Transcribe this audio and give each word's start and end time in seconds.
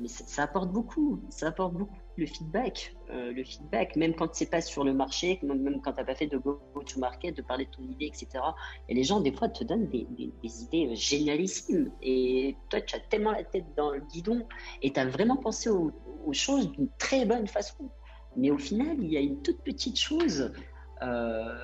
mais 0.00 0.08
ça, 0.08 0.42
apporte 0.42 0.70
beaucoup, 0.70 1.20
ça 1.30 1.48
apporte 1.48 1.74
beaucoup 1.74 1.96
le 2.16 2.26
feedback, 2.26 2.96
euh, 3.10 3.32
le 3.32 3.44
feedback, 3.44 3.94
même 3.96 4.14
quand 4.14 4.34
c'est 4.34 4.50
pas 4.50 4.60
sur 4.60 4.84
le 4.84 4.92
marché, 4.92 5.38
même 5.42 5.80
quand 5.82 5.92
tu 5.92 5.98
n'as 5.98 6.04
pas 6.04 6.14
fait 6.14 6.26
de 6.26 6.36
go-to-market, 6.36 7.36
de 7.36 7.42
parler 7.42 7.66
de 7.66 7.70
ton 7.70 7.82
idée, 7.82 8.06
etc. 8.06 8.44
Et 8.88 8.94
les 8.94 9.04
gens, 9.04 9.20
des 9.20 9.32
fois, 9.32 9.48
te 9.48 9.62
donnent 9.62 9.88
des, 9.88 10.08
idées 10.42 10.94
génialissimes. 10.94 11.92
Et 12.02 12.56
toi, 12.70 12.80
tu 12.80 12.96
as 12.96 13.00
tellement 13.00 13.32
la 13.32 13.44
tête 13.44 13.66
dans 13.76 13.92
le 13.92 14.00
guidon 14.00 14.46
et 14.82 14.92
tu 14.92 14.98
as 14.98 15.06
vraiment 15.06 15.36
pensé 15.36 15.70
aux, 15.70 15.92
choses 16.32 16.70
d'une 16.72 16.90
très 16.98 17.24
bonne 17.24 17.46
façon. 17.46 17.88
Mais 18.36 18.50
au 18.50 18.58
final, 18.58 18.96
il 19.00 19.10
y 19.10 19.16
a 19.16 19.20
une 19.20 19.40
toute 19.40 19.62
petite 19.62 19.98
chose 19.98 20.52
euh, 21.00 21.54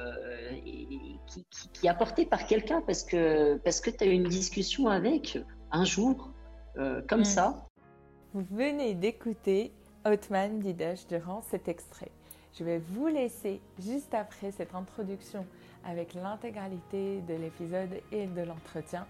qui, 1.26 1.44
qui, 1.72 1.86
est 1.86 1.90
apportée 1.90 2.24
par 2.24 2.46
quelqu'un 2.46 2.80
parce 2.80 3.02
que, 3.02 3.56
parce 3.58 3.80
que 3.82 3.90
tu 3.90 4.04
as 4.04 4.06
eu 4.06 4.12
une 4.12 4.28
discussion 4.28 4.88
avec 4.88 5.38
un 5.70 5.84
jour, 5.84 6.32
euh, 6.78 7.02
comme 7.08 7.20
mm. 7.20 7.24
ça. 7.24 7.66
Vous 8.34 8.44
venez 8.50 8.94
d'écouter 8.94 9.70
Otman 10.04 10.58
Didash 10.58 11.06
durant 11.06 11.40
cet 11.42 11.68
extrait. 11.68 12.10
Je 12.58 12.64
vais 12.64 12.78
vous 12.78 13.06
laisser 13.06 13.60
juste 13.78 14.12
après 14.12 14.50
cette 14.50 14.74
introduction 14.74 15.46
avec 15.86 16.14
l'intégralité 16.14 17.20
de 17.20 17.34
l'épisode 17.34 18.00
et 18.10 18.26
de 18.26 18.40
l'entretien. 18.40 19.06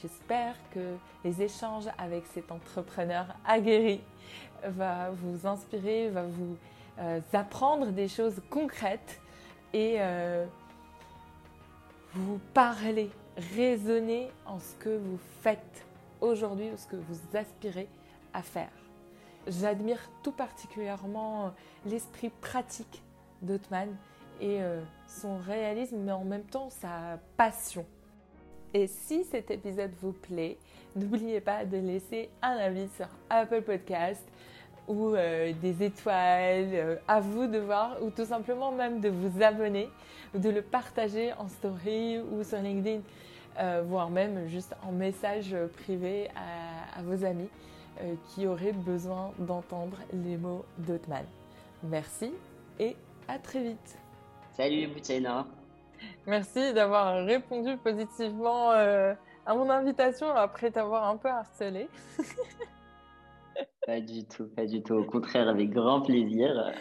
J'espère 0.00 0.54
que 0.70 0.94
les 1.24 1.42
échanges 1.42 1.88
avec 1.98 2.24
cet 2.26 2.52
entrepreneur 2.52 3.26
aguerri 3.44 4.00
va 4.62 5.10
vous 5.10 5.44
inspirer, 5.44 6.10
va 6.10 6.22
vous 6.22 6.56
euh, 7.00 7.20
apprendre 7.32 7.88
des 7.88 8.06
choses 8.06 8.40
concrètes 8.48 9.20
et 9.72 9.96
euh, 9.98 10.46
vous 12.14 12.38
parler, 12.54 13.10
raisonner 13.56 14.30
en 14.46 14.60
ce 14.60 14.76
que 14.76 14.96
vous 14.96 15.18
faites 15.42 15.84
aujourd'hui 16.20 16.70
ou 16.72 16.76
ce 16.76 16.86
que 16.86 16.96
vous 16.96 17.36
aspirez 17.36 17.88
faire. 18.42 18.70
J'admire 19.46 20.00
tout 20.22 20.32
particulièrement 20.32 21.52
l'esprit 21.86 22.30
pratique 22.30 23.02
d'Otman 23.42 23.88
et 24.40 24.62
euh, 24.62 24.82
son 25.06 25.38
réalisme, 25.38 25.98
mais 25.98 26.12
en 26.12 26.24
même 26.24 26.44
temps 26.44 26.70
sa 26.70 27.18
passion. 27.36 27.86
Et 28.74 28.86
si 28.86 29.24
cet 29.24 29.50
épisode 29.50 29.92
vous 30.02 30.12
plaît, 30.12 30.58
n'oubliez 30.96 31.40
pas 31.40 31.64
de 31.64 31.78
laisser 31.78 32.30
un 32.42 32.56
avis 32.56 32.88
sur 32.96 33.08
Apple 33.30 33.62
Podcast 33.62 34.22
ou 34.88 35.14
euh, 35.14 35.52
des 35.60 35.82
étoiles, 35.82 36.70
euh, 36.72 36.96
à 37.06 37.20
vous 37.20 37.46
de 37.46 37.58
voir, 37.58 38.02
ou 38.02 38.10
tout 38.10 38.24
simplement 38.24 38.72
même 38.72 39.00
de 39.00 39.10
vous 39.10 39.42
abonner, 39.42 39.88
ou 40.34 40.38
de 40.38 40.48
le 40.48 40.62
partager 40.62 41.32
en 41.34 41.48
story 41.48 42.18
ou 42.18 42.42
sur 42.42 42.58
LinkedIn. 42.58 43.00
Euh, 43.60 43.82
voire 43.84 44.08
même 44.08 44.46
juste 44.46 44.74
en 44.86 44.92
message 44.92 45.54
privé 45.82 46.28
à, 46.36 47.02
vos 47.02 47.24
amis 47.24 47.48
euh, 48.00 48.14
qui 48.28 48.46
auraient 48.46 48.72
besoin 48.72 49.32
d'entendre 49.38 49.98
les 50.12 50.36
mots 50.36 50.64
d'Otman. 50.78 51.24
Merci 51.82 52.32
et 52.78 52.96
à 53.28 53.38
très 53.38 53.62
vite. 53.62 53.98
Salut 54.52 54.88
Boutsaina. 54.88 55.46
Merci 56.26 56.72
d'avoir 56.72 57.24
répondu 57.24 57.76
positivement 57.76 58.72
euh, 58.72 59.14
à 59.46 59.54
mon 59.54 59.68
invitation 59.70 60.28
après 60.28 60.70
t'avoir 60.70 61.08
un 61.08 61.16
peu 61.16 61.28
harcelé. 61.28 61.88
pas 63.86 64.00
du 64.00 64.24
tout, 64.24 64.46
pas 64.48 64.66
du 64.66 64.82
tout. 64.82 64.94
Au 64.94 65.04
contraire, 65.04 65.48
avec 65.48 65.70
grand 65.70 66.02
plaisir. 66.02 66.72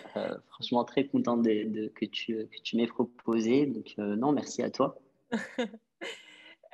franchement, 0.48 0.84
très 0.84 1.06
contente 1.06 1.42
de, 1.44 1.88
que 1.96 2.06
tu, 2.06 2.48
que 2.48 2.62
tu 2.64 2.78
m'aies 2.78 2.88
proposé. 2.88 3.66
Donc, 3.66 3.94
non, 3.98 4.32
merci 4.32 4.62
à 4.62 4.70
toi. 4.70 4.98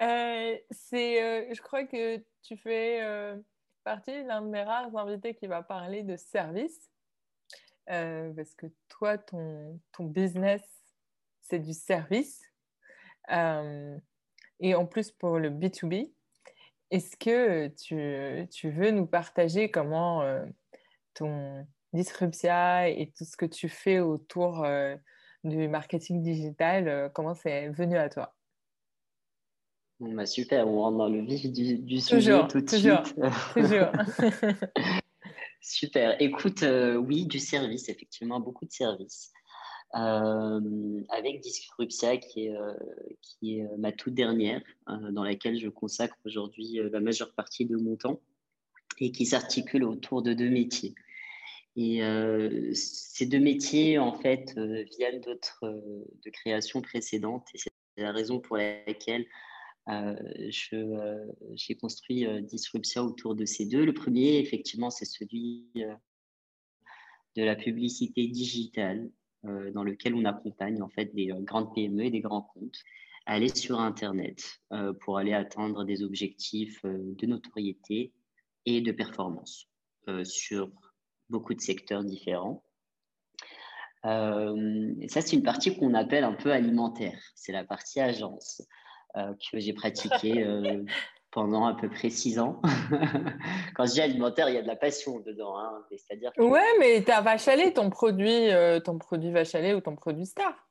Euh, 0.02 0.58
c'est, 0.72 1.24
euh, 1.24 1.54
je 1.54 1.62
crois 1.62 1.86
que 1.86 2.18
tu 2.42 2.58
fais 2.58 3.02
euh, 3.04 3.38
partie 3.84 4.24
d'un 4.24 4.42
de 4.42 4.48
mes 4.48 4.64
rares 4.64 4.96
invités 4.96 5.36
qui 5.36 5.48
va 5.48 5.64
parler 5.64 6.04
de 6.04 6.16
service. 6.16 6.90
parce 7.86 8.56
que 8.56 8.68
toi, 8.90 9.18
ton, 9.18 9.80
business, 10.00 10.62
c'est 11.42 11.60
du 11.60 11.74
service. 11.74 12.42
et 13.30 14.76
en 14.76 14.86
plus 14.86 15.12
pour 15.12 15.40
le 15.40 15.50
B2B. 15.50 16.14
Est-ce 16.92 17.18
que 17.18 17.68
tu, 18.48 18.70
veux 18.70 18.92
nous 18.92 19.08
partager 19.08 19.72
comment 19.72 20.24
ton 21.14 21.68
Disruptia 21.94 22.90
et 22.90 23.12
tout 23.16 23.24
ce 23.24 23.38
que 23.38 23.46
tu 23.46 23.70
fais 23.70 24.00
autour 24.00 24.66
du 25.44 25.68
marketing 25.68 26.22
digital, 26.22 27.12
comment 27.14 27.36
c'est 27.36 27.70
venu 27.70 27.98
à 27.98 28.10
toi? 28.10 28.36
Bah, 30.12 30.26
super, 30.26 30.68
on 30.68 30.82
rentre 30.82 30.98
dans 30.98 31.10
le 31.10 31.22
vif 31.22 31.52
du, 31.52 32.00
sujet 32.00 32.40
tout 32.50 32.62
de 32.62 32.70
suite. 32.70 33.16
Toujours. 33.54 33.92
super. 35.62 36.22
Écoute, 36.22 36.64
euh, 36.64 36.96
oui, 36.96 37.26
du 37.26 37.40
service, 37.40 37.90
effectivement, 37.90 38.40
beaucoup 38.40 38.66
de 38.66 38.72
services. 38.72 39.32
Euh, 39.96 41.02
avec 41.10 41.42
Disruptia, 41.42 42.18
qui 42.18 42.48
est, 42.48 42.56
euh, 42.56 42.74
qui 43.22 43.60
est 43.60 43.68
ma 43.78 43.92
toute 43.92 44.14
dernière, 44.14 44.62
dans 44.88 45.24
laquelle 45.24 45.60
je 45.60 45.70
consacre 45.70 46.18
aujourd'hui 46.26 46.80
la 46.92 47.00
majeure 47.00 47.34
partie 47.34 47.66
de 47.66 47.78
mon 47.78 47.96
temps 47.96 48.20
et 49.00 49.12
qui 49.12 49.26
s'articule 49.26 49.84
autour 49.84 50.22
de 50.22 50.34
deux 50.34 50.50
métiers. 50.50 50.96
Et 51.76 52.02
ces 52.76 53.26
deux 53.26 53.40
métiers, 53.40 53.98
en 53.98 54.14
fait, 54.14 54.56
viennent 54.98 55.22
d'autres 55.22 55.64
de 55.64 56.30
créations 56.30 56.82
précédentes 56.82 57.48
et 57.56 57.58
c'est 57.58 57.72
la 57.98 58.12
raison 58.12 58.40
pour 58.40 58.58
laquelle 58.58 59.26
j'ai 59.88 61.76
construit 61.80 62.26
euh, 62.26 62.42
Disruptia 62.42 63.04
autour 63.04 63.36
de 63.36 63.46
ces 63.46 63.66
deux. 63.66 63.86
Le 63.86 63.94
premier, 63.94 64.38
effectivement, 64.40 64.90
c'est 64.90 65.06
celui 65.06 65.66
de 67.36 67.44
la 67.44 67.56
publicité 67.56 68.28
digitale, 68.28 69.10
dans 69.44 69.84
lequel 69.84 70.16
on 70.16 70.24
accompagne 70.24 70.82
en 70.82 70.88
fait 70.88 71.14
des 71.14 71.34
grandes 71.40 71.74
PME 71.74 72.06
et 72.06 72.12
des 72.12 72.22
grands 72.22 72.44
comptes 72.44 72.80
à 73.26 73.34
aller 73.34 73.54
sur 73.54 73.80
Internet 73.80 74.62
pour 75.02 75.18
aller 75.18 75.34
atteindre 75.34 75.84
des 75.84 76.04
objectifs 76.04 76.80
de 76.84 77.26
notoriété 77.26 78.14
et 78.66 78.80
de 78.80 78.92
performance 78.94 79.68
sur 80.24 80.72
beaucoup 81.30 81.54
de 81.54 81.60
secteurs 81.60 82.06
différents. 82.06 82.64
ça, 84.04 84.54
c'est 85.22 85.34
une 85.34 85.44
partie 85.44 85.76
qu'on 85.76 85.94
appelle 85.94 86.24
un 86.24 86.36
peu 86.36 86.52
alimentaire. 86.54 87.20
C'est 87.36 87.52
la 87.52 87.66
partie 87.66 88.00
agence. 88.00 88.62
Euh, 89.16 89.34
que 89.52 89.60
j'ai 89.60 89.74
pratiqué 89.74 90.44
euh, 90.44 90.84
pendant 91.30 91.66
à 91.66 91.76
peu 91.76 91.88
près 91.88 92.10
six 92.10 92.40
ans. 92.40 92.60
Quand 93.76 93.86
je 93.86 93.92
dis 93.92 94.02
alimentaire, 94.02 94.50
il 94.50 94.56
y 94.56 94.58
a 94.58 94.64
de 94.64 94.68
la 94.68 94.76
passion 94.76 95.20
dedans. 95.20 95.56
Hein. 95.60 95.84
C'est-à-dire 95.92 96.32
Ouais, 96.38 96.68
mais 96.80 97.04
tu 97.04 97.12
as 97.12 97.22
vache 97.22 97.48
ton 97.76 97.92
produit, 97.92 98.50
euh, 98.50 98.80
ton 98.80 98.98
produit 98.98 99.32
ou 99.32 99.82
ton 99.82 99.96
produit 99.96 100.26
star. 100.26 100.68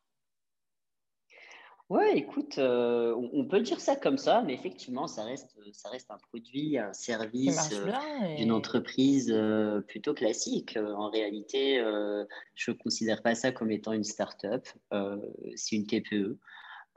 Ouais, 1.89 2.17
écoute, 2.17 2.59
on 2.59 3.47
peut 3.49 3.61
dire 3.61 3.79
ça 3.79 3.97
comme 3.97 4.17
ça, 4.17 4.43
mais 4.47 4.55
effectivement, 4.55 5.07
ça 5.07 5.25
reste, 5.25 5.55
ça 5.73 5.91
reste 5.91 6.11
un 6.11 6.17
produit, 6.17 6.79
un 6.79 6.95
service 6.95 7.71
d'une 8.39 8.51
entreprise 8.51 9.33
plutôt 9.89 10.15
classique. 10.15 10.79
En 10.79 11.11
réalité, 11.11 11.85
je 12.55 12.71
ne 12.71 12.77
considère 12.79 13.21
pas 13.21 13.35
ça 13.35 13.53
comme 13.53 13.71
étant 13.71 13.93
une 13.93 14.05
start-up, 14.05 14.67
c'est 15.55 15.77
une 15.77 15.87
TPE. 15.87 16.39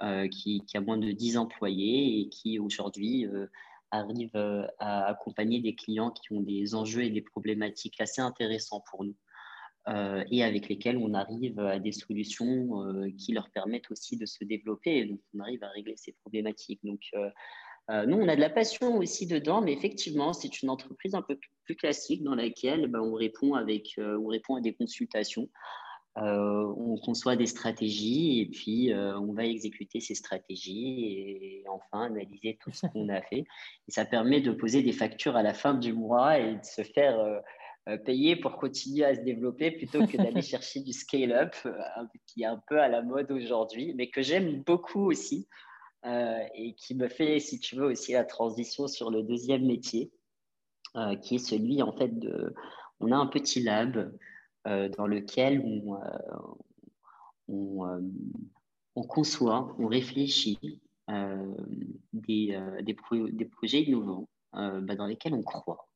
Euh, 0.01 0.27
qui, 0.27 0.61
a 0.73 0.81
moins 0.81 0.97
de 0.97 1.09
10 1.09 1.37
employés 1.37 2.19
et 2.19 2.27
qui 2.27 2.59
aujourd'hui 2.59 3.25
euh, 3.27 3.47
arrive 3.91 4.35
euh, 4.35 4.67
à 4.77 5.05
accompagner 5.05 5.61
des 5.61 5.73
clients 5.73 6.11
qui 6.11 6.33
ont 6.33 6.41
des 6.41 6.75
enjeux 6.75 7.03
et 7.03 7.09
des 7.09 7.21
problématiques 7.21 8.01
assez 8.01 8.19
intéressants 8.19 8.83
pour 8.91 9.05
nous. 9.05 9.15
et 10.31 10.43
avec 10.43 10.67
lesquels 10.67 10.97
on 10.97 11.13
arrive 11.13 11.59
à 11.59 11.79
des 11.79 11.91
solutions 11.91 12.83
qui 13.19 13.33
leur 13.33 13.49
permettent 13.51 13.89
aussi 13.91 14.17
de 14.17 14.25
se 14.25 14.43
développer. 14.43 15.05
Donc, 15.05 15.21
on 15.33 15.39
arrive 15.41 15.63
à 15.63 15.69
régler 15.69 15.95
ces 15.95 16.13
problématiques. 16.23 16.81
Donc, 16.83 17.01
nous, 17.89 18.17
on 18.17 18.27
a 18.27 18.35
de 18.35 18.41
la 18.41 18.49
passion 18.49 18.97
aussi 18.97 19.27
dedans, 19.27 19.61
mais 19.61 19.73
effectivement, 19.73 20.33
c'est 20.33 20.63
une 20.63 20.71
entreprise 20.71 21.13
un 21.13 21.21
peu 21.21 21.37
plus 21.65 21.75
classique 21.75 22.23
dans 22.23 22.33
laquelle 22.33 22.87
ben, 22.87 22.99
on, 22.99 23.13
répond 23.13 23.53
avec, 23.53 23.93
on 23.99 24.25
répond 24.25 24.55
à 24.55 24.61
des 24.61 24.73
consultations 24.73 25.49
euh, 26.17 26.73
on 26.77 26.95
conçoit 26.97 27.35
des 27.35 27.45
stratégies 27.45 28.39
et 28.39 28.45
puis 28.45 28.93
euh, 28.93 29.19
on 29.19 29.33
va 29.33 29.45
exécuter 29.45 29.99
ces 29.99 30.15
stratégies 30.15 31.03
et, 31.03 31.63
enfin 31.67 32.05
analyser 32.05 32.57
tout 32.61 32.71
ce 32.71 32.87
qu'on 32.87 33.09
a 33.09 33.21
fait. 33.21 33.43
Et 33.87 33.91
ça 33.91 34.05
permet 34.05 34.39
de 34.39 34.51
poser 34.51 34.81
des 34.81 34.93
factures 34.93 35.35
à 35.35 35.43
la 35.43 35.53
fin 35.53 35.73
du 35.73 35.91
mois 35.91 36.39
et 36.39 36.55
de 36.55 36.63
se 36.63 36.83
faire 36.83 37.19
euh, 37.19 37.97
payer 37.97 38.37
pour 38.37 38.55
continuer 38.55 39.03
à 39.03 39.13
se 39.13 39.21
développer 39.21 39.71
plutôt 39.71 40.07
que 40.07 40.15
d'aller 40.15 40.41
chercher 40.41 40.79
du 40.79 40.93
scale-up 40.93 41.53
qui 42.27 42.43
est 42.43 42.47
un 42.47 42.61
peu 42.69 42.79
à 42.79 42.87
la 42.87 43.01
mode 43.01 43.31
aujourd'hui, 43.31 43.93
mais 43.95 44.09
que 44.09 44.21
j'aime 44.21 44.63
beaucoup 44.63 45.11
aussi 45.11 45.47
et 46.07 46.75
qui 46.77 46.93
me 46.93 47.07
fait, 47.07 47.39
si 47.39 47.59
tu 47.59 47.75
veux, 47.75 47.85
aussi 47.85 48.13
la 48.13 48.23
transition 48.23 48.87
sur 48.87 49.09
le 49.09 49.23
deuxième 49.23 49.65
métier, 49.65 50.11
qui 51.23 51.35
est 51.35 51.39
celui 51.39 51.81
en 51.81 51.91
fait 51.93 52.19
de, 52.19 52.53
on 52.99 53.11
a 53.11 53.15
un 53.15 53.25
petit 53.25 53.61
lab. 53.61 54.11
Euh, 54.67 54.89
dans 54.89 55.05
lequel 55.05 55.59
on, 55.59 55.95
euh, 55.95 55.99
euh, 57.49 58.01
on, 58.95 59.03
conçoit, 59.03 59.75
on 59.77 59.87
réfléchit 59.87 60.81
des, 62.13 62.95
projets 63.51 63.83
innovants 63.83 64.27
bah, 64.53 64.95
dans 64.95 65.05
lesquels 65.05 65.35
on 65.35 65.43
croit. 65.43 65.87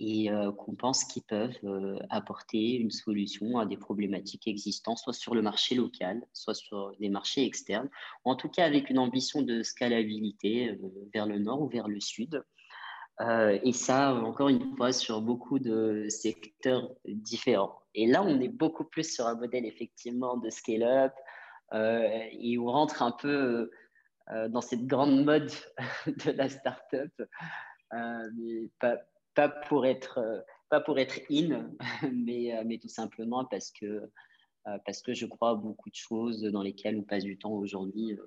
et 0.00 0.28
qu'on 0.58 0.74
pense 0.74 1.04
qu'ils 1.04 1.22
peuvent 1.22 2.00
apporter 2.10 2.74
une 2.74 2.90
solution 2.90 3.58
à 3.58 3.66
des 3.66 3.76
problématiques 3.76 4.48
existantes, 4.48 4.98
soit 4.98 5.12
sur 5.12 5.36
le 5.36 5.42
marché 5.42 5.76
local, 5.76 6.26
soit 6.32 6.54
sur 6.54 6.92
des 6.98 7.08
marchés 7.08 7.44
externes, 7.44 7.88
en 8.24 8.34
tout 8.34 8.48
cas 8.48 8.64
avec 8.64 8.90
une 8.90 8.98
ambition 8.98 9.42
de 9.42 9.62
scalabilité 9.62 10.76
vers 11.14 11.26
le 11.26 11.38
nord 11.38 11.62
ou 11.62 11.68
vers 11.68 11.86
le 11.86 12.00
sud. 12.00 12.42
Et 13.20 13.72
ça, 13.72 14.14
encore 14.14 14.48
une 14.48 14.76
fois, 14.76 14.92
sur 14.92 15.22
beaucoup 15.22 15.58
de 15.58 16.06
secteurs 16.08 16.90
différents. 17.06 17.80
Et 17.94 18.06
là, 18.06 18.22
on 18.22 18.40
est 18.40 18.48
beaucoup 18.48 18.84
plus 18.84 19.10
sur 19.14 19.26
un 19.26 19.34
modèle 19.34 19.64
effectivement 19.64 20.36
de 20.36 20.50
scale-up 20.50 21.12
et 21.72 22.58
on 22.58 22.66
rentre 22.66 23.02
un 23.02 23.12
peu 23.12 23.70
dans 24.48 24.60
cette 24.60 24.86
grande 24.86 25.24
mode 25.24 25.50
de 26.06 26.30
la 26.32 26.48
startup, 26.48 27.22
mais 27.92 28.68
pas, 29.36 29.48
pour 29.48 29.86
être, 29.86 30.18
euh, 30.18 30.40
pas 30.68 30.80
pour 30.80 30.98
être 30.98 31.20
in, 31.30 31.70
mais, 32.12 32.56
euh, 32.56 32.78
tout 32.80 32.88
simplement 32.88 33.44
parce 33.44 33.70
que, 33.70 33.86
euh, 33.86 34.78
parce 34.84 35.00
que 35.02 35.14
je 35.14 35.26
crois 35.26 35.50
à 35.50 35.54
beaucoup 35.54 35.90
de 35.90 35.94
choses 35.94 36.42
dans 36.42 36.62
lesquelles 36.62 36.96
on 36.96 37.02
passe 37.02 37.22
du 37.22 37.38
temps 37.38 37.52
aujourd'hui 37.52 38.18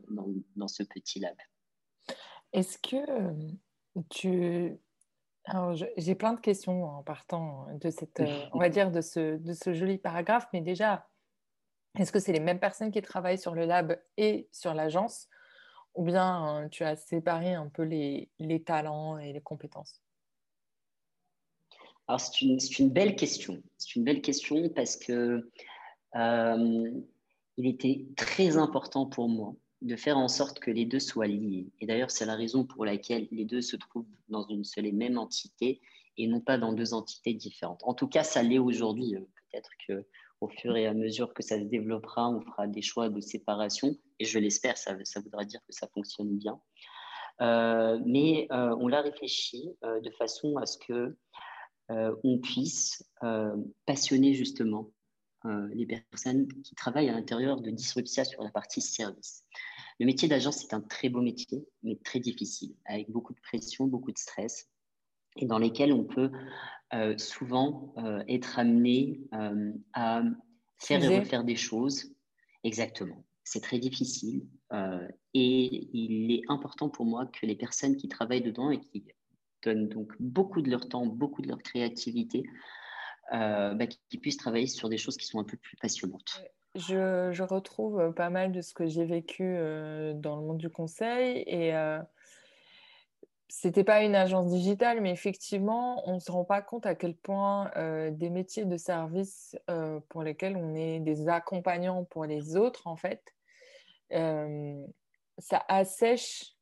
dans, 0.55 0.67
ce 0.67 0.83
petit 0.83 1.19
lab. 1.19 1.35
Est-ce 2.53 2.77
que 2.77 3.33
tu... 4.09 4.77
J'ai 5.97 6.15
plein 6.15 6.33
de 6.33 6.39
questions 6.39 6.85
en 6.85 7.03
partant 7.03 7.67
de 7.81 7.89
cette, 7.89 8.21
on 8.53 8.59
va 8.59 8.69
dire, 8.69 8.91
de 8.91 9.01
ce, 9.01 9.37
de 9.37 9.53
ce 9.53 9.73
joli 9.73 9.97
paragraphe, 9.97 10.47
mais 10.53 10.61
déjà, 10.61 11.07
est-ce 11.97 12.11
que 12.11 12.19
c'est 12.19 12.33
les 12.33 12.39
mêmes 12.39 12.59
personnes 12.59 12.91
qui 12.91 13.01
travaillent 13.01 13.39
sur 13.39 13.55
le 13.55 13.65
lab 13.65 13.99
et 14.17 14.47
sur 14.51 14.75
l'agence, 14.75 15.27
ou 15.95 16.03
bien 16.03 16.67
tu 16.71 16.83
as 16.83 16.95
séparé 16.95 17.55
un 17.55 17.67
peu 17.67 17.81
les, 17.81 18.29
les 18.37 18.61
talents 18.61 19.17
et 19.17 19.33
les 19.33 19.41
compétences? 19.41 20.01
Alors, 22.07 22.19
c'est 22.19 22.41
une, 22.41 22.57
une, 22.79 22.89
belle 22.89 23.15
question. 23.15 23.61
C'est 23.77 23.95
une 23.95 24.03
belle 24.03 24.21
question 24.21 24.69
parce 24.69 24.97
que 24.97 25.49
euh, 26.15 26.91
il 27.57 27.67
était 27.67 28.05
très 28.15 28.57
important 28.57 29.05
pour 29.05 29.29
moi 29.29 29.55
de 29.81 29.95
faire 29.95 30.17
en 30.17 30.27
sorte 30.27 30.59
que 30.59 30.71
les 30.71 30.85
deux 30.85 30.99
soient 30.99 31.27
liés. 31.27 31.67
Et 31.79 31.85
d'ailleurs, 31.85 32.11
c'est 32.11 32.25
la 32.25 32.35
raison 32.35 32.65
pour 32.65 32.85
laquelle 32.85 33.27
les 33.31 33.45
deux 33.45 33.61
se 33.61 33.75
trouvent 33.75 34.05
dans 34.27 34.45
une 34.47 34.63
seule 34.63 34.85
et 34.85 34.91
même 34.91 35.17
entité 35.17 35.81
et 36.17 36.27
non 36.27 36.41
pas 36.41 36.57
dans 36.57 36.73
deux 36.73 36.93
entités 36.93 37.33
différentes. 37.33 37.81
En 37.83 37.93
tout 37.93 38.07
cas, 38.07 38.23
ça 38.23 38.43
l'est 38.43 38.59
aujourd'hui. 38.59 39.15
Peut-être 39.51 39.69
que 39.87 40.05
au 40.41 40.49
fur 40.49 40.75
et 40.75 40.85
à 40.85 40.93
mesure 40.93 41.33
que 41.33 41.43
ça 41.43 41.57
se 41.57 41.65
développera, 41.65 42.29
on 42.29 42.41
fera 42.41 42.67
des 42.67 42.81
choix 42.81 43.09
de 43.09 43.21
séparation. 43.21 43.95
Et 44.19 44.25
je 44.25 44.39
l'espère, 44.39 44.77
ça, 44.77 44.95
ça 45.03 45.21
voudra 45.21 45.45
dire 45.45 45.61
que 45.65 45.73
ça 45.73 45.87
fonctionne 45.93 46.37
bien. 46.37 46.59
Euh, 47.41 47.99
mais 48.05 48.47
euh, 48.51 48.75
on 48.79 48.87
l'a 48.87 49.01
réfléchi 49.01 49.69
de 49.81 50.09
façon 50.11 50.57
à 50.57 50.65
ce 50.65 50.77
que 50.77 51.15
euh, 51.91 52.15
on 52.23 52.37
puisse 52.37 53.03
euh, 53.23 53.55
passionner 53.85 54.33
justement 54.33 54.91
euh, 54.91 54.98
les 55.45 55.85
personnes 55.85 56.47
qui 56.63 56.75
travaillent 56.75 57.09
à 57.09 57.13
l'intérieur 57.13 57.61
de 57.61 57.69
Disruptia 57.71 58.25
sur 58.25 58.43
la 58.43 58.51
partie 58.51 58.81
service. 58.81 59.45
Le 59.99 60.05
métier 60.05 60.27
d'agent, 60.27 60.51
c'est 60.51 60.73
un 60.73 60.81
très 60.81 61.09
beau 61.09 61.21
métier, 61.21 61.65
mais 61.83 61.97
très 62.03 62.19
difficile, 62.19 62.75
avec 62.85 63.09
beaucoup 63.09 63.33
de 63.33 63.39
pression, 63.41 63.87
beaucoup 63.87 64.11
de 64.11 64.17
stress, 64.17 64.69
et 65.37 65.45
dans 65.45 65.59
lesquels 65.59 65.93
on 65.93 66.03
peut 66.03 66.31
souvent 67.17 67.93
être 68.27 68.59
amené 68.59 69.21
à 69.93 70.23
faire 70.77 71.03
et 71.03 71.19
refaire 71.19 71.43
des 71.43 71.55
choses. 71.55 72.13
Exactement. 72.63 73.25
C'est 73.43 73.61
très 73.61 73.79
difficile. 73.79 74.45
et 75.33 75.89
il 75.93 76.31
est 76.31 76.43
important 76.49 76.89
pour 76.89 77.05
moi 77.05 77.25
que 77.27 77.45
les 77.45 77.55
personnes 77.55 77.95
qui 77.97 78.07
travaillent 78.07 78.43
dedans 78.43 78.71
et 78.71 78.79
qui 78.79 79.05
donnent 79.63 79.89
donc 79.89 80.13
beaucoup 80.19 80.61
de 80.61 80.69
leur 80.69 80.87
temps, 80.87 81.05
beaucoup 81.05 81.41
de 81.41 81.47
leur 81.47 81.61
créativité, 81.61 82.43
euh, 83.33 83.73
bah, 83.73 83.87
qui 83.87 84.17
puissent 84.17 84.37
travailler 84.37 84.67
sur 84.67 84.89
des 84.89 84.97
choses 84.97 85.17
qui 85.17 85.25
sont 85.25 85.39
un 85.39 85.43
peu 85.43 85.57
plus 85.57 85.77
passionnantes. 85.77 86.43
Je, 86.75 87.41
retrouve 87.43 87.99
euh, 87.99 88.11
pas 88.11 88.29
mal 88.29 88.51
de 88.51 88.61
ce 88.61 88.73
que 88.73 88.85
j'ai 88.87 89.05
vécu 89.05 89.43
euh, 89.43 90.13
dans 90.13 90.35
le 90.35 90.43
monde 90.43 90.57
du 90.57 90.69
conseil 90.69 91.43
et 91.47 91.75
euh, 91.75 91.99
c'était 93.47 93.83
pas 93.83 94.03
une 94.03 94.15
agence 94.15 94.47
digitale, 94.51 95.01
mais 95.01 95.11
effectivement, 95.11 96.07
on 96.07 96.15
ne 96.15 96.19
se 96.19 96.31
rend 96.31 96.45
pas 96.45 96.61
compte 96.61 96.85
à 96.85 96.93
quel 96.93 97.15
point 97.15 97.71
des 98.11 98.29
métiers 98.29 98.65
de 98.65 98.77
service 98.77 99.57
pour 100.07 100.21
lesquels 100.21 100.55
on 100.55 100.75
est 100.75 100.99
des 100.99 101.27
accompagnants 101.27 102.03
pour 102.03 102.25
les 102.25 102.55
autres, 102.55 102.85
en 102.85 102.95
fait, 102.95 103.33
ça 104.11 105.65
assèche 105.67 106.55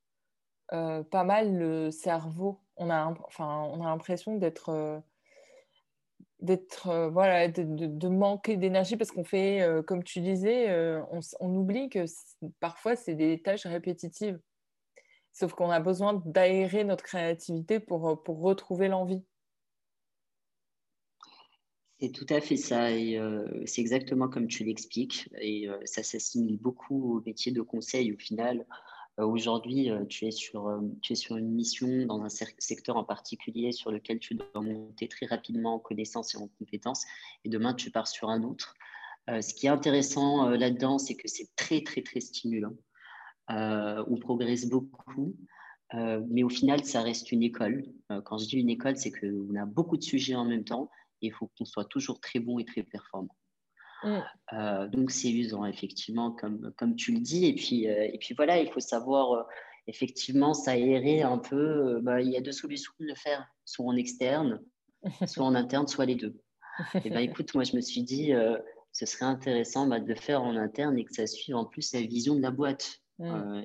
pas 0.70 1.24
mal 1.26 1.58
le 1.58 1.92
cerveau 1.92 2.62
on 2.78 2.90
a, 2.90 3.14
enfin, 3.26 3.70
on 3.74 3.82
a 3.82 3.90
l'impression 3.90 4.38
d'être 4.38 4.70
euh, 4.70 5.00
d'être 6.40 6.90
euh, 6.90 7.10
voilà 7.10 7.48
de, 7.48 8.08
manquer 8.08 8.58
d'énergie 8.58 8.96
parce 8.96 9.12
qu'on 9.12 9.24
fait 9.24 9.62
euh, 9.62 9.82
comme 9.82 10.04
tu 10.04 10.22
disais 10.22 10.70
on, 11.40 11.56
oublie 11.56 11.90
que 11.90 12.06
parfois 12.60 12.96
c'est 12.96 13.16
des 13.16 13.42
tâches 13.42 13.66
répétitives. 13.66 14.40
Sauf 15.34 15.54
qu'on 15.54 15.70
a 15.70 15.80
besoin 15.80 16.22
d'aérer 16.26 16.84
notre 16.84 17.04
créativité 17.04 17.80
pour, 17.80 18.24
pour 18.24 18.42
retrouver 18.42 18.88
l'envie. 18.88 19.22
C'est 22.00 22.12
tout 22.12 22.26
à 22.30 22.42
fait 22.42 22.58
ça 22.58 22.92
et 22.92 23.20
c'est 23.66 23.82
exactement 23.82 24.30
comme 24.30 24.48
tu 24.48 24.64
l'expliques 24.64 25.30
et 25.40 25.68
ça 25.86 26.02
s'assimile 26.02 26.58
beaucoup 26.60 27.18
au 27.18 27.22
métier 27.22 27.52
de 27.52 27.62
conseil 27.62 28.14
au 28.14 28.18
final. 28.18 28.66
euh, 28.66 28.97
aujourd'hui, 29.26 29.90
euh, 29.90 30.06
tu, 30.06 30.26
es 30.26 30.32
sur, 30.32 30.68
euh, 30.68 30.80
tu 31.02 31.14
es 31.14 31.16
sur 31.16 31.38
une 31.38 31.52
mission 31.52 32.06
dans 32.06 32.22
un 32.22 32.30
secteur 32.30 32.98
en 32.98 33.04
particulier 33.04 33.72
sur 33.72 33.92
lequel 33.92 34.20
tu 34.20 34.36
dois 34.36 34.62
monter 34.62 35.08
très 35.08 35.26
rapidement 35.26 35.76
en 35.76 35.80
connaissances 35.80 36.36
et 36.36 36.38
en 36.38 36.48
compétences, 36.60 37.06
et 37.44 37.50
demain, 37.50 37.74
tu 37.74 37.92
pars 37.92 38.08
sur 38.08 38.30
un 38.30 38.44
autre. 38.44 38.76
ce 39.28 39.54
qui 39.54 39.66
est 39.66 39.70
intéressant 39.70 40.50
là-dedans, 40.50 41.00
c'est 41.00 41.16
que 41.16 41.28
c'est 41.28 41.50
très, 41.56 41.82
très, 41.82 42.02
très 42.02 42.22
stimulant. 42.22 42.74
on 43.50 44.18
progresse 44.22 44.70
beaucoup, 44.70 45.36
mais 45.94 46.44
au 46.44 46.50
final, 46.50 46.84
ça 46.86 47.02
reste 47.02 47.32
une 47.32 47.44
école. 47.44 47.84
quand 48.26 48.38
je 48.38 48.48
dis 48.48 48.58
une 48.58 48.70
école, 48.70 48.98
c'est 48.98 49.12
qu'on 49.12 49.56
a 49.56 49.66
beaucoup 49.66 49.98
de 49.98 50.04
sujets 50.04 50.36
en 50.36 50.46
même 50.46 50.64
temps 50.64 50.90
et 51.22 51.28
il 51.28 51.34
faut 51.34 51.50
qu'on 51.58 51.66
soit 51.66 51.86
toujours 51.86 52.22
très 52.22 52.40
bon 52.40 52.60
et 52.60 52.66
très 52.66 52.84
performant. 52.84 53.36
Mm. 54.04 54.20
Euh, 54.54 54.88
donc 54.88 55.12
c'est 55.12 55.32
usant, 55.32 55.66
effectivement, 55.66 56.32
comme, 56.32 56.72
comme 56.78 56.96
tu 56.96 57.14
le 57.14 57.20
dis. 57.20 57.46
Et 57.46 57.56
puis, 57.56 57.88
euh, 57.88 58.10
et 58.12 58.18
puis 58.18 58.34
voilà, 58.36 58.60
il 58.60 58.70
faut 58.72 58.80
savoir 58.80 59.32
euh, 59.34 59.44
effectivement 59.88 60.54
s'aérer 60.54 61.22
un 61.22 61.38
peu. 61.38 62.00
Bah, 62.02 62.22
il 62.22 62.30
y 62.30 62.38
a 62.38 62.42
deux 62.42 62.52
solutions 62.52 62.94
de 63.00 63.06
le 63.06 63.16
faire, 63.16 63.46
soit 63.66 63.86
en 63.86 63.96
externe, 63.96 64.62
soit 65.28 65.46
en 65.46 65.56
interne, 65.56 65.88
soit 65.88 66.06
les 66.06 66.16
deux. 66.16 66.40
Et 67.04 67.10
ben 67.10 67.20
écoute, 67.20 67.56
moi 67.56 67.64
je 67.64 67.76
me 67.76 67.82
suis 67.82 68.04
dit, 68.04 68.34
ce 68.92 69.06
serait 69.08 69.26
intéressant 69.26 69.88
bah, 69.88 70.00
de 70.00 70.08
le 70.08 70.16
faire 70.16 70.44
en 70.44 70.56
interne 70.56 70.98
et 71.00 71.06
que 71.06 71.14
ça 71.14 71.26
suive 71.26 71.56
en 71.56 71.66
plus 71.66 71.92
la 71.94 72.02
vision 72.02 72.36
de 72.36 72.42
la 72.42 72.52
boîte. 72.52 73.00
Mm. 73.18 73.64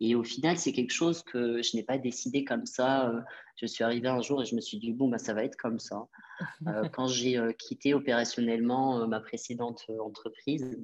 Et 0.00 0.14
au 0.14 0.22
final, 0.22 0.56
c'est 0.56 0.72
quelque 0.72 0.92
chose 0.92 1.22
que 1.22 1.62
je 1.62 1.76
n'ai 1.76 1.82
pas 1.82 1.98
décidé 1.98 2.44
comme 2.44 2.66
ça. 2.66 3.10
Euh, 3.10 3.20
je 3.56 3.66
suis 3.66 3.82
arrivée 3.82 4.08
un 4.08 4.20
jour 4.20 4.42
et 4.42 4.46
je 4.46 4.54
me 4.54 4.60
suis 4.60 4.78
dit, 4.78 4.92
bon, 4.92 5.08
bah, 5.08 5.18
ça 5.18 5.34
va 5.34 5.44
être 5.44 5.56
comme 5.56 5.78
ça. 5.78 6.06
Euh, 6.66 6.88
quand 6.92 7.08
j'ai 7.08 7.36
euh, 7.36 7.52
quitté 7.52 7.94
opérationnellement 7.94 9.06
ma 9.08 9.20
précédente 9.20 9.86
entreprise, 10.00 10.78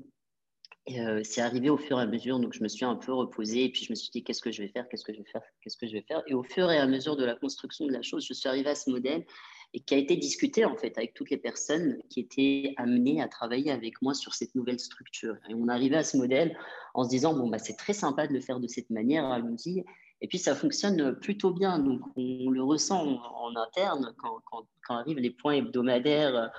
c'est 0.87 1.41
arrivé 1.41 1.71
au 1.71 1.79
fur 1.79 1.99
et 1.99 2.03
à 2.03 2.07
mesure. 2.07 2.41
Donc, 2.41 2.53
je 2.53 2.63
me 2.63 2.69
suis 2.69 2.85
un 2.85 2.97
peu 2.97 3.13
reposée 3.13 3.65
et 3.65 3.71
puis 3.71 3.85
je 3.85 3.93
me 3.93 3.95
suis 3.95 4.11
dit, 4.11 4.25
qu'est-ce 4.25 4.43
que 4.43 4.51
je 4.51 4.63
vais 4.63 4.69
faire 4.69 4.89
Qu'est-ce 4.89 5.05
que 5.05 5.13
je 5.13 5.19
vais 5.19 5.31
faire 5.31 5.43
Qu'est-ce 5.63 5.77
que 5.77 5.87
je 5.87 5.93
vais 5.93 6.05
faire? 6.07 6.23
Et 6.27 6.35
au 6.35 6.43
fur 6.43 6.71
et 6.71 6.79
à 6.79 6.87
mesure 6.87 7.17
de 7.17 7.25
la 7.25 7.37
construction 7.37 7.87
de 7.87 7.93
la 7.93 8.03
chose, 8.03 8.27
je 8.27 8.35
suis 8.35 8.49
arrivée 8.49 8.71
à 8.71 8.75
ce 8.75 8.91
modèle 8.91 9.25
et 9.75 9.81
qui 9.81 9.95
a 9.95 9.99
été 9.99 10.17
discuté 10.17 10.65
en 10.65 10.77
fait 10.77 10.97
avec 10.97 11.15
toutes 11.15 11.31
les 11.31 11.37
personnes 11.37 11.99
qui 12.09 12.21
étaient 12.21 12.75
amenées 12.77 13.21
à 13.21 13.29
travailler 13.29 13.73
avec 13.73 14.01
moi 14.01 14.15
sur 14.15 14.33
cette 14.33 14.55
nouvelle 14.55 14.79
structure. 14.79 15.37
Et 15.51 15.55
on 15.55 15.67
arrivait 15.69 15.97
à 15.97 16.05
ce 16.05 16.17
modèle 16.17 16.57
en 16.95 17.03
se 17.05 17.09
disant 17.09 17.35
bon 17.35 17.49
bah 17.49 17.59
c'est 17.59 17.77
très 17.77 17.93
sympa 17.93 18.29
de 18.29 18.33
le 18.33 18.41
faire 18.41 18.61
de 18.61 18.69
cette 18.69 18.89
manière, 18.91 19.27
allons-y. 19.27 19.85
Et 20.21 20.29
puis 20.29 20.39
ça 20.39 20.55
fonctionne 20.55 21.17
plutôt 21.17 21.51
bien, 21.51 21.81
donc 21.81 22.01
on 22.17 22.51
le 22.51 22.63
ressent 22.63 23.05
en, 23.05 23.57
interne 23.57 24.15
quand, 24.17 24.39
quand, 24.45 24.67
quand, 24.87 24.95
arrivent 24.95 25.19
les 25.19 25.31
points 25.31 25.55
hebdomadaires 25.55 26.51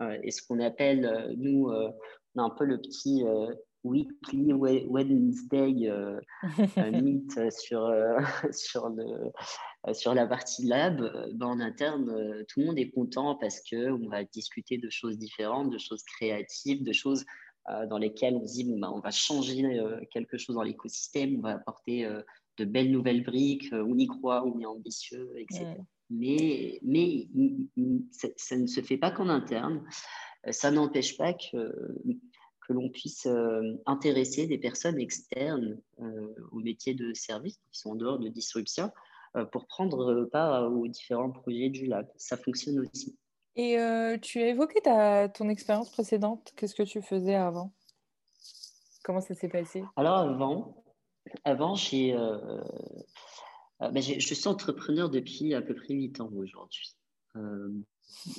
euh, 0.00 0.18
et 0.22 0.30
ce 0.30 0.42
qu'on 0.42 0.58
appelle 0.58 1.04
euh, 1.04 1.32
nous 1.36 1.68
euh, 1.68 1.90
un 2.36 2.50
peu 2.50 2.64
le 2.64 2.80
petit 2.80 3.22
weekly 3.84 4.52
Wednesday 4.52 5.88
euh, 5.88 6.20
meet 7.02 7.30
sur, 7.52 7.92
sur, 8.50 8.88
le, 8.88 9.94
sur 9.94 10.14
la 10.14 10.26
partie 10.26 10.66
lab, 10.66 11.00
ben 11.34 11.46
en 11.46 11.60
interne, 11.60 12.44
tout 12.48 12.60
le 12.60 12.66
monde 12.66 12.78
est 12.78 12.90
content 12.90 13.36
parce 13.36 13.60
qu'on 13.68 14.08
va 14.08 14.24
discuter 14.24 14.78
de 14.78 14.90
choses 14.90 15.18
différentes, 15.18 15.70
de 15.70 15.78
choses 15.78 16.02
créatives, 16.02 16.82
de 16.82 16.92
choses 16.92 17.24
dans 17.88 17.96
lesquelles 17.96 18.36
on 18.36 18.46
se 18.46 18.54
dit 18.54 18.64
bon, 18.64 18.78
ben, 18.78 18.90
on 18.94 19.00
va 19.00 19.10
changer 19.10 19.62
quelque 20.10 20.36
chose 20.36 20.56
dans 20.56 20.62
l'écosystème, 20.62 21.36
on 21.38 21.42
va 21.42 21.52
apporter 21.52 22.06
de 22.58 22.64
belles 22.64 22.90
nouvelles 22.90 23.22
briques, 23.22 23.68
on 23.72 23.96
y 23.96 24.06
croit, 24.06 24.44
on 24.46 24.60
est 24.60 24.66
ambitieux, 24.66 25.30
etc. 25.38 25.76
Mais, 26.10 26.78
mais 26.82 27.28
ça, 28.10 28.28
ça, 28.36 28.56
ne 28.56 28.66
se 28.66 28.82
fait 28.82 28.98
pas 28.98 29.10
qu'en 29.10 29.28
interne. 29.28 29.82
Ça 30.50 30.70
n'empêche 30.70 31.16
pas 31.16 31.32
que 31.32 31.72
que 32.66 32.72
l'on 32.72 32.88
puisse 32.88 33.26
euh, 33.26 33.74
intéresser 33.86 34.46
des 34.46 34.58
personnes 34.58 34.98
externes 34.98 35.78
euh, 36.00 36.34
au 36.52 36.60
métier 36.60 36.94
de 36.94 37.12
service, 37.14 37.58
qui 37.70 37.78
sont 37.78 37.90
en 37.90 37.94
dehors 37.94 38.18
de 38.18 38.28
Disruption, 38.28 38.90
pour 39.50 39.66
prendre 39.66 40.26
part 40.26 40.72
aux 40.72 40.86
différents 40.86 41.32
projets 41.32 41.68
du 41.68 41.86
lab. 41.86 42.06
Ça 42.16 42.36
fonctionne 42.36 42.78
aussi. 42.78 43.18
Et 43.56 43.76
tu 44.22 44.40
as 44.40 44.46
évoqué 44.46 44.80
ta, 44.80 45.28
ton 45.28 45.48
expérience 45.48 45.90
précédente. 45.90 46.52
Qu'est-ce 46.54 46.76
que 46.76 46.84
tu 46.84 47.02
faisais 47.02 47.34
avant? 47.34 47.72
Comment 49.02 49.20
ça 49.20 49.34
s'est 49.34 49.48
passé? 49.48 49.82
Alors 49.96 50.18
avant, 50.18 50.84
avant 51.42 51.74
j'ai, 51.74 52.12
ben, 53.80 54.00
je 54.00 54.34
suis 54.34 54.48
entrepreneur 54.48 55.10
depuis 55.10 55.52
à 55.52 55.62
peu 55.62 55.74
près 55.74 55.94
8 55.94 56.20
ans 56.20 56.30
aujourd'hui. 56.36 56.94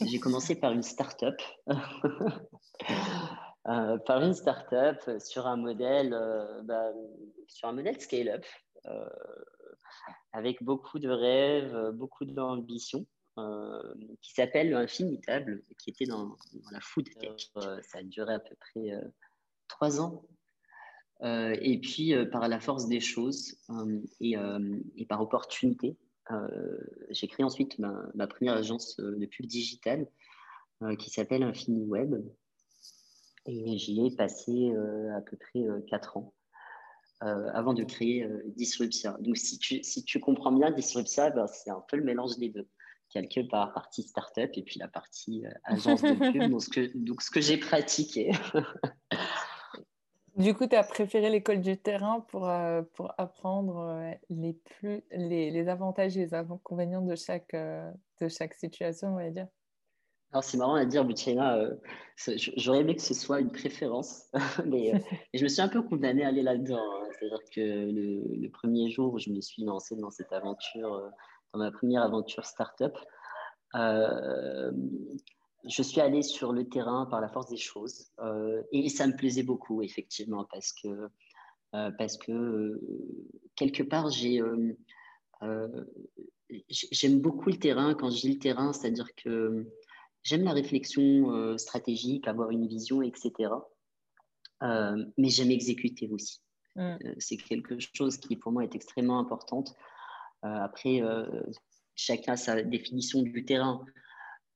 j'ai 0.06 0.20
commencé 0.20 0.56
par 0.56 0.72
une 0.72 0.82
start-up. 0.82 1.36
Euh, 3.68 3.98
par 3.98 4.22
une 4.22 4.36
start-up 4.36 5.10
sur 5.20 5.48
un 5.48 5.58
modèle, 5.58 6.14
euh, 6.14 6.62
bah, 6.62 6.92
sur 7.48 7.68
un 7.68 7.74
modèle 7.74 8.00
scale-up, 8.00 8.46
euh, 8.86 9.10
avec 10.34 10.62
beaucoup 10.62 11.00
de 11.00 11.10
rêves, 11.10 11.92
beaucoup 11.94 12.26
d'ambitions, 12.26 13.06
qui 14.22 14.34
s'appelle 14.34 14.74
Infinitable, 14.74 15.64
qui 15.78 15.90
était 15.90 16.06
dans, 16.06 16.38
la 16.72 16.80
food 16.80 17.10
tech. 17.20 17.52
ça 17.56 17.98
a 17.98 18.04
duré 18.04 18.36
à 18.36 18.40
peu 18.40 18.56
près 18.56 18.92
trois 19.68 20.00
ans. 20.00 20.24
et 21.22 21.80
puis, 21.82 22.14
par 22.32 22.48
la 22.48 22.62
force 22.62 22.88
des 22.88 23.02
choses 23.02 23.58
et, 24.22 24.38
par 25.10 25.22
opportunité, 25.22 25.98
j'ai 27.10 27.28
créé 27.28 27.44
ensuite 27.44 27.78
ma, 27.78 27.94
ma, 28.14 28.28
première 28.28 28.54
agence 28.54 28.96
de 28.98 29.26
pub 29.26 29.48
digitale 29.48 30.08
qui 30.98 31.10
s'appelle 31.10 31.44
InfiniWeb, 31.44 32.16
et 33.46 33.78
j'y 33.78 34.06
ai 34.06 34.16
passé 34.16 34.72
euh, 34.72 35.16
à 35.16 35.22
peu 35.22 35.38
près 35.38 35.60
euh, 35.60 35.82
quatre 35.88 36.18
ans. 36.18 36.34
Euh, 37.24 37.50
avant 37.54 37.74
de 37.74 37.84
créer 37.84 38.28
Disruptia. 38.58 39.16
Donc, 39.22 39.38
si 39.38 39.58
tu, 39.58 39.82
si 39.84 40.04
tu 40.04 40.20
comprends 40.20 40.52
bien 40.52 40.70
Disruptia, 40.72 41.30
ben, 41.30 41.48
c'est 41.48 41.70
un 41.70 41.84
peu 41.88 41.96
le 41.96 42.04
mélange 42.04 42.38
des 42.38 42.50
deux. 42.50 42.68
Quelque 43.10 43.48
part, 43.48 43.74
partie 43.74 44.04
startup 44.04 44.52
et 44.54 44.64
puis 44.64 44.80
la 44.80 44.90
partie 44.90 45.46
agence 45.64 46.02
de 46.02 46.14
pub. 46.14 46.44
donc, 46.52 46.62
ce 46.62 46.70
que, 46.70 46.98
donc, 46.98 47.22
ce 47.22 47.32
que 47.32 47.40
j'ai 47.40 47.58
pratiqué. 47.58 48.32
du 50.36 50.54
coup, 50.54 50.68
tu 50.68 50.76
as 50.76 50.84
préféré 50.84 51.30
l'école 51.30 51.62
du 51.62 51.78
terrain 51.78 52.20
pour, 52.28 52.52
pour 52.94 53.14
apprendre 53.18 54.12
les, 54.30 54.54
plus, 54.54 55.02
les, 55.12 55.52
les, 55.52 55.68
avantages 55.70 56.18
et 56.18 56.26
les 56.26 56.34
inconvénients 56.34 57.02
de 57.02 57.16
chaque, 57.16 57.56
de 57.56 58.28
chaque 58.28 58.56
situation, 58.56 59.14
on 59.14 59.16
va 59.16 59.30
dire? 59.30 59.48
Alors, 60.36 60.44
c'est 60.44 60.58
marrant 60.58 60.76
à 60.76 60.84
dire, 60.84 61.06
Buchena, 61.06 61.56
euh, 61.56 61.74
j'aurais 62.58 62.82
aimé 62.82 62.94
que 62.94 63.02
ce 63.02 63.14
soit 63.14 63.40
une 63.40 63.54
préférence, 63.54 64.26
mais 64.66 64.94
euh, 64.94 65.00
je 65.34 65.44
me 65.44 65.48
suis 65.48 65.62
un 65.62 65.70
peu 65.70 65.82
condamné 65.82 66.26
à 66.26 66.28
aller 66.28 66.42
là-dedans. 66.42 66.76
Hein. 66.78 67.08
C'est-à-dire 67.18 67.40
que 67.54 67.62
le, 67.62 68.50
premier 68.50 68.92
jour 68.92 69.14
où 69.14 69.18
je 69.18 69.30
me 69.30 69.40
suis 69.40 69.64
lancé 69.64 69.96
dans 69.96 70.12
cette 70.12 70.34
aventure, 70.34 70.94
euh, 70.94 71.08
dans 71.54 71.60
ma 71.60 71.72
première 71.72 72.04
aventure 72.04 72.44
start-up, 72.44 72.98
je 73.74 74.72
suis 75.82 76.02
allé 76.02 76.22
sur 76.22 76.52
le 76.52 76.68
terrain 76.68 77.06
par 77.06 77.22
la 77.22 77.30
force 77.30 77.48
des 77.48 77.56
choses. 77.56 78.12
et 78.74 78.90
ça 78.90 79.08
me 79.08 79.16
plaisait 79.16 79.44
beaucoup, 79.44 79.82
effectivement, 79.82 80.46
parce 80.52 80.74
que, 80.74 81.08
parce 81.72 82.18
que 82.18 82.78
quelque 83.56 83.84
part, 83.84 84.10
j'ai. 84.10 84.42
J'aime 86.70 87.22
beaucoup 87.22 87.50
le 87.50 87.58
terrain. 87.58 87.96
Quand 87.96 88.10
je 88.10 88.20
dis 88.22 88.34
le 88.34 88.40
terrain, 88.40 88.74
c'est-à-dire 88.74 89.08
que 89.16 89.66
J'aime 90.26 90.44
la 90.44 90.54
réflexion 90.54 91.32
euh, 91.32 91.56
stratégique, 91.58 92.28
avoir 92.28 92.50
une 92.50 92.68
vision, 92.68 93.04
etc. 93.04 93.32
Euh, 94.64 95.06
mais 95.20 95.30
j'aime 95.30 95.52
exécuter 95.52 96.10
aussi. 96.10 96.42
Mm. 96.76 96.82
Euh, 96.82 97.16
c'est 97.20 97.38
quelque 97.38 97.78
chose 97.80 98.18
qui 98.18 98.36
pour 98.36 98.52
moi 98.52 98.64
est 98.64 98.76
extrêmement 98.76 99.20
importante. 99.20 99.76
après, 100.42 101.02
chacun 101.96 102.34
a 102.34 102.38
sa 102.38 102.62
définition 102.62 103.22
du 103.24 103.46
terrain, 103.46 103.84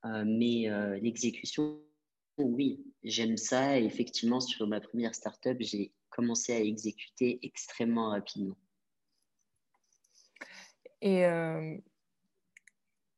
mais 0.04 0.70
l'exécution, 1.02 1.82
oui, 2.38 2.84
j'aime 3.04 3.38
ça. 3.38 3.80
Et 3.80 3.86
effectivement, 3.86 4.40
sur 4.40 4.68
ma 4.68 4.82
première 4.82 5.16
startup, 5.16 5.58
j'ai 5.60 5.92
commencé 6.10 6.54
à 6.54 6.60
exécuter 6.60 7.40
extrêmement 7.42 8.10
rapidement. 8.10 8.58
Et 11.02 11.26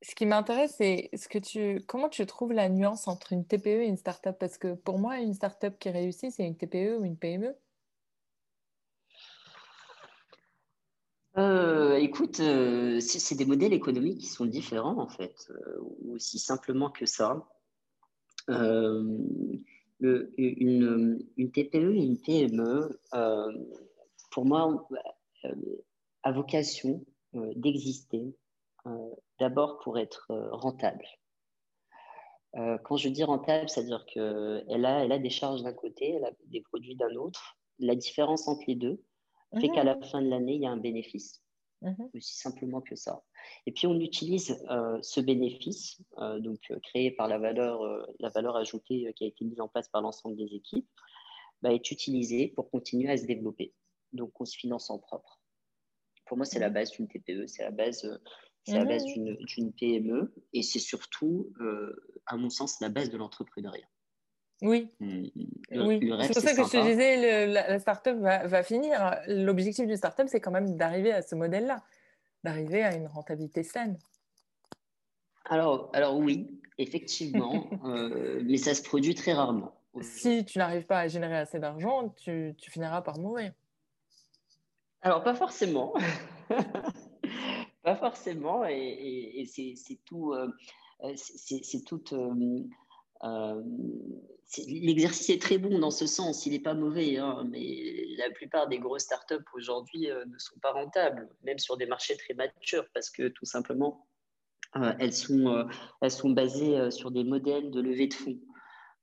ce 0.01 0.15
qui 0.15 0.25
m'intéresse, 0.25 0.75
c'est 0.77 1.09
ce 1.13 1.27
que 1.27 1.37
tu, 1.37 1.83
comment 1.87 2.09
tu 2.09 2.25
trouves 2.25 2.53
la 2.53 2.69
nuance 2.69 3.07
entre 3.07 3.33
une 3.33 3.45
TPE 3.45 3.67
et 3.67 3.85
une 3.85 3.97
startup? 3.97 4.35
Parce 4.39 4.57
que 4.57 4.73
pour 4.73 4.97
moi, 4.97 5.19
une 5.19 5.33
startup 5.33 5.77
qui 5.77 5.89
réussit, 5.89 6.31
c'est 6.31 6.45
une 6.45 6.57
TPE 6.57 6.97
ou 6.99 7.05
une 7.05 7.17
PME. 7.17 7.55
Euh, 11.37 11.95
écoute, 11.95 12.39
euh, 12.41 12.99
c'est 12.99 13.35
des 13.35 13.45
modèles 13.45 13.73
économiques 13.73 14.17
qui 14.19 14.27
sont 14.27 14.45
différents 14.45 14.97
en 14.97 15.07
fait, 15.07 15.47
euh, 15.51 15.79
aussi 16.09 16.39
simplement 16.39 16.89
que 16.89 17.05
ça. 17.05 17.47
une, 18.49 19.63
une, 21.37 21.51
TPE 21.51 21.95
et 21.95 22.03
une 22.03 22.17
PME, 22.17 22.99
pour 24.31 24.45
moi, 24.45 24.87
a 26.23 26.31
vocation 26.31 27.05
d'exister 27.33 28.35
d'abord 29.39 29.79
pour 29.79 29.97
être 29.97 30.27
euh, 30.31 30.49
rentable. 30.51 31.05
Euh, 32.55 32.77
quand 32.83 32.97
je 32.97 33.09
dis 33.09 33.23
rentable, 33.23 33.69
c'est-à-dire 33.69 34.05
qu'elle 34.05 34.85
a, 34.85 35.03
elle 35.03 35.11
a 35.11 35.19
des 35.19 35.29
charges 35.29 35.63
d'un 35.63 35.73
côté, 35.73 36.11
elle 36.11 36.25
a 36.25 36.31
des 36.45 36.61
produits 36.61 36.95
d'un 36.95 37.15
autre. 37.15 37.57
La 37.79 37.95
différence 37.95 38.47
entre 38.47 38.63
les 38.67 38.75
deux 38.75 39.01
fait 39.59 39.69
qu'à 39.69 39.83
la 39.83 39.99
fin 40.01 40.21
de 40.21 40.29
l'année, 40.29 40.55
il 40.55 40.61
y 40.61 40.65
a 40.65 40.71
un 40.71 40.77
bénéfice. 40.77 41.41
Mmh. 41.81 41.95
Aussi 42.13 42.37
simplement 42.37 42.79
que 42.79 42.95
ça. 42.95 43.23
Et 43.65 43.71
puis 43.71 43.87
on 43.87 43.99
utilise 43.99 44.63
euh, 44.69 44.99
ce 45.01 45.19
bénéfice, 45.19 45.99
donc 46.39 46.59
créé 46.83 47.09
par 47.11 47.27
la 47.27 47.39
valeur, 47.39 47.81
la 48.19 48.29
valeur 48.29 48.55
ajoutée 48.55 49.11
qui 49.15 49.23
a 49.23 49.27
été 49.27 49.43
mise 49.43 49.59
en 49.59 49.67
place 49.67 49.89
par 49.89 50.01
l'ensemble 50.01 50.37
des 50.37 50.53
équipes, 50.53 50.87
bah, 51.61 51.73
est 51.73 51.91
utilisé 51.91 52.49
pour 52.49 52.69
continuer 52.69 53.09
à 53.09 53.17
se 53.17 53.25
développer. 53.25 53.73
Donc 54.13 54.39
on 54.39 54.45
se 54.45 54.55
finance 54.55 54.89
en 54.91 54.99
propre. 54.99 55.41
Pour 56.27 56.37
moi, 56.37 56.45
c'est 56.45 56.59
la 56.59 56.69
mmh. 56.69 56.73
base 56.73 56.91
d'une 56.91 57.07
TPE, 57.07 57.47
c'est 57.47 57.63
la 57.63 57.71
base 57.71 58.07
c'est 58.63 58.73
la 58.73 58.85
base 58.85 59.03
mmh. 59.05 59.35
d'une 59.45 59.73
PME 59.73 60.33
et 60.53 60.61
c'est 60.61 60.79
surtout, 60.79 61.51
euh, 61.61 61.95
à 62.27 62.37
mon 62.37 62.49
sens, 62.49 62.79
la 62.79 62.89
base 62.89 63.09
de 63.09 63.17
l'entrepreneuriat. 63.17 63.87
Oui. 64.61 64.91
Mmh, 64.99 65.23
oui. 65.71 66.11
C'est 66.21 66.33
pour 66.33 66.43
ça 66.43 66.55
que 66.55 66.63
je 66.63 66.69
te 66.69 66.87
disais, 66.87 67.47
la, 67.47 67.69
la 67.69 67.79
start-up 67.79 68.17
va, 68.19 68.45
va 68.45 68.61
finir. 68.61 69.19
L'objectif 69.27 69.87
d'une 69.87 69.97
start-up, 69.97 70.27
c'est 70.29 70.39
quand 70.39 70.51
même 70.51 70.77
d'arriver 70.77 71.11
à 71.11 71.23
ce 71.23 71.33
modèle-là, 71.33 71.83
d'arriver 72.43 72.83
à 72.83 72.95
une 72.95 73.07
rentabilité 73.07 73.63
saine. 73.63 73.97
Alors, 75.45 75.89
alors 75.93 76.17
oui, 76.17 76.61
effectivement, 76.77 77.67
euh, 77.85 78.41
mais 78.45 78.57
ça 78.57 78.75
se 78.75 78.83
produit 78.83 79.15
très 79.15 79.33
rarement. 79.33 79.73
Si 80.01 80.45
tu 80.45 80.59
n'arrives 80.59 80.85
pas 80.85 80.99
à 80.99 81.07
générer 81.07 81.37
assez 81.37 81.59
d'argent, 81.59 82.09
tu, 82.09 82.53
tu 82.57 82.71
finiras 82.71 83.01
par 83.01 83.17
mourir. 83.17 83.51
Alors, 85.01 85.23
pas 85.23 85.33
forcément. 85.33 85.93
Pas 87.83 87.95
forcément, 87.95 88.63
et, 88.65 89.45
c'est 89.47 89.99
tout. 90.05 90.33
Euh, 90.33 90.47
euh. 91.03 91.15
Euh, 93.23 93.61
l'exercice 94.67 95.29
est 95.29 95.41
très 95.41 95.59
bon 95.59 95.77
dans 95.77 95.91
ce 95.91 96.07
sens, 96.07 96.45
il 96.47 96.53
n'est 96.53 96.59
pas 96.59 96.73
mauvais, 96.73 97.17
hein, 97.17 97.47
mais 97.49 98.07
la 98.17 98.31
plupart 98.31 98.67
des 98.67 98.79
grosses 98.79 99.03
startups 99.03 99.45
aujourd'hui 99.53 100.07
ne 100.07 100.37
sont 100.39 100.59
pas 100.59 100.71
rentables, 100.71 101.29
même 101.43 101.59
sur 101.59 101.77
des 101.77 101.85
marchés 101.85 102.17
très 102.17 102.33
matures, 102.33 102.85
parce 102.95 103.11
que 103.11 103.27
tout 103.27 103.45
simplement, 103.45 104.07
elles, 104.99 105.13
sont, 105.13 105.67
elles 106.01 106.11
sont 106.11 106.31
basées 106.31 106.89
sur 106.89 107.11
des 107.11 107.23
modèles 107.23 107.69
de 107.69 107.79
levée 107.79 108.07
de 108.07 108.13
fonds. 108.15 108.39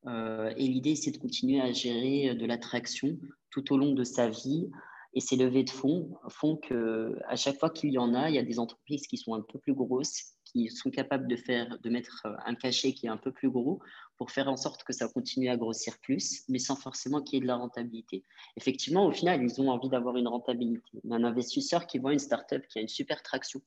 et 0.08 0.66
l'idée, 0.66 0.96
c'est 0.96 1.12
de 1.12 1.18
continuer 1.18 1.60
à 1.60 1.72
gérer 1.72 2.34
de 2.34 2.44
l'attraction 2.44 3.16
tout 3.50 3.72
au 3.72 3.78
long 3.78 3.92
de 3.92 4.02
sa 4.02 4.28
vie 4.28 4.68
et 5.14 5.20
ces 5.20 5.36
levées 5.36 5.64
de 5.64 5.70
fonds 5.70 6.10
font 6.28 6.56
que 6.56 7.18
à 7.26 7.36
chaque 7.36 7.58
fois 7.58 7.70
qu'il 7.70 7.92
y 7.92 7.98
en 7.98 8.14
a, 8.14 8.28
il 8.28 8.34
y 8.34 8.38
a 8.38 8.42
des 8.42 8.58
entreprises 8.58 9.06
qui 9.06 9.16
sont 9.16 9.34
un 9.34 9.40
peu 9.40 9.58
plus 9.58 9.74
grosses, 9.74 10.34
qui 10.44 10.68
sont 10.68 10.90
capables 10.90 11.28
de 11.28 11.36
faire, 11.36 11.78
de 11.78 11.90
mettre 11.90 12.26
un 12.44 12.54
cachet 12.54 12.92
qui 12.92 13.06
est 13.06 13.10
un 13.10 13.16
peu 13.16 13.32
plus 13.32 13.50
gros 13.50 13.80
pour 14.16 14.30
faire 14.30 14.48
en 14.48 14.56
sorte 14.56 14.84
que 14.84 14.92
ça 14.92 15.08
continue 15.08 15.48
à 15.48 15.56
grossir 15.56 15.98
plus, 16.02 16.44
mais 16.48 16.58
sans 16.58 16.76
forcément 16.76 17.22
qu'il 17.22 17.36
y 17.36 17.38
ait 17.38 17.42
de 17.42 17.46
la 17.46 17.56
rentabilité. 17.56 18.24
Effectivement, 18.56 19.06
au 19.06 19.12
final, 19.12 19.42
ils 19.42 19.60
ont 19.60 19.70
envie 19.70 19.88
d'avoir 19.88 20.16
une 20.16 20.28
rentabilité. 20.28 21.00
Un 21.10 21.24
investisseur 21.24 21.86
qui 21.86 21.98
voit 21.98 22.12
une 22.12 22.18
startup 22.18 22.66
qui 22.68 22.78
a 22.78 22.82
une 22.82 22.88
super 22.88 23.22
traction, 23.22 23.60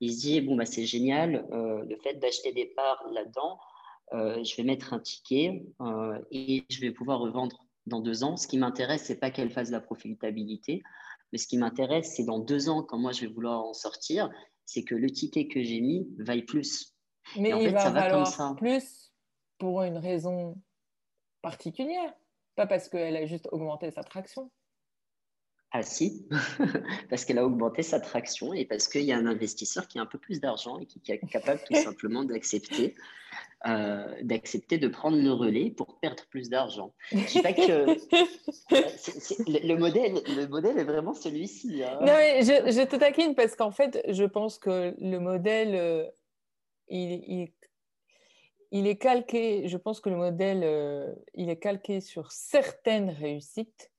il 0.00 0.12
se 0.12 0.20
dit 0.20 0.40
bon 0.40 0.56
bah 0.56 0.66
c'est 0.66 0.84
génial, 0.84 1.46
euh, 1.52 1.84
le 1.84 1.96
fait 1.98 2.14
d'acheter 2.14 2.52
des 2.52 2.66
parts 2.66 3.04
là-dedans, 3.12 3.58
euh, 4.14 4.42
je 4.42 4.56
vais 4.56 4.64
mettre 4.64 4.92
un 4.92 4.98
ticket 4.98 5.64
euh, 5.80 6.18
et 6.30 6.64
je 6.68 6.80
vais 6.80 6.90
pouvoir 6.90 7.20
revendre 7.20 7.64
dans 7.86 8.00
deux 8.00 8.24
ans. 8.24 8.36
Ce 8.36 8.46
qui 8.46 8.58
m'intéresse, 8.58 9.04
c'est 9.04 9.18
pas 9.18 9.30
qu'elle 9.30 9.50
fasse 9.50 9.70
la 9.70 9.80
profitabilité, 9.80 10.82
mais 11.32 11.38
ce 11.38 11.46
qui 11.46 11.56
m'intéresse, 11.56 12.14
c'est 12.16 12.24
dans 12.24 12.38
deux 12.38 12.68
ans, 12.68 12.82
quand 12.82 12.98
moi 12.98 13.12
je 13.12 13.22
vais 13.22 13.32
vouloir 13.32 13.64
en 13.64 13.72
sortir, 13.72 14.30
c'est 14.64 14.84
que 14.84 14.94
le 14.94 15.10
ticket 15.10 15.48
que 15.48 15.62
j'ai 15.62 15.80
mis 15.80 16.08
vaille 16.18 16.44
plus. 16.44 16.94
Mais 17.36 17.50
il 17.50 17.70
va 17.70 17.90
valoir 17.90 18.56
plus 18.56 19.12
pour 19.58 19.82
une 19.82 19.98
raison 19.98 20.56
particulière, 21.40 22.12
pas 22.56 22.66
parce 22.66 22.88
qu'elle 22.88 23.16
a 23.16 23.26
juste 23.26 23.48
augmenté 23.52 23.90
sa 23.90 24.02
traction. 24.02 24.50
Ah 25.74 25.82
si, 25.82 26.26
parce 27.08 27.24
qu'elle 27.24 27.38
a 27.38 27.46
augmenté 27.46 27.82
sa 27.82 27.98
traction 27.98 28.52
et 28.52 28.66
parce 28.66 28.88
qu'il 28.88 29.04
y 29.04 29.12
a 29.12 29.16
un 29.16 29.24
investisseur 29.24 29.88
qui 29.88 29.98
a 29.98 30.02
un 30.02 30.06
peu 30.06 30.18
plus 30.18 30.38
d'argent 30.38 30.78
et 30.78 30.84
qui, 30.84 31.00
est 31.10 31.18
capable 31.30 31.60
tout 31.66 31.74
simplement 31.74 32.24
d'accepter 32.24 32.94
euh, 33.66 34.14
d'accepter 34.22 34.76
de 34.76 34.88
prendre 34.88 35.16
le 35.16 35.32
relais 35.32 35.70
pour 35.70 35.98
perdre 36.00 36.24
plus 36.28 36.50
d'argent. 36.50 36.92
Je 37.12 37.40
pas 37.40 37.54
que 37.54 37.62
le, 39.66 39.76
modèle, 39.76 40.20
le 40.36 40.46
modèle 40.46 40.78
est 40.78 40.84
vraiment 40.84 41.14
celui-ci. 41.14 41.82
Hein. 41.82 41.98
Non, 42.00 42.12
mais 42.18 42.42
je, 42.42 42.72
je, 42.72 42.84
te 42.84 42.96
taquine 42.96 43.34
parce 43.34 43.54
qu'en 43.54 43.70
fait, 43.70 44.04
je 44.08 44.24
pense 44.24 44.58
que 44.58 44.94
le 44.98 45.18
modèle, 45.18 45.76
euh, 45.76 46.04
il, 46.88 47.22
il, 47.28 47.52
il, 48.72 48.86
est 48.88 48.96
calqué, 48.96 49.68
je 49.68 49.76
pense 49.76 50.00
que 50.00 50.10
le 50.10 50.16
modèle, 50.16 50.62
euh, 50.64 51.14
il 51.34 51.48
est 51.48 51.58
calqué 51.58 52.00
sur 52.00 52.32
certaines 52.32 53.10
réussites 53.10 53.91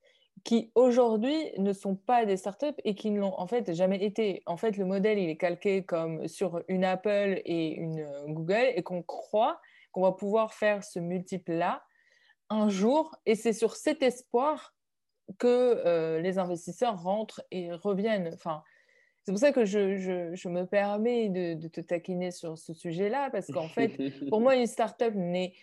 qui 0.43 0.71
aujourd'hui 0.75 1.51
ne 1.57 1.71
sont 1.71 1.95
pas 1.95 2.25
des 2.25 2.37
startups 2.37 2.75
et 2.83 2.95
qui 2.95 3.11
ne 3.11 3.19
l'ont 3.19 3.39
en 3.39 3.47
fait 3.47 3.73
jamais 3.73 4.03
été. 4.03 4.43
En 4.45 4.57
fait, 4.57 4.77
le 4.77 4.85
modèle, 4.85 5.17
il 5.17 5.29
est 5.29 5.37
calqué 5.37 5.83
comme 5.83 6.27
sur 6.27 6.61
une 6.67 6.83
Apple 6.83 7.41
et 7.45 7.69
une 7.69 8.01
euh, 8.01 8.25
Google 8.27 8.71
et 8.75 8.83
qu'on 8.83 9.01
croit 9.01 9.59
qu'on 9.91 10.01
va 10.01 10.11
pouvoir 10.11 10.53
faire 10.53 10.83
ce 10.83 10.99
multiple-là 10.99 11.83
un 12.49 12.67
jour. 12.67 13.15
Et 13.25 13.35
c'est 13.35 13.53
sur 13.53 13.75
cet 13.75 14.03
espoir 14.03 14.73
que 15.39 15.47
euh, 15.85 16.19
les 16.19 16.37
investisseurs 16.39 17.01
rentrent 17.01 17.41
et 17.51 17.71
reviennent. 17.71 18.31
Enfin, 18.33 18.63
c'est 19.23 19.31
pour 19.31 19.39
ça 19.39 19.53
que 19.53 19.63
je, 19.63 20.33
je, 20.33 20.49
me 20.49 20.65
permets 20.65 21.29
de, 21.29 21.53
de, 21.53 21.67
te 21.69 21.79
taquiner 21.79 22.31
sur 22.31 22.57
ce 22.57 22.73
sujet-là, 22.73 23.29
parce 23.31 23.47
qu'en 23.47 23.69
fait, 23.69 23.97
pour 24.27 24.41
moi, 24.41 24.55
une 24.57 24.67
startup 24.67 25.15
n'est 25.15 25.53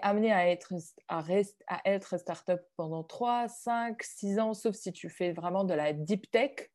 amenée 0.00 0.32
à 0.32 0.48
être, 0.48 0.72
à, 1.06 1.20
rest, 1.20 1.62
à 1.66 1.82
être 1.84 2.18
startup 2.18 2.60
pendant 2.76 3.04
3, 3.04 3.48
5, 3.48 4.02
6 4.02 4.38
ans, 4.38 4.54
sauf 4.54 4.74
si 4.74 4.90
tu 4.92 5.10
fais 5.10 5.32
vraiment 5.32 5.64
de 5.64 5.74
la 5.74 5.92
deep 5.92 6.30
tech. 6.30 6.70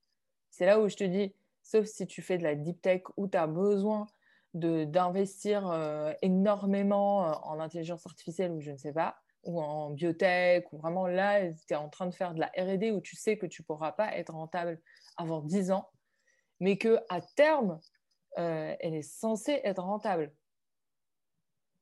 C'est 0.51 0.67
là 0.67 0.79
où 0.79 0.87
je 0.87 0.95
te 0.95 1.03
dis, 1.03 1.33
sauf 1.63 1.87
si 1.87 2.05
tu 2.05 2.21
fais 2.21 2.37
de 2.37 2.43
la 2.43 2.53
deep 2.53 2.79
tech 2.79 3.01
où 3.17 3.27
tu 3.27 3.37
as 3.37 3.47
besoin 3.47 4.05
d'investir 4.53 5.67
euh, 5.67 6.13
énormément 6.21 7.27
euh, 7.27 7.33
en 7.41 7.59
intelligence 7.59 8.05
artificielle 8.05 8.51
ou 8.51 8.61
je 8.61 8.69
ne 8.69 8.77
sais 8.77 8.93
pas, 8.93 9.17
ou 9.43 9.59
en 9.59 9.89
biotech, 9.89 10.71
ou 10.71 10.77
vraiment 10.77 11.07
là, 11.07 11.51
tu 11.51 11.73
es 11.73 11.75
en 11.75 11.89
train 11.89 12.05
de 12.05 12.13
faire 12.13 12.35
de 12.35 12.39
la 12.39 12.51
RD 12.55 12.95
où 12.95 13.01
tu 13.01 13.15
sais 13.15 13.35
que 13.39 13.47
tu 13.47 13.63
ne 13.63 13.65
pourras 13.65 13.93
pas 13.93 14.15
être 14.15 14.31
rentable 14.31 14.79
avant 15.17 15.41
10 15.41 15.71
ans 15.71 15.89
mais 16.59 16.77
que 16.77 16.99
à 17.09 17.21
terme, 17.21 17.79
euh, 18.37 18.75
elle 18.79 18.95
est 18.95 19.01
censée 19.01 19.61
être 19.63 19.81
rentable. 19.81 20.33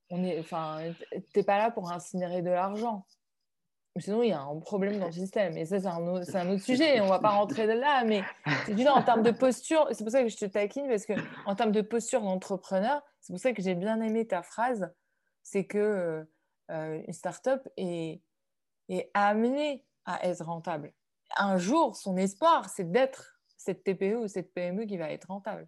On 0.09 0.23
est, 0.23 0.39
enfin, 0.39 0.93
t'es 1.33 1.43
pas 1.43 1.57
là 1.57 1.71
pour 1.71 1.91
incinérer 1.91 2.41
de 2.41 2.49
l'argent. 2.49 3.05
Sinon, 3.99 4.23
il 4.23 4.29
y 4.29 4.33
a 4.33 4.41
un 4.41 4.59
problème 4.59 4.99
dans 4.99 5.05
le 5.05 5.11
système. 5.11 5.55
Et 5.55 5.65
ça, 5.65 5.79
c'est 5.79 5.87
un, 5.87 6.07
autre, 6.07 6.35
un 6.35 6.49
autre 6.49 6.63
sujet. 6.63 6.99
On 7.01 7.07
va 7.07 7.19
pas 7.19 7.29
rentrer 7.29 7.67
là. 7.67 8.03
Mais 8.03 8.23
dis 8.67 8.87
en 8.87 9.03
termes 9.03 9.21
de 9.21 9.31
posture, 9.31 9.87
c'est 9.91 10.03
pour 10.03 10.11
ça 10.11 10.23
que 10.23 10.29
je 10.29 10.37
te 10.37 10.45
taquine, 10.45 10.87
parce 10.87 11.05
que 11.05 11.13
en 11.45 11.55
termes 11.55 11.71
de 11.71 11.81
posture 11.81 12.21
d'entrepreneur, 12.21 13.03
c'est 13.21 13.33
pour 13.33 13.39
ça 13.39 13.53
que 13.53 13.61
j'ai 13.61 13.75
bien 13.75 14.01
aimé 14.01 14.25
ta 14.25 14.41
phrase. 14.41 14.91
C'est 15.43 15.65
que 15.65 16.25
euh, 16.71 17.03
une 17.05 17.13
startup 17.13 17.61
est, 17.77 18.21
est 18.89 19.11
amenée 19.13 19.85
à 20.05 20.25
être 20.27 20.43
rentable. 20.43 20.93
Un 21.37 21.57
jour, 21.57 21.95
son 21.95 22.17
espoir, 22.17 22.69
c'est 22.69 22.91
d'être 22.91 23.32
cette 23.63 23.83
TPE 23.83 24.17
ou 24.17 24.27
cette 24.27 24.53
PME 24.53 24.85
qui 24.85 24.97
va 24.97 25.11
être 25.11 25.25
rentable. 25.25 25.67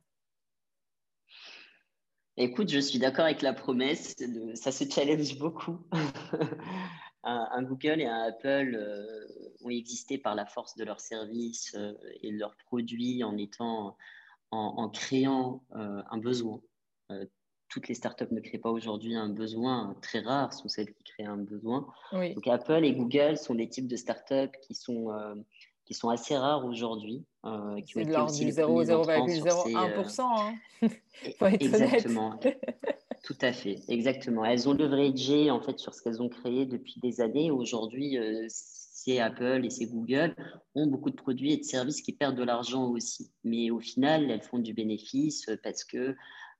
Écoute, 2.37 2.69
je 2.69 2.79
suis 2.79 2.99
d'accord 2.99 3.25
avec 3.25 3.41
la 3.41 3.53
promesse. 3.53 4.15
ça 4.55 4.71
se 4.71 4.83
challenge 4.89 5.37
beaucoup. 5.39 5.79
un, 7.23 7.63
Google 7.63 8.01
et 8.01 8.05
un 8.05 8.23
Apple 8.23 8.75
euh, 8.75 9.25
ont 9.63 9.69
existé 9.69 10.17
par 10.17 10.35
la 10.35 10.45
force 10.45 10.75
de 10.75 10.83
leurs 10.83 10.99
services 10.99 11.73
euh, 11.75 11.93
et 12.21 12.33
de 12.33 12.37
leurs 12.37 12.57
produits 12.57 13.23
en 13.23 13.37
étant, 13.37 13.95
en, 14.51 14.89
créant 14.89 15.63
euh, 15.75 16.01
un 16.09 16.17
besoin. 16.17 16.61
toutes 17.69 17.87
les 17.87 17.95
startups 17.95 18.31
ne 18.31 18.41
créent 18.41 18.57
pas 18.57 18.69
aujourd'hui 18.69 19.15
un 19.15 19.29
besoin. 19.29 19.95
Très 20.01 20.19
rares 20.19 20.53
sont 20.53 20.67
celles 20.67 20.93
qui 20.93 21.03
créent 21.03 21.25
un 21.25 21.37
besoin. 21.37 21.87
Donc 22.11 22.47
Apple 22.47 22.83
et 22.83 22.93
Google 22.93 23.37
sont 23.37 23.55
des 23.55 23.69
types 23.69 23.88
de 23.88 23.95
startups 23.95 24.58
qui 24.62 24.75
sont 24.75 25.08
qui 25.86 25.93
sont 25.93 26.10
assez 26.10 26.36
rares 26.36 26.65
aujourd'hui. 26.65 27.24
Euh, 27.45 27.80
c'est 27.86 28.06
de 28.06 28.12
l'ordre 28.12 28.36
du 28.36 28.45
0,01%. 28.45 30.21
Hein. 30.21 31.52
exactement. 31.60 32.39
Tout 33.24 33.38
à 33.41 33.54
fait, 33.54 33.80
exactement. 33.88 34.45
Elles 34.45 34.67
ont 34.67 34.74
leveragé 34.74 35.50
en 35.50 35.62
fait 35.62 35.80
sur 35.80 35.93
ce 35.93 36.02
qu'elles 36.02 36.21
ont 36.21 36.30
créé 36.30 36.65
depuis 36.65 37.00
des 37.02 37.21
années. 37.21 37.52
Aujourd'hui, 37.52 38.17
euh, 38.17 38.45
c'est 38.50 39.19
Apple 39.19 39.62
et 39.63 39.69
c'est 39.69 39.86
Google 39.86 40.36
ont 40.74 40.88
beaucoup 40.88 41.10
de 41.10 41.15
produits 41.15 41.54
et 41.54 41.58
de 41.58 41.63
services 41.63 42.02
qui 42.02 42.13
perdent 42.13 42.38
de 42.38 42.43
l'argent 42.43 42.86
aussi. 42.89 43.32
Mais 43.43 43.69
au 43.71 43.80
final, 43.80 44.30
elles 44.30 44.43
font 44.43 44.60
du 44.60 44.74
bénéfice 44.74 45.50
parce 45.63 45.84
que 45.84 46.15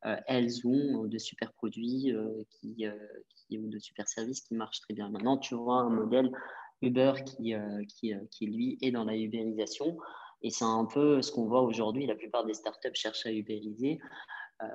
euh, 0.06 0.16
elles 0.28 0.66
ont 0.66 1.06
de 1.06 1.18
super 1.18 1.52
produits 1.54 2.14
qui, 2.50 2.86
qui, 3.48 3.58
ou 3.58 3.70
de 3.70 3.80
super 3.80 4.08
services 4.08 4.42
qui 4.42 4.56
marchent 4.56 4.82
très 4.82 4.94
bien. 4.94 5.10
Maintenant, 5.10 5.38
tu 5.38 5.56
vois 5.56 5.82
un 5.82 5.90
modèle 5.90 6.32
Uber 6.82 7.14
qui, 7.26 7.54
euh, 7.54 7.84
qui, 7.88 8.14
euh, 8.14 8.20
qui, 8.32 8.48
lui, 8.48 8.78
est 8.82 8.92
dans 8.92 9.06
la 9.06 9.16
ubérisation. 9.16 9.98
Et 10.42 10.50
c'est 10.50 10.66
un 10.66 10.86
peu 10.86 11.22
ce 11.22 11.32
qu'on 11.32 11.46
voit 11.46 11.62
aujourd'hui. 11.62 12.06
La 12.06 12.16
plupart 12.16 12.46
des 12.46 12.54
startups 12.54 12.94
cherchent 12.94 13.26
à 13.26 13.32
ubériser. 13.32 14.00
Euh, 14.62 14.68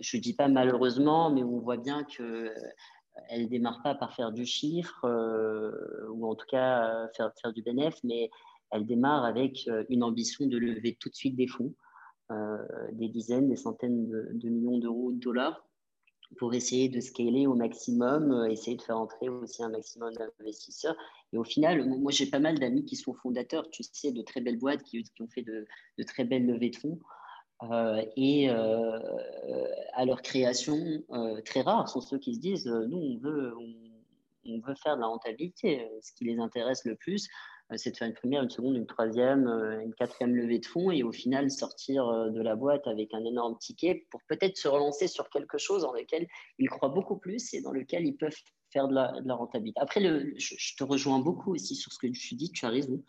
je 0.00 0.16
ne 0.16 0.22
dis 0.22 0.34
pas 0.34 0.48
malheureusement, 0.48 1.30
mais 1.30 1.42
on 1.42 1.58
voit 1.58 1.76
bien 1.76 2.04
que 2.04 2.54
elle 3.28 3.42
ne 3.42 3.48
démarre 3.48 3.80
pas 3.82 3.94
par 3.94 4.12
faire 4.14 4.32
du 4.32 4.44
chiffre, 4.44 5.06
ou 6.10 6.26
en 6.26 6.34
tout 6.34 6.46
cas 6.50 7.08
faire, 7.16 7.52
du 7.52 7.62
bénéfice, 7.62 8.02
mais 8.02 8.28
elle 8.72 8.86
démarre 8.86 9.24
avec 9.24 9.68
une 9.88 10.02
ambition 10.02 10.46
de 10.46 10.58
lever 10.58 10.96
tout 10.98 11.10
de 11.10 11.14
suite 11.14 11.36
des 11.36 11.46
fonds, 11.46 11.72
des 12.92 13.08
dizaines, 13.08 13.48
des 13.48 13.56
centaines 13.56 14.08
de 14.10 14.48
millions 14.48 14.78
d'euros, 14.78 15.12
de 15.12 15.20
dollars, 15.20 15.64
pour 16.38 16.54
essayer 16.54 16.88
de 16.88 17.00
scaler 17.00 17.46
au 17.46 17.54
maximum, 17.54 18.32
euh, 18.32 18.50
essayer 18.50 18.76
de 18.76 18.82
faire 18.82 18.98
entrer 18.98 19.28
aussi 19.28 19.62
un 19.62 19.68
maximum 19.68 20.12
d'investisseurs. 20.14 20.96
Et 21.32 21.38
au 21.38 21.44
final, 21.44 21.84
moi, 21.86 22.12
j'ai 22.12 22.26
pas 22.26 22.38
mal 22.38 22.58
d'amis 22.58 22.84
qui 22.84 22.96
sont 22.96 23.14
fondateurs, 23.14 23.68
tu 23.70 23.82
sais, 23.82 24.12
de 24.12 24.22
très 24.22 24.40
belles 24.40 24.58
boîtes 24.58 24.82
qui, 24.82 25.04
ont 25.20 25.28
fait 25.28 25.42
de, 25.42 25.66
très 26.06 26.24
belles 26.24 26.46
levées 26.46 26.70
de 26.70 26.76
fonds. 26.76 26.98
Euh, 27.62 28.04
et 28.16 28.50
euh, 28.50 28.98
à 29.94 30.04
leur 30.04 30.22
création, 30.22 31.02
très 31.44 31.62
rares 31.62 31.88
sont 31.88 32.00
ceux 32.00 32.18
qui 32.18 32.34
se 32.34 32.40
disent, 32.40 32.66
nous, 32.66 32.98
on 32.98 33.18
veut, 33.18 33.54
on 34.46 34.58
veut 34.60 34.74
faire 34.74 34.96
de 34.96 35.00
la 35.00 35.06
rentabilité. 35.06 35.88
Ce 36.02 36.12
qui 36.12 36.24
les 36.24 36.38
intéresse 36.38 36.84
le 36.84 36.94
plus, 36.94 37.28
c'est 37.76 37.92
de 37.92 37.96
faire 37.96 38.08
une 38.08 38.14
première, 38.14 38.42
une 38.42 38.50
seconde, 38.50 38.76
une 38.76 38.86
troisième, 38.86 39.46
euh, 39.46 39.80
une 39.80 39.94
quatrième 39.94 40.36
levée 40.36 40.58
de 40.58 40.66
fonds 40.66 40.90
et 40.90 41.02
au 41.02 41.12
final 41.12 41.50
sortir 41.50 42.06
euh, 42.08 42.30
de 42.30 42.42
la 42.42 42.56
boîte 42.56 42.86
avec 42.86 43.14
un 43.14 43.24
énorme 43.24 43.56
ticket 43.58 44.06
pour 44.10 44.20
peut-être 44.28 44.56
se 44.56 44.68
relancer 44.68 45.08
sur 45.08 45.30
quelque 45.30 45.58
chose 45.58 45.82
dans 45.82 45.92
lequel 45.92 46.26
ils 46.58 46.68
croient 46.68 46.90
beaucoup 46.90 47.16
plus 47.16 47.54
et 47.54 47.62
dans 47.62 47.72
lequel 47.72 48.06
ils 48.06 48.16
peuvent 48.16 48.36
faire 48.70 48.88
de 48.88 48.94
la, 48.94 49.34
rentabilité. 49.34 49.80
Après, 49.80 50.00
je, 50.02 50.76
te 50.76 50.84
rejoins 50.84 51.20
beaucoup 51.20 51.54
aussi 51.54 51.76
sur 51.76 51.92
ce 51.92 51.98
que 51.98 52.08
tu 52.08 52.34
dis, 52.34 52.50
tu 52.50 52.66
as 52.66 52.70
raison, 52.70 53.02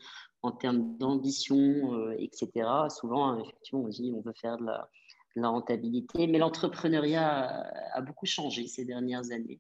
en 0.44 0.52
termes 0.52 0.96
d'ambition, 0.98 2.12
etc. 2.12 2.52
Souvent, 2.90 3.40
effectivement, 3.40 3.82
on 3.82 3.88
dit 3.88 4.14
on 4.16 4.22
veut 4.22 4.36
faire 4.40 4.58
de 4.58 4.66
la, 4.66 5.50
rentabilité, 5.50 6.28
mais 6.28 6.38
l'entrepreneuriat 6.38 7.66
a, 7.96 8.02
beaucoup 8.02 8.28
changé 8.28 8.68
ces 8.68 8.86
dernières 8.86 9.32
années. 9.32 9.60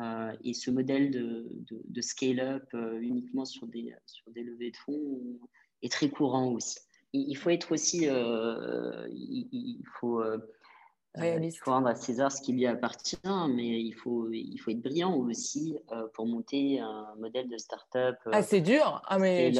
Euh, 0.00 0.32
et 0.42 0.54
ce 0.54 0.70
modèle 0.70 1.10
de, 1.10 1.46
de, 1.68 2.00
scale-up 2.00 2.64
euh, 2.74 2.98
uniquement 3.00 3.44
sur 3.44 3.66
des, 3.66 3.94
sur 4.06 4.30
des 4.32 4.42
levées 4.42 4.72
de 4.72 4.76
fonds 4.76 5.20
est 5.82 5.92
très 5.92 6.08
courant 6.08 6.48
aussi. 6.48 6.78
Il, 7.12 7.36
faut 7.36 7.50
être 7.50 7.70
aussi, 7.70 8.08
euh, 8.08 9.06
il, 9.12 9.84
faut, 10.00 10.20
il, 11.16 11.52
faut, 11.62 11.70
rendre 11.70 11.86
à 11.86 11.94
César 11.94 12.32
ce 12.32 12.42
qui 12.42 12.52
lui 12.52 12.66
appartient, 12.66 13.16
mais 13.50 13.80
il 13.80 13.92
faut, 13.92 14.28
il 14.32 14.58
faut 14.58 14.72
être 14.72 14.82
brillant 14.82 15.14
aussi 15.14 15.76
pour 16.14 16.26
monter 16.26 16.80
un 16.80 17.14
modèle 17.20 17.48
de 17.48 17.56
start-up. 17.56 18.16
ah, 18.32 18.42
c'est 18.42 18.62
dur 18.62 19.00
ah, 19.06 19.20
mais 19.20 19.52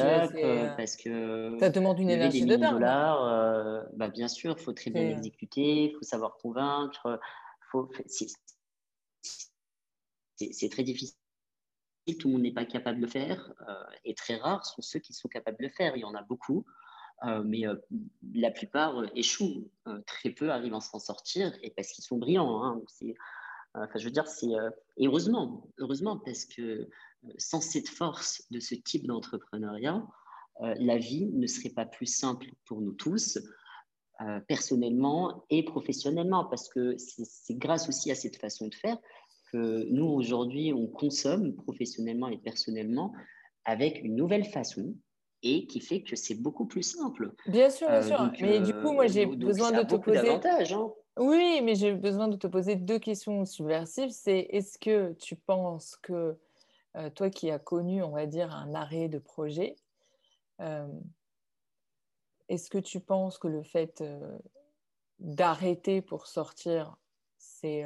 parce 0.75 0.97
que 0.97 1.55
ça 1.61 1.69
demande 1.69 1.97
une 1.99 2.09
énergie 2.09 2.43
de 2.43 2.57
dingue. 2.57 2.81
bah, 2.81 4.09
bien 4.09 4.27
sûr, 4.27 4.55
il 4.57 4.61
faut 4.61 4.73
très 4.73 4.91
bien 4.91 5.07
exécuter, 5.07 5.85
il 5.85 5.93
faut 5.93 6.03
savoir 6.03 6.35
convaincre. 6.35 7.21
Faut, 7.71 7.89
c'est 8.05 8.27
très 10.69 10.83
difficile. 10.83 11.15
Tout 12.19 12.27
le 12.27 12.33
monde 12.33 12.43
n'est 12.43 12.51
pas 12.51 12.65
capable 12.65 12.99
de 12.99 13.05
le 13.05 13.11
faire 13.11 13.53
euh, 13.67 13.73
et 14.03 14.13
très 14.13 14.35
rares 14.35 14.65
sont 14.65 14.81
ceux 14.81 14.99
qui 14.99 15.13
sont 15.13 15.27
capables 15.27 15.57
de 15.57 15.63
le 15.63 15.69
faire. 15.69 15.95
Il 15.95 16.01
y 16.01 16.05
en 16.05 16.13
a 16.13 16.21
beaucoup, 16.21 16.65
euh, 17.25 17.43
mais 17.43 17.65
euh, 17.65 17.75
la 18.33 18.51
plupart 18.51 19.03
échouent. 19.15 19.67
très 20.05 20.29
peu 20.29 20.51
arrivent 20.51 20.75
à 20.75 20.81
s'en 20.81 20.99
sortir 20.99 21.51
et 21.63 21.71
parce 21.71 21.91
qu'ils 21.91 22.03
sont 22.03 22.17
brillants. 22.17 22.63
Hein. 22.63 22.81
enfin, 23.73 23.97
je 23.97 24.05
veux 24.05 24.11
dire, 24.11 24.27
c'est 24.27 24.51
heureusement, 24.99 25.67
heureusement 25.79 26.17
parce 26.17 26.45
que 26.45 26.87
sans 27.37 27.61
cette 27.61 27.89
force 27.89 28.43
de 28.51 28.59
ce 28.59 28.75
type 28.75 29.07
d'entrepreneuriat, 29.07 30.05
la 30.61 30.97
vie 30.97 31.25
ne 31.25 31.47
serait 31.47 31.71
pas 31.71 31.85
plus 31.85 32.05
simple 32.05 32.47
pour 32.65 32.81
nous 32.81 32.93
tous. 32.93 33.39
personnellement 34.47 35.43
et 35.49 35.65
professionnellement, 35.65 36.45
parce 36.45 36.69
que 36.69 36.95
c'est 36.97 37.57
grâce 37.57 37.89
aussi 37.89 38.11
à 38.11 38.15
cette 38.15 38.37
façon 38.37 38.67
de 38.67 38.75
faire 38.75 38.99
nous, 39.55 40.05
aujourd'hui, 40.05 40.73
on 40.73 40.87
consomme 40.87 41.55
professionnellement 41.55 42.29
et 42.29 42.37
personnellement 42.37 43.13
avec 43.65 44.01
une 44.03 44.15
nouvelle 44.15 44.45
façon 44.45 44.95
et 45.43 45.67
qui 45.67 45.79
fait 45.79 46.01
que 46.01 46.15
c'est 46.15 46.35
beaucoup 46.35 46.65
plus 46.65 46.83
simple. 46.83 47.33
Bien 47.47 47.69
sûr, 47.69 47.87
bien 47.87 48.01
sûr. 48.01 48.31
mais 48.41 48.59
du 48.59 48.73
coup, 48.73 48.91
moi, 48.91 49.07
j'ai 49.07 49.25
besoin 49.25 49.71
de 49.71 49.83
te 49.83 49.95
poser. 49.95 50.29
Hein. 50.29 50.91
Oui, 51.17 51.61
mais 51.63 51.75
j'ai 51.75 51.93
besoin 51.93 52.27
de 52.27 52.35
te 52.35 52.47
poser 52.47 52.75
deux 52.75 52.99
questions 52.99 53.45
subversives. 53.45 54.09
C'est 54.09 54.47
est-ce 54.49 54.77
que 54.77 55.13
tu 55.13 55.35
penses 55.35 55.95
que 56.01 56.37
toi 57.13 57.29
qui 57.29 57.51
as 57.51 57.59
connu, 57.59 58.01
on 58.03 58.11
va 58.11 58.25
dire, 58.25 58.53
un 58.55 58.73
arrêt 58.73 59.07
de 59.07 59.19
projet, 59.19 59.75
est-ce 62.49 62.69
que 62.69 62.77
tu 62.77 62.99
penses 62.99 63.37
que 63.37 63.47
le 63.47 63.63
fait 63.63 64.03
d'arrêter 65.19 66.01
pour 66.01 66.27
sortir, 66.27 66.97
c'est 67.37 67.83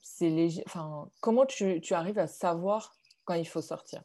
c'est 0.00 0.62
enfin, 0.66 1.10
comment 1.20 1.46
tu, 1.46 1.80
arrives 1.92 2.18
à 2.18 2.26
savoir 2.26 2.96
quand 3.24 3.34
il 3.34 3.46
faut 3.46 3.62
sortir? 3.62 4.02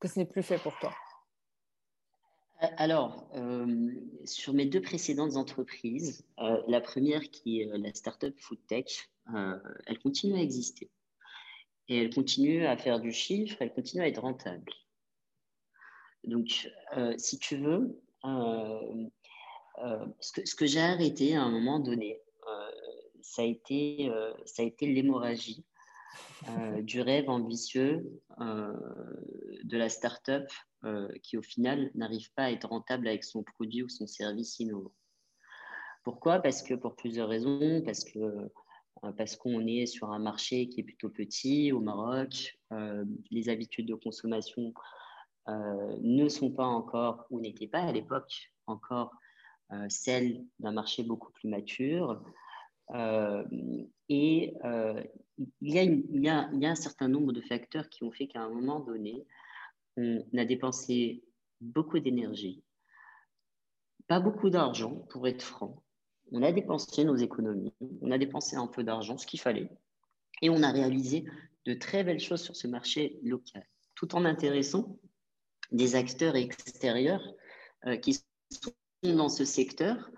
Que 0.00 0.08
ce 0.08 0.18
n'est 0.18 0.26
plus 0.26 0.42
fait 0.42 0.58
pour 0.58 0.78
toi? 0.78 0.94
Alors, 2.58 3.30
sur 4.24 4.54
mes 4.54 4.66
deux 4.66 4.80
précédentes 4.80 5.36
entreprises, 5.36 6.26
la 6.38 6.80
première 6.80 7.22
qui 7.30 7.60
est 7.60 7.78
la 7.78 7.92
startup 7.92 8.38
FoodTech, 8.38 9.10
elle 9.86 9.98
continue 10.02 10.36
à 10.36 10.42
exister. 10.42 10.90
Et 11.88 12.00
elle 12.00 12.12
continue 12.12 12.66
à 12.66 12.76
faire 12.76 12.98
du 12.98 13.12
chiffre, 13.12 13.56
elle 13.60 13.72
continue 13.72 14.02
à 14.02 14.08
être 14.08 14.22
rentable. 14.22 14.72
Donc, 16.24 16.70
si 17.18 17.38
tu 17.38 17.58
veux, 17.58 18.00
ce 18.24 20.32
que, 20.32 20.46
ce 20.46 20.54
que 20.54 20.66
j'ai 20.66 20.80
arrêté 20.80 21.36
à 21.36 21.42
un 21.42 21.50
moment 21.50 21.78
donné, 21.78 22.20
ça 23.26 23.42
a 23.42 23.44
été, 23.44 24.08
euh, 24.08 24.32
ça 24.44 24.62
a 24.62 24.64
été 24.64 24.86
l'hémorragie 24.86 25.64
euh, 26.48 26.80
du 26.80 27.00
rêve 27.00 27.28
ambitieux 27.28 28.08
euh, 28.40 28.72
de 29.64 29.76
la 29.76 29.88
start-up 29.88 30.48
qui, 31.24 31.36
au 31.36 31.42
final, 31.42 31.90
n'arrive 31.96 32.32
pas 32.34 32.44
à 32.44 32.52
être 32.52 32.68
rentable 32.68 33.08
avec 33.08 33.24
son 33.24 33.42
produit 33.42 33.82
ou 33.82 33.88
son 33.88 34.06
service 34.06 34.60
innovant. 34.60 34.92
Pourquoi? 36.04 36.38
Parce 36.38 36.62
que 36.62 36.74
pour 36.74 36.94
plusieurs 36.94 37.28
raisons. 37.28 37.82
Parce 37.84 38.04
que 38.04 38.48
parce 39.16 39.34
qu'on 39.34 39.66
est 39.66 39.86
sur 39.86 40.12
un 40.12 40.20
marché 40.20 40.68
qui 40.68 40.80
est 40.80 40.84
plutôt 40.84 41.08
petit 41.08 41.72
au 41.72 41.80
Maroc, 41.80 42.56
les 43.32 43.48
habitudes 43.48 43.88
de 43.88 43.96
consommation 43.96 44.72
ne 45.48 46.28
sont 46.28 46.52
pas 46.52 46.66
encore, 46.66 47.26
ou 47.30 47.40
n'étaient 47.40 47.66
pas 47.66 47.80
à 47.80 47.90
l'époque 47.90 48.52
encore, 48.68 49.10
celles 49.88 50.44
d'un 50.60 50.72
marché 50.72 51.02
beaucoup 51.02 51.32
plus 51.32 51.48
mature. 51.48 52.22
Euh, 52.94 53.44
et 54.08 54.54
euh, 54.64 55.02
il 55.60 55.74
y, 55.74 56.28
a 56.28 56.48
un 56.50 56.74
certain 56.74 57.08
nombre 57.08 57.32
de 57.32 57.40
facteurs 57.40 57.88
qui 57.88 58.04
ont 58.04 58.12
fait 58.12 58.26
qu'à 58.26 58.42
un 58.42 58.48
moment 58.48 58.80
donné, 58.80 59.26
on 59.96 60.22
a 60.36 60.44
dépensé 60.44 61.24
beaucoup 61.60 61.98
d'énergie, 61.98 62.62
pas 64.06 64.20
beaucoup 64.20 64.50
d'argent, 64.50 65.06
pour 65.10 65.26
être 65.26 65.42
franc. 65.42 65.82
On 66.32 66.42
a 66.42 66.52
dépensé 66.52 67.04
nos 67.04 67.16
économies, 67.16 67.74
on 68.00 68.10
a 68.10 68.18
dépensé 68.18 68.56
un 68.56 68.66
peu 68.66 68.82
d'argent, 68.82 69.18
ce 69.18 69.26
qu'il 69.26 69.40
fallait, 69.40 69.70
et 70.42 70.50
on 70.50 70.62
a 70.62 70.70
réalisé 70.70 71.24
de 71.64 71.74
très 71.74 72.04
belles 72.04 72.20
choses 72.20 72.42
sur 72.42 72.56
ce 72.56 72.66
marché 72.66 73.18
local, 73.22 73.66
tout 73.94 74.14
en 74.14 74.24
intéressant 74.24 74.98
des 75.72 75.96
acteurs 75.96 76.36
extérieurs 76.36 77.34
euh, 77.86 77.96
qui 77.96 78.14
sont 78.14 78.72
dans 79.02 79.28
ce 79.28 79.44
secteur 79.44 80.10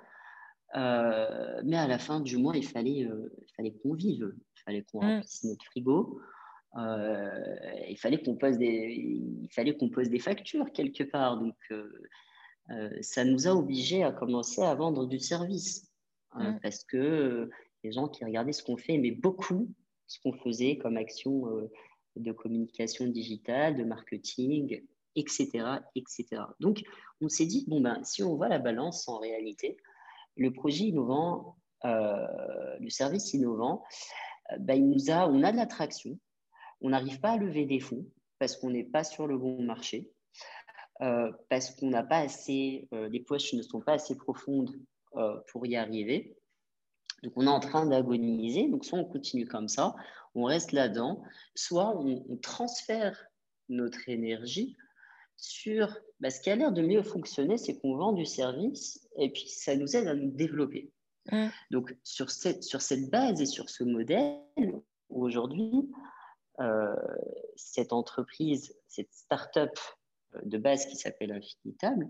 euh, 0.77 1.63
mais 1.65 1.77
à 1.77 1.87
la 1.87 1.99
fin 1.99 2.21
du 2.21 2.37
mois, 2.37 2.57
il 2.57 2.67
fallait, 2.67 3.05
euh, 3.05 3.33
il 3.41 3.55
fallait 3.57 3.73
qu'on 3.73 3.95
vive, 3.95 4.35
il 4.57 4.61
fallait 4.65 4.83
qu'on 4.83 5.03
mm. 5.03 5.07
remplisse 5.07 5.45
notre 5.45 5.65
frigo, 5.65 6.21
euh, 6.77 7.57
il 7.89 7.97
fallait 7.97 8.23
qu'on 8.23 8.37
pose 8.37 8.59
des, 8.59 8.95
il 9.43 9.49
fallait 9.51 9.77
qu'on 9.77 9.89
pose 9.89 10.11
des 10.11 10.19
factures 10.19 10.71
quelque 10.73 11.05
part. 11.05 11.39
Donc, 11.39 11.57
ça 13.01 13.25
nous 13.25 13.49
a 13.49 13.53
obligés 13.53 14.03
à 14.03 14.13
commencer 14.13 14.61
à 14.61 14.75
vendre 14.75 15.07
du 15.07 15.19
service 15.19 15.91
mm. 16.35 16.59
parce 16.63 16.85
que 16.85 17.49
les 17.83 17.93
gens 17.93 18.09
qui 18.09 18.25
regardaient 18.25 18.53
ce 18.53 18.63
qu'on 18.63 18.77
fait 18.77 18.99
mais 18.99 19.13
beaucoup 19.13 19.73
ce 20.07 20.19
qu'on 20.21 20.33
faisait 20.33 20.77
comme 20.79 20.97
action 20.97 21.45
de 22.17 22.33
communication 22.33 23.07
digitale, 23.07 23.77
de 23.77 23.85
marketing, 23.85 24.83
etc., 25.17 25.49
etc. 25.95 26.27
Donc, 26.61 26.83
on 27.23 27.29
s'est 27.29 27.47
dit 27.47 27.65
bon 27.69 27.81
ben, 27.81 28.03
si 28.05 28.23
on 28.23 28.37
voit 28.37 28.49
la 28.49 28.59
balance 28.59 29.09
en 29.09 29.19
réalité 29.19 29.79
le 30.39 30.53
projet 30.53 30.85
innovant, 30.85 31.57
euh, 31.85 32.27
le 32.81 32.91
service 32.91 33.35
innovant, 33.35 33.85
euh, 34.53 34.57
bah, 34.59 34.75
il 34.75 34.89
nous 34.89 35.11
a, 35.11 35.29
on 35.29 35.43
a 35.43 35.53
de 35.53 35.57
l'attraction, 35.57 36.19
on 36.81 36.91
n'arrive 36.91 37.21
pas 37.21 37.33
à 37.33 37.37
lever 37.37 37.67
des 37.67 37.81
fonds 37.81 38.07
parce 38.39 38.57
qu'on 38.57 38.71
n'est 38.71 38.85
pas 38.85 39.05
sur 39.05 39.27
le 39.27 39.37
bon 39.37 39.63
marché, 39.63 40.11
euh, 41.03 41.33
parce 41.51 41.75
qu'on 41.75 41.91
n'a 41.91 42.05
pas 42.05 42.19
assez, 42.19 42.89
les 42.93 43.21
poches 43.21 43.53
ne 43.53 43.63
sont 43.63 43.81
pas 43.81 43.95
assez 43.95 44.17
profondes 44.17 44.71
pour 45.49 45.67
y 45.67 45.75
arriver. 45.75 46.37
Donc 47.25 47.33
on 47.35 47.47
est 47.47 47.51
en 47.51 47.59
train 47.59 47.87
d'agoniser. 47.87 48.69
Donc 48.69 48.85
soit 48.85 48.99
on 48.99 49.05
continue 49.05 49.45
comme 49.45 49.67
ça, 49.67 49.97
on 50.37 50.45
reste 50.45 50.71
là-dedans, 50.71 51.21
soit 51.57 51.97
on 51.99 52.37
transfère 52.37 53.27
notre 53.69 54.09
énergie 54.09 54.77
sur 55.39 55.97
bah, 56.21 56.31
ce 56.31 56.41
qui 56.41 56.51
a 56.51 56.57
l'air 56.57 56.73
de 56.73 56.83
mieux 56.83 57.03
fonctionner, 57.03 57.57
c'est 57.57 57.79
qu'on 57.79 57.97
vend 57.97 58.13
du 58.13 58.27
service 58.27 59.09
et 59.17 59.31
puis 59.31 59.49
ça 59.49 59.77
nous 59.77 59.97
aide 59.97 60.09
à 60.09 60.15
nous 60.15 60.31
développer. 60.31 60.91
Mm. 61.31 61.47
Donc, 61.71 61.97
sur 62.03 62.31
cette, 62.31 62.65
sur 62.65 62.83
cette 62.83 63.09
base 63.09 63.41
et 63.41 63.47
sur 63.47 63.71
ce 63.71 63.85
modèle, 63.85 64.43
aujourd'hui, 65.09 65.89
euh, 66.61 66.95
cette 67.57 67.93
entreprise, 67.93 68.75
cette 68.89 69.13
start-up 69.13 69.79
de 70.43 70.59
base 70.59 70.87
qui 70.87 70.97
s'appelle 70.97 71.33
Infinitable, 71.33 72.09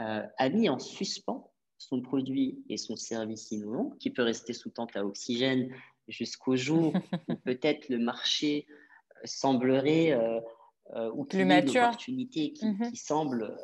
euh, 0.00 0.22
a 0.36 0.48
mis 0.50 0.68
en 0.68 0.78
suspens 0.78 1.50
son 1.78 2.00
produit 2.00 2.62
et 2.68 2.76
son 2.76 2.96
service 2.96 3.50
innovant, 3.50 3.90
qui 3.98 4.10
peut 4.10 4.22
rester 4.22 4.52
sous 4.52 4.70
tente 4.70 4.94
à 4.94 5.04
oxygène 5.04 5.74
jusqu'au 6.06 6.56
jour 6.56 6.92
où 7.28 7.34
peut-être 7.44 7.88
le 7.88 7.98
marché 7.98 8.66
semblerait 9.24 10.12
euh, 10.12 10.40
euh, 10.94 11.10
ou 11.14 11.24
plus 11.24 11.46
mature. 11.46 11.82
opportunité 11.82 12.52
qui, 12.52 12.66
mhm. 12.66 12.90
qui 12.90 12.96
semble 12.96 13.56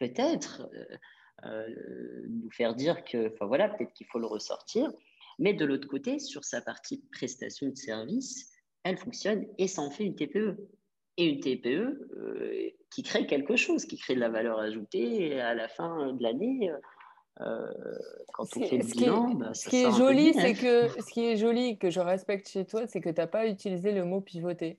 peut-être 0.00 0.68
euh, 0.74 0.96
euh, 1.46 1.68
nous 2.28 2.50
faire 2.50 2.74
dire 2.74 3.04
que, 3.04 3.32
enfin 3.32 3.46
voilà, 3.46 3.68
peut-être 3.68 3.92
qu'il 3.92 4.06
faut 4.08 4.18
le 4.18 4.26
ressortir. 4.26 4.92
Mais 5.38 5.54
de 5.54 5.64
l'autre 5.64 5.86
côté, 5.86 6.18
sur 6.18 6.44
sa 6.44 6.60
partie 6.60 7.04
prestation 7.12 7.68
de 7.68 7.76
service, 7.76 8.50
elle 8.82 8.98
fonctionne 8.98 9.46
et 9.58 9.68
ça 9.68 9.82
en 9.82 9.90
fait 9.90 10.04
une 10.04 10.16
TPE. 10.16 10.56
Et 11.18 11.26
une 11.26 11.40
TPE 11.40 12.74
qui 12.90 13.02
crée 13.02 13.26
quelque 13.26 13.54
chose, 13.54 13.84
qui 13.84 13.98
crée 13.98 14.14
de 14.14 14.20
la 14.20 14.30
valeur 14.30 14.58
ajoutée 14.58 15.26
et 15.26 15.40
à 15.40 15.54
la 15.54 15.68
fin 15.68 16.12
de 16.14 16.22
l'année. 16.22 16.72
quand 17.36 18.44
on 18.56 18.66
fait 18.66 18.78
le 18.78 18.84
bilan, 18.84 19.34
bah, 19.34 19.54
ce 19.54 19.68
qui 19.68 19.82
est 19.82 19.92
joli, 19.92 20.32
c'est 20.32 20.54
que 20.54 20.88
ce 20.88 21.12
qui 21.12 21.26
est 21.26 21.36
joli 21.36 21.78
que 21.78 21.90
je 21.90 22.00
respecte 22.00 22.48
chez 22.48 22.64
toi, 22.64 22.86
c'est 22.86 23.00
que 23.00 23.10
tu 23.10 23.20
n'as 23.20 23.26
pas 23.26 23.46
utilisé 23.46 23.92
le 23.92 24.04
mot 24.04 24.20
pivoter. 24.20 24.78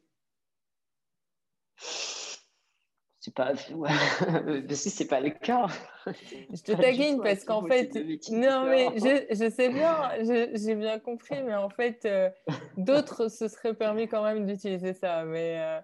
C'est 3.24 3.34
pas, 3.34 3.54
c'est 4.76 5.08
pas 5.08 5.22
le 5.22 5.30
cas. 5.30 5.68
Je 6.06 6.62
te 6.62 6.74
taquine 6.74 7.22
parce 7.22 7.46
qu'en 7.46 7.66
fait, 7.66 7.96
non 8.32 8.66
mais 8.66 8.90
je, 8.98 9.28
je, 9.30 9.50
sais 9.50 9.70
bien, 9.70 10.12
j'ai 10.54 10.76
bien 10.76 11.00
compris, 11.00 11.42
mais 11.42 11.56
en 11.56 11.70
fait, 11.70 12.04
euh, 12.04 12.30
d'autres 12.76 13.30
se 13.30 13.48
seraient 13.48 13.76
permis 13.76 14.10
quand 14.10 14.26
même 14.26 14.46
d'utiliser 14.46 14.92
ça. 14.92 15.24
Mais, 15.24 15.58
euh, 15.58 15.80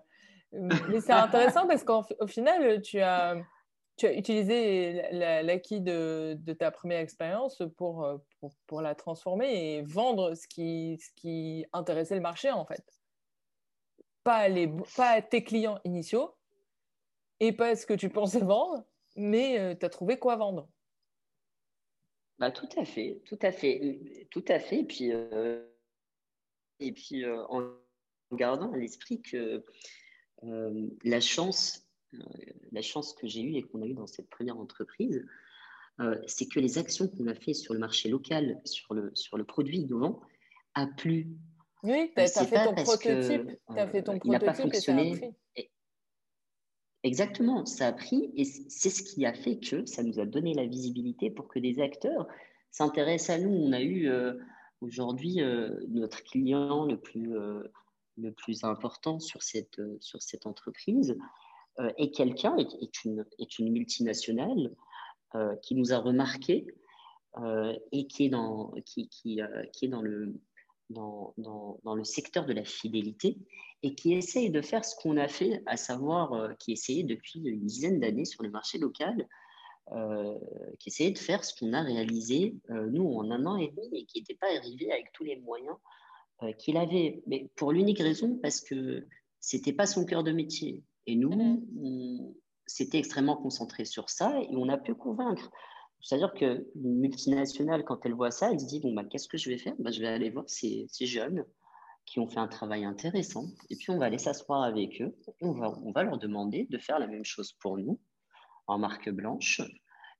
mais 0.89 0.99
c'est 0.99 1.13
intéressant 1.13 1.65
parce 1.65 1.86
qu'au 1.86 2.04
final, 2.28 2.82
tu 2.82 2.99
as, 2.99 3.38
tu 3.95 4.06
as 4.06 4.13
utilisé 4.13 5.02
l'acquis 5.13 5.80
de, 5.80 6.36
de, 6.41 6.52
ta 6.52 6.71
première 6.71 6.99
expérience 6.99 7.63
pour, 7.78 8.06
pour, 8.41 8.52
pour, 8.67 8.82
la 8.82 8.95
transformer 8.95 9.78
et 9.78 9.82
vendre 9.84 10.36
ce 10.36 10.45
qui, 10.45 10.99
ce 10.99 11.10
qui 11.15 11.65
intéressait 11.71 12.15
le 12.15 12.21
marché 12.21 12.52
en 12.52 12.65
fait 12.65 12.84
pas, 14.29 14.47
les, 14.47 14.71
tes 15.31 15.43
clients 15.43 15.79
initiaux 15.85 16.35
et 17.39 17.51
pas 17.51 17.75
ce 17.75 17.87
que 17.87 17.95
tu 17.95 18.09
pensais 18.09 18.41
vendre, 18.41 18.85
mais 19.15 19.59
euh, 19.59 19.73
tu 19.73 19.83
as 19.83 19.89
trouvé 19.89 20.19
quoi 20.19 20.35
vendre. 20.35 20.69
Bah, 22.37 22.51
tout 22.51 22.69
à 22.77 22.85
fait, 22.85 23.23
tout 23.25 23.39
à 23.41 23.51
fait, 23.51 24.27
tout 24.29 24.45
à 24.47 24.59
fait. 24.59 24.81
Et 24.81 24.85
puis, 24.85 25.11
euh, 25.11 25.65
et 26.79 26.91
puis 26.91 27.25
euh, 27.25 27.43
en 27.47 27.71
gardant 28.31 28.71
à 28.71 28.77
l'esprit 28.77 29.19
que 29.19 29.65
la 31.03 31.19
chance, 31.19 31.89
la 32.71 32.83
chance 32.83 33.13
que 33.13 33.27
j'ai 33.27 33.41
eue 33.41 33.55
et 33.55 33.63
qu'on 33.63 33.81
a 33.81 33.87
eue 33.87 33.95
dans 33.95 34.07
cette 34.07 34.29
première 34.29 34.57
entreprise, 34.57 35.25
c'est 36.27 36.47
que 36.47 36.61
les 36.61 36.77
actions 36.77 37.09
qu'on 37.09 37.27
a 37.27 37.35
fait 37.35 37.53
sur 37.53 37.73
le 37.73 37.79
marché 37.79 38.07
local, 38.07 38.61
sur 38.63 38.93
le, 38.93 39.11
sur 39.15 39.37
le 39.37 39.43
produit 39.43 39.79
innovant, 39.79 40.21
a 40.75 40.87
plu 40.87 41.27
oui, 41.83 42.11
tu 42.15 42.21
as, 42.21 42.27
fait 42.27 42.65
ton 42.65 42.75
prototype. 42.75 43.57
Tu 43.71 43.79
as 43.79 43.87
fait 43.87 44.03
ton 44.03 44.19
prototype 44.19 44.73
et 44.73 44.79
ça 44.79 44.93
a 44.93 44.95
pris. 44.95 45.35
Exactement, 47.03 47.65
ça 47.65 47.87
a 47.87 47.93
pris 47.93 48.29
et 48.35 48.43
c'est 48.43 48.89
ce 48.89 49.03
qui 49.03 49.25
a 49.25 49.33
fait 49.33 49.57
que 49.59 49.85
ça 49.85 50.03
nous 50.03 50.19
a 50.19 50.25
donné 50.25 50.53
la 50.53 50.65
visibilité 50.65 51.29
pour 51.29 51.47
que 51.47 51.57
des 51.59 51.79
acteurs 51.79 52.27
s'intéressent 52.71 53.37
à 53.37 53.41
nous. 53.41 53.51
On 53.51 53.71
a 53.71 53.81
eu 53.81 54.09
euh, 54.09 54.33
aujourd'hui 54.81 55.41
euh, 55.41 55.79
notre 55.87 56.21
client 56.23 56.83
le 56.85 56.99
plus, 56.99 57.37
euh, 57.37 57.63
le 58.17 58.33
plus 58.33 58.65
important 58.65 59.19
sur 59.19 59.43
cette, 59.43 59.81
sur 60.01 60.21
cette 60.21 60.45
entreprise 60.45 61.17
est 61.97 62.13
quelqu'un, 62.13 62.57
est, 62.57 63.05
une, 63.05 63.25
est 63.37 63.57
une 63.57 63.71
multinationale 63.71 64.75
qui 65.61 65.75
nous 65.75 65.93
a 65.93 65.97
remarqué 65.97 66.67
et 67.93 68.07
qui 68.07 68.25
est 68.25 68.29
dans, 68.29 68.73
qui, 68.85 69.07
qui, 69.07 69.39
qui 69.71 69.85
est 69.85 69.87
dans 69.87 70.01
le, 70.01 70.33
dans, 70.89 71.34
dans, 71.38 71.80
dans, 71.84 71.95
le 71.95 72.04
secteur 72.04 72.45
de 72.45 72.54
la 72.54 72.63
fidélité 72.63 73.38
et 73.84 73.95
qui 73.95 74.13
essaye 74.13 74.49
de 74.49 74.62
faire 74.62 74.84
ce 74.84 74.95
qu'on 74.95 75.17
a 75.17 75.28
fait, 75.28 75.62
à 75.65 75.78
savoir 75.78 76.34
euh, 76.34 76.54
qui 76.60 76.71
essayait 76.71 77.04
depuis 77.04 77.39
une 77.39 77.65
dizaine 77.65 77.99
d'années 77.99 78.25
sur 78.25 78.43
le 78.43 78.49
marché 78.49 78.78
local, 78.78 79.28
euh, 79.91 80.38
qui 80.80 80.89
essayait 80.89 81.12
de 81.12 81.17
faire 81.17 81.43
ce 81.43 81.54
qu'on 81.58 81.73
a 81.73 81.82
réalisé, 81.82 82.56
euh, 82.69 82.88
nous, 82.91 83.08
en 83.08 83.32
un 83.32 83.45
an 83.45 83.58
et 83.58 83.69
demi, 83.69 84.02
et 84.02 84.06
qui 84.06 84.19
n'était 84.19 84.36
pas 84.36 84.47
arrivé 84.56 84.91
avec 84.91 85.12
tous 85.13 85.23
les 85.23 85.38
moyens 85.38 85.75
qu'il 86.58 86.78
avait. 86.78 87.21
Mais 87.28 87.49
pour 87.58 87.73
l'unique 87.73 87.99
raison, 87.99 88.39
parce 88.41 88.62
que 88.62 89.06
ce 89.41 89.58
n'était 89.58 89.73
pas 89.73 89.86
son 89.86 90.06
cœur 90.06 90.23
de 90.23 90.32
métier. 90.32 90.84
Et 91.06 91.15
nous, 91.15 91.32
mm-hmm. 91.32 91.60
on 91.84 92.36
s'était 92.65 92.99
extrêmement 92.99 93.36
concentré 93.36 93.84
sur 93.84 94.10
ça 94.10 94.39
et 94.41 94.56
on 94.56 94.69
a 94.69 94.78
pu 94.78 94.95
convaincre. 94.95 95.52
C'est-à-dire 96.01 96.33
qu'une 96.33 96.65
multinationale, 96.75 97.83
quand 97.83 98.05
elle 98.05 98.13
voit 98.13 98.31
ça, 98.31 98.51
elle 98.51 98.59
se 98.59 98.65
dit 98.65 98.79
bon, 98.79 98.93
bah, 98.93 99.03
qu'est-ce 99.03 99.27
que 99.27 99.38
je 99.38 99.49
vais 99.49 99.57
faire? 99.57 99.75
Bah, 99.79 99.91
Je 99.91 99.99
vais 99.99 100.07
aller 100.07 100.29
voir 100.29 100.45
ces, 100.47 100.88
ces, 100.89 101.05
jeunes 101.05 101.45
qui 102.05 102.19
ont 102.19 102.27
fait 102.27 102.39
un 102.39 102.47
travail 102.47 102.85
intéressant, 102.85 103.45
et 103.69 103.75
puis 103.75 103.91
on 103.91 103.99
va 103.99 104.05
aller 104.05 104.17
s'asseoir 104.17 104.63
avec 104.63 105.01
eux, 105.01 105.15
et 105.27 105.45
on 105.45 105.51
va, 105.51 105.77
on 105.83 105.91
va 105.91 106.03
leur 106.03 106.17
demander 106.17 106.65
de 106.69 106.77
faire 106.77 106.99
la 106.99 107.07
même 107.07 107.25
chose 107.25 107.53
pour 107.53 107.77
nous, 107.77 107.99
en 108.67 108.79
marque 108.79 109.09
blanche, 109.09 109.62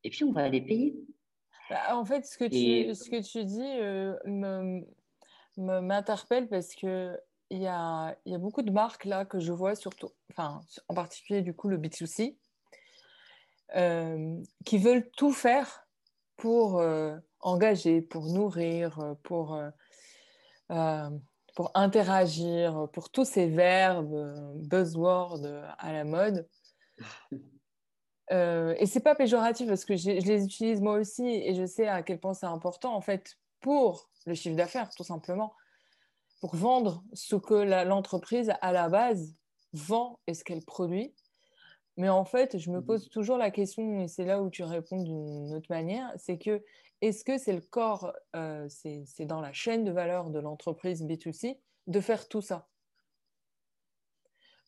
et 0.04 0.10
puis 0.10 0.24
on 0.24 0.32
va 0.32 0.50
les 0.50 0.62
payer. 0.62 0.96
Bah, 1.70 1.96
en 1.96 2.06
fait, 2.06 2.26
ce 2.26 2.38
que 2.38 2.46
tu, 2.46 2.94
ce 2.96 3.10
que 3.10 3.22
tu 3.22 3.46
dis 3.46 3.62
euh, 3.62 4.82
m'interpelle 5.58 6.48
parce 6.50 6.76
que 6.76 7.18
il 7.52 7.60
y 7.60 7.68
a, 7.68 8.16
y 8.26 8.36
a, 8.36 8.38
beaucoup 8.38 8.62
de 8.62 8.72
marques 8.72 9.06
là 9.06 9.26
que 9.26 9.40
je 9.40 9.52
vois, 9.52 9.76
surtout, 9.76 10.10
enfin, 10.32 10.62
en 10.88 10.94
particulier 10.94 11.42
du 11.42 11.56
coup 11.56 11.68
le 11.68 11.78
B2C, 11.78 12.32
euh, 12.32 12.39
qui 13.74 14.78
veulent 14.78 15.10
tout 15.12 15.32
faire 15.32 15.88
pour 16.40 16.80
euh, 16.80 17.18
engager, 17.42 18.02
pour 18.02 18.26
nourrir, 18.26 19.16
pour, 19.24 19.60
euh, 20.72 21.10
pour 21.56 21.72
interagir, 21.76 22.88
pour 22.94 23.12
tous 23.12 23.26
ces 23.26 23.48
verbes, 23.48 24.56
buzzwords 24.56 25.46
à 25.78 25.94
la 25.94 26.04
mode. 26.04 26.48
Euh, 28.32 28.76
et 28.78 28.86
c'est 28.86 29.00
pas 29.00 29.16
péjoratif 29.16 29.68
parce 29.68 29.86
que 29.86 29.96
je, 29.96 30.12
les 30.12 30.44
utilise 30.44 30.82
moi 30.82 31.00
aussi 31.00 31.26
et 31.26 31.56
je 31.56 31.66
sais 31.66 31.88
à 31.88 32.04
quel 32.04 32.20
point 32.20 32.36
c'est 32.36 32.46
important 32.46 32.94
en 32.94 33.02
fait 33.02 33.38
pour 33.60 34.12
le 34.28 34.36
chiffre 34.36 34.56
d'affaires 34.56 34.92
tout 34.96 35.04
simplement, 35.04 35.56
pour 36.40 36.56
vendre 36.56 37.04
ce 37.14 37.36
que 37.36 37.56
l'entreprise 37.86 38.54
à 38.62 38.72
la 38.72 38.88
base 38.88 39.36
vend 39.74 40.20
et 40.28 40.36
ce 40.36 40.44
qu'elle 40.44 40.64
produit 40.64 41.16
mais 42.00 42.08
en 42.08 42.24
fait, 42.24 42.58
je 42.58 42.72
me 42.72 42.80
mmh 42.80 42.86
pose 42.86 43.10
toujours 43.10 43.38
la 43.38 43.52
question, 43.52 44.00
et 44.00 44.08
c'est 44.08 44.24
là 44.24 44.42
où 44.42 44.50
tu 44.50 44.64
réponds 44.64 45.04
d'une 45.04 45.54
autre 45.54 45.70
manière, 45.70 46.10
c'est 46.16 46.38
que 46.38 46.64
est-ce 47.02 47.26
que 47.26 47.38
c'est 47.38 47.52
le 47.52 47.60
corps, 47.60 48.14
euh, 48.38 48.66
c'est 48.70 49.26
dans 49.26 49.42
la 49.42 49.52
chaîne 49.52 49.84
de 49.84 49.92
valeur 49.92 50.30
de 50.30 50.40
l'entreprise 50.40 51.04
B2C 51.04 51.60
de 51.88 52.00
faire 52.00 52.30
tout 52.30 52.40
ça? 52.40 52.70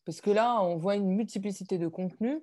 Parce 0.03 0.19
que 0.19 0.29
là, 0.29 0.61
on 0.61 0.75
voit 0.75 0.97
une 0.97 1.07
multiplicité 1.07 1.77
de 1.77 1.87
contenus 1.87 2.41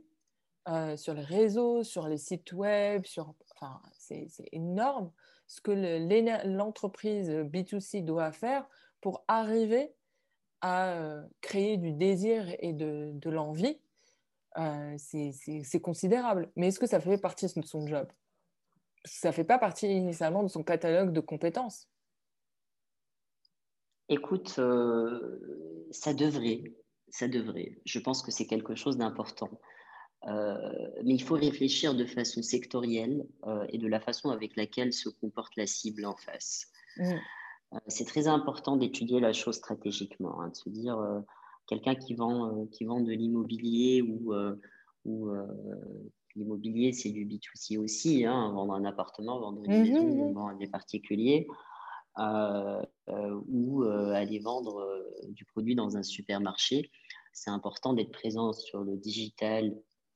euh, 0.70 0.96
sur 0.96 1.12
les 1.12 1.22
réseaux, 1.22 1.82
sur 1.84 2.08
les 2.08 2.16
sites 2.16 2.54
web, 2.54 3.04
sur, 3.04 3.34
enfin, 3.56 3.82
c'est 3.92 4.30
énorme 4.52 5.12
ce 5.46 5.60
que 5.60 6.46
l'entreprise 6.46 7.28
B2C 7.28 8.06
doit 8.06 8.32
faire 8.32 8.66
pour 9.02 9.22
arriver 9.28 9.94
à 10.62 10.94
euh, 10.94 11.22
créer 11.42 11.76
du 11.76 11.92
désir 11.92 12.56
et 12.60 12.72
de, 12.72 13.10
de 13.12 13.28
l'envie 13.28 13.78
euh, 14.56 14.94
c'est 14.98 15.80
considérable. 15.80 16.50
Mais 16.56 16.68
est-ce 16.68 16.80
que 16.80 16.86
ça 16.86 17.00
fait 17.00 17.18
partie 17.18 17.46
de 17.46 17.64
son 17.64 17.86
job? 17.86 18.08
Ça 19.04 19.28
ne 19.28 19.32
fait 19.32 19.44
pas 19.44 19.58
partie 19.58 19.86
initialement 19.86 20.42
de 20.42 20.48
son 20.48 20.62
catalogue 20.62 21.12
de 21.12 21.20
compétences. 21.20 21.88
Écoute, 24.08 24.56
euh, 24.58 25.86
ça 25.90 26.14
devrait, 26.14 26.62
ça 27.10 27.28
devrait. 27.28 27.78
Je 27.84 27.98
pense 27.98 28.22
que 28.22 28.30
c'est 28.30 28.46
quelque 28.46 28.74
chose 28.74 28.96
d'important. 28.96 29.50
Euh, 30.26 30.56
mais 31.04 31.14
il 31.14 31.22
faut 31.22 31.36
réfléchir 31.36 31.94
de 31.94 32.04
façon 32.04 32.42
sectorielle 32.42 33.24
et 33.68 33.78
de 33.78 33.86
la 33.86 34.00
façon 34.00 34.30
avec 34.30 34.56
laquelle 34.56 34.92
se 34.92 35.08
comporte 35.08 35.54
la 35.56 35.66
cible 35.66 36.04
en 36.06 36.16
face. 36.16 36.66
Mmh. 36.96 37.12
c'est 37.86 38.06
très 38.06 38.26
important 38.26 38.76
d'étudier 38.76 39.20
la 39.20 39.32
chose 39.32 39.56
stratégiquement, 39.56 40.40
hein, 40.40 40.48
de 40.48 40.56
se 40.56 40.68
dire 40.68 40.98
quelqu'un 41.68 41.94
qui 41.94 42.14
vend, 42.14 42.46
euh, 42.46 42.66
qui 42.72 42.84
vend 42.84 43.00
de 43.00 43.12
l'immobilier 43.12 44.02
ou, 44.02 44.32
euh, 44.34 44.56
ou 45.04 45.28
euh, 45.28 45.46
l'immobilier, 46.34 46.92
c'est 46.92 47.10
du 47.10 47.24
B2C 47.24 47.78
aussi, 47.78 48.24
hein, 48.24 48.50
vendre 48.52 48.74
un 48.74 48.84
appartement, 48.84 49.38
vendre 49.38 49.62
une 49.64 49.72
mhm, 49.72 49.82
maison, 49.82 50.28
mhm. 50.28 50.34
vendre 50.34 50.58
des 50.58 50.66
particuliers, 50.66 51.46
ou 53.46 53.84
aller 53.84 54.40
vendre 54.40 55.04
du 55.28 55.44
produit 55.44 55.76
dans 55.76 55.96
un 55.96 56.02
supermarché. 56.02 56.90
C'est 57.32 57.50
important 57.50 57.92
d'être 57.92 58.10
présent 58.10 58.52
sur 58.52 58.82
le 58.82 58.96
digital 58.96 59.72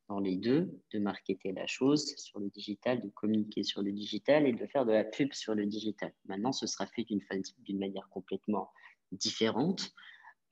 dans 0.08 0.18
les 0.18 0.36
deux, 0.36 0.80
de 0.92 0.98
marketer 0.98 1.52
la 1.52 1.68
chose 1.68 2.12
sur 2.16 2.40
le 2.40 2.50
digital, 2.50 3.00
de 3.00 3.08
communiquer 3.10 3.62
sur 3.62 3.82
le 3.82 3.92
digital 3.92 4.48
et 4.48 4.52
de 4.52 4.66
faire 4.66 4.84
de 4.84 4.90
la 4.90 5.04
pub 5.04 5.32
sur 5.32 5.54
le 5.54 5.64
digital. 5.64 6.12
Maintenant, 6.26 6.50
ce 6.50 6.66
sera 6.66 6.86
fait 6.86 7.04
d'une 7.04 7.78
manière 7.78 8.08
complètement 8.10 8.68
différente. 9.12 9.92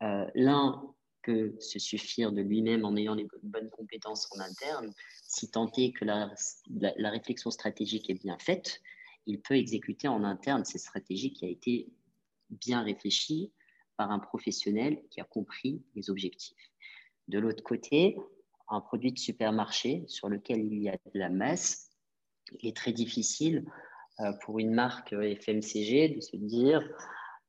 Euh, 0.03 0.27
l'un 0.35 0.83
peut 1.23 1.55
se 1.61 1.79
suffire 1.79 2.33
de 2.33 2.41
lui-même 2.41 2.85
en 2.85 2.97
ayant 2.97 3.15
les 3.15 3.27
bonnes 3.43 3.71
compétences 3.71 4.29
en 4.35 4.41
interne, 4.41 4.93
si 5.23 5.51
tant 5.51 5.71
est 5.77 5.93
que 5.93 6.05
la, 6.05 6.31
réflexion 7.11 7.51
stratégique 7.51 8.09
est 8.11 8.15
bien 8.15 8.39
faite, 8.39 8.81
il 9.27 9.41
peut 9.41 9.57
exécuter 9.57 10.09
en 10.09 10.25
interne 10.25 10.65
cette 10.65 10.81
stratégie 10.81 11.33
qui 11.33 11.45
a 11.45 11.49
été 11.49 11.89
bien 12.49 12.83
réfléchie 12.83 13.53
par 13.97 14.11
un 14.11 14.19
professionnel 14.19 15.03
qui 15.11 15.21
a 15.21 15.25
compris 15.25 15.83
les 15.95 16.11
objectifs. 16.11 16.71
De 17.29 17.39
l'autre 17.39 17.63
côté, 17.63 18.17
un 18.71 18.81
produit 18.81 19.13
de 19.13 19.19
supermarché 19.19 20.05
sur 20.09 20.29
lequel 20.29 20.65
il 20.65 20.83
y 20.83 20.89
a 20.89 20.97
de 20.97 21.19
la 21.19 21.29
masse, 21.29 21.91
il 22.61 22.69
est 22.69 22.77
très 22.77 22.93
difficile 22.93 23.71
euh, 24.21 24.33
pour 24.45 24.59
une 24.59 24.73
marque 24.73 25.13
FMCG 25.13 26.17
de 26.17 26.21
se 26.21 26.37
dire 26.37 26.83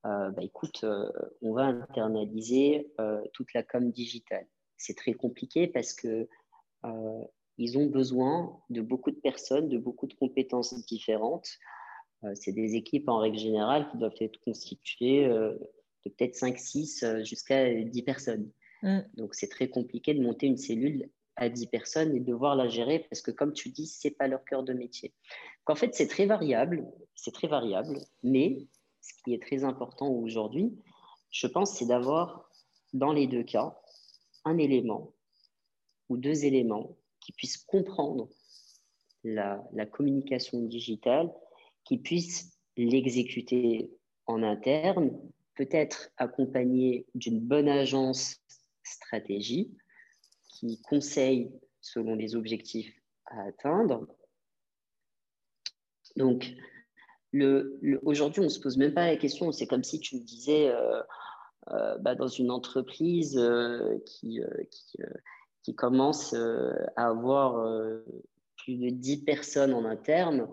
bah, 0.03 0.41
écoute, 0.41 0.83
euh, 0.83 1.11
on 1.41 1.53
va 1.53 1.65
internaliser 1.65 2.91
euh, 2.99 3.21
toute 3.33 3.53
la 3.53 3.63
com 3.63 3.91
digitale. 3.91 4.47
C'est 4.77 4.95
très 4.95 5.13
compliqué 5.13 5.67
parce 5.67 5.93
que 5.93 6.27
ils 7.57 7.77
ont 7.77 7.85
besoin 7.85 8.59
de 8.71 8.81
beaucoup 8.81 9.11
de 9.11 9.19
personnes, 9.19 9.69
de 9.69 9.77
beaucoup 9.77 10.07
de 10.07 10.15
compétences 10.15 10.73
différentes. 10.87 11.47
c'est 12.33 12.53
des 12.53 12.73
équipes 12.73 13.07
en 13.07 13.19
règle 13.19 13.37
générale 13.37 13.87
qui 13.91 13.97
doivent 13.99 14.15
être 14.19 14.39
constituées 14.39 15.27
de 15.27 15.59
peut-être 16.03 16.33
5, 16.33 16.57
6 16.57 17.05
jusqu'à 17.23 17.71
10 17.71 18.01
personnes. 18.01 18.51
Mm. 18.81 19.01
Donc 19.13 19.35
c'est 19.35 19.49
très 19.49 19.69
compliqué 19.69 20.15
de 20.15 20.23
monter 20.23 20.47
une 20.47 20.57
cellule 20.57 21.07
à 21.35 21.49
10 21.49 21.67
personnes 21.67 22.15
et 22.15 22.19
de 22.19 22.25
devoir 22.25 22.55
la 22.55 22.67
gérer 22.67 23.05
parce 23.07 23.21
que 23.21 23.29
comme 23.29 23.53
tu 23.53 23.69
dis, 23.69 23.85
c'est 23.85 24.11
pas 24.17 24.27
leur 24.27 24.43
cœur 24.43 24.63
de 24.63 24.73
métier. 24.73 25.13
En 25.67 25.75
fait, 25.75 25.93
c'est 25.93 26.07
très 26.07 26.25
variable, 26.25 26.85
c'est 27.15 27.33
très 27.33 27.47
variable, 27.47 27.99
mais 28.23 28.67
ce 29.17 29.23
qui 29.23 29.33
est 29.33 29.41
très 29.41 29.63
important 29.63 30.09
aujourd'hui, 30.09 30.73
je 31.31 31.47
pense, 31.47 31.77
c'est 31.77 31.85
d'avoir 31.85 32.49
dans 32.93 33.13
les 33.13 33.27
deux 33.27 33.43
cas 33.43 33.77
un 34.45 34.57
élément 34.57 35.13
ou 36.09 36.17
deux 36.17 36.45
éléments 36.45 36.97
qui 37.19 37.31
puissent 37.31 37.57
comprendre 37.57 38.27
la, 39.23 39.85
communication 39.91 40.63
digitale, 40.63 41.31
qui 41.85 41.97
puissent 41.97 42.57
l'exécuter 42.75 43.91
en 44.25 44.43
interne, 44.43 45.11
peut-être 45.55 46.09
accompagné 46.17 47.05
d'une 47.13 47.39
bonne 47.39 47.69
agence 47.69 48.37
stratégie 48.83 49.71
qui 50.47 50.81
conseille 50.81 51.51
selon 51.81 52.15
les 52.15 52.35
objectifs 52.35 52.93
à 53.25 53.43
atteindre. 53.43 54.07
Donc, 56.15 56.51
le, 57.31 57.99
aujourd'hui, 58.03 58.41
on 58.41 58.45
ne 58.45 58.49
se 58.49 58.59
pose 58.59 58.77
même 58.77 58.93
pas 58.93 59.07
la 59.07 59.17
question. 59.17 59.51
C'est 59.51 59.67
comme 59.67 59.83
si 59.83 59.99
tu 59.99 60.15
me 60.17 60.21
disais, 60.21 60.69
euh, 60.69 61.01
euh, 61.71 61.97
bah, 61.99 62.15
dans 62.15 62.27
une 62.27 62.51
entreprise 62.51 63.37
euh, 63.37 63.97
qui, 64.05 64.41
qui, 65.63 65.75
commence 65.75 66.33
à 66.33 67.07
avoir 67.07 67.63
plus 68.57 68.75
de 68.75 68.89
10 68.89 69.23
personnes 69.23 69.73
en 69.73 69.85
interne, 69.85 70.47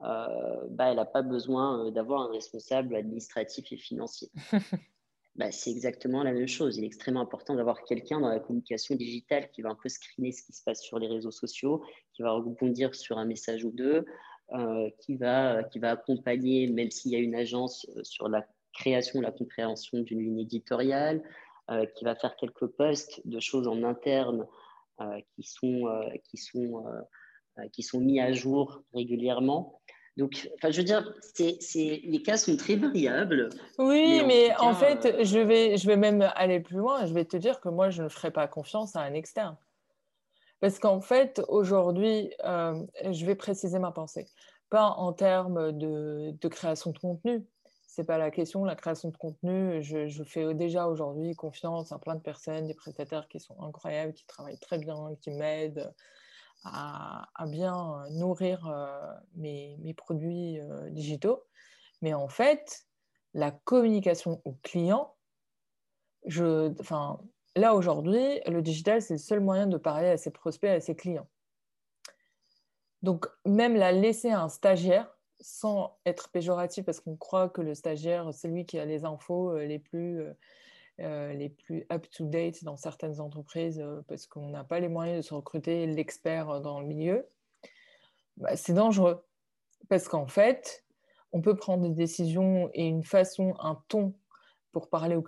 bah, 0.00 0.90
elle 0.90 0.96
n'a 0.96 1.04
pas 1.04 1.22
besoin 1.22 1.90
d'avoir 1.90 2.22
un 2.22 2.32
responsable 2.32 2.96
administratif 2.96 3.70
et 3.72 3.76
financier. 3.76 4.30
bah, 5.36 5.50
c'est 5.50 5.70
exactement 5.70 6.22
la 6.22 6.32
même 6.32 6.48
chose. 6.48 6.78
Il 6.78 6.84
est 6.84 6.86
extrêmement 6.86 7.20
important 7.20 7.54
d'avoir 7.54 7.84
quelqu'un 7.84 8.20
dans 8.20 8.28
la 8.28 8.40
communication 8.40 8.94
digitale 8.94 9.50
qui 9.50 9.62
va 9.62 9.70
un 9.70 9.74
peu 9.80 9.88
screener 9.88 10.32
ce 10.32 10.42
qui 10.44 10.52
se 10.52 10.62
passe 10.62 10.80
sur 10.80 10.98
les 10.98 11.08
réseaux 11.08 11.30
sociaux, 11.30 11.84
qui 12.14 12.22
va 12.22 12.32
rebondir 12.32 12.94
sur 12.94 13.18
un 13.18 13.26
message 13.26 13.64
ou 13.64 13.70
deux, 13.70 14.06
euh, 14.52 14.90
qui, 15.00 15.16
va, 15.16 15.62
qui 15.64 15.78
va 15.78 15.92
accompagner, 15.92 16.66
même 16.66 16.90
s'il 16.90 17.12
y 17.12 17.16
a 17.16 17.18
une 17.18 17.34
agence 17.34 17.86
euh, 17.96 18.04
sur 18.04 18.28
la 18.28 18.46
création, 18.74 19.22
la 19.22 19.32
compréhension 19.32 20.00
d'une 20.00 20.20
ligne 20.20 20.40
éditoriale, 20.40 21.22
euh, 21.70 21.86
qui 21.96 22.04
va 22.04 22.14
faire 22.14 22.36
quelques 22.36 22.66
posts 22.66 23.26
de 23.26 23.40
choses 23.40 23.66
en 23.66 23.82
interne 23.82 24.46
qui, 25.34 25.42
sont, 25.42 25.90
qui, 26.22 26.36
sont, 26.36 26.84
qui 27.72 27.82
sont 27.82 27.98
mis 27.98 28.20
à 28.20 28.32
jour 28.32 28.82
régulièrement. 28.92 29.80
Donc, 30.16 30.48
enfin, 30.54 30.70
je 30.70 30.78
veux 30.78 30.84
dire, 30.84 31.12
c'est, 31.20 31.58
les 32.04 32.22
cas 32.22 32.36
sont 32.36 32.56
très 32.56 32.76
variables. 32.76 33.48
Oui, 33.78 34.22
mais, 34.24 34.54
en, 34.58 34.72
fait, 34.72 35.24
je, 35.24 35.38
vais, 35.40 35.76
je 35.76 35.88
vais 35.88 35.96
même 35.96 36.30
aller 36.36 36.60
plus 36.60 36.76
loin. 36.76 37.06
Je 37.06 37.12
vais 37.12 37.24
te 37.24 37.36
dire 37.36 37.60
que 37.60 37.68
moi, 37.68 37.90
je 37.90 38.04
ne 38.04 38.08
ferai 38.08 38.30
pas 38.30 38.46
confiance 38.46 38.94
à 38.94 39.00
un 39.00 39.14
externe. 39.14 39.56
Parce 40.60 40.78
qu'en 40.78 41.00
fait, 41.00 41.42
aujourd'hui, 41.48 42.30
je 42.42 43.26
vais 43.26 43.34
préciser 43.34 43.78
ma 43.78 43.92
pensée. 43.92 44.26
Pas 44.70 44.88
en 44.88 45.12
termes 45.12 45.72
de, 45.72 46.34
de 46.40 46.48
création 46.48 46.90
de 46.90 46.98
contenu, 46.98 47.46
c'est 47.94 48.04
pas 48.04 48.18
la 48.18 48.30
question. 48.30 48.64
La 48.64 48.74
création 48.74 49.10
de 49.10 49.16
contenu, 49.16 49.82
je, 49.82 50.24
fais 50.24 50.52
déjà 50.54 50.88
aujourd'hui 50.88 51.34
confiance 51.36 51.92
à 51.92 51.98
plein 51.98 52.16
de 52.16 52.20
personnes, 52.20 52.66
des 52.66 52.74
prestataires 52.74 53.28
qui 53.28 53.38
sont 53.38 53.60
incroyables, 53.62 54.12
qui 54.12 54.26
travaillent 54.26 54.58
très 54.58 54.78
bien, 54.78 55.14
qui 55.20 55.30
m'aident 55.30 55.92
à, 56.64 57.28
bien 57.46 58.04
nourrir 58.10 58.66
euh, 58.66 59.12
mes, 59.36 59.94
produits 59.96 60.60
euh, 60.60 60.90
digitaux. 60.90 61.44
Mais 62.02 62.14
en 62.14 62.28
fait, 62.28 62.84
la 63.32 63.52
communication 63.52 64.42
au 64.44 64.54
client, 64.62 65.14
je, 66.26 66.72
enfin, 66.80 67.20
là 67.56 67.74
aujourd'hui, 67.74 68.40
le 68.46 68.62
digital, 68.62 69.02
c'est 69.02 69.14
le 69.14 69.18
seul 69.18 69.40
moyen 69.40 69.66
de 69.66 69.76
parler 69.76 70.08
à 70.08 70.16
ses 70.16 70.30
prospects, 70.30 70.70
à 70.70 70.80
ses 70.80 70.96
clients. 70.96 71.28
Donc, 73.02 73.26
même 73.44 73.76
la 73.76 73.92
laisser 73.92 74.30
à 74.30 74.40
un 74.40 74.48
stagiaire, 74.48 75.14
sans 75.40 75.98
être 76.06 76.30
péjoratif, 76.30 76.84
parce 76.84 77.00
qu'on 77.00 77.16
croit 77.16 77.48
que 77.48 77.60
le 77.60 77.74
stagiaire, 77.74 78.32
c'est 78.32 78.48
lui 78.48 78.64
qui 78.64 78.78
a 78.78 78.84
les 78.84 79.04
infos 79.04 79.50
euh, 79.50 79.66
les 79.66 79.78
plus, 79.78 80.22
euh, 80.22 80.32
euh, 81.00 81.32
les 81.34 81.50
plus 81.50 81.86
up-to-date 81.92 82.64
dans 82.64 82.76
certaines 82.76 83.20
entreprises, 83.20 83.84
parce 84.08 84.26
qu'on 84.26 84.48
n'a 84.48 84.64
pas 84.64 84.80
les 84.80 84.88
moyens 84.88 85.18
de 85.18 85.22
se 85.22 85.34
recruter 85.34 85.86
l'expert 85.86 86.60
dans 86.60 86.80
le 86.80 86.86
milieu, 86.86 87.28
bah, 88.38 88.56
c'est 88.56 88.72
dangereux. 88.72 89.22
Parce 89.88 90.08
qu'en 90.08 90.26
fait, 90.26 90.84
on 91.32 91.42
peut 91.42 91.56
prendre 91.56 91.82
des 91.82 91.94
décisions 91.94 92.70
et 92.72 92.86
une 92.86 93.04
façon, 93.04 93.54
un 93.58 93.82
ton 93.88 94.14
pour 94.72 94.88
parler 94.88 95.14
aux 95.14 95.22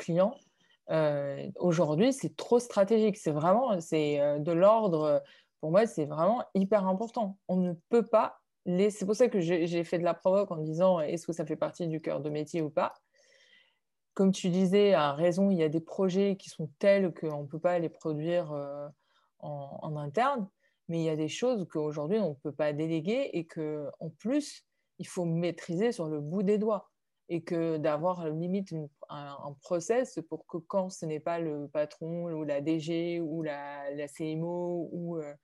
clients. 0.86 1.52
Aujourd'hui, 1.56 2.12
c'est 2.12 2.36
trop 2.36 2.58
stratégique. 2.58 3.16
C'est 3.16 3.32
vraiment, 3.32 3.80
c'est 3.80 4.38
de 4.40 4.52
l'ordre, 4.52 5.22
pour 5.60 5.70
moi, 5.70 5.86
c'est 5.86 6.04
vraiment 6.04 6.44
hyper 6.54 6.86
important. 6.86 7.38
On 7.48 7.56
ne 7.56 7.72
peut 7.88 8.04
pas 8.04 8.40
c'est 8.90 9.06
pour 9.06 9.14
ça 9.14 9.28
que 9.28 9.40
j'ai 9.40 9.84
fait 9.84 9.98
de 9.98 10.04
la 10.04 10.14
provoque 10.14 10.50
en 10.50 10.56
disant 10.56 11.00
est-ce 11.00 11.26
que 11.26 11.32
ça 11.32 11.46
fait 11.46 11.56
partie 11.56 11.86
du 11.86 12.00
cœur 12.00 12.20
de 12.20 12.30
métier 12.30 12.62
ou 12.62 12.70
pas? 12.70 12.94
Comme 14.14 14.32
tu 14.32 14.48
disais, 14.48 14.94
à 14.94 15.12
raison, 15.12 15.50
il 15.50 15.58
y 15.58 15.62
a 15.62 15.68
des 15.68 15.80
projets 15.80 16.36
qui 16.36 16.48
sont 16.48 16.70
tels 16.78 17.12
qu'on 17.14 17.42
ne 17.42 17.46
peut 17.46 17.58
pas 17.58 17.78
les 17.78 17.90
produire 17.90 18.50
euh, 18.52 18.88
en, 19.40 19.96
interne, 19.96 20.48
mais 20.88 20.98
il 21.00 21.04
y 21.04 21.10
a 21.10 21.16
des 21.16 21.28
choses 21.28 21.66
qu'aujourd'hui 21.70 22.18
on 22.18 22.30
ne 22.30 22.34
peut 22.34 22.52
pas 22.52 22.72
déléguer 22.72 23.30
et 23.34 23.46
qu'en 23.46 24.08
plus, 24.18 24.64
il 24.98 25.06
faut 25.06 25.26
maîtriser 25.26 25.92
sur 25.92 26.08
le 26.08 26.20
bout 26.20 26.42
des 26.42 26.58
doigts 26.58 26.90
et 27.28 27.42
que 27.42 27.76
d'avoir 27.76 28.28
limite 28.30 28.72
un, 29.08 29.52
process 29.62 30.18
pour 30.28 30.46
que 30.46 30.58
quand 30.58 30.90
ce 30.90 31.06
n'est 31.06 31.20
pas 31.20 31.38
le 31.38 31.68
patron 31.68 32.32
ou 32.32 32.44
la 32.44 32.60
DG 32.60 33.20
ou 33.20 33.42
la, 33.42 33.84
CMO 34.08 34.88
ou 34.92 35.18
euh, 35.18 35.34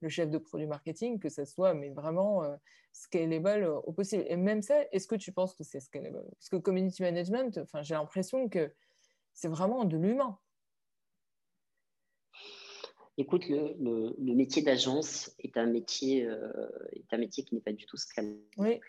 le 0.00 0.08
chef 0.08 0.30
de 0.30 0.38
produit 0.38 0.66
marketing, 0.66 1.18
que 1.18 1.28
ça 1.28 1.44
soit 1.44 1.74
mais 1.74 1.90
vraiment 1.90 2.42
euh, 2.44 2.56
scalable 2.92 3.66
au 3.84 3.92
possible. 3.92 4.24
Et 4.28 4.36
même 4.36 4.62
ça, 4.62 4.82
est-ce 4.92 5.06
que 5.06 5.14
tu 5.14 5.32
penses 5.32 5.54
que 5.54 5.64
c'est 5.64 5.80
scalable? 5.80 6.22
Parce 6.32 6.48
que 6.48 6.56
community 6.56 7.02
management, 7.02 7.60
j'ai 7.82 7.94
l'impression 7.94 8.48
que 8.48 8.72
c'est 9.32 9.48
vraiment 9.48 9.84
de 9.84 9.96
l'humain. 9.96 10.38
Écoute, 13.16 13.48
le, 13.48 14.14
métier 14.34 14.62
d'agence 14.62 15.34
est 15.38 15.58
un 15.58 15.66
métier, 15.66 16.24
euh, 16.24 16.68
est 16.92 17.12
un 17.12 17.18
métier 17.18 17.44
qui 17.44 17.54
n'est 17.54 17.60
pas 17.60 17.72
du 17.72 17.84
tout 17.84 17.98
scalable. 17.98 18.38
Oui. 18.56 18.80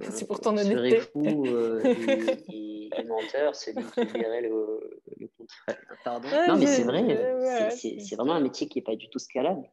C'est 0.00 0.26
pour 0.26 0.40
ton 0.40 0.56
honnêteté. 0.56 1.00
fou 1.00 1.46
euh, 1.46 1.82
et, 2.52 2.90
menteur, 3.06 3.54
celui 3.54 3.84
qui 3.84 4.06
dirait 4.12 4.42
le, 4.42 5.00
le 5.18 5.28
contraire. 5.36 5.78
Pardon. 6.04 6.28
non, 6.48 6.56
mais 6.56 6.66
c'est 6.66 6.84
vrai, 6.84 7.70
c'est 7.70 8.14
vraiment 8.16 8.34
un 8.34 8.40
métier 8.40 8.68
qui 8.68 8.78
n'est 8.78 8.84
pas 8.84 8.96
du 8.96 9.08
tout 9.08 9.18
scalable. 9.18 9.68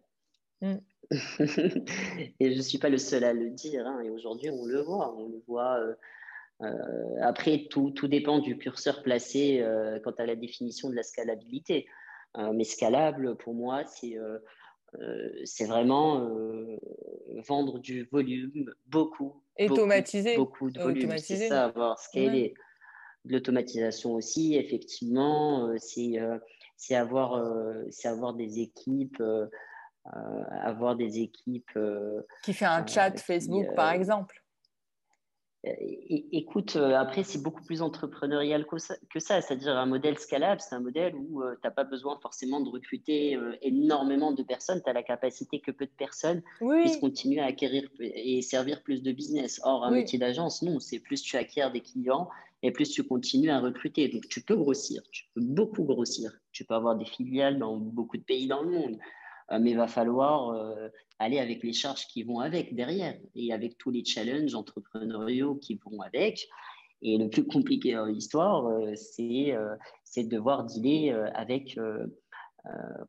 Mm. 0.62 0.76
et 2.40 2.52
je 2.52 2.58
ne 2.58 2.62
suis 2.62 2.78
pas 2.78 2.90
le 2.90 2.98
seul 2.98 3.24
à 3.24 3.34
le 3.34 3.50
dire. 3.50 3.86
Hein, 3.86 4.02
et 4.02 4.10
aujourd'hui, 4.10 4.50
on 4.50 4.66
le 4.66 4.82
voit. 4.82 5.16
On 5.16 5.28
le 5.28 5.42
voit. 5.48 5.78
Euh, 5.80 5.94
euh, 6.62 7.16
après, 7.22 7.68
tout, 7.70 7.92
tout, 7.92 8.08
dépend 8.08 8.40
du 8.40 8.58
curseur 8.58 9.02
placé 9.02 9.66
quant 10.04 10.12
à 10.12 10.26
la 10.26 10.36
définition 10.36 10.90
de 10.90 10.96
la 10.96 11.04
scalabilité. 11.04 11.88
mais 12.54 12.64
scalable, 12.64 13.36
pour 13.36 13.56
moi, 13.56 13.84
c'est 13.86 14.16
c'est 15.44 15.66
vraiment 15.66 16.30
vendre 17.48 17.80
du 17.80 18.04
volume, 18.04 18.72
beaucoup, 18.86 19.41
Automatiser. 19.60 20.36
Beaucoup, 20.36 20.72
de 20.72 20.80
volume. 20.80 21.18
C'est 21.18 21.50
ça, 21.50 21.66
avoir 21.66 22.00
scalé. 22.00 22.54
De 23.26 23.34
l'automatisation 23.34 24.14
aussi, 24.14 24.56
effectivement, 24.56 25.68
euh, 25.68 25.76
c'est 25.78 26.20
euh, 26.20 26.40
c'est 26.76 26.96
avoir, 26.96 27.36
euh, 27.36 27.84
avoir 28.04 28.34
des 28.34 28.60
équipes. 28.60 29.22
avoir 30.04 30.96
des 30.96 31.20
équipes. 31.20 31.78
qui 32.44 32.54
fait 32.54 32.66
un 32.66 32.86
chat 32.86 33.20
Facebook, 33.20 33.68
par 33.76 33.92
exemple 33.92 34.41
Écoute, 35.64 36.76
euh, 36.76 36.96
après, 36.96 37.22
c'est 37.22 37.42
beaucoup 37.42 37.62
plus 37.62 37.84
entrepreneurial 37.84 38.66
que 38.66 38.80
ça, 39.20 39.42
c'est-à-dire 39.42 39.78
un 39.78 39.86
modèle 39.86 40.18
scalable, 40.18 40.60
c'est 40.60 40.74
un 40.74 40.80
modèle 40.80 41.14
où 41.16 41.44
euh, 41.44 41.54
tu 41.54 41.60
n'as 41.64 41.72
pas 41.72 41.84
besoin 41.84 42.18
forcément 42.20 42.62
de 42.62 42.70
recruter 42.70 43.36
euh, 43.36 43.56
énormément 43.62 44.32
de 44.32 44.42
personnes, 44.42 44.82
tu 44.84 44.90
as 44.90 44.94
la 44.94 45.04
capacité 45.04 45.60
que 45.60 45.70
peu 45.70 45.86
de 45.86 45.92
personnes 45.92 46.42
puissent 46.60 46.98
continuer 46.98 47.42
à 47.42 47.46
acquérir 47.46 47.88
et 48.00 48.42
servir 48.42 48.82
plus 48.82 49.04
de 49.04 49.12
business. 49.12 49.62
Or, 49.64 49.86
un 49.86 49.92
métier 49.92 50.18
d'agence, 50.18 50.64
non, 50.64 50.80
c'est 50.80 51.00
plus 51.00 51.22
tu 51.22 51.38
acquiers 51.38 51.70
des 51.72 51.82
clients 51.82 52.28
et 52.64 52.72
plus 52.72 52.90
tu 52.90 53.04
continues 53.04 53.52
à 53.52 53.60
recruter. 53.60 54.08
Donc, 54.08 54.28
tu 54.30 54.42
peux 54.42 54.56
grossir, 54.56 55.04
tu 55.12 55.26
peux 55.36 55.42
beaucoup 55.42 55.84
grossir, 55.84 56.32
tu 56.52 56.66
peux 56.66 56.74
avoir 56.74 56.96
des 56.96 57.06
filiales 57.06 57.60
dans 57.60 57.78
beaucoup 57.78 58.18
de 58.18 58.24
pays 58.24 58.48
dans 58.48 58.64
le 58.64 58.72
monde. 58.72 58.98
Euh, 59.52 59.60
mais 59.60 59.72
il 59.72 59.78
va 59.78 59.88
falloir 59.88 60.50
euh, 60.50 60.90
aller 61.20 61.40
avec 61.40 61.64
les 61.64 61.74
charges 61.74 62.08
qui 62.08 62.24
vont 62.24 62.40
avec 62.40 62.76
derrière 62.76 63.16
et 63.36 63.54
avec 63.54 63.78
tous 63.78 63.92
les 63.92 64.04
challenges 64.06 64.56
entrepreneuriaux 64.56 65.56
qui 65.56 65.80
vont 65.86 66.02
avec. 66.02 66.48
Et 67.02 67.18
le 67.18 67.30
plus 67.30 67.46
compliqué 67.46 67.94
dans 67.94 68.06
l'histoire, 68.06 68.68
euh, 68.68 68.94
c'est 68.96 70.24
de 70.24 70.30
devoir 70.30 70.66
dealer 70.66 71.12
avec, 71.34 71.80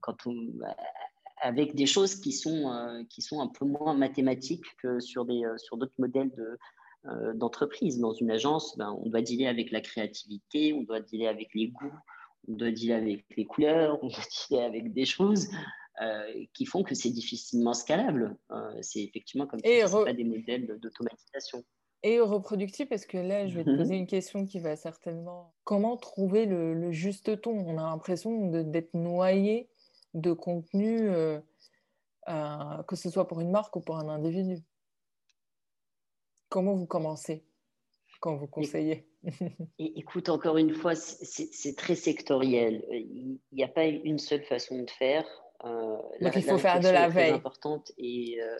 quand 0.00 0.16
avec 1.42 1.74
des 1.74 1.86
choses 1.86 2.14
qui 2.20 2.32
sont, 2.32 3.04
qui 3.10 3.20
sont 3.20 3.40
un 3.40 3.48
peu 3.48 3.66
moins 3.66 3.94
mathématiques 3.94 4.64
que 4.78 4.98
sur 5.00 5.26
d'autres 5.26 5.58
sur 5.58 5.76
modèles 5.98 6.30
de, 6.30 7.34
d'entreprise. 7.34 7.98
Dans 7.98 8.14
une 8.14 8.30
agence, 8.30 8.78
ben, 8.78 8.96
on 9.04 9.10
doit 9.10 9.20
dealer 9.20 9.46
avec 9.46 9.72
la 9.72 9.82
créativité, 9.82 10.72
on 10.72 10.84
doit 10.84 11.00
dealer 11.00 11.26
avec 11.26 11.48
les 11.54 11.68
goûts, 11.68 11.92
on 12.48 12.54
doit 12.54 12.70
dealer 12.70 12.94
avec 12.94 13.26
les 13.36 13.44
couleurs, 13.44 13.98
on 14.02 14.06
doit 14.06 14.24
dealer 14.48 14.62
avec 14.62 14.92
des 14.94 15.04
choses 15.04 15.50
euh, 16.02 16.44
qui 16.52 16.66
font 16.66 16.82
que 16.82 16.94
c'est 16.94 17.10
difficilement 17.10 17.74
scalable. 17.74 18.36
Euh, 18.50 18.78
c'est 18.80 19.02
effectivement 19.02 19.46
comme 19.46 19.60
si 19.60 19.66
ce 19.66 20.04
pas 20.04 20.12
des 20.12 20.24
modèles 20.24 20.78
d'automatisation. 20.80 21.64
Et 22.02 22.18
reproductif, 22.18 22.88
parce 22.88 23.06
que 23.06 23.16
là, 23.16 23.46
je 23.46 23.54
vais 23.54 23.64
te 23.64 23.70
mhm. 23.70 23.76
poser 23.76 23.94
une 23.94 24.06
question 24.08 24.44
qui 24.44 24.58
va 24.58 24.74
certainement. 24.74 25.54
Comment 25.64 25.96
trouver 25.96 26.46
le, 26.46 26.90
juste 26.90 27.40
ton? 27.42 27.52
On 27.52 27.78
a 27.78 27.82
l'impression 27.82 28.48
d'être 28.64 28.94
noyé 28.94 29.68
de 30.14 30.32
contenu, 30.32 31.08
euh, 31.08 31.38
que 32.88 32.96
ce 32.96 33.08
soit 33.08 33.28
pour 33.28 33.40
une 33.40 33.50
marque 33.50 33.76
ou 33.76 33.80
pour 33.80 33.98
un 33.98 34.08
individu. 34.08 34.62
Comment 36.48 36.74
vous 36.74 36.86
commencez 36.86 37.44
quand 38.20 38.36
vous 38.36 38.48
conseillez? 38.48 39.06
Écoute, 39.78 40.28
encore 40.28 40.56
une 40.58 40.74
fois, 40.74 40.94
c'est 40.96 41.76
très 41.76 41.94
sectoriel. 41.94 42.84
Il 42.90 43.38
n'y 43.52 43.62
a 43.62 43.68
pas 43.68 43.86
une 43.86 44.18
seule 44.18 44.42
façon 44.42 44.82
de 44.82 44.90
faire. 44.90 45.24
Euh, 45.64 45.96
Donc 46.20 46.32
il 46.36 46.42
faut 46.42 46.58
faire 46.58 46.80
de 46.80 46.88
la 46.88 47.08
veille. 47.08 47.32
importante 47.32 47.92
et 47.98 48.40
euh, 48.42 48.58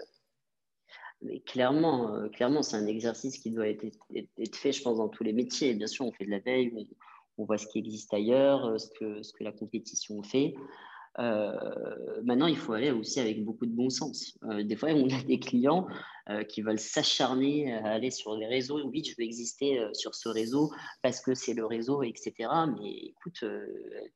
mais 1.22 1.40
clairement, 1.40 2.14
euh, 2.14 2.28
clairement, 2.28 2.62
c'est 2.62 2.76
un 2.76 2.86
exercice 2.86 3.38
qui 3.38 3.52
doit 3.52 3.68
être, 3.68 3.84
être, 4.14 4.56
fait, 4.56 4.72
je 4.72 4.82
pense, 4.82 4.98
dans 4.98 5.08
tous 5.08 5.22
les 5.22 5.32
métiers. 5.32 5.74
Bien 5.74 5.86
sûr, 5.86 6.04
on 6.04 6.12
fait 6.12 6.24
de 6.24 6.30
la 6.30 6.40
veille, 6.40 6.72
on, 7.38 7.44
voit 7.44 7.58
ce 7.58 7.66
qui 7.68 7.78
existe 7.78 8.12
ailleurs, 8.12 8.80
ce 8.80 8.88
que, 8.98 9.22
ce 9.22 9.32
que 9.32 9.44
la 9.44 9.52
compétition 9.52 10.20
fait. 10.24 10.54
maintenant, 11.16 12.48
il 12.48 12.56
faut 12.56 12.72
aller 12.72 12.90
aussi 12.90 13.20
avec 13.20 13.44
beaucoup 13.44 13.66
de 13.66 13.72
bon 13.72 13.88
sens. 13.88 14.36
des 14.64 14.74
fois, 14.74 14.90
on 14.90 15.08
a 15.10 15.22
des 15.22 15.38
clients 15.38 15.86
qui 16.48 16.62
veulent 16.62 16.80
s'acharner 16.80 17.72
à 17.72 17.90
aller 17.92 18.10
sur 18.10 18.36
les 18.36 18.46
réseaux. 18.46 18.80
Oui, 18.84 19.04
je 19.04 19.14
veux 19.16 19.24
exister 19.24 19.80
sur 19.92 20.16
ce 20.16 20.28
réseau 20.28 20.72
parce 21.02 21.20
que 21.20 21.34
c'est 21.34 21.54
le 21.54 21.66
réseau, 21.66 22.02
etc. 22.02 22.32
Mais 22.80 22.90
écoute, 22.90 23.44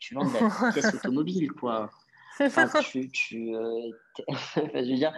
tu 0.00 0.14
vends 0.14 0.24
de 0.24 0.34
la 0.34 0.72
pièce 0.72 0.92
automobile, 0.92 1.52
quoi. 1.52 1.88
Tu, 3.12 3.57
euh, 3.57 3.91
je 4.57 4.91
veux 4.91 4.97
dire, 4.97 5.12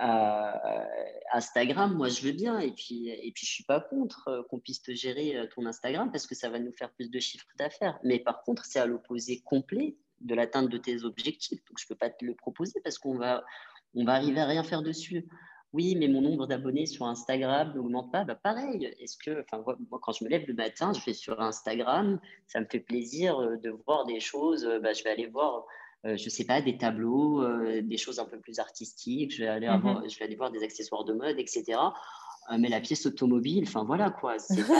euh, 0.00 0.84
Instagram, 1.32 1.94
moi 1.94 2.08
je 2.08 2.22
veux 2.22 2.32
bien, 2.32 2.58
et 2.58 2.72
puis, 2.72 3.08
et 3.08 3.32
puis 3.32 3.46
je 3.46 3.52
suis 3.52 3.64
pas 3.64 3.80
contre 3.80 4.28
euh, 4.28 4.42
qu'on 4.50 4.58
puisse 4.58 4.82
te 4.82 4.92
gérer 4.92 5.48
ton 5.54 5.64
Instagram 5.66 6.10
parce 6.12 6.26
que 6.26 6.34
ça 6.34 6.50
va 6.50 6.58
nous 6.58 6.72
faire 6.72 6.90
plus 6.92 7.10
de 7.10 7.18
chiffres 7.18 7.46
d'affaires. 7.58 7.98
Mais 8.04 8.18
par 8.18 8.42
contre, 8.42 8.64
c'est 8.66 8.78
à 8.78 8.86
l'opposé 8.86 9.40
complet 9.44 9.96
de 10.20 10.34
l'atteinte 10.34 10.68
de 10.68 10.78
tes 10.78 11.04
objectifs. 11.04 11.64
Donc, 11.68 11.78
je 11.78 11.86
peux 11.86 11.94
pas 11.94 12.10
te 12.10 12.24
le 12.24 12.34
proposer 12.34 12.80
parce 12.82 12.98
qu'on 12.98 13.16
va, 13.16 13.44
on 13.94 14.04
va 14.04 14.14
arriver 14.14 14.40
à 14.40 14.46
rien 14.46 14.62
faire 14.62 14.82
dessus. 14.82 15.26
Oui, 15.72 15.96
mais 15.96 16.08
mon 16.08 16.22
nombre 16.22 16.46
d'abonnés 16.46 16.86
sur 16.86 17.06
Instagram 17.06 17.72
n'augmente 17.74 18.10
pas. 18.10 18.24
Bah, 18.24 18.34
pareil, 18.34 18.86
est-ce 19.00 19.16
que, 19.18 19.42
enfin, 19.42 19.62
quand 20.00 20.12
je 20.12 20.24
me 20.24 20.30
lève 20.30 20.46
le 20.48 20.54
matin, 20.54 20.92
je 20.92 21.04
vais 21.04 21.12
sur 21.12 21.40
Instagram, 21.40 22.18
ça 22.46 22.60
me 22.60 22.66
fait 22.66 22.80
plaisir 22.80 23.38
de 23.38 23.70
voir 23.86 24.06
des 24.06 24.18
choses. 24.18 24.66
Bah, 24.82 24.94
je 24.94 25.04
vais 25.04 25.10
aller 25.10 25.26
voir, 25.26 25.66
je 26.04 26.10
ne 26.12 26.30
sais 26.30 26.44
pas, 26.44 26.60
des 26.62 26.78
tableaux, 26.78 27.44
des 27.82 27.96
choses 27.96 28.18
un 28.18 28.24
peu 28.24 28.38
plus 28.38 28.58
artistiques. 28.58 29.34
Je 29.34 29.42
vais 29.42 29.48
aller, 29.48 29.68
mmh 29.68 30.08
je 30.08 30.18
vais 30.18 30.24
aller 30.24 30.36
voir 30.36 30.50
des 30.50 30.62
accessoires 30.62 31.04
de 31.04 31.12
mode, 31.12 31.38
etc. 31.38 31.78
Ah, 32.50 32.56
mais 32.56 32.70
la 32.70 32.80
pièce 32.80 33.04
automobile, 33.04 33.64
enfin 33.66 33.84
voilà 33.84 34.10
quoi. 34.10 34.38
C'est 34.38 34.66
pas, 34.66 34.74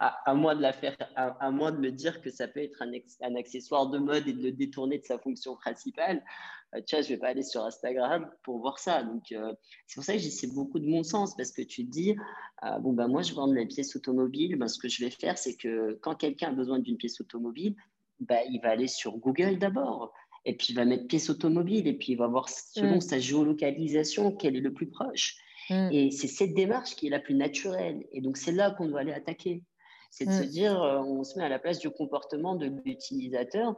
à, 0.24 0.34
moi 0.34 0.54
de 0.54 0.62
la 0.62 0.72
faire, 0.72 0.96
à, 1.14 1.50
moi 1.50 1.70
de 1.72 1.76
me 1.76 1.90
dire 1.92 2.22
que 2.22 2.30
ça 2.30 2.48
peut 2.48 2.60
être 2.60 2.80
un, 2.80 2.90
un, 3.20 3.34
accessoire 3.36 3.88
de 3.88 3.98
mode 3.98 4.26
et 4.26 4.32
de 4.32 4.42
le 4.44 4.52
détourner 4.52 4.98
de 4.98 5.04
sa 5.04 5.18
fonction 5.18 5.56
principale. 5.56 6.24
Euh, 6.74 6.80
tu 6.86 6.96
vois, 6.96 7.02
je 7.02 7.10
vais 7.10 7.18
pas 7.18 7.28
aller 7.28 7.42
sur 7.42 7.66
Instagram 7.66 8.30
pour 8.42 8.60
voir 8.60 8.78
ça. 8.78 9.02
Donc 9.02 9.30
euh, 9.32 9.52
c'est 9.86 9.96
pour 9.96 10.04
ça 10.04 10.14
que 10.14 10.20
j'essaie 10.20 10.46
beaucoup 10.46 10.78
de 10.78 10.86
mon 10.86 11.02
sens 11.02 11.36
parce 11.36 11.52
que 11.52 11.60
tu 11.60 11.84
te 11.84 11.90
dis 11.90 12.16
euh, 12.64 12.78
bon 12.78 12.94
ben 12.94 13.08
moi 13.08 13.20
je 13.20 13.34
vends 13.34 13.48
de 13.48 13.54
la 13.54 13.66
pièce 13.66 13.94
automobile, 13.94 14.56
ben, 14.56 14.68
ce 14.68 14.78
que 14.78 14.88
je 14.88 15.04
vais 15.04 15.10
faire 15.10 15.36
c'est 15.36 15.54
que 15.54 15.98
quand 16.00 16.14
quelqu'un 16.14 16.48
a 16.48 16.52
besoin 16.52 16.78
d'une 16.78 16.96
pièce 16.96 17.20
automobile, 17.20 17.76
ben, 18.20 18.40
il 18.50 18.60
va 18.62 18.70
aller 18.70 18.88
sur 18.88 19.18
Google 19.18 19.58
d'abord 19.58 20.14
et 20.44 20.56
puis 20.56 20.68
il 20.70 20.76
va 20.76 20.84
mettre 20.84 21.06
pièce 21.06 21.30
automobile, 21.30 21.86
et 21.86 21.92
puis 21.92 22.12
il 22.12 22.16
va 22.16 22.26
voir 22.26 22.48
selon 22.48 22.96
mm. 22.96 23.00
sa 23.00 23.18
géolocalisation 23.18 24.32
quel 24.32 24.56
est 24.56 24.60
le 24.60 24.72
plus 24.72 24.88
proche. 24.88 25.36
Mm. 25.70 25.88
Et 25.92 26.10
c'est 26.10 26.28
cette 26.28 26.54
démarche 26.54 26.96
qui 26.96 27.06
est 27.06 27.10
la 27.10 27.20
plus 27.20 27.34
naturelle. 27.34 28.04
Et 28.12 28.20
donc 28.20 28.36
c'est 28.36 28.52
là 28.52 28.70
qu'on 28.72 28.86
doit 28.86 29.00
aller 29.00 29.12
attaquer. 29.12 29.62
C'est 30.10 30.26
de 30.26 30.32
se 30.32 30.42
mm. 30.42 30.48
dire, 30.48 30.82
euh, 30.82 30.98
on 31.00 31.24
se 31.24 31.38
met 31.38 31.44
à 31.44 31.48
la 31.48 31.58
place 31.58 31.78
du 31.78 31.90
comportement 31.90 32.56
de 32.56 32.66
l'utilisateur, 32.84 33.74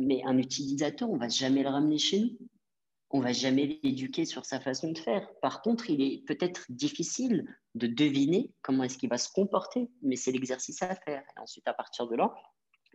mais 0.00 0.22
un 0.24 0.36
utilisateur, 0.38 1.08
on 1.10 1.16
va 1.16 1.28
jamais 1.28 1.62
le 1.62 1.68
ramener 1.68 1.98
chez 1.98 2.20
nous. 2.20 2.38
On 3.10 3.20
va 3.20 3.32
jamais 3.32 3.78
l'éduquer 3.84 4.24
sur 4.24 4.44
sa 4.44 4.58
façon 4.58 4.90
de 4.90 4.98
faire. 4.98 5.28
Par 5.40 5.62
contre, 5.62 5.90
il 5.90 6.02
est 6.02 6.26
peut-être 6.26 6.66
difficile 6.70 7.46
de 7.76 7.86
deviner 7.86 8.50
comment 8.62 8.82
est-ce 8.82 8.98
qu'il 8.98 9.08
va 9.08 9.16
se 9.16 9.30
comporter, 9.32 9.88
mais 10.02 10.16
c'est 10.16 10.32
l'exercice 10.32 10.82
à 10.82 10.94
faire. 10.96 11.22
Et 11.36 11.40
ensuite, 11.40 11.68
à 11.68 11.72
partir 11.72 12.08
de 12.08 12.16
là, 12.16 12.34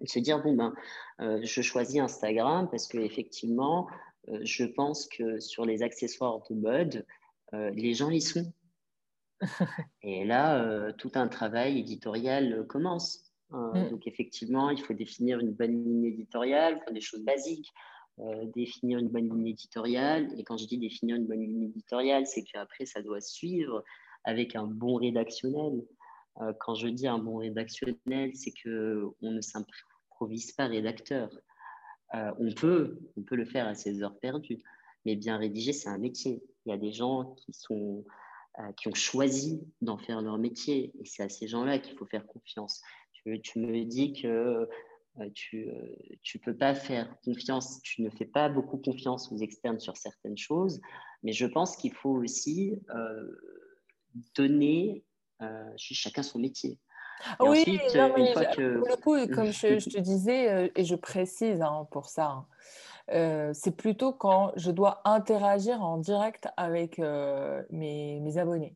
se 0.06 0.20
dire 0.20 0.41
bon 0.41 0.54
ben 0.54 0.74
euh, 1.20 1.39
je 1.43 1.62
choisis 1.62 1.99
Instagram 1.99 2.68
parce 2.70 2.88
que 2.88 2.97
effectivement 2.97 3.88
euh, 4.30 4.39
je 4.43 4.66
pense 4.66 5.08
que 5.08 5.39
sur 5.39 5.66
les 5.66 5.84
accessoires 5.84 6.41
de 6.49 6.56
mode 6.56 7.06
euh, 7.54 7.70
les 7.72 7.93
gens 7.93 8.10
y 8.10 8.22
sont. 8.22 8.52
Et 10.04 10.26
là 10.26 10.91
tout 10.93 11.12
un 11.16 11.28
travail 11.28 11.80
éditorial 11.80 12.66
commence 12.68 13.32
mm. 13.49 13.89
donc 13.89 14.08
effectivement 14.08 14.70
il 14.70 14.82
faut 14.82 14.93
définir 14.93 15.39
une 15.39 15.52
bonne 15.52 15.84
ligne 15.84 16.06
éditoriale 16.06 16.80
faut 16.86 16.93
des 16.93 17.02
choses 17.02 17.24
basiques. 17.24 17.70
Définir 18.54 18.99
une 18.99 19.08
bonne 19.08 19.30
ligne 19.30 19.47
éditoriale 19.47 20.30
et 20.38 20.43
quand 20.43 20.58
je 20.58 20.68
dis 20.68 20.78
définir 20.78 21.16
une 21.16 21.26
bonne 21.26 21.41
ligne 21.41 21.64
éditoriale 21.64 22.28
c'est 22.28 22.43
qu'après 22.43 22.86
ça 22.86 23.02
doit 23.02 23.22
suivre 23.22 23.84
avec 24.26 24.56
un 24.56 24.68
bon 24.68 24.95
rédactionnel. 24.95 25.84
Quand 26.60 26.76
je 26.76 26.88
dis 26.88 27.08
un 27.08 27.18
bon 27.18 27.38
rédactionnel, 27.38 28.36
c'est 28.36 28.52
que 28.64 29.08
on 29.22 29.32
ne 29.32 29.41
n'improvise 30.22 30.51
pas 30.51 30.67
rédacteur. 30.67 31.30
Euh, 32.13 32.32
on, 32.39 32.51
peut, 32.53 32.99
on 33.17 33.24
peut 33.24 33.36
le 33.36 33.45
faire 33.45 33.67
à 33.67 33.74
ses 33.74 34.03
heures 34.03 34.17
perdues, 34.19 34.61
mais 35.05 35.15
bien 35.15 35.38
rédiger, 35.38 35.74
c'est 35.74 35.89
un 35.89 35.97
métier. 35.97 36.43
Il 36.65 36.69
y 36.69 36.74
a 36.74 36.78
des 36.78 36.91
gens 36.91 37.36
qui, 37.36 37.53
sont, 37.53 38.05
euh, 38.59 38.72
qui 38.74 38.88
ont 38.88 38.93
choisi 38.93 39.61
d'en 39.82 39.97
faire 39.97 40.22
leur 40.22 40.38
métier, 40.38 40.91
et 40.99 41.05
c'est 41.05 41.24
à 41.24 41.30
ces 41.30 41.47
gens-là 41.47 41.80
qu'il 41.80 41.97
faut 41.97 42.05
faire 42.05 42.26
confiance. 42.28 42.82
Tu, 43.13 43.59
me 43.59 43.84
dis 43.86 44.13
que 44.13 44.28
euh, 45.19 45.30
tu 45.34 45.67
ne 45.67 46.39
peux 46.39 46.55
pas 46.55 46.76
faire 46.76 47.15
confiance, 47.24 47.82
tu 47.84 48.01
ne 48.01 48.09
fais 48.09 48.26
pas 48.26 48.49
beaucoup 48.49 48.78
confiance 48.78 49.32
aux 49.32 49.38
externes 49.38 49.80
sur 49.80 49.95
certaines 49.95 50.38
choses, 50.38 50.82
mais 51.24 51.32
je 51.32 51.45
pense 51.45 51.78
qu'il 51.78 51.93
faut 51.93 52.17
aussi 52.17 52.74
donner 54.36 55.03
chacun 55.78 56.24
son 56.24 56.39
métier. 56.39 56.80
Oui, 57.39 57.80
non, 57.95 58.13
mais 58.15 58.34
pour 58.34 58.88
le 58.88 58.95
coup, 59.01 59.34
comme 59.34 59.51
je, 59.51 59.89
te 59.89 59.99
disais, 59.99 60.49
euh, 60.49 60.67
et 60.76 60.84
je 60.84 60.95
précise 60.95 61.61
hein, 61.61 61.88
pour 61.91 62.09
ça, 62.09 62.26
hein, 62.26 62.45
euh, 63.11 63.51
c'est 63.53 63.76
plutôt 63.76 64.13
quand 64.13 64.51
je 64.55 64.72
dois 64.72 65.01
interagir 65.05 65.82
en 65.84 65.97
direct 65.97 66.47
avec 66.57 66.99
euh, 66.99 67.63
mes, 67.69 68.19
mes, 68.22 68.38
abonnés. 68.38 68.76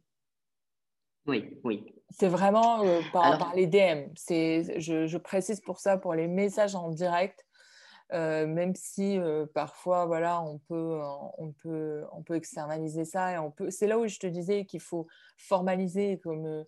Oui, 1.28 1.60
oui. 1.64 1.94
C'est 2.10 2.28
vraiment 2.28 2.84
par, 3.12 3.38
par, 3.38 3.56
les 3.56 3.68
DM. 3.68 4.10
Je, 4.16 5.06
je, 5.08 5.18
précise 5.18 5.60
pour 5.60 5.80
ça, 5.80 5.98
pour 5.98 6.14
les 6.14 6.28
messages 6.28 6.76
en 6.76 6.90
direct, 6.90 7.46
même 8.12 8.76
si 8.76 9.18
parfois, 9.56 10.06
voilà, 10.06 10.40
on 10.42 10.60
peut, 10.60 11.02
on, 11.40 11.52
peut, 11.52 12.04
on 12.12 12.22
peut 12.22 12.36
externaliser 12.36 13.06
ça. 13.06 13.34
et 13.34 13.38
on 13.40 13.50
peut. 13.50 13.72
C'est 13.72 13.88
là 13.88 13.98
où 13.98 14.08
je 14.08 14.20
te 14.20 14.28
disais 14.28 14.66
qu'il 14.66 14.82
faut 14.82 15.08
formaliser 15.38 16.20
comme 16.24 16.64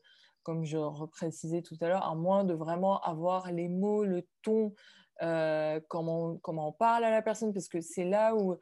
comme 0.48 0.64
je 0.64 0.78
reprécisais 0.78 1.62
tout 1.62 1.76
à 1.82 1.89
l'heure, 1.89 2.06
à 2.06 2.16
moins 2.16 2.45
de 2.45 2.54
vraiment 2.54 3.02
avoir 3.02 3.52
les 3.52 3.68
mots, 3.68 4.06
le 4.06 4.26
ton, 4.43 4.74
euh, 5.22 5.82
comment, 5.89 6.38
comment 6.38 6.70
on 6.70 6.72
parle 6.72 7.04
à 7.04 7.12
la 7.12 7.22
personne, 7.22 7.52
parce 7.54 7.68
que 7.68 7.82
c'est 7.82 8.06
là 8.06 8.34
où 8.34 8.54
euh, 8.54 8.58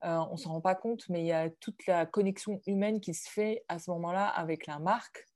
on 0.00 0.32
ne 0.32 0.36
s'en 0.38 0.52
rend 0.52 0.60
pas 0.62 0.74
compte, 0.74 1.06
mais 1.10 1.20
il 1.20 1.26
y 1.26 1.32
a 1.32 1.50
toute 1.50 1.86
la 1.86 2.06
connexion 2.06 2.62
humaine 2.66 3.02
qui 3.02 3.12
se 3.12 3.28
fait 3.28 3.66
à 3.68 3.78
ce 3.78 3.90
moment-là 3.90 4.26
avec 4.26 4.66
la 4.66 4.78
marque. 4.78 5.28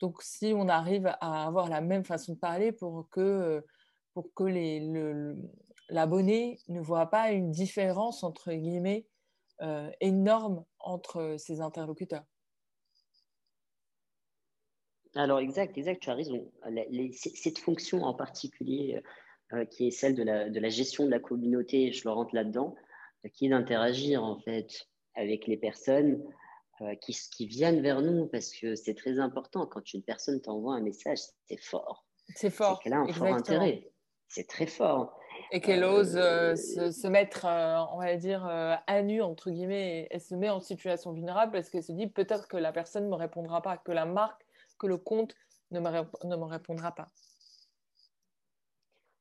Donc, 0.00 0.20
si 0.20 0.52
on 0.54 0.68
arrive 0.68 1.06
à 1.22 1.46
avoir 1.46 1.70
la 1.70 1.80
même 1.80 2.04
façon 2.04 2.34
de 2.34 2.38
parler 2.38 2.70
pour 2.70 3.08
que, 3.08 3.64
pour 4.12 4.34
que 4.34 4.44
l'abonné 5.88 6.58
ne 6.68 6.82
voit 6.82 7.06
pas 7.06 7.30
une 7.30 7.50
différence, 7.50 8.22
entre 8.24 8.52
guillemets, 8.52 9.06
euh, 9.62 9.90
énorme 10.02 10.66
entre 10.80 11.36
ses 11.38 11.62
interlocuteurs. 11.62 12.26
Alors, 15.14 15.40
exact, 15.40 15.76
exact, 15.78 16.02
tu 16.02 16.10
as 16.10 16.14
raison. 16.14 16.50
cette 17.12 17.58
fonction 17.58 18.02
en 18.02 18.14
particulier, 18.14 19.02
euh, 19.54 19.64
qui 19.64 19.86
est 19.86 19.90
celle 19.90 20.14
de 20.14 20.22
la, 20.22 20.50
de 20.50 20.60
la, 20.60 20.68
gestion 20.68 21.06
de 21.06 21.10
la 21.10 21.20
communauté, 21.20 21.90
je 21.90 22.04
le 22.04 22.10
rentre 22.10 22.34
là-dedans, 22.34 22.74
euh, 23.24 23.30
qui 23.30 23.46
est 23.46 23.48
d'interagir 23.48 24.22
en 24.22 24.38
fait 24.40 24.86
avec 25.14 25.46
les 25.46 25.56
personnes 25.56 26.22
euh, 26.82 26.94
qui, 26.96 27.16
qui, 27.34 27.46
viennent 27.46 27.80
vers 27.80 28.02
nous, 28.02 28.26
parce 28.26 28.52
que 28.52 28.74
c'est 28.74 28.92
très 28.92 29.18
important. 29.18 29.66
Quand 29.66 29.94
une 29.94 30.02
personne 30.02 30.38
t'envoie 30.42 30.74
un 30.74 30.82
message, 30.82 31.20
c'est 31.46 31.60
fort. 31.62 32.04
C'est 32.34 32.50
fort. 32.50 32.76
C'est 32.76 32.84
qu'elle 32.84 32.92
a 32.92 33.00
un 33.00 33.08
fort 33.10 33.28
intérêt. 33.28 33.90
C'est 34.28 34.46
très 34.46 34.66
fort. 34.66 35.18
Et 35.50 35.62
qu'elle 35.62 35.82
ose 35.82 36.12
se, 36.12 36.90
se, 36.90 37.08
mettre, 37.08 37.46
on 37.46 37.98
va 38.00 38.16
dire, 38.16 38.44
à 38.44 39.02
nu, 39.02 39.22
entre 39.22 39.50
guillemets, 39.50 40.08
elle 40.10 40.20
se 40.20 40.34
met 40.34 40.50
en 40.50 40.60
situation 40.60 41.12
vulnérable 41.14 41.52
parce 41.52 41.70
qu'elle 41.70 41.82
se 41.82 41.92
dit 41.92 42.06
peut-être 42.06 42.48
que 42.48 42.58
la 42.58 42.72
personne 42.72 43.04
ne 43.04 43.08
me 43.08 43.14
répondra 43.14 43.62
pas, 43.62 43.78
que 43.78 43.92
la 43.92 44.04
marque 44.04 44.44
que 44.78 44.86
le 44.86 44.96
compte 44.96 45.34
ne 45.70 45.80
me, 45.80 45.90
ne 45.90 46.36
me 46.36 46.44
répondra 46.44 46.94
pas. 46.94 47.10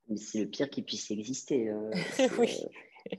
Mais 0.08 0.18
c'est 0.18 0.40
le 0.40 0.48
pire 0.48 0.70
qui 0.70 0.82
puisse 0.82 1.12
exister. 1.12 1.70
Euh, 1.70 1.92
oui. 2.40 2.58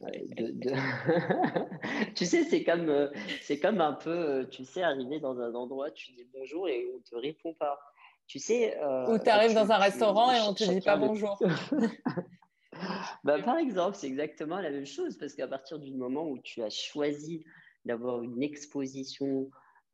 Euh, 0.03 0.53
tu 2.15 2.27
sais, 2.27 2.45
c'est 2.45 2.63
comme, 2.63 2.89
euh, 2.89 3.09
c'est 3.43 3.59
comme 3.59 3.81
un 3.81 3.95
peu, 3.95 4.47
tu 4.51 4.65
sais, 4.65 4.83
arriver 4.83 5.21
dans 5.21 5.39
un 5.41 5.55
endroit, 5.55 5.91
tu 5.91 6.13
dis 6.13 6.27
bonjour 6.33 6.69
et 6.69 6.87
on 6.93 6.99
ne 6.99 7.03
te 7.03 7.17
répond 7.17 7.55
pas. 7.55 7.79
Tu 8.27 8.39
sais. 8.39 8.77
Ou 9.09 9.19
tu 9.19 9.31
arrives 9.31 9.55
dans 9.55 9.71
un 9.71 9.79
restaurant 9.79 10.31
et 10.33 10.41
on 10.41 10.51
ne 10.51 10.55
te 10.55 10.65
dit 10.65 10.83
pas 10.83 10.97
bonjour. 10.97 11.39
bah, 13.25 13.43
par 13.43 13.57
exemple, 13.57 13.97
c'est 13.97 14.07
exactement 14.07 14.61
la 14.61 14.71
même 14.71 14.85
chose 14.85 15.17
parce 15.17 15.35
qu'à 15.35 15.49
partir 15.49 15.79
du 15.79 15.95
moment 15.95 16.29
où 16.29 16.39
tu 16.39 16.63
as 16.63 16.69
choisi 16.69 17.45
d'avoir 17.87 18.23
une 18.23 18.43
exposition 18.43 19.51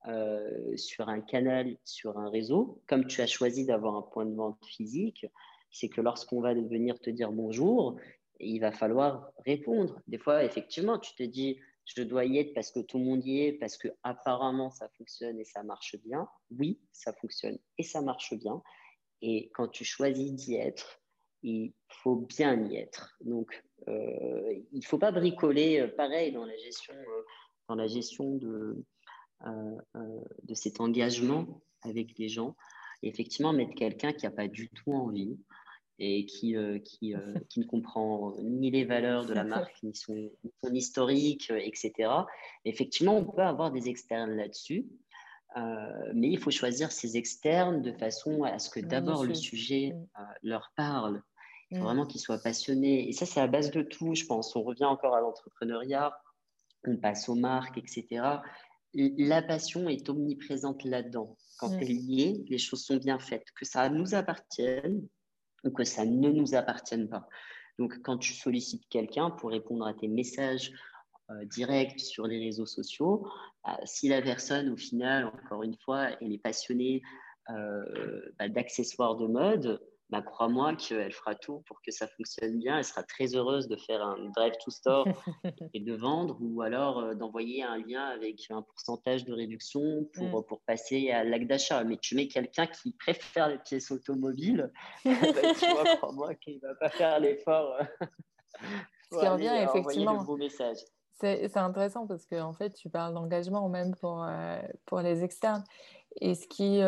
euh, 0.07 0.77
sur 0.77 1.09
un 1.09 1.21
canal, 1.21 1.77
sur 1.85 2.19
un 2.19 2.29
réseau, 2.29 2.83
comme 2.87 3.07
tu 3.07 3.23
as 3.23 3.27
choisi 3.27 3.65
d'avoir 3.65 3.97
un 3.97 4.03
point 4.03 4.27
de 4.27 4.35
vente 4.35 4.63
physique, 4.65 5.27
c'est 5.71 5.89
que 5.89 6.01
lorsqu'on 6.01 6.41
va 6.41 6.53
venir 6.55 7.01
te 7.01 7.11
dire 7.11 7.33
bonjour, 7.33 7.97
il 8.39 8.59
va 8.59 8.71
falloir 8.71 9.31
répondre. 9.47 10.01
Des 10.07 10.19
fois, 10.19 10.45
effectivement, 10.45 10.99
tu 10.99 11.15
te 11.15 11.23
dis, 11.23 11.59
je 11.87 12.03
dois 12.03 12.25
y 12.27 12.39
être 12.39 12.53
parce 12.55 12.71
que 12.71 12.81
tout 12.81 12.99
le 12.99 13.05
monde 13.05 13.25
y 13.25 13.41
est, 13.41 13.53
parce 13.53 13.77
que 13.77 13.89
apparemment 14.03 14.71
ça 14.71 14.89
fonctionne 14.97 15.39
et 15.39 15.45
ça 15.45 15.63
marche 15.63 15.97
bien. 16.05 16.29
Oui, 16.51 16.81
ça 16.93 17.13
fonctionne 17.13 17.59
et 17.79 17.83
ça 17.83 18.03
marche 18.03 18.35
bien. 18.35 18.63
Et 19.23 19.51
quand 19.55 19.69
tu 19.69 19.85
choisis 19.85 20.33
d'y 20.33 20.57
être, 20.57 21.01
il 21.43 21.73
faut 21.89 22.17
bien 22.17 22.63
y 22.67 22.77
être. 22.77 23.17
Donc, 23.21 23.63
euh, 23.89 24.63
il 24.73 24.79
ne 24.79 24.85
faut 24.85 24.99
pas 24.99 25.13
bricoler 25.13 25.81
euh, 25.81 25.89
pareil 25.89 26.33
dans 26.33 26.45
la 26.45 26.57
gestion, 26.57 26.95
dans 27.69 27.75
la 27.75 27.87
gestion 27.87 28.37
de, 28.37 28.85
de 29.45 30.55
cet 30.55 30.81
engagement 30.81 31.47
avec 31.83 32.19
les 32.19 32.29
gens. 32.29 32.57
Et 33.03 33.09
effectivement, 33.09 33.53
mettre 33.53 33.75
quelqu'un 33.75 34.13
qui 34.13 34.25
n'a 34.25 34.31
pas 34.31 34.49
du 34.49 34.69
tout 34.71 34.93
envie 34.93 35.37
et 35.99 36.27
qui, 36.27 36.57
euh, 36.57 36.79
qui, 36.79 37.15
qui, 37.49 37.61
ne 37.61 37.65
comprend 37.65 38.35
ni 38.43 38.71
les 38.71 38.85
valeurs 38.85 39.27
de 39.27 39.35
la 39.35 39.45
marque, 39.45 39.83
ni 39.83 39.95
son, 39.95 40.31
historique, 40.73 41.51
etc. 41.51 42.11
Effectivement, 42.65 43.17
on 43.17 43.25
peut 43.25 43.43
avoir 43.43 43.71
des 43.71 43.89
externes 43.89 44.33
là-dessus. 44.33 44.87
mais 46.15 46.31
il 46.31 46.39
faut 46.39 46.51
choisir 46.51 46.91
ses 46.91 47.17
externes 47.17 47.83
de 47.83 47.93
façon 47.93 48.43
à 48.43 48.59
ce 48.59 48.71
que 48.71 48.81
d'abord 48.81 49.25
le 49.25 49.35
sujet 49.35 49.93
mm. 49.93 50.25
leur 50.43 50.73
parle. 50.77 51.23
Il 51.71 51.79
faut 51.79 51.83
mm. 51.83 51.87
vraiment 51.87 52.07
qu'ils 52.07 52.21
soient 52.21 52.43
passionnés. 52.43 53.09
Et 53.09 53.13
ça, 53.13 53.27
c'est 53.27 53.41
la 53.41 53.47
base 53.47 53.71
de 53.71 53.83
tout, 53.83 54.15
je 54.15 54.25
pense. 54.25 54.57
On 54.57 54.63
revient 54.63 54.85
encore 54.85 55.15
à 55.15 55.21
l'entrepreneuriat, 55.21 56.13
on 56.87 56.97
passe 56.97 57.29
aux 57.29 57.35
marques, 57.35 57.79
etc. 57.79 58.07
La 58.95 59.43
passion 59.43 59.89
est 59.89 60.09
omniprésente 60.09 60.85
là-dedans. 60.85 61.37
Quand 61.59 61.71
mm. 61.71 61.79
elle 61.81 61.91
y 61.91 62.23
est, 62.23 62.45
les 62.49 62.59
choses 62.59 62.85
sont 62.85 62.97
bien 62.97 63.19
faites. 63.19 63.51
Que 63.55 63.65
ça 63.65 63.89
nous 63.89 64.15
appartienne 64.15 65.07
ou 65.65 65.71
que 65.71 65.85
ça 65.85 66.05
ne 66.05 66.31
nous 66.31 66.55
appartienne 66.55 67.09
pas. 67.09 67.29
Donc, 67.79 68.01
quand 68.03 68.19
tu 68.19 68.33
sollicites 68.35 68.89
quelqu'un 68.89 69.31
pour 69.31 69.51
répondre 69.51 69.87
à 69.87 69.95
tes 69.95 70.09
messages 70.09 70.73
euh, 71.31 71.45
directs 71.47 72.01
sur 72.01 72.27
les 72.27 72.39
réseaux 72.39 72.67
sociaux, 72.67 73.27
euh, 73.67 73.73
si 73.85 74.09
la 74.09 74.23
personne, 74.23 74.69
au 74.69 74.77
final, 74.77 75.27
encore 75.27 75.63
une 75.63 75.77
fois, 75.77 76.11
elle 76.21 76.33
est 76.33 76.43
passionnée 76.43 77.03
euh, 77.51 78.23
bah, 78.39 78.49
d'accessoires 78.49 79.17
de 79.17 79.27
mode, 79.27 79.81
bah, 80.15 80.23
crois-moi 80.23 80.77
qu'elle 80.77 81.13
fera 81.13 81.35
tout 81.35 81.65
pour 81.67 81.83
que 81.83 81.91
ça 81.91 82.07
fonctionne 82.07 82.61
bien. 82.61 82.79
Elle 82.79 82.85
sera 82.85 83.03
très 83.03 83.35
heureuse 83.35 83.67
de 83.67 83.77
faire 83.77 84.01
un 84.01 84.31
drive 84.37 84.53
to 84.65 84.71
store 84.71 85.07
et 85.75 85.81
de 85.81 85.93
vendre 85.93 86.37
ou 86.41 86.63
alors 86.63 87.01
euh, 87.01 87.15
d'envoyer 87.15 87.65
un 87.65 87.79
lien 87.79 88.05
avec 88.05 88.49
un 88.51 88.63
pourcentage 88.63 89.25
de 89.25 89.33
réduction 89.33 90.09
pour, 90.15 90.41
mm. 90.41 90.45
pour 90.45 90.61
passer 90.61 91.11
à 91.11 91.25
l'acte 91.25 91.49
d'achat. 91.49 91.83
Mais 91.83 91.97
tu 91.97 92.15
mets 92.15 92.29
quelqu'un 92.29 92.69
qui 92.69 92.93
préfère 92.93 93.49
les 93.49 93.59
pièces 93.59 93.91
automobiles, 93.91 94.71
bah, 95.05 95.13
tu 95.59 95.67
vois, 95.73 95.97
crois-moi 95.97 96.37
qu'il 96.37 96.61
ne 96.63 96.69
va 96.69 96.75
pas 96.77 96.91
faire 96.91 97.19
l'effort. 97.19 97.75
Euh, 97.81 98.07
ce 99.11 99.19
qui 99.19 99.27
revient 99.27 99.65
effectivement. 99.65 100.25
C'est 101.15 101.57
intéressant 101.57 102.07
parce 102.07 102.25
que 102.25 102.41
en 102.41 102.53
fait, 102.53 102.71
tu 102.75 102.89
parles 102.89 103.15
d'engagement 103.15 103.69
même 103.69 103.97
pour, 103.97 104.23
euh, 104.23 104.61
pour 104.87 105.01
les 105.01 105.25
externes. 105.25 105.65
Et 106.21 106.37
ce 106.37 106.47
qui, 106.47 106.81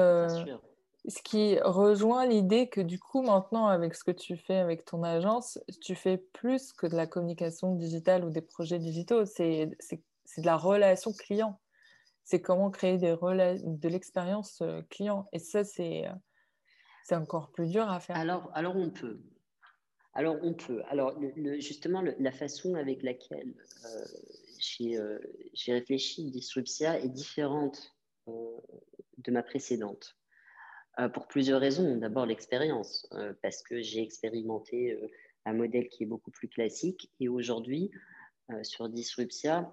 ce 1.08 1.22
qui 1.22 1.58
rejoint 1.60 2.26
l'idée 2.26 2.68
que 2.68 2.80
du 2.80 2.98
coup, 2.98 3.22
maintenant, 3.22 3.66
avec 3.66 3.94
ce 3.94 4.04
que 4.04 4.10
tu 4.10 4.36
fais 4.36 4.56
avec 4.56 4.84
ton 4.84 5.02
agence, 5.02 5.58
tu 5.80 5.94
fais 5.94 6.18
plus 6.18 6.72
que 6.72 6.86
de 6.86 6.96
la 6.96 7.06
communication 7.06 7.74
digitale 7.74 8.24
ou 8.24 8.30
des 8.30 8.40
projets 8.40 8.78
digitaux. 8.78 9.24
C'est 9.24 9.66
de 9.66 10.46
la 10.46 10.56
relation 10.56 11.12
client. 11.12 11.60
C'est 12.24 12.42
comment 12.42 12.70
créer 12.70 12.98
des 12.98 13.14
de 13.14 13.88
l'expérience 13.88 14.60
euh, 14.60 14.82
client. 14.90 15.28
Et 15.32 15.38
ça, 15.38 15.62
c'est 15.62 16.08
encore 17.12 17.52
plus 17.52 17.70
dur 17.70 17.88
à 17.88 18.00
faire. 18.00 18.16
Alors, 18.16 18.50
alors 18.52 18.74
on 18.74 18.90
peut. 18.90 19.20
Alors, 20.12 20.36
on 20.42 20.54
peut. 20.54 20.82
Alors, 20.88 21.16
justement, 21.58 22.02
la 22.02 22.32
façon 22.32 22.74
avec 22.74 23.02
laquelle 23.02 23.54
euh, 23.84 24.04
euh, 24.80 25.18
j'ai 25.52 25.72
réfléchi 25.72 26.30
Disruptia 26.30 26.98
est 26.98 27.08
différente 27.08 27.94
de 28.26 29.30
ma 29.30 29.42
précédente. 29.42 30.16
Euh, 30.98 31.10
pour 31.10 31.26
plusieurs 31.26 31.60
raisons. 31.60 31.96
D'abord, 31.96 32.24
l'expérience, 32.24 33.06
euh, 33.12 33.34
parce 33.42 33.62
que 33.62 33.82
j'ai 33.82 34.02
expérimenté 34.02 34.92
euh, 34.92 35.06
un 35.44 35.52
modèle 35.52 35.88
qui 35.88 36.04
est 36.04 36.06
beaucoup 36.06 36.30
plus 36.30 36.48
classique. 36.48 37.12
Et 37.20 37.28
aujourd'hui, 37.28 37.90
sur 38.62 38.88
Disruptia, 38.88 39.70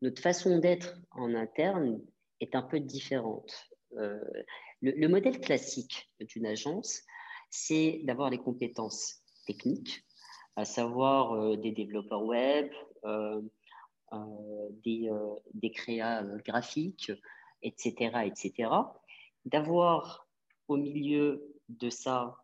notre 0.00 0.20
façon 0.20 0.58
d'être 0.58 0.96
en 1.10 1.34
interne 1.34 2.00
est 2.40 2.54
un 2.54 2.62
peu 2.62 2.80
différente. 2.80 3.68
Le, 3.92 5.08
modèle 5.08 5.40
classique 5.40 6.10
d'une 6.20 6.46
agence, 6.46 7.02
c'est 7.50 8.00
d'avoir 8.04 8.30
les 8.30 8.38
compétences 8.38 9.22
techniques, 9.46 10.04
à 10.56 10.64
savoir 10.64 11.56
des 11.58 11.72
développeurs 11.72 12.24
web, 12.24 12.70
des, 14.84 15.10
des 15.52 15.70
créas 15.70 16.22
graphiques, 16.44 17.12
etc., 17.62 18.26
etc. 18.26 18.70
D'avoir 19.44 20.23
au 20.68 20.76
milieu 20.76 21.42
de 21.68 21.90
ça 21.90 22.36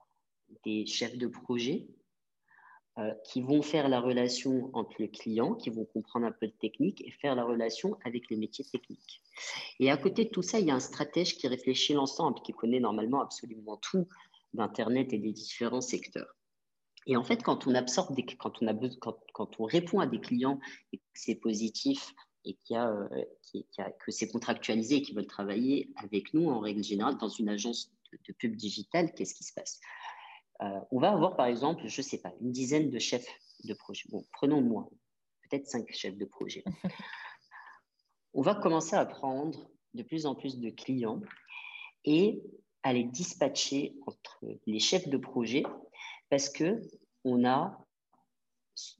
des 0.65 0.87
chefs 0.87 1.17
de 1.17 1.27
projet 1.27 1.87
euh, 2.99 3.15
qui 3.25 3.41
vont 3.41 3.63
faire 3.63 3.89
la 3.89 4.01
relation 4.01 4.71
entre 4.75 4.95
le 4.99 5.07
client, 5.07 5.55
qui 5.55 5.71
vont 5.71 5.85
comprendre 5.85 6.27
un 6.27 6.33
peu 6.33 6.49
de 6.49 6.53
technique 6.61 7.01
et 7.07 7.11
faire 7.13 7.35
la 7.35 7.45
relation 7.45 7.97
avec 8.05 8.29
les 8.31 8.37
métiers 8.37 8.65
techniques. 8.65 9.23
Et 9.79 9.91
à 9.91 9.97
côté 9.97 10.25
de 10.25 10.31
tout 10.31 10.43
ça, 10.43 10.59
il 10.59 10.67
y 10.67 10.71
a 10.71 10.75
un 10.75 10.81
stratège 10.81 11.37
qui 11.37 11.47
réfléchit 11.47 11.95
l'ensemble, 11.95 12.41
qui 12.43 12.53
connaît 12.53 12.81
normalement 12.81 13.21
absolument 13.21 13.77
tout 13.77 14.09
d'Internet 14.55 15.13
et 15.13 15.19
des 15.19 15.33
différents 15.33 15.81
secteurs. 15.81 16.35
Et 17.07 17.17
en 17.17 17.23
fait, 17.25 17.43
quand 17.43 17.67
on 17.67 17.75
absorbe, 17.75 18.15
quand, 18.39 18.61
on 18.61 18.67
a, 18.67 18.75
quand, 19.01 19.19
quand 19.33 19.61
on 19.61 19.65
répond 19.65 20.01
à 20.01 20.07
des 20.07 20.21
clients 20.21 20.59
et 20.93 20.99
que 20.99 21.05
c'est 21.15 21.37
positif 21.37 22.13
et 22.45 22.55
qu'il 22.55 22.75
y 22.75 22.77
a, 22.77 22.91
euh, 22.91 23.09
que 24.05 24.11
c'est 24.11 24.29
contractualisé 24.29 24.97
et 24.97 25.03
qu'ils 25.03 25.15
veulent 25.15 25.27
travailler 25.27 25.93
avec 25.97 26.35
nous 26.35 26.49
en 26.51 26.61
règle 26.61 26.83
générale 26.83 27.17
dans 27.19 27.29
une 27.29 27.49
agence 27.49 27.93
de 28.13 28.33
pub 28.33 28.57
digital, 28.57 29.13
qu'est-ce 29.15 29.35
qui 29.35 29.45
se 29.45 29.53
passe? 29.53 29.81
Euh, 30.63 30.81
On 30.91 30.99
va 30.99 31.13
avoir 31.13 31.37
par 31.37 31.47
exemple, 31.47 31.87
je 31.87 32.01
ne 32.01 32.05
sais 32.05 32.19
pas, 32.19 32.33
une 32.41 32.53
dizaine 32.53 32.91
de 32.91 32.99
chefs 32.99 33.27
de 33.65 33.75
projet. 33.75 34.05
Bon, 34.11 34.25
prenons 34.33 34.61
moi, 34.61 34.89
peut-être 35.43 35.67
cinq 35.67 35.91
chefs 35.93 36.17
de 36.17 36.25
projet. 36.25 36.65
on 38.35 38.43
va 38.43 38.55
commencer 38.55 38.97
à 38.97 39.05
prendre 39.05 39.71
de 39.95 40.03
plus 40.03 40.27
en 40.27 40.35
plus 40.35 40.59
de 40.59 40.71
clients 40.71 41.21
et 42.05 42.43
à 42.83 42.93
les 42.93 43.05
dispatcher 43.05 43.95
entre 44.07 44.41
les 44.67 44.79
chefs 44.79 45.09
de 45.09 45.19
projet 45.19 45.65
parce 46.31 46.49
que 46.49 46.81
on 47.25 47.45
a 47.45 47.79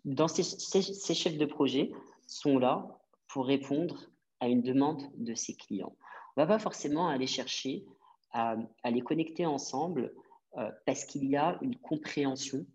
dans 0.05 0.29
ces, 0.29 0.43
ces, 0.43 1.15
chefs 1.15 1.39
de 1.39 1.47
projet 1.47 1.91
sont 2.27 2.59
là 2.59 2.87
pour 3.29 3.47
répondre 3.47 4.11
à 4.41 4.49
une 4.49 4.63
demande 4.63 5.03
de 5.15 5.35
ces 5.35 5.55
clients. 5.55 5.97
On 6.37 6.43
ne 6.43 6.47
va 6.47 6.55
pas 6.55 6.59
forcément 6.59 7.09
aller 7.09 7.27
chercher 7.27 7.85
à, 8.33 8.57
les 8.91 9.01
connecter 9.01 9.47
ensemble 9.47 10.15
euh, 10.57 10.71
parce 10.87 11.05
qu'il 11.05 11.25
y 11.25 11.37
a 11.37 11.59
une 11.63 11.77
compréhension 11.77 12.67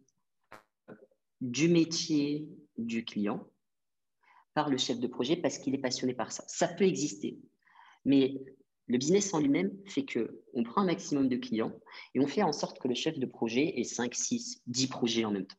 du 1.42 1.68
métier 1.68 2.48
du 2.78 3.06
client 3.06 3.48
par 4.54 4.70
le 4.70 4.78
chef 4.78 5.00
de 5.00 5.08
projet 5.08 5.36
parce 5.36 5.58
qu'il 5.58 5.76
est 5.76 5.80
passionné 5.80 6.14
par 6.14 6.32
ça. 6.32 6.44
Ça 6.48 6.68
peut 6.68 6.86
exister, 6.86 7.40
mais 8.06 8.42
le 8.88 8.98
business 8.98 9.34
en 9.34 9.40
lui-même 9.40 9.72
fait 9.86 10.06
que 10.06 10.44
on 10.54 10.64
prend 10.64 10.82
un 10.82 10.86
maximum 10.86 11.28
de 11.28 11.38
clients 11.38 11.74
et 12.14 12.20
on 12.20 12.28
fait 12.28 12.44
en 12.44 12.52
sorte 12.52 12.80
que 12.80 12.88
le 12.88 12.96
chef 12.96 13.18
de 13.18 13.26
projet 13.26 13.80
ait 13.80 13.84
5, 13.84 14.14
6, 14.14 14.62
10 14.68 14.88
projets 14.88 15.26
en 15.26 15.32
même 15.32 15.48
temps. 15.48 15.56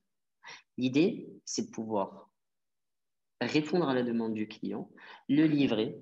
L'idée, 0.78 1.28
c'est 1.44 1.66
de 1.66 1.70
pouvoir 1.70 2.30
répondre 3.40 3.88
à 3.88 3.94
la 3.94 4.02
demande 4.02 4.34
du 4.34 4.48
client, 4.48 4.90
le 5.28 5.46
livrer 5.46 5.98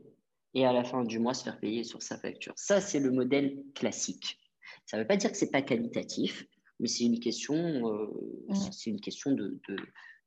et 0.54 0.64
à 0.64 0.72
la 0.72 0.84
fin 0.84 1.04
du 1.04 1.18
mois 1.18 1.34
se 1.34 1.44
faire 1.44 1.58
payer 1.58 1.84
sur 1.84 2.02
sa 2.02 2.16
facture. 2.16 2.54
Ça, 2.56 2.80
c'est 2.80 3.00
le 3.00 3.10
modèle 3.10 3.62
classique. 3.74 4.40
Ça 4.86 4.96
ne 4.96 5.02
veut 5.02 5.06
pas 5.06 5.16
dire 5.16 5.30
que 5.30 5.36
ce 5.36 5.44
n'est 5.44 5.50
pas 5.50 5.62
qualitatif, 5.62 6.46
mais 6.78 6.88
c'est 6.88 7.04
une 7.04 7.20
question, 7.20 7.54
euh, 7.56 8.06
mm. 8.48 8.54
c'est 8.72 8.90
une 8.90 9.00
question 9.00 9.32
de, 9.32 9.58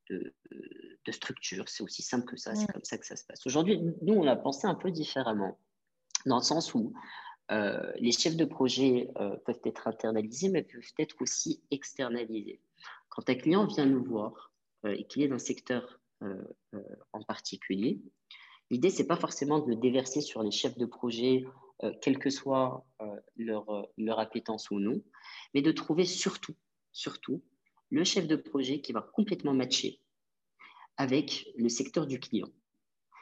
de, 0.10 0.34
de, 1.06 1.12
structure. 1.12 1.70
C'est 1.70 1.84
aussi 1.84 2.02
simple 2.02 2.26
que 2.26 2.36
ça. 2.38 2.54
C'est 2.56 2.64
mm. 2.64 2.74
comme 2.74 2.84
ça 2.84 2.98
que 2.98 3.06
ça 3.06 3.16
se 3.16 3.26
passe. 3.26 3.46
Aujourd'hui, 3.46 3.80
nous, 4.02 4.14
on 4.14 4.28
a 4.28 4.36
pensé 4.36 4.68
un 4.68 4.76
peu 4.76 4.92
différemment, 4.92 5.58
dans 6.26 6.38
le 6.38 6.44
sens 6.44 6.74
où 6.74 6.94
euh, 7.52 7.92
les 7.98 8.12
chefs 8.12 8.36
de 8.36 8.46
projet 8.46 9.10
euh, 9.20 9.38
peuvent 9.46 9.62
être 9.64 9.88
internalisés, 9.88 10.50
mais 10.50 10.64
peuvent 10.64 10.84
être 11.00 11.16
aussi 11.22 11.64
externalisés. 11.72 12.60
Quand 13.10 13.30
un 13.30 13.36
client 13.36 13.66
vient 13.66 13.86
nous 13.86 14.04
voir 14.04 14.52
et 14.86 15.06
qu'il 15.06 15.24
est 15.24 15.28
dans 15.28 15.36
un 15.36 15.40
secteur 15.40 16.00
en 16.22 17.24
particulier, 17.24 18.00
L'idée, 18.70 18.90
c'est 18.90 19.08
pas 19.08 19.16
forcément 19.16 19.60
de 19.60 19.70
le 19.70 19.76
déverser 19.76 20.22
sur 20.22 20.44
les 20.44 20.52
chefs 20.52 20.78
de 20.78 20.86
projet, 20.86 21.46
euh, 21.84 21.94
quelle 22.02 22.20
que 22.20 22.30
soit 22.30 22.86
euh, 23.02 23.20
leur, 23.38 23.70
euh, 23.70 23.84
leur 23.98 24.20
appétence 24.20 24.72
ou 24.72 24.80
non, 24.80 25.02
mais 25.54 25.62
de 25.62 25.72
trouver 25.72 26.06
surtout, 26.06 26.56
surtout, 26.92 27.44
le 27.90 28.04
chef 28.04 28.28
de 28.28 28.36
projet 28.36 28.82
qui 28.82 28.92
va 28.92 29.02
complètement 29.02 29.54
matcher 29.54 30.02
avec 30.98 31.48
le 31.56 31.70
secteur 31.70 32.08
du 32.08 32.20
client 32.20 32.50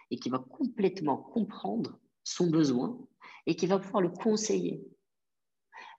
et 0.09 0.17
qui 0.17 0.29
va 0.29 0.39
complètement 0.39 1.17
comprendre 1.17 1.99
son 2.23 2.49
besoin 2.49 2.97
et 3.45 3.55
qui 3.55 3.67
va 3.67 3.77
pouvoir 3.77 4.01
le 4.01 4.09
conseiller. 4.09 4.83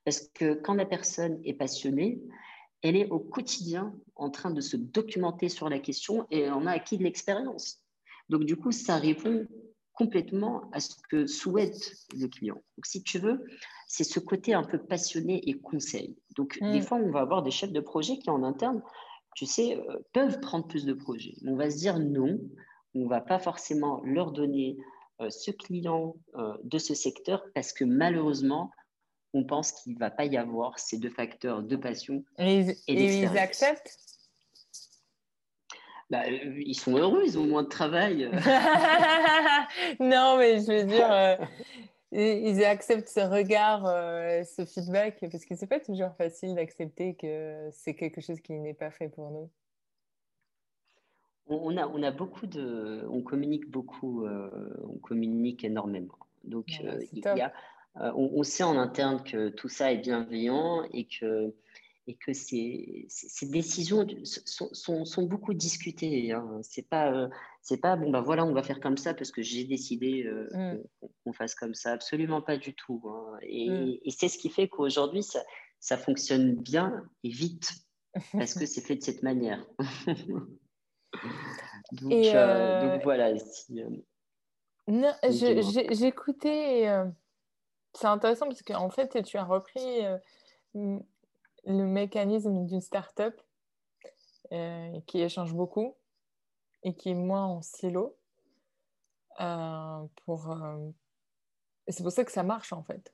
Parce 0.05 0.29
que 0.29 0.55
quand 0.55 0.75
la 0.75 0.87
personne 0.87 1.41
est 1.45 1.55
passionnée, 1.55 2.21
elle 2.83 2.97
est 2.97 3.09
au 3.11 3.21
quotidien 3.21 3.95
en 4.15 4.31
train 4.31 4.51
de 4.51 4.61
se 4.61 4.77
documenter 4.77 5.49
sur 5.49 5.69
la 5.69 5.79
question 5.79 6.27
et 6.31 6.51
on 6.51 6.67
a 6.67 6.73
acquis 6.73 6.99
de 6.99 7.05
l'expérience. 7.05 7.86
Donc, 8.29 8.45
du 8.45 8.57
coup, 8.57 8.73
ça 8.73 8.97
répond 8.97 9.47
complètement 9.93 10.69
à 10.73 10.81
ce 10.81 10.95
que 11.09 11.27
souhaite 11.27 11.95
le 12.15 12.29
client. 12.29 12.57
Donc, 12.77 12.87
si 12.87 13.03
tu 13.03 13.19
veux, 13.19 13.45
c'est 13.89 14.05
ce 14.05 14.21
côté 14.21 14.53
un 14.55 14.65
peu 14.65 14.79
passionné 14.79 15.41
et 15.49 15.55
conseil. 15.55 16.17
Donc, 16.37 16.59
des 16.61 16.81
mm. 16.81 16.83
fois, 16.83 16.99
on 16.99 17.11
va 17.11 17.21
avoir 17.21 17.43
des 17.43 17.51
chefs 17.51 17.73
de 17.73 17.81
projet 17.81 18.19
qui, 18.19 18.29
en 18.29 18.43
interne, 18.43 18.83
tu 19.35 19.47
sais, 19.47 19.77
euh, 19.77 19.99
peuvent 20.13 20.41
prendre 20.41 20.67
plus 20.67 20.85
de 20.85 20.95
projets. 20.95 21.35
on 21.47 21.57
va 21.57 21.71
se 21.71 21.77
dire 21.77 21.99
non, 21.99 22.41
on 22.95 23.05
ne 23.05 23.09
va 23.09 23.21
pas 23.21 23.39
forcément 23.39 24.03
leur 24.05 24.33
donner 24.33 24.77
euh, 25.21 25.31
ce 25.31 25.51
client 25.51 26.17
euh, 26.37 26.55
de 26.65 26.79
ce 26.79 26.95
secteur 26.95 27.43
parce 27.55 27.73
que 27.73 27.85
malheureusement, 27.85 28.71
on 29.35 29.45
pense 29.45 29.73
qu'il 29.73 29.93
ne 29.95 29.99
va 29.99 30.11
pas 30.11 30.25
y 30.25 30.37
avoir 30.37 30.79
ces 30.79 30.99
deux 30.99 31.11
facteurs 31.11 31.63
de 31.63 31.77
passion 31.77 32.25
et, 32.39 32.71
et 32.89 33.23
ils 33.23 33.39
acceptent? 33.39 33.99
Bah, 36.11 36.23
euh, 36.27 36.63
ils 36.65 36.79
sont 36.79 36.97
heureux, 36.97 37.23
ils 37.25 37.39
ont 37.39 37.47
moins 37.47 37.63
de 37.63 37.69
travail. 37.69 38.31
non, 40.01 40.37
mais 40.39 40.61
je 40.61 40.73
veux 40.73 40.85
dire, 40.85 41.13
euh, 41.13 41.37
ils 42.13 42.65
acceptent 42.65 43.09
ce 43.09 43.21
regard, 43.21 43.83
ce 44.47 44.65
feedback, 44.65 45.19
parce 45.31 45.45
que 45.45 45.57
c'est 45.57 45.67
pas 45.67 45.81
toujours 45.81 46.15
facile 46.17 46.55
d'accepter 46.55 47.15
que 47.15 47.69
c'est 47.73 47.95
quelque 47.95 48.21
chose 48.21 48.41
qui 48.41 48.53
n'est 48.53 48.75
pas 48.75 48.91
fait 48.91 49.09
pour 49.09 49.31
nous. 49.31 49.51
On 51.49 51.77
a, 51.77 51.87
on 51.87 52.03
a 52.03 52.11
beaucoup 52.11 52.47
de, 52.47 53.07
on 53.09 53.23
communique 53.23 53.71
beaucoup, 53.71 54.27
on 54.27 54.99
communique 54.99 55.65
énormément. 55.65 56.19
Donc 56.45 56.81
il 56.81 57.19
y 57.19 57.27
a, 57.41 57.53
on, 57.95 58.43
sait 58.43 58.65
en 58.65 58.77
interne 58.79 59.23
que 59.23 59.49
tout 59.49 59.69
ça 59.69 59.93
est 59.93 59.99
bienveillant 59.99 60.85
et 60.93 61.07
que 61.07 61.55
et 62.07 62.15
que 62.15 62.33
ces, 62.33 63.07
ces 63.09 63.47
décisions 63.47 64.07
sont, 64.25 64.69
sont, 64.73 65.05
sont, 65.05 65.23
beaucoup 65.25 65.55
discutées. 65.55 66.31
Hein. 66.31 66.61
C'est 66.63 66.89
pas, 66.89 67.13
euh, 67.13 67.29
c'est 67.63 67.81
pas 67.81 67.97
bon, 67.97 68.11
bah 68.11 68.21
voilà, 68.21 68.45
on 68.45 68.53
va 68.53 68.63
faire 68.63 68.79
comme 68.81 68.97
ça 68.97 69.13
parce 69.13 69.33
que 69.33 69.43
j'ai 69.43 69.65
décidé 69.65 70.25
euh, 70.25 70.49
mm. 70.53 71.09
qu'on 71.25 71.33
fasse 71.33 71.57
comme 71.57 71.75
ça. 71.75 71.93
Absolument 71.93 72.43
pas 72.43 72.59
du 72.59 72.75
tout. 72.75 73.03
Hein. 73.09 73.39
Et, 73.43 73.69
mm. 73.69 73.99
et 74.05 74.11
c'est 74.11 74.29
ce 74.29 74.39
qui 74.39 74.51
fait 74.51 74.69
qu'aujourd'hui, 74.69 75.25
ça, 75.25 75.43
ça, 75.81 75.97
fonctionne 75.97 76.55
bien 76.55 77.05
et 77.25 77.31
vite 77.31 77.73
parce 78.33 78.55
que 78.55 78.67
c'est 78.67 78.83
fait 78.83 78.97
de 78.97 79.03
cette 79.03 79.25
manière. 79.25 79.67
donc, 81.93 82.13
euh, 82.13 82.93
donc, 82.93 83.03
voilà. 83.03 83.37
Si, 83.37 83.83
J'écoutais. 85.91 86.89
c'est 87.95 88.07
intéressant 88.07 88.47
parce 88.47 88.63
qu'en 88.63 88.91
fait, 88.91 89.25
tu 89.25 89.37
as 89.39 89.45
repris 89.45 90.05
le 91.67 91.85
mécanisme 91.85 92.65
d'une 92.65 92.81
start-up 92.81 93.41
euh, 94.53 95.01
qui 95.07 95.21
échange 95.21 95.53
beaucoup 95.53 95.97
et 96.85 96.95
qui 96.95 97.11
est 97.11 97.15
moins 97.15 97.45
en 97.45 97.63
silo. 97.63 98.17
Euh, 99.41 100.05
pour, 100.25 100.51
euh, 100.51 100.89
Et 101.87 101.93
c'est 101.93 102.05
pour 102.05 102.13
ça 102.13 102.25
que 102.25 102.33
ça 102.33 102.45
marche 102.45 102.73
en 102.73 102.83
fait. 102.83 103.13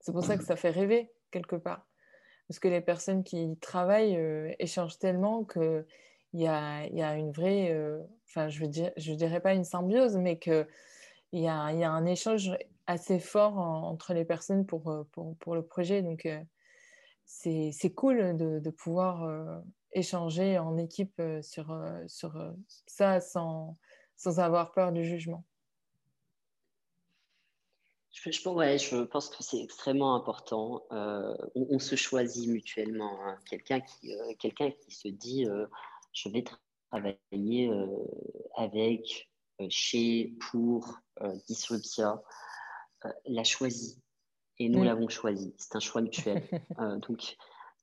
C'est 0.00 0.12
pour 0.12 0.24
ça 0.24 0.38
que 0.38 0.44
ça 0.44 0.56
fait 0.56 0.70
rêver 0.70 1.12
quelque 1.30 1.56
part. 1.56 1.86
Parce 2.48 2.58
que 2.58 2.68
les 2.68 2.80
personnes 2.80 3.22
qui 3.22 3.56
travaillent 3.60 4.18
échangent 4.58 4.98
tellement 4.98 5.44
qu'il 5.44 5.84
y 6.32 6.46
a, 6.46 6.86
y 6.86 7.02
a 7.02 7.14
une 7.14 7.30
vraie, 7.30 7.78
enfin 8.26 8.48
je 8.48 8.64
ne 8.64 9.14
dirais 9.14 9.40
pas 9.40 9.52
une 9.52 9.62
symbiose, 9.62 10.16
mais 10.16 10.38
qu'il 10.38 10.66
y 11.32 11.46
a, 11.46 11.72
y 11.72 11.84
a 11.84 11.90
un 11.90 12.06
échange 12.06 12.50
assez 12.86 13.20
fort 13.20 13.58
entre 13.58 14.14
les 14.14 14.24
personnes 14.24 14.66
pour, 14.66 15.04
pour, 15.12 15.36
pour 15.36 15.54
le 15.54 15.62
projet. 15.62 16.02
Donc 16.02 16.26
c'est 17.30 17.94
cool 17.94 18.36
de, 18.36 18.70
pouvoir 18.70 19.22
euh, 19.22 19.60
échanger 19.92 20.58
en 20.58 20.76
équipe 20.76 21.18
euh, 21.20 21.40
sur, 21.42 21.70
euh, 21.70 22.52
ça 22.86 23.20
sans, 23.20 23.76
avoir 24.38 24.72
peur 24.72 24.92
du 24.92 25.04
jugement. 25.04 25.44
Je, 28.12 29.04
pense 29.04 29.30
que 29.30 29.42
c'est 29.42 29.62
extrêmement 29.62 30.14
important. 30.14 30.84
On, 30.90 31.78
se 31.78 31.96
choisit 31.96 32.50
mutuellement. 32.50 33.18
Hein. 33.24 33.38
Quelqu'un 33.48 33.80
qui, 33.80 34.14
quelqu'un 34.38 34.72
qui 34.72 34.90
se 34.90 35.08
dit 35.08 35.46
je 36.12 36.28
vais 36.28 36.44
travailler 36.90 37.70
avec, 38.56 39.30
chez, 39.70 40.34
pour 40.50 40.98
Disruptia, 41.46 42.20
l'a 43.24 43.44
choisi 43.44 44.02
et 44.60 44.68
nous 44.68 44.80
mm. 44.80 44.84
l'avons 44.84 45.08
choisi. 45.08 45.52
C'est 45.56 45.74
un 45.74 45.80
choix 45.80 46.02
mutuel. 46.02 46.42
Euh, 46.78 46.98
donc, 46.98 47.36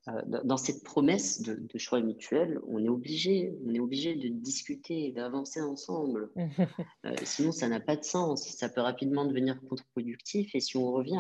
euh, 0.07 0.21
dans 0.43 0.57
cette 0.57 0.83
promesse 0.83 1.41
de, 1.41 1.77
choix 1.77 1.99
mutuel, 1.99 2.59
on 2.67 2.83
est 2.83 2.89
obligé, 2.89 3.53
on 3.65 3.73
est 3.73 3.79
obligé 3.79 4.15
de 4.15 4.29
discuter, 4.29 5.11
d'avancer 5.11 5.61
ensemble. 5.61 6.29
Euh, 7.05 7.13
sinon, 7.23 7.51
ça 7.51 7.67
n'a 7.67 7.79
pas 7.79 7.95
de 7.95 8.03
sens. 8.03 8.47
Ça 8.47 8.69
peut 8.69 8.81
rapidement 8.81 9.25
devenir 9.25 9.59
contre-productif. 9.69 10.53
Et 10.55 10.59
si 10.59 10.77
on 10.77 10.91
revient 10.91 11.19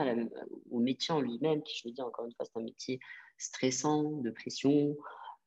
au 0.71 0.79
métier 0.79 1.13
en 1.13 1.21
lui-même, 1.21 1.61
qui, 1.61 1.77
je 1.77 1.87
veux 1.87 1.93
dire 1.93 2.05
encore 2.05 2.25
une 2.25 2.33
fois, 2.33 2.45
c'est 2.45 2.59
un 2.59 2.63
métier 2.63 2.99
stressant, 3.37 4.03
de 4.03 4.29
pression, 4.31 4.95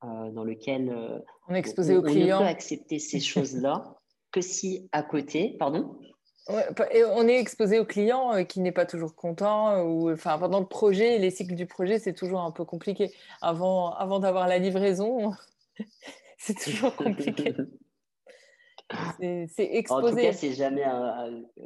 dans 0.02 0.44
lequel 0.44 1.22
on 1.48 1.54
est 1.54 1.58
exposé 1.58 1.96
aux 1.96 2.02
clients. 2.02 2.38
On 2.38 2.40
ne 2.40 2.44
peut 2.46 2.50
accepter 2.50 2.98
ces 2.98 3.20
choses-là 3.20 3.98
que 4.30 4.40
si 4.40 4.88
à 4.92 5.02
côté, 5.02 5.56
pardon 5.58 5.98
et 6.90 7.04
on 7.04 7.26
est 7.28 7.38
exposé 7.38 7.78
au 7.78 7.84
client 7.84 8.34
euh, 8.34 8.42
qui 8.42 8.60
n'est 8.60 8.72
pas 8.72 8.86
toujours 8.86 9.14
content. 9.14 9.70
Euh, 9.70 9.82
ou, 9.82 10.10
enfin, 10.10 10.38
pendant 10.38 10.60
le 10.60 10.66
projet, 10.66 11.18
les 11.18 11.30
cycles 11.30 11.54
du 11.54 11.66
projet, 11.66 11.98
c'est 11.98 12.12
toujours 12.12 12.40
un 12.40 12.50
peu 12.50 12.64
compliqué. 12.64 13.12
Avant, 13.40 13.92
avant 13.94 14.18
d'avoir 14.18 14.48
la 14.48 14.58
livraison, 14.58 15.34
c'est 16.38 16.58
toujours 16.58 16.94
compliqué. 16.96 17.54
C'est 19.16 19.48
exposé. 19.58 20.06
En 20.06 20.10
tout 20.10 20.16
cas, 20.16 20.32
c'est 20.32 20.52
jamais, 20.52 20.84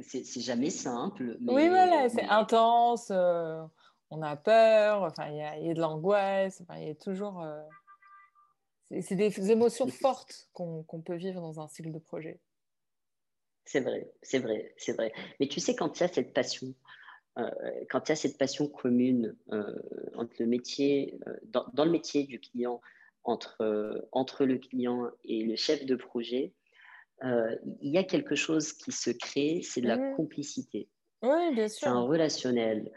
c'est 0.02 0.40
jamais 0.40 0.70
simple. 0.70 1.38
Oui, 1.46 1.68
voilà, 1.68 2.08
c'est 2.10 2.24
intense. 2.24 3.08
Euh, 3.10 3.62
on 4.10 4.20
a 4.20 4.36
peur. 4.36 5.02
Enfin, 5.04 5.28
il 5.30 5.36
y, 5.66 5.70
a 5.70 5.74
de 5.74 5.80
l'angoisse. 5.80 6.60
Enfin, 6.60 6.78
il 6.80 6.88
y 6.88 6.90
a 6.90 6.94
toujours. 6.94 7.42
c'est 9.00 9.16
des 9.16 9.50
émotions 9.50 9.86
fortes 10.02 10.48
qu'on 10.52 11.02
peut 11.04 11.16
vivre 11.16 11.40
dans 11.40 11.60
un 11.60 11.68
cycle 11.68 11.92
de 11.92 11.98
projet. 11.98 12.40
C'est 13.64 13.80
vrai, 13.80 14.12
c'est 14.22 14.38
vrai, 14.38 14.74
c'est 14.76 14.92
vrai. 14.92 15.12
Mais 15.40 15.48
tu 15.48 15.60
sais, 15.60 15.74
quand 15.74 15.98
il 15.98 16.02
y 16.02 16.04
a 16.04 16.08
cette 16.08 16.34
passion, 16.34 16.74
euh, 17.38 17.50
quand 17.90 18.08
il 18.08 18.10
y 18.10 18.12
a 18.12 18.16
cette 18.16 18.38
passion 18.38 18.68
commune 18.68 19.36
euh, 19.52 19.74
entre 20.14 20.34
le 20.38 20.46
métier, 20.46 21.18
euh, 21.26 21.34
dans, 21.44 21.84
le 21.84 21.90
métier 21.90 22.24
du 22.24 22.40
client, 22.40 22.80
entre, 23.24 24.06
entre 24.12 24.44
le 24.44 24.58
client 24.58 25.10
et 25.24 25.44
le 25.44 25.56
chef 25.56 25.86
de 25.86 25.96
projet, 25.96 26.52
il 27.22 27.90
y 27.90 27.96
a 27.96 28.04
quelque 28.04 28.34
chose 28.34 28.74
qui 28.74 28.92
se 28.92 29.08
crée, 29.08 29.62
c'est 29.62 29.80
de 29.80 29.88
la 29.88 29.96
mmh. 29.96 30.16
complicité. 30.16 30.90
Oui, 31.22 31.54
bien 31.54 31.68
sûr. 31.68 31.84
C'est 31.84 31.86
un 31.86 32.02
relationnel 32.02 32.92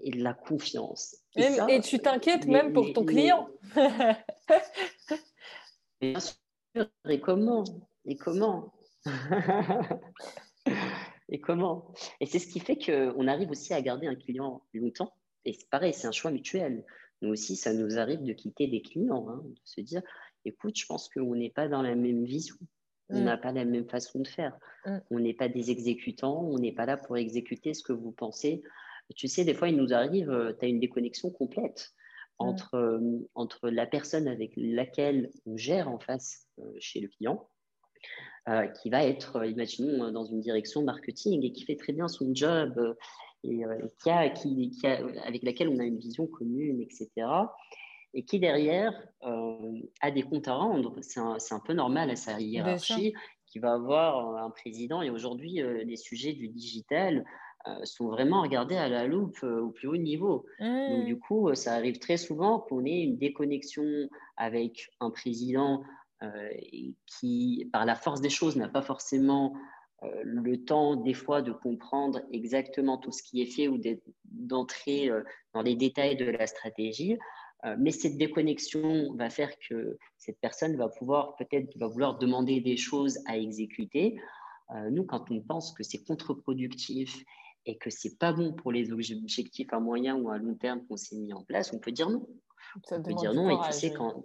et 0.00 0.10
de 0.10 0.22
la 0.22 0.34
confiance. 0.34 1.16
Et, 1.36 1.80
tu 1.80 1.98
t'inquiètes 1.98 2.46
même 2.46 2.74
pour 2.74 2.92
ton 2.92 3.06
client. 3.06 3.48
bien 6.00 6.20
sûr. 6.20 6.36
Et 7.08 7.20
comment 7.20 7.64
Et 8.04 8.16
comment? 8.16 8.74
Et 11.28 11.40
comment? 11.40 11.92
Et 12.20 12.26
c'est 12.26 12.38
ce 12.38 12.46
qui 12.48 12.60
fait 12.60 12.76
qu'on 12.76 13.26
arrive 13.28 13.50
aussi 13.50 13.72
à 13.74 13.80
garder 13.80 14.06
un 14.06 14.14
client 14.14 14.62
longtemps. 14.74 15.12
Et 15.44 15.52
c'est 15.52 15.68
pareil, 15.70 15.94
c'est 15.94 16.06
un 16.06 16.12
choix 16.12 16.30
mutuel. 16.30 16.84
Nous 17.22 17.30
aussi, 17.30 17.56
ça 17.56 17.72
nous 17.72 17.98
arrive 17.98 18.22
de 18.22 18.32
quitter 18.32 18.66
des 18.66 18.82
clients, 18.82 19.28
hein, 19.28 19.42
de 19.44 19.60
se 19.64 19.80
dire, 19.80 20.02
écoute, 20.44 20.78
je 20.78 20.86
pense 20.86 21.08
qu'on 21.08 21.34
n'est 21.34 21.50
pas 21.50 21.68
dans 21.68 21.82
la 21.82 21.94
même 21.94 22.24
vision. 22.24 22.56
On 23.10 23.20
mm. 23.20 23.24
n'a 23.24 23.36
pas 23.36 23.52
la 23.52 23.64
même 23.64 23.88
façon 23.88 24.20
de 24.20 24.28
faire. 24.28 24.56
Mm. 24.86 24.98
On 25.10 25.20
n'est 25.20 25.34
pas 25.34 25.48
des 25.48 25.70
exécutants. 25.70 26.42
On 26.42 26.58
n'est 26.58 26.72
pas 26.72 26.86
là 26.86 26.96
pour 26.96 27.16
exécuter 27.16 27.74
ce 27.74 27.82
que 27.82 27.92
vous 27.92 28.12
pensez. 28.12 28.62
Tu 29.16 29.28
sais, 29.28 29.44
des 29.44 29.54
fois, 29.54 29.68
il 29.68 29.76
nous 29.76 29.92
arrive, 29.92 30.30
euh, 30.30 30.52
tu 30.58 30.64
as 30.64 30.68
une 30.68 30.80
déconnexion 30.80 31.30
complète 31.30 31.92
mm. 32.38 32.44
entre, 32.44 32.74
euh, 32.74 33.28
entre 33.34 33.68
la 33.68 33.86
personne 33.86 34.28
avec 34.28 34.52
laquelle 34.56 35.30
on 35.46 35.56
gère 35.56 35.88
en 35.88 35.98
face 35.98 36.46
euh, 36.58 36.72
chez 36.78 37.00
le 37.00 37.08
client 37.08 37.48
euh, 38.50 38.66
qui 38.66 38.90
va 38.90 39.04
être, 39.04 39.36
euh, 39.36 39.46
imaginons, 39.46 40.06
euh, 40.06 40.10
dans 40.10 40.24
une 40.24 40.40
direction 40.40 40.82
marketing 40.82 41.44
et 41.44 41.52
qui 41.52 41.64
fait 41.64 41.76
très 41.76 41.92
bien 41.92 42.08
son 42.08 42.34
job 42.34 42.96
et, 43.44 43.62
qui 44.02 44.10
a, 44.10 44.28
qui, 44.30 44.70
qui 44.70 44.86
a, 44.88 44.98
avec 45.24 45.44
laquelle 45.44 45.68
on 45.68 45.78
a 45.78 45.84
une 45.84 45.98
vision 45.98 46.26
commune, 46.26 46.80
etc. 46.80 47.08
Et 48.12 48.24
qui 48.24 48.40
derrière 48.40 48.92
a 49.22 50.10
des 50.10 50.22
comptes 50.22 50.48
à 50.48 50.54
rendre. 50.54 50.96
C'est 51.00 51.20
un, 51.20 51.36
un, 51.50 51.60
peu 51.60 51.74
normal 51.74 52.10
à 52.10 52.16
sa 52.16 52.40
hiérarchie 52.40 53.14
qui 53.46 53.60
va 53.60 53.74
avoir 53.74 54.36
un 54.44 54.50
président. 54.50 55.00
Et 55.00 55.10
aujourd'hui, 55.10 55.62
les 55.84 55.96
sujets 55.96 56.32
du 56.32 56.48
digital 56.48 57.24
sont 57.84 58.08
vraiment 58.08 58.42
regardés 58.42 58.76
à 58.76 58.88
la 58.88 59.06
loupe 59.06 59.42
au 59.44 59.70
plus 59.70 59.86
haut 59.88 59.96
niveau. 59.96 60.44
Donc, 60.58 61.04
du 61.04 61.14
mmh. 61.14 61.20
coup, 61.20 61.54
ça 61.54 61.74
arrive 61.74 61.98
très 61.98 62.16
souvent 62.16 62.58
qu'on 62.58 62.84
ait 62.84 63.00
une 63.00 63.16
déconnexion 63.16 64.10
avec 64.36 64.90
un 64.98 65.10
président 65.10 65.82
euh, 66.22 66.50
qui, 67.06 67.66
par 67.72 67.86
la 67.86 67.94
force 67.94 68.20
des 68.20 68.28
choses, 68.28 68.56
n'a 68.56 68.68
pas 68.68 68.82
forcément 68.82 69.54
euh, 70.02 70.08
le 70.22 70.62
temps 70.62 70.96
des 70.96 71.14
fois 71.14 71.40
de 71.40 71.50
comprendre 71.50 72.20
exactement 72.30 72.98
tout 72.98 73.10
ce 73.10 73.22
qui 73.22 73.40
est 73.40 73.46
fait 73.46 73.68
ou 73.68 73.80
d'entrer 74.24 75.08
euh, 75.08 75.22
dans 75.54 75.62
les 75.62 75.76
détails 75.76 76.16
de 76.16 76.26
la 76.26 76.46
stratégie. 76.46 77.16
mais 77.78 77.90
cette 77.90 78.16
déconnexion 78.16 79.14
va 79.16 79.30
faire 79.30 79.52
que 79.66 79.98
cette 80.18 80.38
personne 80.40 80.76
va 80.76 80.88
pouvoir 80.88 81.36
peut-être 81.36 81.76
va 81.78 81.88
vouloir 81.88 82.18
demander 82.18 82.60
des 82.60 82.76
choses 82.76 83.18
à 83.26 83.36
exécuter. 83.36 84.16
nous, 84.90 85.04
quand 85.04 85.30
on 85.30 85.40
pense 85.42 85.72
que 85.72 85.82
c'est 85.82 86.02
contre-productif 86.04 87.22
et 87.66 87.76
que 87.76 87.90
c'est 87.90 88.18
pas 88.18 88.32
bon 88.32 88.54
pour 88.54 88.72
les 88.72 88.92
objectifs 88.92 89.72
à 89.72 89.80
moyen 89.80 90.16
ou 90.16 90.30
à 90.30 90.38
long 90.38 90.54
terme 90.54 90.80
qu'on 90.86 90.96
s'est 90.96 91.16
mis 91.16 91.34
en 91.34 91.44
place, 91.44 91.72
on 91.74 91.78
peut 91.78 91.92
dire 91.92 92.08
non. 92.08 92.26
on 92.90 93.02
peut 93.02 93.14
dire 93.14 93.34
non. 93.34 93.50
Et 93.50 93.66
tu 93.66 93.72
sais, 93.72 93.92
quand, 93.92 94.24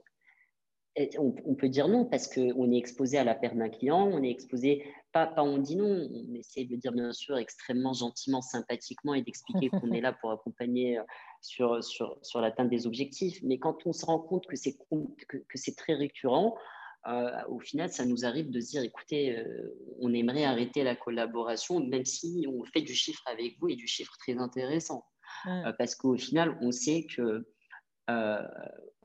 on, 1.17 1.55
peut 1.55 1.69
dire 1.69 1.87
non 1.87 2.05
parce 2.05 2.27
qu'on 2.27 2.71
est 2.71 2.77
exposé 2.77 3.17
à 3.17 3.23
la 3.23 3.35
perte 3.35 3.55
d'un 3.55 3.69
client, 3.69 4.07
on 4.07 4.23
est 4.23 4.29
exposé, 4.29 4.85
pas, 5.11 5.27
pas 5.27 5.43
on 5.43 5.57
dit 5.57 5.75
non, 5.75 6.07
on 6.11 6.33
essaie 6.35 6.63
de 6.63 6.75
dire 6.75 6.93
bien 6.93 7.11
sûr 7.11 7.37
extrêmement 7.37 7.93
gentiment, 7.93 8.41
sympathiquement 8.41 9.13
et 9.13 9.21
d'expliquer 9.21 9.69
qu'on 9.69 9.91
est 9.91 10.01
là 10.01 10.13
pour 10.13 10.31
accompagner 10.31 10.97
euh, 10.97 11.03
sur, 11.41 11.83
sur, 11.83 12.17
sur 12.21 12.39
l'atteinte 12.39 12.69
des 12.69 12.87
objectifs. 12.87 13.39
Mais 13.43 13.59
quand 13.59 13.85
on 13.85 13.93
se 13.93 14.05
rend 14.05 14.19
compte 14.19 14.47
que 14.47 14.55
c'est, 14.55 14.77
que, 15.27 15.37
c'est 15.55 15.75
très 15.75 15.95
récurrent, 15.95 16.55
au 17.49 17.59
final, 17.59 17.91
ça 17.91 18.03
nous 18.03 18.25
arrive 18.25 18.49
de 18.49 18.59
se 18.59 18.71
dire, 18.71 18.81
écoutez, 18.81 19.37
on 19.99 20.11
aimerait 20.11 20.43
arrêter 20.43 20.83
la 20.83 20.95
collaboration, 20.95 21.79
même 21.79 22.03
si 22.03 22.47
on 22.49 22.63
fait 22.65 22.81
du 22.81 22.95
chiffre 22.95 23.21
avec 23.27 23.59
vous 23.59 23.69
et 23.69 23.75
du 23.75 23.85
chiffre 23.85 24.17
très 24.17 24.39
intéressant. 24.39 25.05
Mmh. 25.45 25.73
parce 25.77 25.93
qu'au 25.93 26.17
final, 26.17 26.57
on 26.61 26.71
sait 26.71 27.05
que 27.05 27.45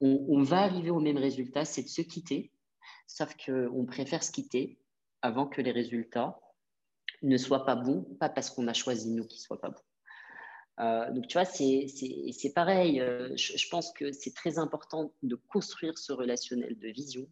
on, 0.01 0.43
va 0.43 0.61
arriver 0.61 0.91
au 0.91 1.01
même 1.01 1.19
résultat, 1.19 1.65
c'est 1.65 1.83
de 1.83 1.89
se 1.89 2.03
quitter, 2.03 2.53
sauf 3.07 3.35
qu'on 3.45 3.85
préfère 3.87 4.23
se 4.23 4.33
quitter 4.33 4.79
avant 5.23 5.47
que 5.47 5.61
les 5.61 5.73
résultats 5.73 6.41
ne 7.23 7.37
soient 7.37 7.67
pas 7.67 7.77
bons, 7.77 8.05
pas 8.19 8.31
parce 8.31 8.51
qu'on 8.51 8.67
a 8.69 8.73
choisi 8.73 9.11
nous 9.11 9.27
qu'ils 9.27 9.41
ne 9.41 9.43
soient 9.43 9.61
pas 9.61 9.71
bons. 9.71 9.83
Euh, 10.81 11.11
donc, 11.13 11.27
tu 11.27 11.35
vois, 11.35 11.45
c'est 11.45 12.53
pareil. 12.55 13.01
Euh, 13.01 13.37
je, 13.37 13.69
pense 13.69 13.93
que 13.93 14.13
c'est 14.13 14.35
très 14.35 14.59
important 14.59 15.13
de 15.23 15.37
construire 15.37 15.99
ce 15.99 16.13
relationnel 16.13 16.79
de 16.79 16.89
vision 16.89 17.29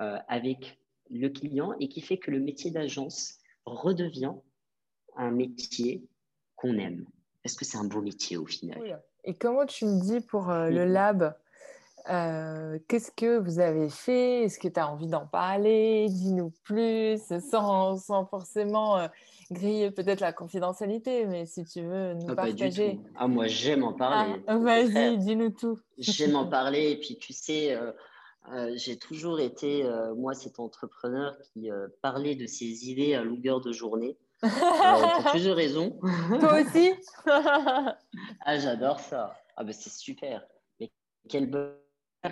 euh, 0.00 0.18
avec 0.28 0.78
le 1.08 1.28
client 1.28 1.72
et 1.80 1.88
qui 1.88 2.02
fait 2.02 2.18
que 2.18 2.30
le 2.30 2.40
métier 2.40 2.70
d'agence 2.70 3.38
redevient 3.64 4.34
un 5.16 5.30
métier 5.30 6.06
qu'on 6.56 6.76
aime. 6.76 7.06
Parce 7.42 7.54
que 7.54 7.64
c'est 7.64 7.78
un 7.78 7.84
beau 7.84 8.02
métier 8.02 8.36
au 8.36 8.44
final. 8.44 9.02
Et 9.24 9.34
comment 9.34 9.64
tu 9.64 9.86
me 9.86 10.00
dis 10.00 10.20
pour 10.20 10.48
le 10.48 10.84
lab? 10.84 11.34
Qu'est-ce 12.08 13.12
que 13.12 13.38
vous 13.38 13.60
avez 13.60 13.90
fait? 13.90 14.44
Est-ce 14.44 14.58
que 14.58 14.68
tu 14.68 14.80
as 14.80 14.90
envie 14.90 15.08
d'en 15.08 15.26
parler? 15.26 16.06
Dis-nous 16.08 16.52
plus, 16.64 17.20
sans, 17.50 17.96
sans 17.96 18.24
forcément 18.24 19.08
griller 19.50 19.90
peut-être 19.90 20.20
la 20.20 20.32
confidentialité, 20.32 21.26
mais 21.26 21.46
si 21.46 21.64
tu 21.64 21.82
veux 21.82 22.14
nous 22.14 22.26
ah, 22.30 22.36
partager. 22.36 23.00
Ah, 23.16 23.28
moi, 23.28 23.46
j'aime 23.46 23.82
en 23.84 23.92
parler. 23.92 24.42
Ah, 24.46 24.58
vas-y, 24.58 25.18
dis-nous 25.18 25.50
tout. 25.50 25.78
j'aime 25.98 26.36
en 26.36 26.46
parler. 26.46 26.90
Et 26.90 26.98
puis, 26.98 27.16
tu 27.16 27.32
sais, 27.32 27.74
euh, 27.74 27.92
euh, 28.52 28.72
j'ai 28.76 28.98
toujours 28.98 29.40
été, 29.40 29.84
euh, 29.84 30.14
moi, 30.14 30.34
cet 30.34 30.60
entrepreneur 30.60 31.36
qui 31.52 31.70
parlait 32.02 32.34
de 32.34 32.46
ses 32.46 32.88
idées 32.88 33.14
à 33.14 33.22
longueur 33.22 33.60
de 33.60 33.72
journée. 33.72 34.16
pour 34.40 35.30
plusieurs 35.32 35.56
raisons. 35.56 35.98
Toi 36.38 36.60
aussi? 36.60 36.92
Ah, 37.26 38.56
j'adore 38.56 39.00
ça. 39.00 39.36
Ah, 39.56 39.64
ben, 39.64 39.72
c'est 39.72 39.90
super. 39.90 40.46
Mais 40.78 40.92
quelle 41.28 41.50
bonheur, 41.50 41.74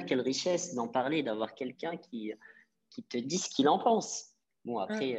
quelle 0.07 0.21
richesse 0.21 0.75
d'en 0.75 0.89
parler, 0.89 1.23
d'avoir 1.23 1.55
quelqu'un 1.55 1.97
qui, 1.97 2.33
qui 2.91 3.03
te 3.03 3.17
dit 3.17 3.39
ce 3.39 3.49
qu'il 3.51 3.69
en 3.69 3.79
pense. 3.79 4.33
Bon, 4.65 4.79
après, 4.79 5.17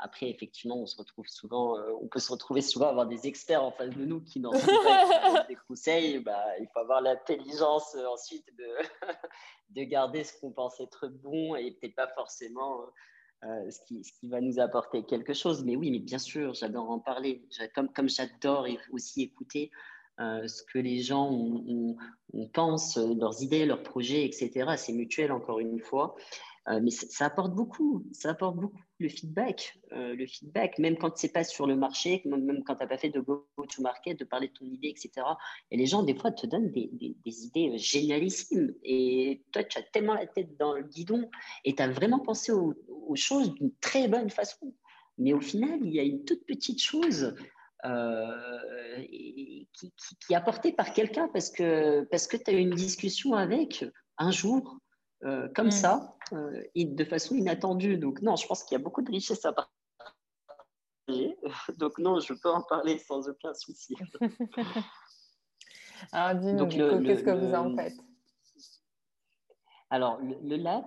après, 0.00 0.30
effectivement, 0.30 0.76
on 0.76 0.86
se 0.86 0.96
retrouve 0.96 1.26
souvent, 1.26 1.76
euh, 1.76 1.90
on 2.00 2.06
peut 2.06 2.20
se 2.20 2.30
retrouver 2.30 2.60
souvent 2.60 2.86
à 2.86 2.90
avoir 2.90 3.06
des 3.06 3.26
experts 3.26 3.62
en 3.62 3.72
face 3.72 3.90
de 3.90 4.04
nous 4.04 4.20
qui 4.20 4.38
n'ont 4.38 4.52
pas 4.52 5.44
des 5.48 5.56
conseils. 5.68 6.20
Bah, 6.20 6.44
il 6.60 6.68
faut 6.72 6.78
avoir 6.78 7.00
l'intelligence 7.00 7.94
euh, 7.96 8.06
ensuite 8.06 8.46
de, 8.56 8.68
de 9.70 9.82
garder 9.82 10.22
ce 10.22 10.38
qu'on 10.40 10.52
pense 10.52 10.78
être 10.80 11.08
bon 11.08 11.56
et 11.56 11.72
peut-être 11.72 11.96
pas 11.96 12.08
forcément 12.14 12.82
euh, 13.44 13.70
ce, 13.70 13.80
qui, 13.86 14.04
ce, 14.04 14.12
qui, 14.20 14.28
va 14.28 14.40
nous 14.40 14.60
apporter 14.60 15.04
quelque 15.04 15.34
chose. 15.34 15.64
Mais 15.64 15.74
oui, 15.74 15.90
mais 15.90 15.98
bien 15.98 16.18
sûr, 16.18 16.54
j'adore 16.54 16.90
en 16.90 17.00
parler. 17.00 17.44
Comme, 17.74 17.92
comme 17.92 18.08
j'adore 18.08 18.68
aussi 18.92 19.22
écouter 19.22 19.70
ce 20.18 20.62
que 20.64 20.78
les 20.78 21.00
gens 21.00 21.64
pensent, 22.52 22.96
leurs 22.96 23.42
idées, 23.42 23.66
leurs 23.66 23.82
projets, 23.82 24.24
etc. 24.24 24.74
C'est 24.76 24.92
mutuel, 24.92 25.32
encore 25.32 25.60
une 25.60 25.80
fois. 25.80 26.16
Euh, 26.68 26.80
mais 26.82 26.90
ça, 26.90 27.26
apporte 27.26 27.54
beaucoup, 27.54 28.04
ça 28.12 28.30
apporte 28.30 28.56
beaucoup 28.56 28.80
le 28.98 29.08
feedback, 29.08 29.78
euh, 29.92 30.14
le 30.14 30.26
feedback, 30.26 30.78
même 30.78 30.98
quand 30.98 31.16
c'est 31.16 31.32
pas 31.32 31.44
sur 31.44 31.66
le 31.66 31.76
marché, 31.76 32.20
même, 32.26 32.62
quand 32.64 32.74
tu 32.74 32.82
n'as 32.82 32.88
pas 32.88 32.98
fait 32.98 33.08
de 33.08 33.20
go-to-market, 33.20 34.18
de 34.18 34.24
parler 34.24 34.48
de 34.48 34.52
ton 34.52 34.66
idée, 34.66 34.88
etc. 34.88 35.10
Et 35.70 35.76
les 35.78 35.86
gens, 35.86 36.02
des 36.02 36.14
fois, 36.14 36.30
te 36.30 36.46
donnent 36.46 36.70
des, 36.70 36.90
des, 36.92 37.44
idées 37.44 37.78
génialissimes. 37.78 38.74
Et 38.82 39.44
toi, 39.52 39.64
tu 39.64 39.78
as 39.78 39.82
tellement 39.82 40.14
la 40.14 40.26
tête 40.26 40.56
dans 40.58 40.74
le 40.74 40.82
guidon 40.82 41.30
et 41.64 41.74
tu 41.74 41.82
as 41.82 41.88
vraiment 41.88 42.18
pensé 42.18 42.52
aux, 42.52 42.74
choses 43.14 43.54
d'une 43.54 43.72
très 43.80 44.06
bonne 44.06 44.28
façon. 44.28 44.74
Mais 45.16 45.32
au 45.32 45.40
final, 45.40 45.78
il 45.82 45.94
y 45.94 46.00
a 46.00 46.02
une 46.02 46.24
toute 46.24 46.44
petite 46.44 46.82
chose 46.82 47.34
euh, 47.84 49.04
qui, 49.06 49.68
qui, 49.72 50.16
qui, 50.16 50.32
est 50.32 50.36
apportée 50.36 50.72
par 50.72 50.92
quelqu'un 50.92 51.28
parce 51.28 51.50
que, 51.50 52.04
parce 52.10 52.26
que 52.26 52.36
tu 52.36 52.50
as 52.50 52.54
eu 52.54 52.58
une 52.58 52.74
discussion 52.74 53.34
avec 53.34 53.84
un 54.18 54.32
jour 54.32 54.78
euh, 55.24 55.48
comme 55.54 55.68
mm. 55.68 55.72
ça, 55.72 56.16
euh, 56.32 56.62
et 56.74 56.84
de 56.84 57.04
façon 57.04 57.34
inattendue. 57.34 57.96
Donc 57.98 58.20
non, 58.22 58.36
je 58.36 58.46
pense 58.46 58.64
qu'il 58.64 58.76
y 58.76 58.80
a 58.80 58.82
beaucoup 58.82 59.02
de 59.02 59.10
richesses 59.10 59.44
à 59.44 59.52
partager. 59.52 61.36
Donc 61.78 61.98
non, 61.98 62.20
je 62.20 62.34
peux 62.34 62.50
en 62.50 62.62
parler 62.62 62.98
sans 62.98 63.28
aucun 63.28 63.54
souci. 63.54 63.94
Alors 66.12 66.40
dis-nous, 66.40 66.68
qu'est-ce 66.68 67.24
que 67.24 67.30
vous 67.30 67.54
en 67.54 67.76
faites? 67.76 67.98
Alors, 69.90 70.20
le, 70.20 70.56
lab, 70.56 70.84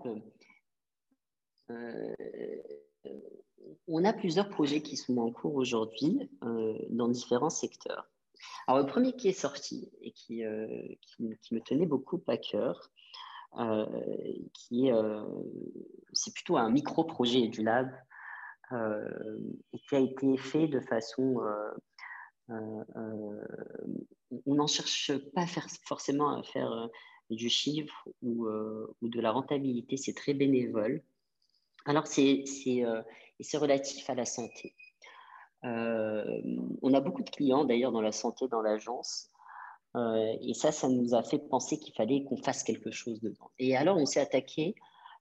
on 3.87 4.05
a 4.05 4.13
plusieurs 4.13 4.49
projets 4.49 4.81
qui 4.81 4.97
sont 4.97 5.17
en 5.17 5.31
cours 5.31 5.55
aujourd'hui 5.55 6.29
dans 6.89 7.07
différents 7.07 7.49
secteurs. 7.49 8.09
Alors, 8.67 8.81
le 8.81 8.87
premier 8.87 9.13
qui 9.13 9.27
est 9.27 9.33
sorti 9.33 9.91
et 10.01 10.11
qui, 10.11 10.43
qui, 11.01 11.37
qui 11.41 11.55
me 11.55 11.61
tenait 11.61 11.85
beaucoup 11.85 12.21
à 12.27 12.37
cœur, 12.37 12.91
euh, 13.57 13.85
euh, 14.71 15.43
c'est 16.13 16.33
plutôt 16.33 16.57
un 16.57 16.69
micro-projet 16.69 17.47
du 17.47 17.63
lab 17.63 17.89
euh, 18.71 19.37
qui 19.73 19.95
a 19.95 19.99
été 19.99 20.37
fait 20.37 20.67
de 20.67 20.79
façon 20.79 21.41
on 24.45 24.55
n'en 24.55 24.67
cherche 24.67 25.17
pas 25.33 25.45
faire, 25.45 25.67
forcément 25.85 26.37
à 26.37 26.43
faire 26.43 26.89
du 27.29 27.49
chiffre 27.49 28.09
ou, 28.21 28.47
ou, 28.47 29.07
de 29.07 29.21
la 29.21 29.31
rentabilité, 29.31 29.95
c'est 29.95 30.13
très 30.13 30.33
bénévole. 30.33 31.01
Alors, 31.85 32.07
c'est 32.07 32.43
relatif 33.57 34.09
à 34.09 34.15
la 34.15 34.25
santé. 34.25 34.75
on 35.63 36.93
a 36.93 37.01
beaucoup 37.01 37.23
de 37.23 37.29
clients 37.29 37.65
d'ailleurs 37.65 37.91
dans 37.91 38.01
la 38.01 38.11
santé 38.11 38.47
dans 38.47 38.61
l'agence 38.61 39.31
euh, 39.95 40.37
et 40.41 40.53
ça, 40.53 40.71
ça 40.71 40.87
nous 40.87 41.13
a 41.13 41.23
fait 41.23 41.39
penser 41.39 41.77
qu'il 41.77 41.93
fallait 41.93 42.23
qu'on 42.23 42.37
fasse 42.37 42.63
quelque 42.63 42.91
chose 42.91 43.19
dedans. 43.19 43.51
Et 43.59 43.75
alors, 43.75 43.97
on 43.97 44.05
s'est 44.05 44.21
attaqué 44.21 44.75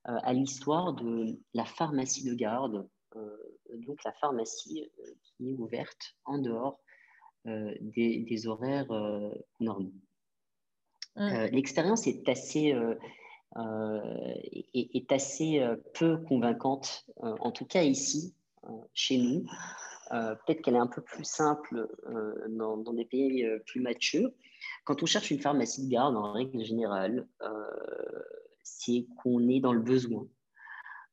euh, 0.09 0.17
à 0.23 0.33
l'histoire 0.33 0.95
de 0.95 1.39
la 1.55 1.65
pharmacie 1.65 2.25
de 2.25 2.35
garde, 2.35 2.89
euh, 3.17 3.37
donc 3.87 4.03
la 4.05 4.13
pharmacie 4.13 4.91
qui 5.23 5.51
est 5.51 5.55
ouverte 5.55 6.15
en 6.25 6.39
dehors 6.39 6.81
des, 7.45 8.47
horaires 8.47 8.93
normaux. 9.61 9.95
Mmh. 11.17 11.47
L'expérience 11.53 12.07
est 12.07 12.29
assez, 12.29 12.75
est, 13.57 14.97
est, 14.97 15.13
assez 15.13 15.61
peu 15.95 16.19
convaincante, 16.19 17.07
en 17.17 17.51
tout 17.51 17.67
cas 17.67 17.83
ici, 17.83 18.35
chez 18.95 19.19
nous. 19.19 19.45
Peut-être 20.11 20.63
qu'elle 20.63 20.77
est 20.77 20.79
un 20.79 20.87
peu 20.87 21.03
plus 21.03 21.25
simple 21.25 21.89
dans, 22.49 22.77
dans, 22.77 22.93
des 22.93 23.05
pays 23.05 23.47
plus 23.67 23.81
matures. 23.81 24.31
Quand 24.85 25.03
on 25.03 25.07
cherche 25.07 25.31
une 25.31 25.41
pharmacie 25.41 25.85
de 25.85 25.91
garde, 25.91 26.17
en 26.17 26.33
règle 26.33 26.65
générale, 26.65 27.27
euh, 27.43 27.49
c'est 28.63 29.07
qu'on 29.23 29.49
est 29.49 29.61
dans 29.61 29.73
le 29.73 29.81
besoin 29.81 30.27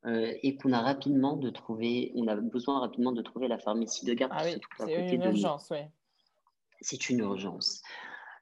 euh, 0.05 0.33
et 0.43 0.57
qu'on 0.57 0.73
a 0.73 0.81
rapidement 0.81 1.35
de 1.37 1.49
trouver, 1.49 2.11
on 2.15 2.27
a 2.27 2.35
besoin 2.35 2.79
rapidement 2.79 3.11
de 3.11 3.21
trouver 3.21 3.47
la 3.47 3.57
pharmacie 3.57 4.05
de 4.05 4.13
garde. 4.13 4.31
Ah 4.35 4.43
oui, 4.45 4.59
c'est 4.77 5.13
une 5.13 5.23
urgence, 5.23 5.67
oui. 5.71 5.79
C'est 6.81 7.09
une 7.09 7.19
urgence. 7.19 7.81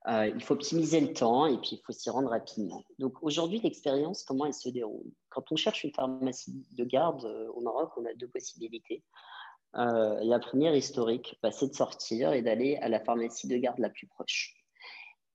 Euh, 0.07 0.27
il 0.27 0.43
faut 0.43 0.53
optimiser 0.53 0.99
le 1.01 1.13
temps 1.13 1.47
et 1.47 1.57
puis 1.57 1.71
il 1.73 1.81
faut 1.83 1.91
s'y 1.91 2.09
rendre 2.09 2.29
rapidement. 2.29 2.83
Donc 2.99 3.23
aujourd'hui, 3.23 3.59
l'expérience, 3.59 4.23
comment 4.23 4.45
elle 4.45 4.53
se 4.53 4.69
déroule? 4.69 5.11
Quand 5.29 5.51
on 5.51 5.55
cherche 5.55 5.83
une 5.83 5.93
pharmacie 5.93 6.67
de 6.71 6.83
garde 6.83 7.25
au 7.55 7.61
Maroc, 7.61 7.91
on 7.97 8.05
a 8.05 8.13
deux 8.13 8.27
possibilités. 8.27 9.03
la 9.73 10.39
première 10.39 10.75
historique, 10.75 11.39
bah, 11.41 11.51
c'est 11.51 11.69
de 11.69 11.75
sortir 11.75 12.33
et 12.33 12.43
d'aller 12.43 12.77
à 12.77 12.89
la 12.89 12.99
pharmacie 12.99 13.47
de 13.47 13.57
garde 13.57 13.79
la 13.79 13.89
plus 13.89 14.05
proche. 14.07 14.55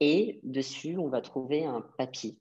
Et 0.00 0.40
dessus, 0.44 0.96
on 0.98 1.08
va 1.08 1.20
trouver 1.20 1.64
un 1.64 1.82
papier 1.98 2.38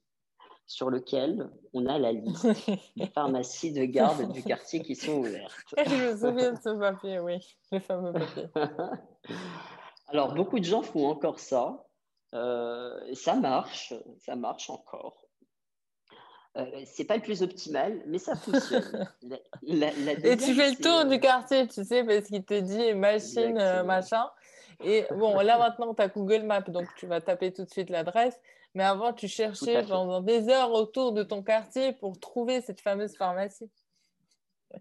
sur 0.70 0.88
lequel 0.88 1.50
on 1.74 1.86
a 1.86 1.98
la 1.98 2.12
liste 2.12 2.46
des 2.96 3.06
pharmacies 3.06 3.72
de 3.72 3.84
garde 3.84 4.32
du 4.32 4.42
quartier 4.44 4.80
qui 4.80 4.94
sont 4.94 5.18
ouvertes. 5.18 5.74
Je 5.76 6.12
me 6.12 6.16
souviens 6.16 6.52
de 6.52 6.58
ce 6.58 6.78
papier, 6.78 7.18
oui, 7.18 7.38
le 7.72 7.80
fameux 7.80 8.12
papier. 8.12 8.46
Alors, 10.08 10.34
beaucoup 10.34 10.60
de 10.60 10.64
gens 10.64 10.82
font 10.82 11.08
encore 11.08 11.40
ça. 11.40 11.84
Euh, 12.34 13.14
ça 13.14 13.34
marche, 13.34 13.92
ça 14.18 14.36
marche 14.36 14.70
encore. 14.70 15.26
Euh, 16.56 16.64
c'est 16.84 17.04
pas 17.04 17.16
le 17.16 17.22
plus 17.22 17.42
optimal, 17.42 18.02
mais 18.06 18.18
ça 18.18 18.34
fonctionne. 18.34 19.08
Et 19.62 20.36
tu 20.36 20.54
fais 20.54 20.70
le 20.70 20.82
tour 20.82 21.04
du 21.04 21.20
quartier, 21.20 21.66
tu 21.68 21.84
sais, 21.84 22.02
parce 22.04 22.26
qu'il 22.26 22.44
te 22.44 22.58
dit 22.58 22.92
machine, 22.94 23.56
euh, 23.58 23.84
machin. 23.84 24.28
Et 24.82 25.06
bon, 25.10 25.38
là 25.40 25.58
maintenant, 25.58 25.94
tu 25.94 26.02
as 26.02 26.08
Google 26.08 26.42
Maps, 26.42 26.62
donc 26.62 26.88
tu 26.96 27.06
vas 27.06 27.20
taper 27.20 27.52
tout 27.52 27.64
de 27.64 27.70
suite 27.70 27.90
l'adresse. 27.90 28.38
Mais 28.74 28.84
avant, 28.84 29.12
tu 29.12 29.28
cherchais 29.28 29.82
pendant 29.84 30.20
des 30.20 30.48
heures 30.48 30.72
autour 30.72 31.12
de 31.12 31.22
ton 31.22 31.42
quartier 31.42 31.92
pour 31.92 32.18
trouver 32.18 32.60
cette 32.60 32.80
fameuse 32.80 33.16
pharmacie. 33.16 33.70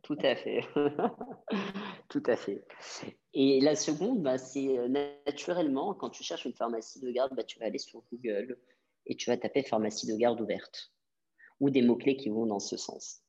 Tout 0.04 0.18
à 0.22 0.36
fait. 0.36 0.62
Tout 2.10 2.24
à 2.26 2.36
fait. 2.36 2.64
Et 3.34 3.60
la 3.60 3.76
seconde, 3.76 4.22
bah, 4.22 4.38
c'est 4.38 4.78
euh, 4.78 4.88
naturellement, 5.26 5.94
quand 5.94 6.10
tu 6.10 6.24
cherches 6.24 6.46
une 6.46 6.54
pharmacie 6.54 7.00
de 7.00 7.10
garde, 7.12 7.36
bah, 7.36 7.44
tu 7.44 7.60
vas 7.60 7.66
aller 7.66 7.80
sur 7.80 8.04
Google 8.12 8.60
et 9.06 9.16
tu 9.16 9.30
vas 9.30 9.38
taper 9.38 9.64
pharmacie 9.64 10.08
de 10.08 10.16
garde 10.16 10.40
ouverte 10.42 10.92
ou 11.60 11.70
des 11.70 11.82
mots-clés 11.82 12.18
qui 12.18 12.30
vont 12.30 12.46
dans 12.46 12.60
ce 12.60 12.78
sens. 12.78 13.22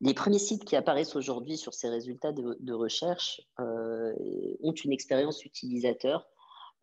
Les 0.00 0.12
premiers 0.12 0.38
sites 0.38 0.64
qui 0.64 0.76
apparaissent 0.76 1.16
aujourd'hui 1.16 1.56
sur 1.56 1.72
ces 1.72 1.88
résultats 1.88 2.32
de, 2.32 2.72
recherche 2.72 3.40
euh, 3.60 4.12
ont 4.60 4.72
une 4.72 4.92
expérience 4.92 5.44
utilisateur 5.44 6.26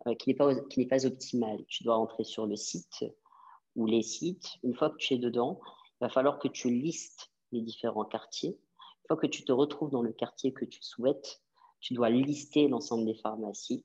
euh, 0.08 0.16
qui 0.16 0.30
n'est 0.30 0.36
pas, 0.36 0.56
pas 0.90 1.06
optimale. 1.06 1.64
Tu 1.68 1.84
dois 1.84 1.96
rentrer 1.96 2.24
sur 2.24 2.48
le 2.48 2.56
site 2.56 3.06
ou 3.76 3.86
les 3.86 4.02
sites. 4.02 4.58
Une 4.64 4.74
fois 4.74 4.90
que 4.90 4.98
tu 4.98 5.14
es 5.14 5.18
dedans, 5.18 5.60
il 6.02 6.06
va 6.06 6.10
falloir 6.10 6.40
que 6.40 6.48
tu 6.48 6.72
listes 6.72 7.33
les 7.54 7.62
différents 7.62 8.06
quartiers. 8.06 8.50
Une 8.50 9.08
fois 9.08 9.18
que 9.18 9.28
tu 9.28 9.46
te 9.46 9.52
retrouves 9.52 9.92
dans 9.92 10.02
le 10.02 10.12
quartier 10.14 10.54
que 10.54 10.66
tu 10.66 10.82
souhaites, 10.82 11.42
tu 11.80 11.94
dois 11.94 12.10
lister 12.10 12.68
l'ensemble 12.68 13.06
des 13.06 13.16
pharmacies 13.16 13.84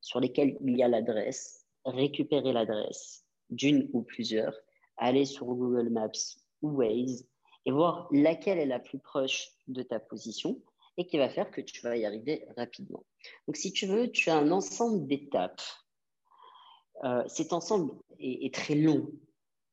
sur 0.00 0.20
lesquelles 0.20 0.56
il 0.60 0.76
y 0.76 0.82
a 0.82 0.88
l'adresse, 0.88 1.66
récupérer 1.84 2.52
l'adresse 2.52 3.24
d'une 3.50 3.88
ou 3.92 4.02
plusieurs, 4.02 4.54
aller 4.96 5.24
sur 5.24 5.46
Google 5.46 5.90
Maps 5.90 6.10
ou 6.62 6.70
Waze 6.70 7.26
et 7.66 7.72
voir 7.72 8.08
laquelle 8.12 8.58
est 8.58 8.66
la 8.66 8.78
plus 8.78 8.98
proche 8.98 9.50
de 9.68 9.82
ta 9.82 9.98
position 9.98 10.60
et 10.96 11.06
qui 11.06 11.18
va 11.18 11.28
faire 11.28 11.50
que 11.50 11.60
tu 11.60 11.80
vas 11.82 11.96
y 11.96 12.04
arriver 12.04 12.46
rapidement. 12.56 13.04
Donc, 13.46 13.56
si 13.56 13.72
tu 13.72 13.86
veux, 13.86 14.10
tu 14.10 14.30
as 14.30 14.36
un 14.36 14.50
ensemble 14.50 15.06
d'étapes. 15.06 15.62
Euh, 17.02 17.24
cet 17.26 17.52
ensemble 17.52 17.92
est, 18.20 18.54
très 18.54 18.76
long 18.76 19.10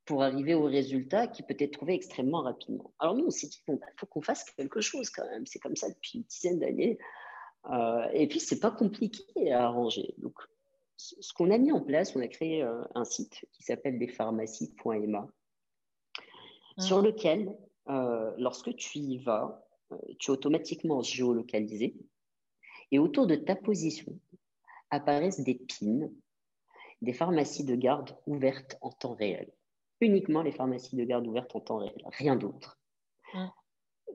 pour 0.06 0.24
arriver 0.24 0.54
au 0.54 0.64
résultat 0.64 1.28
qui 1.28 1.44
peut 1.44 1.56
être 1.60 1.74
trouvé 1.74 1.94
extrêmement 1.94 2.42
rapidement. 2.42 2.94
Alors, 3.00 3.16
nous, 3.16 3.26
on 3.26 3.30
s'est 3.30 3.48
dit, 3.48 3.62
il 3.68 3.80
faut 3.98 4.06
qu'on 4.08 4.22
fasse 4.22 4.44
quelque 4.44 4.82
chose 4.82 5.10
quand 5.10 5.26
même. 5.30 5.46
C'est 5.46 5.60
comme 5.60 5.76
ça 5.76 5.90
depuis 5.90 6.20
une 6.20 6.24
dizaine 6.24 6.60
d'années. 6.60 6.98
Euh, 7.70 8.08
et 8.14 8.28
puis, 8.28 8.40
c'est 8.40 8.60
pas 8.60 8.72
compliqué 8.72 9.52
à 9.52 9.66
arranger. 9.66 10.16
Donc, 10.18 10.34
ce 10.98 11.34
qu'on 11.34 11.52
a 11.52 11.58
mis 11.58 11.72
en 11.72 11.82
place, 11.82 12.16
on 12.16 12.22
a 12.22 12.28
créé 12.28 12.64
euh, 12.64 12.84
un 12.96 13.06
site 13.06 13.46
qui 13.52 13.64
s'appelle 13.64 13.98
lespharmacies.ma, 13.98 15.22
mmh. 15.22 16.82
sur 16.82 17.02
lequel 17.02 17.56
euh, 17.90 18.32
lorsque 18.38 18.76
tu 18.76 19.00
y 19.00 19.18
vas, 19.20 19.66
tu 20.20 20.32
es 20.32 20.34
automatiquement 20.34 21.02
géolocalisé 21.02 21.96
et 22.92 23.00
autour 23.00 23.28
de 23.28 23.36
ta 23.36 23.56
position 23.56 24.18
apparaissent 24.90 25.42
des 25.42 25.56
pins, 25.56 26.10
des 27.02 27.14
pharmacies 27.14 27.64
de 27.64 27.76
garde 27.76 28.16
ouvertes 28.26 28.78
en 28.82 28.90
temps 28.92 29.16
réel. 29.16 29.52
Uniquement 30.02 30.42
les 30.42 30.52
pharmacies 30.52 30.96
de 30.96 31.04
garde 31.04 31.28
ouvertes 31.28 31.56
en 31.56 31.60
temps 31.62 31.78
réel, 31.78 32.02
rien 32.18 32.36
d'autre. 32.36 32.80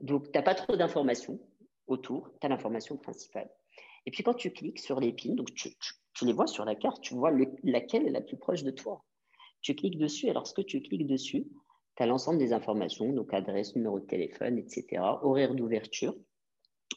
Donc, 0.01 0.25
tu 0.25 0.31
n'as 0.37 0.43
pas 0.43 0.53
trop 0.53 0.75
d'informations 0.75 1.39
autour, 1.87 2.29
tu 2.39 2.45
as 2.45 2.49
l'information 2.49 2.97
principale. 2.97 3.49
Et 4.05 4.11
puis, 4.11 4.21
quand 4.21 4.33
tu 4.33 4.51
cliques 4.51 4.79
sur 4.79 4.99
les 4.99 5.13
pins, 5.13 5.33
donc 5.33 5.53
tu, 5.53 5.69
les 6.21 6.33
vois 6.33 6.47
sur 6.47 6.65
la 6.65 6.75
carte, 6.75 7.01
tu 7.01 7.13
vois 7.13 7.31
laquelle 7.63 8.05
est 8.05 8.11
la 8.11 8.21
plus 8.21 8.37
proche 8.37 8.63
de 8.63 8.71
toi. 8.71 9.03
Tu 9.61 9.75
cliques 9.75 9.97
dessus, 9.97 10.27
et 10.27 10.33
lorsque 10.33 10.65
tu 10.65 10.81
cliques 10.81 11.07
dessus, 11.07 11.47
tu 11.95 12.03
as 12.03 12.05
l'ensemble 12.05 12.37
des 12.37 12.53
informations, 12.53 13.11
donc 13.13 13.33
adresse, 13.33 13.75
numéro 13.75 13.99
de 13.99 14.05
téléphone, 14.05 14.57
etc., 14.57 15.01
horaire 15.23 15.55
d'ouverture 15.55 16.15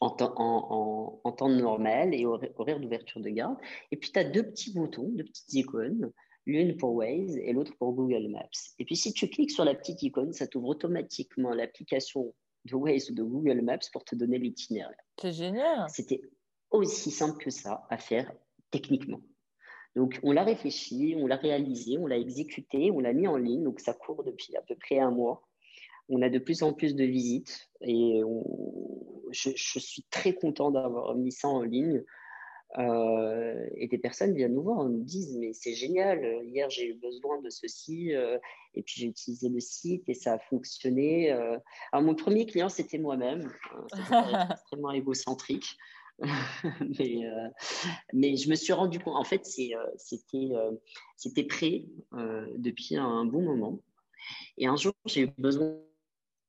en, 0.00 0.10
temps 0.10 1.48
normal 1.48 2.14
et 2.14 2.26
horaire 2.26 2.80
d'ouverture 2.80 3.20
de 3.20 3.28
garde. 3.28 3.56
Et 3.90 3.96
puis, 3.96 4.12
tu 4.12 4.18
as 4.18 4.24
deux 4.24 4.42
petits 4.42 4.72
boutons, 4.72 5.08
deux 5.10 5.24
petites 5.24 5.52
icônes, 5.54 6.12
l'une 6.50 6.76
pour 6.76 6.94
Waze 6.94 7.36
et 7.36 7.52
l'autre 7.52 7.74
pour 7.78 7.92
Google 7.92 8.28
Maps. 8.28 8.74
Et 8.78 8.84
puis, 8.84 8.96
si 8.96 9.12
tu 9.12 9.28
cliques 9.28 9.50
sur 9.50 9.64
la 9.64 9.74
petite 9.74 10.02
icône, 10.02 10.32
ça 10.32 10.46
t'ouvre 10.46 10.68
automatiquement 10.68 11.54
l'application 11.54 12.34
de 12.64 12.74
Waze 12.74 13.10
ou 13.10 13.14
de 13.14 13.22
Google 13.22 13.62
Maps 13.62 13.78
pour 13.92 14.04
te 14.04 14.14
donner 14.14 14.38
l'itinéraire. 14.38 14.94
C'est 15.20 15.32
génial. 15.32 15.86
C'était 15.88 16.20
aussi 16.70 17.10
simple 17.10 17.42
que 17.42 17.50
ça 17.50 17.86
à 17.90 17.98
faire 17.98 18.32
techniquement. 18.70 19.20
Donc, 19.96 20.20
on 20.22 20.32
l'a 20.32 20.44
réfléchi, 20.44 21.14
on 21.16 21.26
l'a 21.26 21.36
réalisé, 21.36 21.98
on 21.98 22.06
l'a 22.06 22.18
exécuté, 22.18 22.90
on 22.90 23.00
l'a 23.00 23.12
mis 23.12 23.26
en 23.26 23.36
ligne. 23.36 23.64
Donc, 23.64 23.80
ça 23.80 23.92
court 23.92 24.22
depuis 24.22 24.54
à 24.56 24.62
peu 24.62 24.76
près 24.76 24.98
un 24.98 25.10
mois. 25.10 25.42
On 26.08 26.22
a 26.22 26.28
de 26.28 26.38
plus 26.38 26.62
en 26.62 26.72
plus 26.72 26.94
de 26.94 27.04
visites 27.04 27.70
et 27.80 28.20
je, 29.30 29.78
suis 29.78 30.02
très 30.10 30.34
content 30.34 30.70
d'avoir 30.70 31.14
mis 31.14 31.32
ça 31.32 31.48
en 31.48 31.62
ligne. 31.62 32.02
Euh, 32.78 33.66
et 33.74 33.88
des 33.88 33.98
personnes 33.98 34.32
viennent 34.32 34.54
nous 34.54 34.62
voir, 34.62 34.84
nous 34.84 35.02
disent 35.02 35.36
mais 35.36 35.52
c'est 35.52 35.74
génial, 35.74 36.24
hier 36.44 36.70
j'ai 36.70 36.90
eu 36.90 36.94
besoin 36.94 37.40
de 37.40 37.50
ceci 37.50 38.14
euh, 38.14 38.38
et 38.74 38.82
puis 38.82 38.94
j'ai 38.96 39.06
utilisé 39.08 39.48
le 39.48 39.58
site 39.58 40.08
et 40.08 40.14
ça 40.14 40.34
a 40.34 40.38
fonctionné. 40.38 41.32
Euh. 41.32 41.58
Alors 41.90 42.04
mon 42.04 42.14
premier 42.14 42.46
client 42.46 42.68
c'était 42.68 42.98
moi-même, 42.98 43.50
c'était 43.92 44.18
extrêmement 44.52 44.92
égocentrique. 44.92 45.76
mais, 46.98 47.26
euh, 47.26 47.48
mais 48.12 48.36
je 48.36 48.50
me 48.50 48.54
suis 48.54 48.72
rendu 48.72 48.98
compte, 48.98 49.16
en 49.16 49.24
fait, 49.24 49.46
euh, 49.58 49.86
c'était 49.96 50.50
euh, 50.52 50.72
c'était 51.16 51.44
prêt 51.44 51.86
depuis 52.56 52.96
un 52.96 53.24
bon 53.24 53.42
moment. 53.42 53.80
Et 54.58 54.66
un 54.66 54.76
jour, 54.76 54.92
j'ai 55.06 55.22
eu 55.22 55.30
besoin 55.38 55.76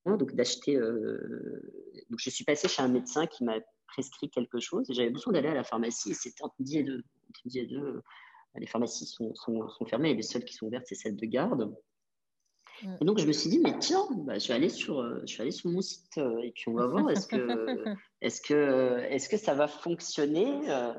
donc 0.05 0.33
d'acheter. 0.35 0.75
donc, 0.75 2.19
je 2.19 2.29
suis 2.29 2.43
passée 2.43 2.67
chez 2.67 2.81
un 2.81 2.89
médecin 2.89 3.27
qui 3.27 3.43
m'a 3.43 3.59
prescrit 3.91 4.29
quelque 4.29 4.59
chose 4.59 4.89
et 4.89 4.93
j'avais 4.93 5.09
besoin 5.09 5.33
d'aller 5.33 5.49
à 5.49 5.53
la 5.53 5.63
pharmacie. 5.63 6.11
Et 6.11 6.13
c'était 6.13 6.43
entre 6.43 6.55
midi 6.59 6.79
et 6.79 6.83
deux. 6.83 7.03
Entre 7.29 7.57
et 7.57 7.65
deux 7.65 8.01
les 8.59 8.67
pharmacies 8.67 9.05
sont, 9.05 9.33
sont, 9.35 9.67
sont, 9.69 9.85
fermées 9.85 10.11
et 10.11 10.15
les 10.15 10.23
seules 10.23 10.43
qui 10.43 10.53
sont 10.53 10.67
ouvertes, 10.67 10.85
c'est 10.87 10.95
celles 10.95 11.15
de 11.15 11.25
garde. 11.25 11.73
Mm. 12.83 12.95
Et 13.01 13.05
donc, 13.05 13.19
je 13.19 13.27
me 13.27 13.31
suis 13.31 13.49
dit, 13.49 13.59
mais 13.59 13.77
tiens, 13.79 14.05
bah, 14.25 14.39
je, 14.39 14.47
vais 14.47 14.53
aller 14.53 14.69
sur, 14.69 14.99
euh, 14.99 15.21
je 15.25 15.37
vais 15.37 15.43
aller 15.43 15.51
sur 15.51 15.69
mon 15.69 15.81
site 15.81 16.17
euh, 16.17 16.39
et 16.41 16.51
puis 16.51 16.65
on 16.67 16.73
va 16.73 16.87
voir, 16.87 17.09
est-ce 17.09 17.27
que, 17.27 17.35
est 18.21 18.45
que, 18.45 18.99
est 19.09 19.29
que 19.29 19.37
ça 19.37 19.53
va 19.53 19.67
fonctionner 19.67 20.69
euh? 20.69 20.93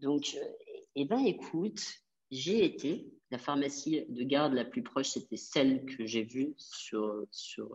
Donc, 0.00 0.36
eh 0.94 1.04
ben, 1.04 1.18
écoute, 1.18 1.82
j'ai 2.30 2.64
été, 2.64 3.12
la 3.30 3.38
pharmacie 3.38 4.06
de 4.08 4.22
garde 4.24 4.54
la 4.54 4.64
plus 4.64 4.82
proche, 4.82 5.08
c'était 5.08 5.36
celle 5.36 5.84
que 5.84 6.06
j'ai 6.06 6.22
vue 6.22 6.54
sur, 6.56 7.26
sur, 7.30 7.68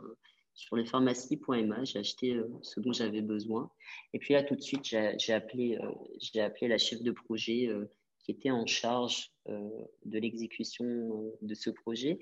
sur 0.53 0.75
les 0.75 0.85
pharmacies.ma. 0.85 1.83
J'ai 1.83 1.99
acheté 1.99 2.39
ce 2.61 2.79
dont 2.79 2.93
j'avais 2.93 3.21
besoin. 3.21 3.71
Et 4.13 4.19
puis 4.19 4.33
là, 4.33 4.43
tout 4.43 4.55
de 4.55 4.61
suite, 4.61 4.85
j'ai 4.85 5.33
appelé, 5.33 5.79
j'ai 6.19 6.41
appelé 6.41 6.67
la 6.67 6.77
chef 6.77 7.01
de 7.01 7.11
projet 7.11 7.69
qui 8.19 8.31
était 8.31 8.51
en 8.51 8.65
charge 8.65 9.31
de 9.47 10.19
l'exécution 10.19 11.33
de 11.41 11.53
ce 11.55 11.69
projet. 11.69 12.19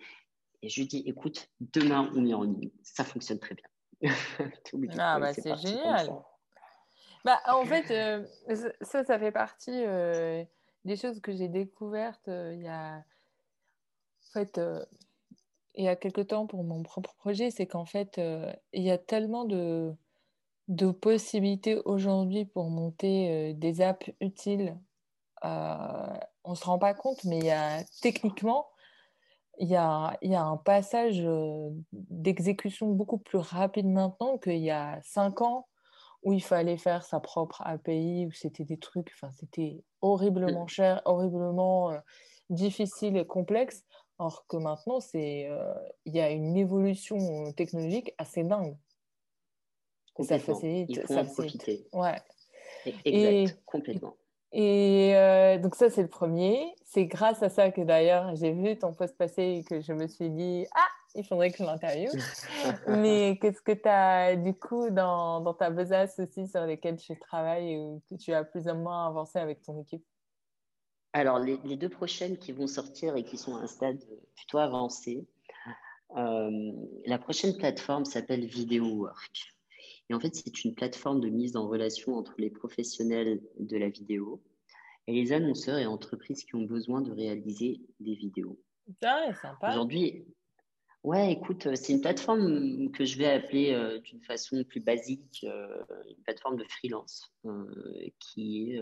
Et 0.62 0.70
je 0.70 0.82
lui 0.82 0.88
dis, 0.88 1.04
écoute, 1.06 1.50
demain, 1.60 2.12
on 2.16 2.26
est 2.26 2.34
en 2.34 2.44
ligne. 2.44 2.70
Ça 2.84 3.04
fonctionne 3.04 3.40
très 3.40 3.56
bien. 3.56 3.66
ah, 4.98 5.20
bah, 5.20 5.34
c'est 5.34 5.56
génial. 5.58 6.10
Bah, 7.24 7.40
en 7.48 7.66
fait, 7.66 7.92
euh, 7.92 8.26
ça, 8.82 9.04
ça 9.04 9.20
fait 9.20 9.32
partie 9.32 9.86
euh, 9.86 10.44
des 10.86 10.96
choses 10.96 11.20
que 11.20 11.32
j'ai 11.32 11.48
découvertes 11.48 12.28
euh, 12.28 12.54
il 12.54 12.64
y 12.64 12.68
a. 12.68 12.98
En 12.98 14.34
fait, 14.34 14.62
il 15.76 15.86
y 15.86 15.88
a 15.88 15.96
quelque 15.96 16.22
temps 16.22 16.48
pour 16.48 16.64
mon 16.64 16.84
propre 16.84 17.16
projet, 17.16 17.52
c'est 17.52 17.68
qu'en 17.68 17.86
fait, 17.86 18.20
il 18.74 18.84
y 18.84 18.92
a 18.92 18.98
tellement 18.98 19.46
de, 19.46 19.94
de 20.68 20.92
possibilités 20.92 21.80
aujourd'hui 21.86 22.46
pour 22.46 22.70
monter 22.70 23.54
des 23.54 23.82
apps 23.82 24.12
utiles. 24.20 24.78
on 25.44 26.20
ne 26.50 26.56
se 26.56 26.66
rend 26.66 26.80
pas 26.80 26.94
compte, 26.94 27.24
mais 27.24 27.40
il 27.40 27.46
y 27.46 27.52
a 27.52 27.84
techniquement, 28.02 28.68
il 29.60 29.70
y 29.70 29.76
a, 29.76 30.18
il 30.22 30.32
y 30.32 30.36
a 30.36 30.44
un 30.44 30.58
passage 30.58 31.26
d'exécution 31.92 32.88
beaucoup 32.90 33.18
plus 33.18 33.38
rapide 33.38 33.88
maintenant 33.88 34.38
qu'il 34.38 34.58
y 34.58 34.72
a 34.72 35.00
cinq 35.04 35.42
ans 35.42 35.68
où 36.24 36.34
il 36.34 36.44
fallait 36.44 36.78
faire 36.78 37.04
sa 37.04 37.20
propre 37.20 37.62
API, 37.66 38.28
où 38.28 38.32
c'était 38.32 38.64
des 38.64 38.78
trucs, 38.78 39.12
enfin, 39.16 39.32
c'était 39.32 39.84
horriblement 40.02 40.68
cher, 40.68 41.02
horriblement 41.06 41.92
difficile 42.50 43.18
et 43.18 43.26
complexe. 43.26 43.84
Or 44.24 44.46
que 44.48 44.58
maintenant, 44.58 45.00
c'est, 45.00 45.50
il 46.06 46.16
y 46.16 46.20
a 46.20 46.30
une 46.30 46.56
évolution 46.56 47.52
technologique 47.54 48.14
assez 48.20 48.44
dingue. 48.44 48.78
Ça 50.20 50.38
facilite. 50.38 50.90
Il 50.90 51.02
faut 51.02 51.14
ça 51.14 51.22
en 51.22 51.26
profiter. 51.26 51.88
Ouais. 51.92 52.22
Exact, 53.04 53.60
complètement. 53.66 54.16
Et 54.54 55.14
euh, 55.16 55.58
donc 55.60 55.76
ça, 55.76 55.90
c'est 55.90 56.02
le 56.02 56.10
premier. 56.10 56.76
C'est 56.84 57.06
grâce 57.06 57.42
à 57.42 57.50
ça 57.50 57.72
que 57.72 57.82
d'ailleurs, 57.82 58.36
j'ai 58.36 58.52
vu 58.52 58.78
ton 58.78 58.94
post 58.94 59.18
passer 59.18 59.44
et 59.44 59.64
que 59.64 59.80
je 59.80 59.94
me 59.94 60.08
suis 60.08 60.30
dit, 60.30 60.66
ah, 60.76 60.88
il 61.16 61.26
faudrait 61.26 61.52
que 61.52 61.60
je 61.60 61.64
l'interviewe. 61.64 62.12
Mais 62.88 63.38
qu'est-ce 63.42 63.62
que 63.62 63.72
tu 63.72 63.88
as 63.88 64.36
du 64.36 64.54
coup 64.54 64.90
dans, 64.90 65.40
dans, 65.40 65.54
ta 65.54 65.70
besace 65.70 66.20
aussi 66.20 66.48
sur 66.48 66.66
lesquelles 66.66 66.98
tu 66.98 67.18
travailles 67.18 67.78
ou 67.78 68.02
que 68.10 68.16
tu 68.16 68.34
as 68.34 68.44
plus 68.44 68.68
ou 68.68 68.76
moins 68.76 69.08
avancé 69.08 69.40
avec 69.40 69.62
ton 69.62 69.80
équipe? 69.80 70.04
Alors, 71.14 71.40
les, 71.40 71.58
les, 71.66 71.76
deux 71.76 71.90
prochaines 71.90 72.38
qui 72.38 72.52
vont 72.52 72.68
sortir 72.68 73.16
et 73.16 73.24
qui 73.24 73.38
sont 73.38 73.56
à 73.56 73.62
un 73.62 73.68
stade 73.68 74.00
plutôt 74.36 74.60
avancé, 74.60 75.28
euh, 76.18 76.72
la 77.06 77.18
prochaine 77.18 77.56
plateforme 77.56 78.06
s'appelle 78.06 78.46
VideoWork. 78.46 79.54
Et 80.10 80.14
en 80.14 80.20
fait, 80.20 80.36
c'est 80.36 80.66
une 80.66 80.76
plateforme 80.76 81.22
de 81.22 81.30
mise 81.30 81.56
en 81.56 81.68
relation 81.68 82.16
entre 82.16 82.36
les 82.38 82.50
professionnels 82.50 83.42
de 83.60 83.78
la 83.78 83.90
vidéo 83.90 84.42
et 85.08 85.14
les 85.14 85.32
annonceurs 85.32 85.78
et 85.78 85.86
entreprises 85.86 86.44
qui 86.44 86.56
ont 86.56 86.64
besoin 86.64 87.02
de 87.02 87.12
réaliser 87.12 87.82
des 88.00 88.16
vidéos. 88.16 88.60
Ah, 89.04 89.34
sympa. 89.42 89.70
Aujourd'hui, 89.70 90.26
ouais, 91.04 91.32
écoute, 91.32 91.74
c'est 91.76 91.94
une 91.94 92.02
plateforme 92.02 92.92
que 92.92 93.06
je 93.06 93.18
vais 93.18 93.32
appeler 93.32 93.72
euh, 93.72 94.00
d'une 94.00 94.22
façon 94.22 94.64
plus 94.66 94.82
basique 94.82 95.46
euh, 95.46 95.82
une 96.10 96.24
plateforme 96.24 96.58
de 96.58 96.66
freelance 96.66 97.34
euh, 97.46 97.66
qui, 98.20 98.74
est, 98.74 98.82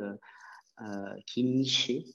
qui 1.25 1.41
est 1.41 1.43
nichée 1.43 2.05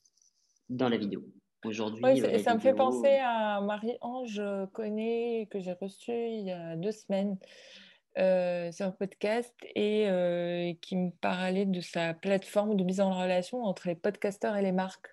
dans 0.69 0.89
la 0.89 0.97
vidéo. 0.97 1.25
aujourd'hui. 1.65 2.03
Ouais, 2.03 2.39
ça 2.39 2.55
me 2.55 2.61
fait 2.61 2.75
penser 2.75 3.19
à 3.23 3.61
Marie-Ange 3.61 4.43
Conné 4.73 5.49
que 5.51 5.61
j'ai 5.61 5.73
reçue 5.73 6.13
il 6.13 6.47
y 6.47 6.53
a 6.53 6.77
deux 6.77 6.93
semaines. 6.93 7.39
Euh, 8.17 8.71
sur 8.71 8.87
un 8.87 8.91
podcast 8.93 9.53
et 9.75 10.09
euh, 10.09 10.73
qui 10.81 10.95
me 10.95 11.11
parlait 11.11 11.67
de 11.67 11.81
sa 11.81 12.15
plateforme 12.15 12.77
de 12.77 12.85
mise 12.85 13.01
en 13.01 13.11
relation 13.11 13.65
entre 13.65 13.89
les 13.89 13.97
podcasteurs 13.97 14.57
et 14.57 14.63
les 14.63 14.71
marques. 14.71 15.09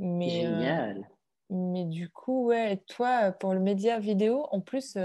Mais, 0.00 0.44
euh, 0.44 0.58
Génial. 0.58 1.08
mais 1.50 1.84
du 1.84 2.10
coup, 2.10 2.46
ouais, 2.46 2.78
toi, 2.88 3.30
pour 3.30 3.54
le 3.54 3.60
média 3.60 4.00
vidéo, 4.00 4.48
en 4.50 4.60
plus, 4.60 4.98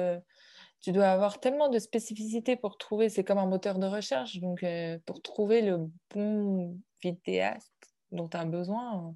tu 0.86 0.92
dois 0.92 1.08
avoir 1.08 1.40
tellement 1.40 1.70
de 1.70 1.80
spécificités 1.80 2.56
pour 2.56 2.78
trouver, 2.78 3.10
c'est 3.10 3.24
comme 3.24 3.40
un 3.40 3.48
moteur 3.48 3.80
de 3.80 3.88
recherche, 3.88 4.38
donc 4.38 4.64
pour 5.08 5.20
trouver 5.24 5.64
le 5.64 5.90
bon 6.14 6.80
vidéaste 7.02 7.74
dont 8.12 8.28
tu 8.28 8.38
as 8.38 8.46
besoin, 8.46 9.16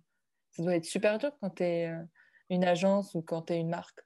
ça 0.49 0.63
doit 0.63 0.75
être 0.75 0.85
super 0.85 1.19
dur 1.19 1.31
quand 1.39 1.51
tu 1.51 1.63
es 1.63 1.93
une 2.49 2.63
agence 2.63 3.13
ou 3.13 3.21
quand 3.21 3.43
tu 3.43 3.53
es 3.53 3.59
une 3.59 3.69
marque. 3.69 3.99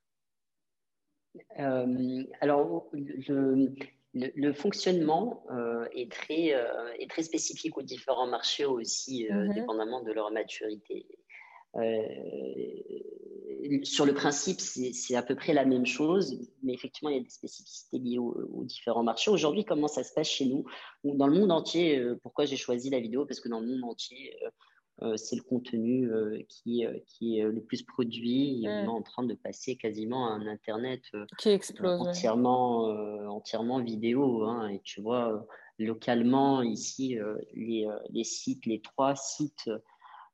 Euh, 1.57 2.26
alors, 2.41 2.91
le, 4.14 4.51
fonctionnement 4.51 5.45
euh, 5.49 5.88
est, 5.93 6.11
très, 6.11 6.53
euh, 6.53 6.91
est 6.99 7.09
très 7.09 7.24
spécifique 7.24 7.78
aux 7.78 7.82
différents 7.82 8.28
marchés 8.28 8.66
aussi, 8.66 9.26
mhm. 9.30 9.53
dépendamment 9.53 10.03
de 10.03 10.11
leur 10.11 10.32
maturité. 10.32 11.07
Sur 13.84 14.05
le 14.05 14.13
principe, 14.13 14.59
c'est 14.59 15.15
à 15.15 15.24
peu 15.24 15.36
près 15.36 15.53
la 15.53 15.65
même 15.65 15.86
chose, 15.86 16.39
mais 16.61 16.74
effectivement, 16.74 17.09
il 17.09 17.17
y 17.17 17.19
a 17.19 17.24
des 17.24 17.30
spécificités 17.30 17.97
liées 17.97 18.19
aux, 18.19 18.63
différents 18.63 19.03
marchés. 19.03 19.32
Aujourd'hui, 19.32 19.65
comment 19.65 19.88
ça 19.88 20.03
se 20.03 20.13
passe 20.13 20.28
chez 20.28 20.45
nous 20.45 20.65
Dans 21.03 21.28
le 21.28 21.39
monde 21.39 21.51
entier, 21.51 22.03
pourquoi 22.21 22.45
j'ai 22.45 22.57
choisi 22.57 22.89
la 22.89 22.99
vidéo? 22.99 23.26
Parce 23.26 23.39
que 23.39 23.49
dans 23.49 23.59
le 23.59 23.67
monde 23.67 23.84
entier, 23.84 24.38
euh, 25.01 25.17
c'est 25.17 25.36
le 25.36 25.41
contenu 25.41 26.09
euh, 26.11 26.39
qui, 26.47 26.86
euh, 26.86 26.93
qui 27.07 27.39
est 27.39 27.43
le 27.43 27.61
plus 27.61 27.84
produit. 27.84 28.63
on 28.65 28.84
est 28.84 28.88
en 28.88 29.01
train 29.01 29.24
de 29.24 29.34
passer 29.34 29.76
quasiment 29.76 30.28
à 30.28 30.34
un 30.34 30.47
Internet 30.47 31.01
qui 31.39 31.49
explose, 31.49 31.99
entièrement, 32.01 32.86
entièrement 33.28 33.82
vidéo. 33.82 34.43
Hein. 34.43 34.69
et 34.69 34.82
tu 34.84 35.01
vois, 35.01 35.45
localement, 35.80 36.61
ici, 36.61 37.17
les, 37.53 37.88
les, 38.09 38.24
sites, 38.24 38.65
les 38.65 38.82
trois 38.82 39.15
sites 39.15 39.69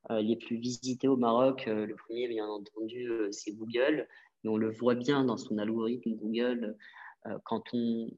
les 0.09 0.35
plus 0.35 0.57
visités 0.57 1.07
au 1.07 1.17
Maroc, 1.17 1.65
le 1.67 1.93
premier, 1.95 2.27
bien 2.27 2.47
entendu, 2.47 3.09
c'est 3.31 3.51
Google. 3.51 4.07
Et 4.43 4.47
on 4.47 4.57
le 4.57 4.71
voit 4.71 4.95
bien 4.95 5.25
dans 5.25 5.37
son 5.37 5.57
algorithme 5.57 6.15
Google. 6.15 6.77
quand 7.43 7.63
on 7.73 8.09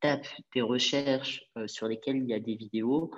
tape 0.00 0.26
des 0.54 0.62
recherches 0.62 1.44
sur 1.66 1.88
lesquelles 1.88 2.18
il 2.18 2.26
y 2.26 2.34
a 2.34 2.40
des 2.40 2.54
vidéos, 2.54 3.10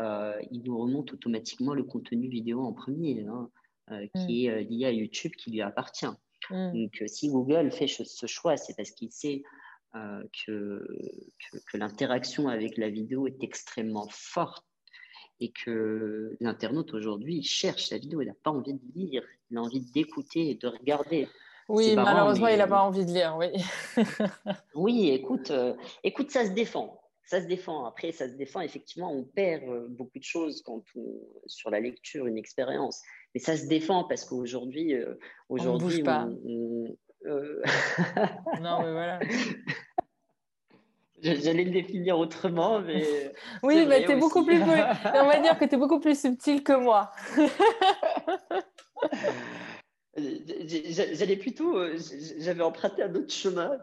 euh, 0.00 0.40
il 0.50 0.62
nous 0.62 0.78
remonte 0.78 1.12
automatiquement 1.12 1.74
le 1.74 1.84
contenu 1.84 2.28
vidéo 2.28 2.62
en 2.62 2.72
premier, 2.72 3.26
hein, 3.26 3.50
euh, 3.90 4.06
qui 4.14 4.46
mm. 4.46 4.46
est 4.46 4.50
euh, 4.50 4.62
lié 4.62 4.86
à 4.86 4.92
YouTube, 4.92 5.32
qui 5.32 5.50
lui 5.50 5.60
appartient. 5.60 6.06
Mm. 6.50 6.72
Donc, 6.72 7.02
si 7.06 7.28
Google 7.28 7.70
fait 7.70 7.86
ce 7.86 8.26
choix, 8.26 8.56
c'est 8.56 8.74
parce 8.76 8.90
qu'il 8.92 9.12
sait 9.12 9.42
que, 9.92 10.86
que, 11.66 11.76
l'interaction 11.76 12.48
avec 12.48 12.78
la 12.78 12.88
vidéo 12.88 13.26
est 13.26 13.42
extrêmement 13.42 14.06
forte 14.08 14.64
et 15.40 15.50
que 15.50 16.36
l'internaute 16.40 16.94
aujourd'hui 16.94 17.42
cherche 17.42 17.90
la 17.90 17.98
vidéo, 17.98 18.20
il 18.20 18.26
n'a 18.26 18.34
pas 18.34 18.50
envie 18.50 18.74
de 18.74 18.80
lire, 18.94 19.22
il 19.50 19.56
a 19.56 19.62
envie 19.62 19.80
d'écouter 19.80 20.50
et 20.50 20.54
de 20.54 20.68
regarder. 20.68 21.28
Oui, 21.68 21.94
malheureusement, 21.94 22.48
il 22.48 22.58
n'a 22.58 22.66
pas 22.66 22.82
envie 22.82 23.06
de 23.06 23.12
lire, 23.12 23.36
oui. 23.38 23.48
oui, 24.74 25.10
écoute, 25.10 25.52
écoute, 26.02 26.30
ça 26.30 26.44
se 26.44 26.50
défend 26.50 27.00
ça 27.30 27.40
se 27.40 27.46
défend. 27.46 27.84
Après, 27.84 28.10
ça 28.10 28.28
se 28.28 28.34
défend. 28.34 28.60
Effectivement, 28.60 29.12
on 29.12 29.22
perd 29.22 29.62
euh, 29.62 29.86
beaucoup 29.88 30.18
de 30.18 30.24
choses 30.24 30.62
quand 30.62 30.82
on, 30.96 31.20
sur 31.46 31.70
la 31.70 31.78
lecture, 31.78 32.26
une 32.26 32.36
expérience. 32.36 33.02
Mais 33.32 33.40
ça 33.40 33.56
se 33.56 33.66
défend 33.66 34.02
parce 34.02 34.24
qu'aujourd'hui, 34.24 34.94
euh, 34.94 35.14
aujourd'hui, 35.48 36.02
on, 36.04 36.96
euh, 37.26 37.62
non, 38.60 38.82
mais 38.82 38.90
voilà. 38.90 39.20
J'allais 41.22 41.64
le 41.64 41.70
définir 41.70 42.18
autrement, 42.18 42.80
mais. 42.80 43.32
oui, 43.62 43.86
mais 43.86 44.04
tu 44.04 44.12
es 44.12 44.16
beaucoup 44.16 44.44
plus. 44.44 44.60
on 44.62 45.26
va 45.26 45.40
dire 45.40 45.58
que 45.58 45.64
tu 45.64 45.74
es 45.74 45.78
beaucoup 45.78 46.00
plus 46.00 46.18
subtil 46.18 46.62
que 46.62 46.72
moi. 46.72 47.10
J'allais 50.16 51.36
plutôt. 51.36 51.78
J'avais 52.38 52.62
emprunté 52.62 53.02
un 53.02 53.14
autre 53.14 53.32
chemin 53.32 53.78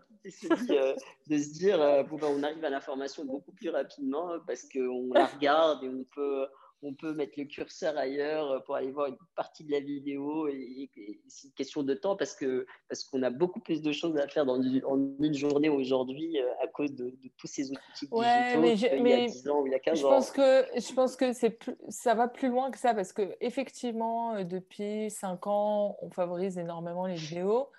euh, 0.69 0.95
de 1.27 1.37
se 1.37 1.53
dire, 1.53 1.81
euh, 1.81 2.03
bon, 2.03 2.17
ben, 2.17 2.27
on 2.29 2.43
arrive 2.43 2.63
à 2.65 2.69
l'information 2.69 3.25
beaucoup 3.25 3.51
plus 3.51 3.69
rapidement 3.69 4.31
parce 4.45 4.67
qu'on 4.67 5.13
la 5.13 5.25
regarde 5.25 5.83
et 5.83 5.89
on 5.89 6.03
peut, 6.03 6.45
on 6.83 6.93
peut 6.93 7.13
mettre 7.13 7.33
le 7.37 7.45
curseur 7.45 7.97
ailleurs 7.97 8.63
pour 8.63 8.75
aller 8.75 8.91
voir 8.91 9.07
une 9.07 9.17
partie 9.35 9.63
de 9.63 9.71
la 9.71 9.79
vidéo. 9.79 10.47
Et, 10.47 10.89
c'est 11.27 11.47
une 11.47 11.53
question 11.53 11.83
de 11.83 11.93
temps 11.93 12.15
parce 12.15 12.35
que 12.35 12.65
parce 12.87 13.03
qu'on 13.03 13.23
a 13.23 13.29
beaucoup 13.29 13.59
plus 13.59 13.81
de 13.81 13.91
choses 13.91 14.17
à 14.17 14.27
faire 14.27 14.45
dans 14.45 14.61
une, 14.61 14.83
en 14.85 14.97
une 15.19 15.33
journée 15.33 15.69
aujourd'hui 15.69 16.39
euh, 16.39 16.63
à 16.63 16.67
cause 16.67 16.93
de, 16.93 17.13
tous 17.37 17.47
ces 17.47 17.71
outils 17.71 18.07
ouais, 18.11 18.57
mais 18.57 18.75
je, 18.75 18.87
il 18.87 19.07
y 19.07 19.13
a 19.13 19.25
10 19.25 19.49
ans 19.49 19.61
ou 19.61 19.67
il 19.67 19.71
y 19.71 19.75
a 19.75 19.79
15 19.79 19.99
je 19.99 20.05
ans. 20.05 20.09
Pense 20.09 20.31
que, 20.31 20.65
je 20.75 20.93
pense 20.93 21.15
que 21.15 21.33
c'est 21.33 21.57
ça 21.89 22.13
va 22.13 22.27
plus 22.27 22.49
loin 22.49 22.71
que 22.71 22.77
ça 22.77 22.93
parce 22.93 23.13
que 23.13 23.35
effectivement, 23.41 24.43
depuis 24.43 25.09
5 25.09 25.47
ans, 25.47 25.97
on 26.01 26.09
favorise 26.09 26.57
énormément 26.57 27.05
les 27.05 27.15
vidéos. 27.15 27.69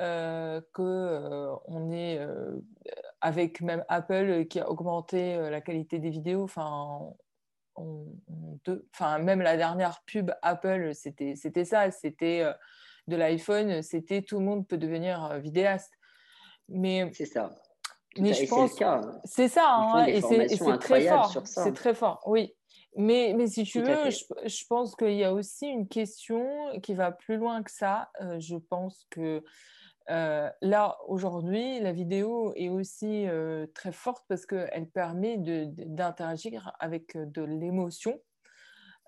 Euh, 0.00 0.60
qu'on 0.74 0.84
euh, 0.84 1.90
est 1.90 2.18
euh, 2.20 2.60
avec 3.20 3.60
même 3.62 3.84
Apple 3.88 4.46
qui 4.46 4.60
a 4.60 4.70
augmenté 4.70 5.36
la 5.50 5.60
qualité 5.60 5.98
des 5.98 6.10
vidéos. 6.10 6.44
Enfin, 6.44 7.00
enfin 8.94 9.18
même 9.18 9.40
la 9.40 9.56
dernière 9.56 10.02
pub 10.06 10.30
Apple, 10.42 10.92
c'était 10.94 11.64
ça, 11.64 11.90
c'était 11.90 12.44
de 13.06 13.16
l'iPhone, 13.16 13.82
c'était 13.82 14.22
tout 14.22 14.38
le 14.38 14.44
monde 14.44 14.66
peut 14.66 14.78
devenir 14.78 15.38
vidéaste. 15.38 15.92
Mais 16.68 17.10
c'est 17.12 17.26
ça. 17.26 17.54
Mais 18.18 18.34
je 18.34 18.46
pense 18.46 18.72
c'est 19.24 19.48
ça, 19.48 19.68
hein, 19.68 20.06
et 20.06 20.20
c'est 20.20 20.78
très 20.78 21.06
fort. 21.06 21.42
C'est 21.44 21.72
très 21.72 21.94
fort, 21.94 22.22
oui. 22.26 22.54
Mais, 22.96 23.32
mais 23.36 23.46
si 23.46 23.62
tu 23.62 23.80
veux, 23.80 24.10
je, 24.10 24.48
je, 24.48 24.64
pense 24.66 24.96
qu'il 24.96 25.12
y 25.12 25.22
a 25.22 25.32
aussi 25.32 25.66
une 25.66 25.86
question 25.86 26.44
qui 26.82 26.94
va 26.94 27.12
plus 27.12 27.36
loin 27.36 27.62
que 27.62 27.70
ça. 27.70 28.10
je 28.38 28.56
pense 28.56 29.06
que 29.10 29.44
euh, 30.10 30.50
là, 30.62 30.96
aujourd'hui, 31.06 31.80
la 31.80 31.92
vidéo 31.92 32.52
est 32.56 32.70
aussi 32.70 33.26
euh, 33.28 33.66
très 33.74 33.92
forte 33.92 34.24
parce 34.28 34.46
qu'elle 34.46 34.88
permet 34.88 35.36
d'interagir 35.36 36.74
avec 36.80 37.14
euh, 37.14 37.26
de 37.26 37.42
l'émotion 37.42 38.18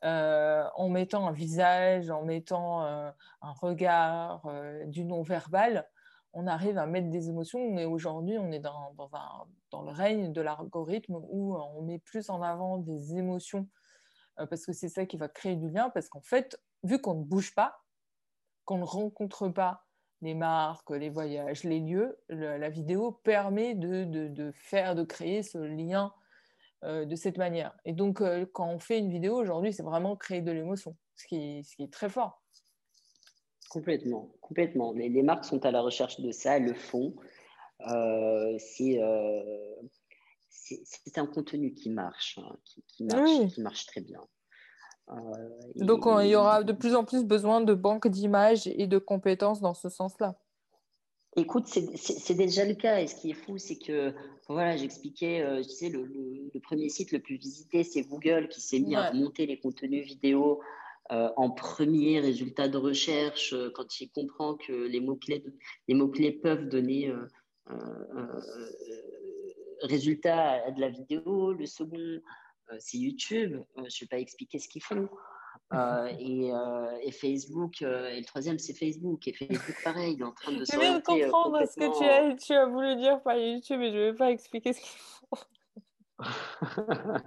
en 0.03 0.89
mettant 0.89 1.27
un 1.29 1.33
visage, 1.33 2.09
en 2.09 2.25
mettant 2.25 2.81
un 2.81 3.53
regard, 3.61 4.51
du 4.87 5.05
non-verbal. 5.05 5.87
On 6.33 6.47
arrive 6.47 6.79
à 6.79 6.87
mettre 6.87 7.11
des 7.11 7.29
émotions, 7.29 7.71
mais 7.71 7.85
aujourd'hui, 7.85 8.39
on 8.39 8.51
est 8.51 8.61
dans, 8.61 8.95
dans, 9.71 9.83
le 9.83 9.91
règne 9.91 10.33
de 10.33 10.41
l'algorithme 10.41 11.17
où 11.29 11.55
on 11.55 11.83
met 11.83 11.99
plus 11.99 12.31
en 12.31 12.41
avant 12.41 12.79
des 12.79 13.19
émotions 13.19 13.69
parce 14.37 14.65
que 14.65 14.73
c'est 14.73 14.89
ça 14.89 15.05
qui 15.05 15.19
va 15.19 15.29
créer 15.29 15.57
du 15.57 15.69
lien. 15.69 15.91
Parce 15.91 16.09
qu'en 16.09 16.23
fait, 16.23 16.59
vu 16.83 16.99
qu'on 17.03 17.17
ne 17.17 17.25
bouge 17.25 17.55
pas, 17.55 17.83
qu'on 18.65 18.79
ne 18.79 18.85
rencontre 18.85 19.51
pas 19.51 19.85
les 20.23 20.35
marques, 20.35 20.91
les 20.91 21.09
voyages, 21.09 21.64
les 21.64 21.81
lieux, 21.81 22.18
la 22.29 22.68
vidéo 22.68 23.12
permet 23.12 23.75
de, 23.75 24.51
faire, 24.55 24.95
de 24.95 25.03
créer 25.05 25.43
ce 25.43 25.59
lien 25.59 26.12
euh, 26.85 27.05
de 27.05 27.16
cette 27.16 27.39
manière. 27.39 27.75
Et 27.85 27.93
donc, 27.93 28.21
euh, 28.21 28.47
quand 28.53 28.68
on 28.68 28.79
fait 28.79 28.99
une 28.99 29.11
vidéo 29.11 29.37
aujourd'hui, 29.37 29.73
c'est 29.73 29.83
vraiment 29.83 30.16
créer 30.16 30.43
de 30.43 30.53
l'émotion, 30.53 30.97
ce 31.16 31.27
qui, 31.27 31.64
ce 31.64 31.77
qui 31.77 31.85
est 31.85 31.93
très 31.93 32.09
fort. 32.09 32.43
Complètement, 33.71 34.31
complètement. 34.41 34.93
Les, 34.93 35.09
les, 35.09 35.23
marques 35.23 35.45
sont 35.45 35.64
à 35.64 35.71
la 35.71 35.81
recherche 35.81 36.21
de 36.21 36.33
ça, 36.33 36.57
elles 36.57 36.64
le 36.64 36.75
font. 36.75 37.14
Euh, 37.89 38.59
c'est 38.59 38.99
un 41.18 41.27
contenu 41.27 41.73
qui 41.73 41.91
marche, 41.91 42.39
hein, 42.43 42.57
qui, 42.87 43.05
marche 43.05 43.55
qui 43.55 43.61
marche 43.62 43.87
très 43.87 44.01
bien. 44.01 44.21
Euh, 45.13 45.17
Donc, 45.77 46.07
il 46.23 46.29
y 46.29 46.37
aura 46.37 46.63
de 46.63 46.73
plus 46.73 46.95
en 46.95 47.05
plus 47.05 47.25
besoin 47.25 47.61
de 47.61 47.75
banques 47.75 48.09
d'images 48.09 48.67
et 48.67 48.87
de 48.87 48.99
compétences 48.99 49.61
dans 49.61 49.75
ce 49.75 49.89
sens-là. 49.89 50.37
Écoute, 51.37 51.67
c'est 51.67 52.35
déjà 52.35 52.65
le 52.65 52.75
cas. 52.75 53.01
Et 53.01 53.07
ce 53.07 53.15
qui 53.15 53.31
est 53.31 53.35
fou, 53.35 53.59
c'est 53.59 53.79
que, 53.79 54.13
voilà, 54.49 54.77
j'expliquais, 54.77 55.43
euh, 55.43 55.63
tu 55.63 55.71
sais, 55.71 55.89
le, 55.89 56.51
premier 56.63 56.89
site 56.89 57.13
le 57.13 57.21
plus 57.21 57.37
visité, 57.37 57.85
c'est 57.85 58.03
Google 58.03 58.49
qui 58.49 58.61
s'est 58.61 58.81
mis 58.81 58.97
à 58.97 59.13
monter 59.13 59.47
les 59.47 59.59
contenus 59.59 60.05
vidéo 60.07 60.61
euh, 61.13 61.29
en 61.37 61.51
premier 61.51 62.21
résultat 62.21 62.69
de 62.69 62.79
recherche 62.79 63.55
quand 63.75 64.01
il 64.01 64.11
comprend 64.11 64.55
que 64.55 64.73
les 64.73 65.01
mots-clés 65.01 65.45
mots 65.89 66.13
peuvent 66.43 66.69
donner 66.69 67.13
résultat 69.83 70.63
à 70.67 70.71
de 70.71 70.81
la 70.81 70.89
vidéo. 70.89 71.53
Le 71.53 71.67
second, 71.67 71.99
euh, 71.99 72.21
c'est 72.79 72.99
YouTube. 72.99 73.55
Euh, 73.55 73.64
je 73.77 73.83
ne 73.83 74.01
vais 74.01 74.07
pas 74.09 74.18
expliquer 74.18 74.59
ce 74.59 74.68
qu'ils 74.68 74.83
font. 74.83 75.09
Euh, 75.73 76.09
et, 76.18 77.12
Facebook, 77.12 77.81
et 77.83 78.18
le 78.18 78.25
troisième, 78.25 78.59
c'est 78.59 78.75
Facebook. 78.75 79.29
Et 79.29 79.33
Facebook, 79.33 79.77
pareil, 79.85 80.14
il 80.14 80.21
est 80.21 80.25
en 80.25 80.33
train 80.33 80.51
de 80.51 80.64
Je 80.64 80.77
viens 80.77 80.99
de 80.99 81.03
comprendre 81.03 81.64
ce 81.64 81.77
que 81.77 81.97
tu 81.97 82.05
as, 82.05 82.35
tu 82.35 82.53
as 82.55 82.66
voulu 82.66 82.97
dire 82.97 83.23
par 83.23 83.37
YouTube 83.37 83.81
et 83.81 83.93
je 83.93 83.97
ne 83.97 84.11
vais 84.11 84.14
pas 84.14 84.33
expliquer 84.33 84.73
ce 84.73 84.81
qu'ils 84.81 84.99
font. 85.29 85.39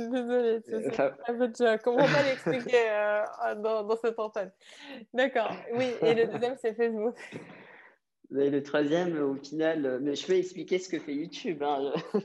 Désolée, 0.00 0.60
c'est 0.64 1.82
Comment 1.84 2.06
pas 2.06 2.22
l'expliquer 2.24 2.90
euh, 2.90 3.54
dans, 3.54 3.84
dans, 3.84 3.96
cette 3.96 4.18
antenne? 4.18 4.50
D'accord, 5.14 5.52
oui, 5.74 5.92
et 6.00 6.14
le 6.14 6.26
deuxième, 6.26 6.56
c'est 6.60 6.74
Facebook. 6.74 7.14
Et 8.36 8.50
le 8.50 8.62
troisième, 8.64 9.16
au 9.22 9.36
final, 9.36 10.00
mais 10.02 10.16
je 10.16 10.26
vais 10.26 10.40
expliquer 10.40 10.80
ce 10.80 10.88
que 10.88 10.98
fait 10.98 11.14
YouTube. 11.14 11.62
Hein. 11.62 11.92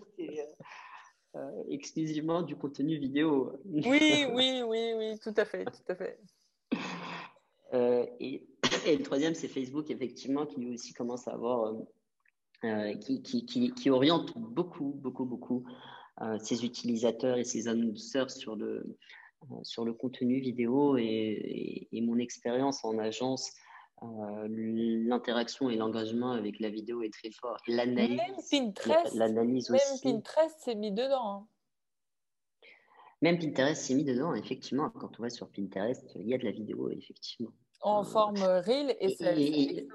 Euh, 1.36 1.64
exclusivement 1.70 2.42
du 2.42 2.56
contenu 2.56 2.98
vidéo. 2.98 3.52
Oui, 3.66 3.84
oui, 4.34 4.62
oui, 4.66 4.94
oui, 4.96 5.20
tout 5.20 5.34
à 5.36 5.46
fait, 5.46 5.66
tout 5.66 5.92
à 5.92 5.96
fait. 5.96 6.20
Euh, 7.74 8.06
et, 8.20 8.48
le 8.86 9.04
troisième, 9.04 9.36
c'est 9.36 9.50
Facebook, 9.50 9.92
effectivement, 9.92 10.46
qui 10.46 10.62
lui 10.62 10.74
aussi 10.74 10.94
commence 10.94 11.28
à 11.28 11.34
avoir, 11.34 11.76
euh, 12.64 12.94
qui, 12.96 13.22
qui, 13.22 13.46
qui, 13.46 13.90
oriente 13.90 14.38
beaucoup, 14.38 14.94
beaucoup, 15.02 15.26
beaucoup 15.26 15.66
ses 16.42 16.66
utilisateurs 16.66 17.38
et 17.38 17.44
ses 17.44 17.68
annonceurs 17.68 18.32
sur 18.32 18.56
le, 18.56 18.98
sur 19.64 19.86
le 19.86 19.94
contenu 19.94 20.40
vidéo. 20.40 20.98
Et, 20.98 21.88
et 21.92 22.02
mon 22.02 22.18
expérience 22.18 22.84
en 22.86 22.98
agence 22.98 23.52
euh, 24.04 24.48
l'interaction 24.48 25.70
et 25.70 25.76
l'engagement 25.76 26.32
avec 26.32 26.60
la 26.60 26.70
vidéo 26.70 27.02
est 27.02 27.12
très 27.12 27.32
fort. 27.32 27.58
L'analyse, 27.68 28.18
même 28.18 28.36
Pinterest, 28.74 29.16
l'analyse 29.16 29.70
même 29.72 29.80
Pinterest 30.04 30.60
s'est 30.60 30.76
mis 30.76 30.92
dedans. 30.92 31.32
Hein. 31.32 31.48
Même 33.24 33.40
Pinterest 33.40 33.82
s'est 33.82 33.96
mis 33.96 34.04
dedans, 34.04 34.36
effectivement. 34.36 34.92
Quand 34.92 35.20
on 35.20 35.24
va 35.24 35.30
sur 35.32 35.50
Pinterest, 35.50 36.06
il 36.16 36.28
y 36.28 36.36
a 36.36 36.38
de 36.38 36.46
la 36.46 36.52
vidéo, 36.52 36.92
effectivement. 36.92 37.52
En 37.82 38.02
euh, 38.02 38.04
forme 38.04 38.38
reel 38.38 38.96
et, 39.00 39.16
ça, 39.16 39.34
et, 39.36 39.88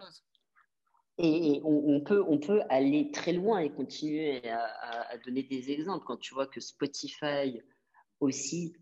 Et, 1.18 1.60
on, 1.64 2.00
peut, 2.00 2.24
on 2.26 2.38
peut 2.38 2.62
aller 2.70 3.12
très 3.12 3.32
loin 3.32 3.60
et 3.60 3.70
continuer 3.70 4.48
à, 4.48 5.16
donner 5.24 5.44
des 5.44 5.70
exemples. 5.70 6.04
Quand 6.06 6.16
tu 6.16 6.34
vois 6.34 6.48
que 6.48 6.58
Spotify 6.58 7.60
aussi, 8.18 8.74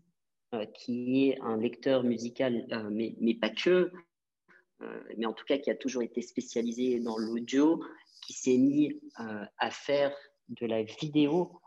euh, 0.55 0.65
qui 0.65 1.29
est 1.29 1.39
un 1.41 1.57
lecteur 1.57 2.03
musical, 2.03 2.65
mais, 2.89 3.15
mais, 3.19 3.35
pas 3.35 3.49
que, 3.49 3.91
mais 5.17 5.25
en 5.25 5.33
tout 5.33 5.45
cas 5.45 5.57
qui 5.57 5.69
a 5.69 5.75
toujours 5.75 6.03
été 6.03 6.21
spécialisé 6.21 6.99
dans 6.99 7.17
l'audio, 7.17 7.83
qui 8.21 8.33
s'est 8.33 8.57
mis 8.57 9.01
euh, 9.19 9.45
à 9.57 9.71
faire 9.71 10.15
de 10.49 10.65
la 10.65 10.83
vidéo 10.83 11.59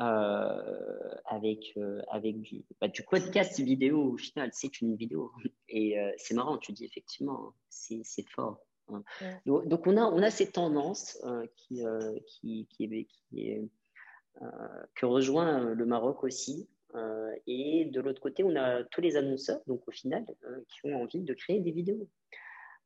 euh, 0.00 1.14
avec, 1.26 1.78
avec 2.08 2.40
du, 2.40 2.64
bah, 2.80 2.88
du 2.88 3.02
podcast 3.02 3.60
vidéo 3.60 4.12
au 4.12 4.16
final, 4.16 4.50
c'est 4.52 4.80
une 4.80 4.96
vidéo. 4.96 5.32
Et 5.68 5.96
c'est 6.18 6.34
marrant, 6.34 6.58
tu 6.58 6.72
dis 6.72 6.84
effectivement, 6.84 7.54
c'est 7.68 8.28
fort. 8.28 8.60
Hein. 8.88 9.02
Donc, 9.46 9.86
on, 9.86 9.96
a, 9.96 10.02
on 10.02 10.22
a 10.22 10.30
ces 10.30 10.50
tendances 10.50 11.18
qui, 11.56 11.82
qui, 12.26 12.66
qui, 12.70 13.06
qui 13.30 13.70
que 14.94 15.06
rejoint 15.06 15.74
le 15.74 15.86
Maroc 15.86 16.24
aussi. 16.24 16.68
et 17.46 17.84
de 17.86 18.00
l'autre 18.00 18.20
côté, 18.20 18.42
on 18.42 18.56
a 18.56 18.82
tous 18.84 19.00
les 19.00 19.16
annonceurs, 19.16 19.60
donc 19.68 19.86
au 19.86 19.92
final, 19.92 20.26
qui 20.68 20.80
ont 20.84 21.02
envie 21.02 21.22
de 21.22 21.34
créer 21.34 21.60
des 21.60 21.70
vidéos. 21.70 22.08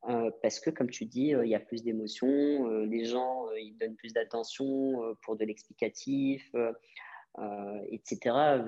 Euh, 0.05 0.31
parce 0.43 0.61
que, 0.61 0.71
comme 0.71 0.91
tu 0.91 1.07
dis, 1.07 1.35
euh, 1.35 1.45
il 1.45 1.51
y 1.51 1.55
a 1.55 1.61
plus 1.61 1.83
d'émotions, 1.83 2.71
euh, 2.71 2.87
les 2.87 3.05
gens 3.05 3.51
ils 3.57 3.77
donnent 3.77 3.97
plus 3.97 4.13
d'attention 4.13 5.17
pour 5.23 5.37
de 5.37 5.45
l'explicatif, 5.45 6.55
etc. 7.91 8.19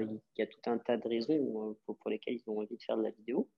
Il 0.01 0.21
y 0.39 0.43
a 0.43 0.47
tout 0.47 0.71
un 0.71 0.79
tas 0.79 0.97
de 0.97 1.09
raisons 1.09 1.77
pour, 1.87 2.11
lesquelles 2.11 2.35
ils 2.35 2.51
ont 2.51 2.59
envie 2.59 2.77
de 2.77 2.83
faire 2.83 2.97
de 2.97 3.03
la 3.03 3.11
vidéo. 3.11 3.49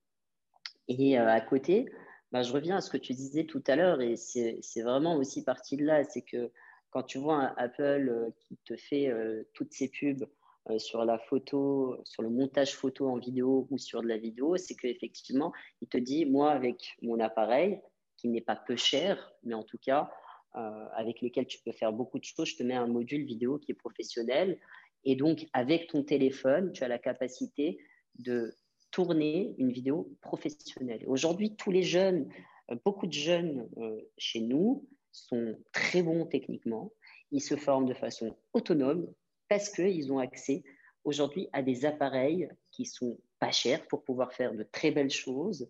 Et 0.89 1.17
à 1.17 1.41
côté, 1.41 1.87
bah, 2.31 2.43
je 2.43 2.53
reviens 2.53 2.77
à 2.77 2.81
ce 2.81 2.91
que 2.91 2.97
tu 2.97 3.13
disais 3.15 3.45
tout 3.45 3.63
à 3.67 3.77
l'heure, 3.77 4.01
et 4.01 4.17
c'est 4.17 4.83
vraiment 4.83 5.17
aussi 5.17 5.45
parti 5.45 5.77
de 5.77 5.85
là, 5.85 6.05
c'est 6.05 6.23
que 6.23 6.51
quand 6.91 7.05
tu 7.05 7.19
vois 7.19 7.55
Apple 7.57 8.33
qui 8.41 8.59
te 8.65 8.77
fait 8.77 9.11
toutes 9.55 9.73
ces 9.73 9.89
pubs 9.89 10.27
euh, 10.71 10.79
sur 10.79 11.05
la 11.05 11.19
photo, 11.19 11.97
sur 12.05 12.23
le 12.23 12.31
montage 12.31 12.75
photo 12.77 13.09
en 13.09 13.19
vidéo 13.19 13.67
ou 13.71 13.79
sur 13.79 14.01
de 14.01 14.07
la 14.07 14.17
vidéo, 14.17 14.57
c'est 14.57 14.77
qu'effectivement, 14.77 15.53
il 15.81 15.89
te 15.89 15.99
dit, 15.99 16.25
moi, 16.25 16.53
avec 16.53 16.97
mon 17.03 17.19
appareil, 17.19 17.81
qui 18.17 18.29
n'est 18.29 18.41
pas 18.41 18.55
peu 18.55 18.77
cher, 18.77 19.33
mais 19.43 19.55
en 19.55 19.65
tout 19.65 19.79
cas, 19.79 20.09
euh, 20.55 20.87
avec 20.95 21.21
lequel 21.21 21.47
tu 21.47 21.59
peux 21.65 21.73
faire 21.73 21.93
beaucoup 21.93 22.21
de 22.21 22.25
choses, 22.25 22.49
je 22.49 22.57
te 22.57 22.63
mets 22.63 22.77
un 22.77 22.87
module 22.87 23.25
vidéo 23.25 23.59
qui 23.59 23.73
est 23.73 23.75
professionnel. 23.75 24.61
Et 25.05 25.17
donc, 25.17 25.49
avec 25.53 25.89
ton 25.89 26.05
téléphone, 26.05 26.71
tu 26.71 26.85
as 26.85 26.89
la 26.89 26.99
capacité 27.01 27.79
de 28.21 28.55
tourner 28.93 29.57
une 29.59 29.73
vidéo 29.73 30.17
professionnelle. 30.21 31.03
Aujourd'hui, 31.09 31.57
tous 31.57 31.73
les 31.73 31.83
jeunes, 31.83 32.29
euh, 32.71 32.77
beaucoup 32.85 33.09
de 33.09 33.13
jeunes 33.13 33.69
chez 34.17 34.41
nous 34.41 34.87
sont 35.11 35.57
très 35.73 36.03
bons 36.03 36.25
techniquement. 36.27 36.93
Ils 37.33 37.41
se 37.41 37.57
forment 37.57 37.87
de 37.87 37.95
façon 37.95 38.37
autonome 38.53 39.13
parce 39.53 39.69
qu'ils 39.69 40.11
ont 40.11 40.19
accès 40.19 40.65
aujourd'hui 41.05 41.51
à 41.53 41.61
des 41.61 41.85
appareils 41.85 42.49
qui 42.71 42.87
sont 42.87 43.21
pas 43.39 43.53
chers 43.53 43.87
pour 43.87 44.03
pouvoir 44.03 44.33
faire 44.33 44.55
de 44.55 44.63
très 44.63 44.91
belles 44.91 45.11
choses 45.11 45.69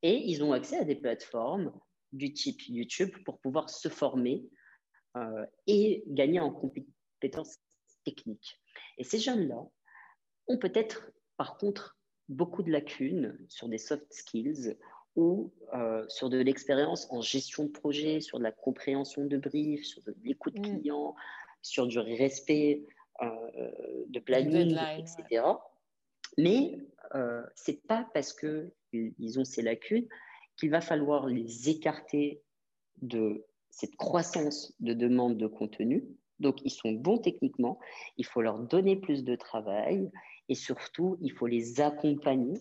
et 0.00 0.14
ils 0.14 0.42
ont 0.42 0.54
accès 0.54 0.78
à 0.78 0.84
des 0.84 0.94
plateformes 0.94 1.78
du 2.12 2.32
type 2.32 2.62
YouTube 2.68 3.10
pour 3.26 3.38
pouvoir 3.40 3.68
se 3.68 3.90
former 3.90 4.48
euh, 5.18 5.44
et 5.66 6.04
gagner 6.06 6.40
en 6.40 6.50
compétences 6.50 7.58
techniques. 8.02 8.58
Et 8.96 9.04
ces 9.04 9.18
jeunes-là 9.18 9.62
ont 10.46 10.56
peut-être 10.56 11.12
par 11.36 11.58
contre 11.58 11.98
beaucoup 12.30 12.62
de 12.62 12.70
lacunes 12.70 13.38
sur 13.50 13.68
des 13.68 13.76
soft 13.76 14.10
skills 14.10 14.74
ou 15.16 15.52
euh, 15.74 16.02
sur 16.08 16.30
de 16.30 16.38
l'expérience 16.38 17.06
en 17.10 17.20
gestion 17.20 17.64
de 17.64 17.72
projet, 17.72 18.22
sur 18.22 18.38
de 18.38 18.44
la 18.44 18.52
compréhension 18.52 19.26
de 19.26 19.36
briefs, 19.36 19.84
sur 19.84 20.00
de 20.04 20.16
l'écoute 20.24 20.58
mmh. 20.58 20.62
client, 20.62 21.14
sur 21.60 21.86
du 21.86 21.98
respect 21.98 22.86
de 23.20 24.20
planning, 24.20 24.76
etc. 24.98 25.42
Mais 26.36 26.78
euh, 27.14 27.42
c'est 27.54 27.86
pas 27.86 28.08
parce 28.14 28.32
qu'ils 28.32 29.38
ont 29.38 29.44
ces 29.44 29.62
lacunes 29.62 30.06
qu'il 30.56 30.70
va 30.70 30.80
falloir 30.80 31.26
les 31.26 31.68
écarter 31.68 32.42
de 33.00 33.44
cette 33.70 33.96
croissance 33.96 34.74
de 34.80 34.92
demande 34.92 35.36
de 35.36 35.46
contenu. 35.46 36.04
Donc, 36.40 36.58
ils 36.64 36.70
sont 36.70 36.92
bons 36.92 37.18
techniquement, 37.18 37.78
il 38.16 38.26
faut 38.26 38.42
leur 38.42 38.58
donner 38.60 38.96
plus 38.96 39.24
de 39.24 39.34
travail 39.34 40.10
et 40.48 40.54
surtout, 40.54 41.16
il 41.20 41.32
faut 41.32 41.46
les 41.46 41.80
accompagner 41.80 42.60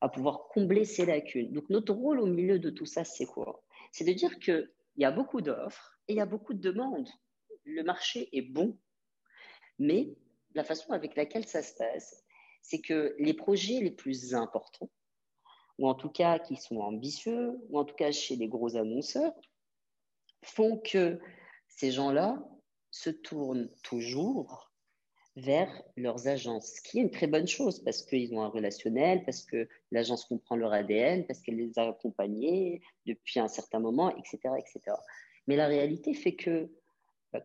à 0.00 0.08
pouvoir 0.08 0.46
combler 0.48 0.84
ces 0.84 1.06
lacunes. 1.06 1.52
Donc, 1.52 1.68
notre 1.70 1.92
rôle 1.92 2.20
au 2.20 2.26
milieu 2.26 2.58
de 2.58 2.70
tout 2.70 2.86
ça, 2.86 3.04
c'est 3.04 3.26
quoi? 3.26 3.64
C'est 3.90 4.04
de 4.04 4.12
dire 4.12 4.38
qu'il 4.38 4.70
y 4.96 5.04
a 5.04 5.10
beaucoup 5.10 5.40
d'offres 5.40 5.98
et 6.08 6.12
il 6.12 6.16
y 6.16 6.20
a 6.20 6.26
beaucoup 6.26 6.54
de 6.54 6.60
demandes. 6.60 7.08
Le 7.64 7.82
marché 7.82 8.28
est 8.32 8.42
bon, 8.42 8.78
mais 9.78 10.08
la 10.54 10.64
façon 10.64 10.92
avec 10.92 11.16
laquelle 11.16 11.46
ça 11.46 11.62
se 11.62 11.74
passe, 11.74 12.24
c'est 12.62 12.80
que 12.80 13.14
les 13.18 13.34
projets 13.34 13.80
les 13.80 13.90
plus 13.90 14.34
importants, 14.34 14.90
ou 15.78 15.88
en 15.88 15.94
tout 15.94 16.08
cas 16.08 16.38
qui 16.38 16.56
sont 16.56 16.78
ambitieux, 16.78 17.52
ou 17.68 17.78
en 17.78 17.84
tout 17.84 17.94
cas 17.94 18.10
chez 18.10 18.36
les 18.36 18.48
gros 18.48 18.76
annonceurs, 18.76 19.34
font 20.42 20.78
que 20.78 21.20
ces 21.68 21.90
gens-là 21.90 22.42
se 22.90 23.10
tournent 23.10 23.70
toujours 23.82 24.72
vers 25.36 25.82
leurs 25.96 26.28
agences, 26.28 26.76
ce 26.76 26.80
qui 26.80 26.98
est 26.98 27.02
une 27.02 27.10
très 27.10 27.26
bonne 27.26 27.46
chose 27.46 27.84
parce 27.84 28.02
qu'ils 28.02 28.34
ont 28.34 28.42
un 28.42 28.48
relationnel, 28.48 29.22
parce 29.24 29.44
que 29.44 29.68
l'agence 29.90 30.24
comprend 30.24 30.56
leur 30.56 30.72
ADN, 30.72 31.26
parce 31.26 31.40
qu'elle 31.40 31.56
les 31.56 31.78
a 31.78 31.88
accompagnés 31.88 32.80
depuis 33.04 33.38
un 33.38 33.48
certain 33.48 33.78
moment, 33.78 34.16
etc., 34.16 34.54
etc. 34.58 34.96
Mais 35.46 35.56
la 35.56 35.66
réalité 35.66 36.14
fait 36.14 36.34
que 36.34 36.70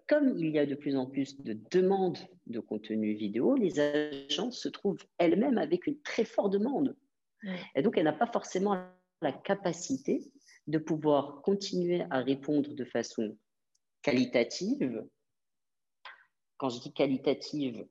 comme 0.07 0.38
il 0.38 0.51
y 0.51 0.59
a 0.59 0.65
de 0.65 0.76
plus 0.76 0.95
en 0.95 1.05
plus 1.05 1.41
de 1.41 1.57
demandes 1.72 2.18
de 2.47 2.59
contenu 2.59 3.13
vidéo, 3.13 3.55
les 3.55 3.80
agences 3.80 4.59
se 4.59 4.69
trouvent 4.69 5.03
elles-mêmes 5.18 5.57
avec 5.57 5.88
une 5.88 5.99
très 6.01 6.26
forte 6.26 6.53
demande. 6.53 6.95
Et 7.76 7.81
donc, 7.81 7.97
elle 7.97 8.03
n'a 8.03 8.13
pas 8.13 8.27
forcément 8.27 8.77
la 9.22 9.31
capacité 9.31 10.31
de 10.68 10.77
pouvoir 10.77 11.41
continuer 11.41 12.03
à 12.09 12.19
répondre 12.19 12.73
de 12.73 12.85
façon 12.85 13.38
qualitative. 14.01 15.03
Quand 16.57 16.69
je 16.69 16.81
dis 16.81 16.93
qualitative, 16.93 17.88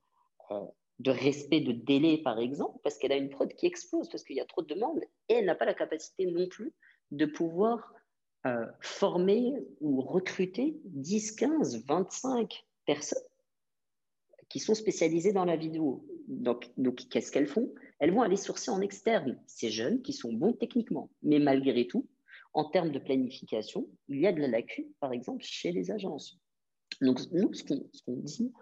euh, 0.51 0.61
de 1.01 1.11
respect 1.11 1.61
de 1.61 1.73
délai, 1.73 2.19
par 2.19 2.39
exemple, 2.39 2.79
parce 2.83 2.99
qu'elle 2.99 3.13
a 3.13 3.17
une 3.17 3.31
prod 3.31 3.51
qui 3.55 3.67
explose, 3.67 4.09
parce 4.11 4.23
qu'il 4.23 4.37
y 4.37 4.41
a 4.41 4.45
trop 4.45 4.63
de 4.63 4.73
demandes, 4.73 5.01
et 5.29 5.35
elle 5.35 5.47
n'a 5.47 5.55
pas 5.55 5.65
la 5.65 5.75
capacité 5.75 6.27
non 6.27 6.47
plus 6.47 6.75
de 7.11 7.25
pouvoir 7.25 7.95
euh, 8.47 8.67
former 8.81 9.53
ou 9.81 10.01
recruter 10.01 10.81
10, 10.85 11.33
15, 11.33 11.85
25 11.87 12.65
personnes 12.87 13.23
qui 14.49 14.59
sont 14.59 14.75
spécialisées 14.75 15.33
dans 15.33 15.45
la 15.45 15.57
vidéo. 15.57 16.05
Donc, 16.27 16.71
donc 16.77 17.09
qu'est-ce 17.09 17.31
qu'elles 17.31 17.47
font? 17.47 17.73
Elles 17.99 18.13
vont 18.13 18.23
aller 18.23 18.37
sourcer 18.37 18.71
en 18.71 18.81
externe 18.81 19.41
ces 19.47 19.71
jeunes 19.71 20.03
qui 20.03 20.13
sont 20.13 20.33
bons 20.33 20.53
techniquement. 20.53 21.11
Mais 21.23 21.39
malgré 21.39 21.87
tout, 21.87 22.09
en 22.53 22.65
termes 22.65 22.91
de 22.91 22.99
planification, 22.99 23.89
il 24.09 24.21
y 24.21 24.27
a 24.27 24.33
de 24.33 24.41
la 24.41 24.49
lacune, 24.49 24.89
par 25.01 25.13
exemple, 25.13 25.45
chez 25.45 25.71
les 25.71 25.91
agences. 25.91 26.39
Donc, 27.01 27.21
nous, 27.33 27.53
ce 27.55 27.63
qu'on 27.63 28.17
dit, 28.17 28.53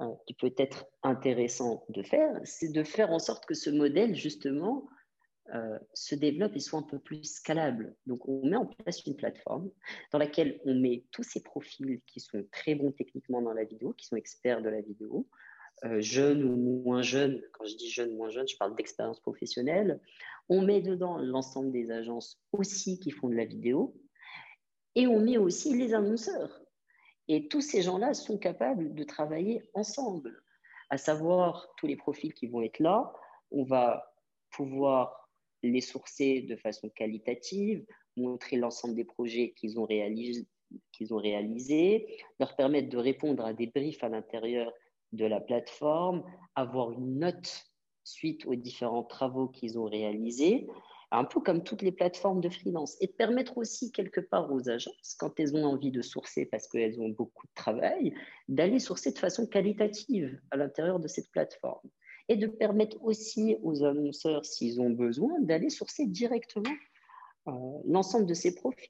euh, 0.00 0.06
qui 0.26 0.34
peut 0.34 0.54
être 0.58 0.86
intéressant 1.02 1.84
de 1.88 2.02
faire, 2.02 2.40
c'est 2.44 2.72
de 2.72 2.82
faire 2.82 3.10
en 3.10 3.18
sorte 3.18 3.46
que 3.46 3.54
ce 3.54 3.70
modèle, 3.70 4.14
justement, 4.14 4.86
euh, 5.54 5.78
se 5.92 6.14
développe 6.14 6.56
et 6.56 6.60
soit 6.60 6.78
un 6.78 6.84
peu 6.84 6.98
plus 6.98 7.24
scalable. 7.24 7.94
Donc, 8.06 8.28
on 8.28 8.46
met 8.46 8.56
en 8.56 8.66
place 8.66 9.04
une 9.04 9.16
plateforme 9.16 9.70
dans 10.10 10.18
laquelle 10.18 10.60
on 10.64 10.74
met 10.74 11.04
tous 11.10 11.22
ces 11.22 11.42
profils 11.42 12.00
qui 12.06 12.20
sont 12.20 12.46
très 12.50 12.74
bons 12.74 12.92
techniquement 12.92 13.42
dans 13.42 13.52
la 13.52 13.64
vidéo, 13.64 13.92
qui 13.92 14.06
sont 14.06 14.16
experts 14.16 14.62
de 14.62 14.70
la 14.70 14.80
vidéo, 14.80 15.28
euh, 15.84 16.00
jeunes 16.00 16.44
ou 16.44 16.56
moins 16.56 17.02
jeunes, 17.02 17.42
quand 17.52 17.64
je 17.64 17.76
dis 17.76 17.90
jeunes 17.90 18.16
moins 18.16 18.30
jeunes, 18.30 18.46
je 18.46 18.56
parle 18.56 18.76
d'expérience 18.76 19.20
professionnelle. 19.20 20.00
On 20.48 20.62
met 20.62 20.80
dedans 20.80 21.18
l'ensemble 21.18 21.72
des 21.72 21.90
agences 21.90 22.40
aussi 22.52 23.00
qui 23.00 23.10
font 23.10 23.28
de 23.28 23.34
la 23.34 23.44
vidéo 23.44 23.94
et 24.94 25.06
on 25.06 25.20
met 25.20 25.38
aussi 25.38 25.76
les 25.76 25.92
annonceurs. 25.92 26.60
Et 27.28 27.48
tous 27.48 27.60
ces 27.60 27.82
gens-là 27.82 28.14
sont 28.14 28.38
capables 28.38 28.94
de 28.94 29.04
travailler 29.04 29.62
ensemble, 29.74 30.42
à 30.90 30.98
savoir 30.98 31.68
tous 31.76 31.86
les 31.86 31.96
profils 31.96 32.32
qui 32.32 32.46
vont 32.46 32.62
être 32.62 32.78
là. 32.78 33.12
On 33.50 33.64
va 33.64 34.14
pouvoir 34.50 35.21
les 35.62 35.80
sourcer 35.80 36.42
de 36.42 36.56
façon 36.56 36.88
qualitative, 36.88 37.84
montrer 38.16 38.56
l'ensemble 38.56 38.94
des 38.94 39.04
projets 39.04 39.52
qu'ils 39.56 39.78
ont, 39.78 39.86
réalisés, 39.86 40.46
leur 42.40 42.56
permettre 42.56 42.88
de 42.88 42.98
répondre 42.98 43.44
à 43.44 43.52
des 43.52 43.66
briefs 43.66 44.02
à 44.02 44.08
l'intérieur 44.08 44.72
de 45.12 45.26
la 45.26 45.40
plateforme, 45.40 46.24
avoir 46.54 46.92
une 46.92 47.18
note 47.18 47.64
suite 48.04 48.46
aux 48.46 48.54
différents 48.54 49.04
travaux 49.04 49.48
qu'ils 49.48 49.78
ont 49.78 49.84
réalisés, 49.84 50.66
un 51.12 51.24
peu 51.24 51.40
comme 51.40 51.62
toutes 51.62 51.82
les 51.82 51.92
plateformes 51.92 52.40
de 52.40 52.48
freelance, 52.48 52.96
et 53.00 53.06
de 53.06 53.12
permettre 53.12 53.58
aussi 53.58 53.92
quelque 53.92 54.20
part 54.20 54.50
aux 54.50 54.70
agences, 54.70 55.14
quand 55.18 55.38
elles 55.38 55.54
ont 55.54 55.64
envie 55.64 55.90
de 55.90 56.00
sourcer 56.00 56.46
parce 56.46 56.66
qu'elles 56.66 56.98
ont 57.00 57.10
beaucoup 57.10 57.46
de 57.46 57.52
travail, 57.54 58.14
d'aller 58.48 58.78
sourcer 58.78 59.12
de 59.12 59.18
façon 59.18 59.46
qualitative 59.46 60.40
à 60.50 60.56
l'intérieur 60.56 60.98
de 60.98 61.08
cette 61.08 61.30
plateforme. 61.30 61.88
Et 62.32 62.36
de 62.36 62.46
permettre 62.46 62.96
aussi 63.04 63.56
aux 63.62 63.84
annonceurs, 63.84 64.46
s'ils 64.46 64.80
ont 64.80 64.88
besoin, 64.88 65.38
d'aller 65.40 65.68
sourcer 65.68 66.06
directement 66.06 66.72
euh, 67.46 67.52
l'ensemble 67.84 68.24
de 68.24 68.32
ces 68.32 68.54
profits. 68.54 68.88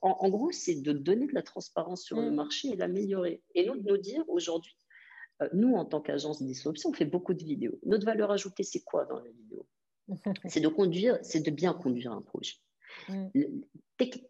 En, 0.00 0.28
gros, 0.28 0.52
c'est 0.52 0.76
de 0.76 0.92
donner 0.92 1.26
de 1.26 1.34
la 1.34 1.42
transparence 1.42 2.04
sur 2.04 2.20
le 2.20 2.30
mm. 2.30 2.34
marché 2.34 2.68
et 2.68 2.76
l'améliorer. 2.76 3.42
Et 3.56 3.64
de 3.64 3.72
nous 3.72 3.96
dire 3.96 4.22
aujourd'hui, 4.28 4.76
euh, 5.42 5.48
nous, 5.54 5.74
en 5.74 5.86
tant 5.86 6.00
qu'agence 6.00 6.40
disruption, 6.40 6.90
on 6.90 6.92
fait 6.92 7.04
beaucoup 7.04 7.34
de 7.34 7.42
vidéos. 7.42 7.80
Notre 7.84 8.06
valeur 8.06 8.30
ajoutée, 8.30 8.62
c'est 8.62 8.84
quoi 8.84 9.06
dans 9.06 9.18
la 9.18 9.28
vidéo 9.28 9.66
C'est 10.46 10.60
de 10.60 10.68
conduire, 10.68 11.18
c'est 11.22 11.40
de 11.40 11.50
bien 11.50 11.74
conduire 11.74 12.12
un 12.12 12.22
projet. 12.22 12.54
Mm. 13.08 13.62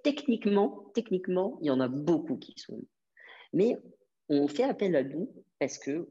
techniquement, 0.03 0.91
techniquement, 0.95 1.59
il 1.61 1.67
y 1.67 1.71
en 1.71 1.81
a 1.81 1.89
beaucoup 1.89 2.39
qui 2.39 2.55
sont. 2.57 2.83
Mais 3.53 3.77
on 4.31 4.49
fait 4.49 4.65
appel 4.65 4.97
à 4.97 5.05
nous 5.05 5.31
parce 5.59 5.77
que 5.77 6.09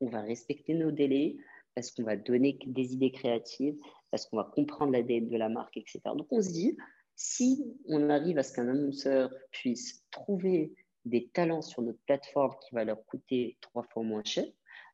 on 0.00 0.08
va 0.08 0.20
respecter 0.20 0.74
nos 0.74 0.90
délais, 0.90 1.36
parce 1.74 1.90
qu'on 1.90 2.02
va 2.02 2.16
donner 2.16 2.58
des 2.66 2.92
idées 2.94 3.12
créatives, 3.12 3.76
parce 4.10 4.26
qu'on 4.26 4.36
va 4.36 4.50
comprendre 4.54 4.92
l'ADN 4.92 5.28
de 5.28 5.36
la 5.36 5.48
marque, 5.48 5.76
etc. 5.76 6.00
Donc 6.16 6.26
on 6.30 6.42
se 6.42 6.50
dit, 6.50 6.76
si 7.16 7.64
on 7.86 8.10
arrive 8.10 8.38
à 8.38 8.42
ce 8.42 8.52
qu'un 8.52 8.68
annonceur 8.68 9.30
puisse 9.50 10.04
trouver 10.10 10.74
des 11.04 11.28
talents 11.28 11.62
sur 11.62 11.82
notre 11.82 11.98
plateforme 12.06 12.54
qui 12.62 12.74
va 12.74 12.84
leur 12.84 13.04
coûter 13.06 13.58
trois 13.60 13.82
fois 13.84 14.02
moins 14.02 14.24
cher, 14.24 14.44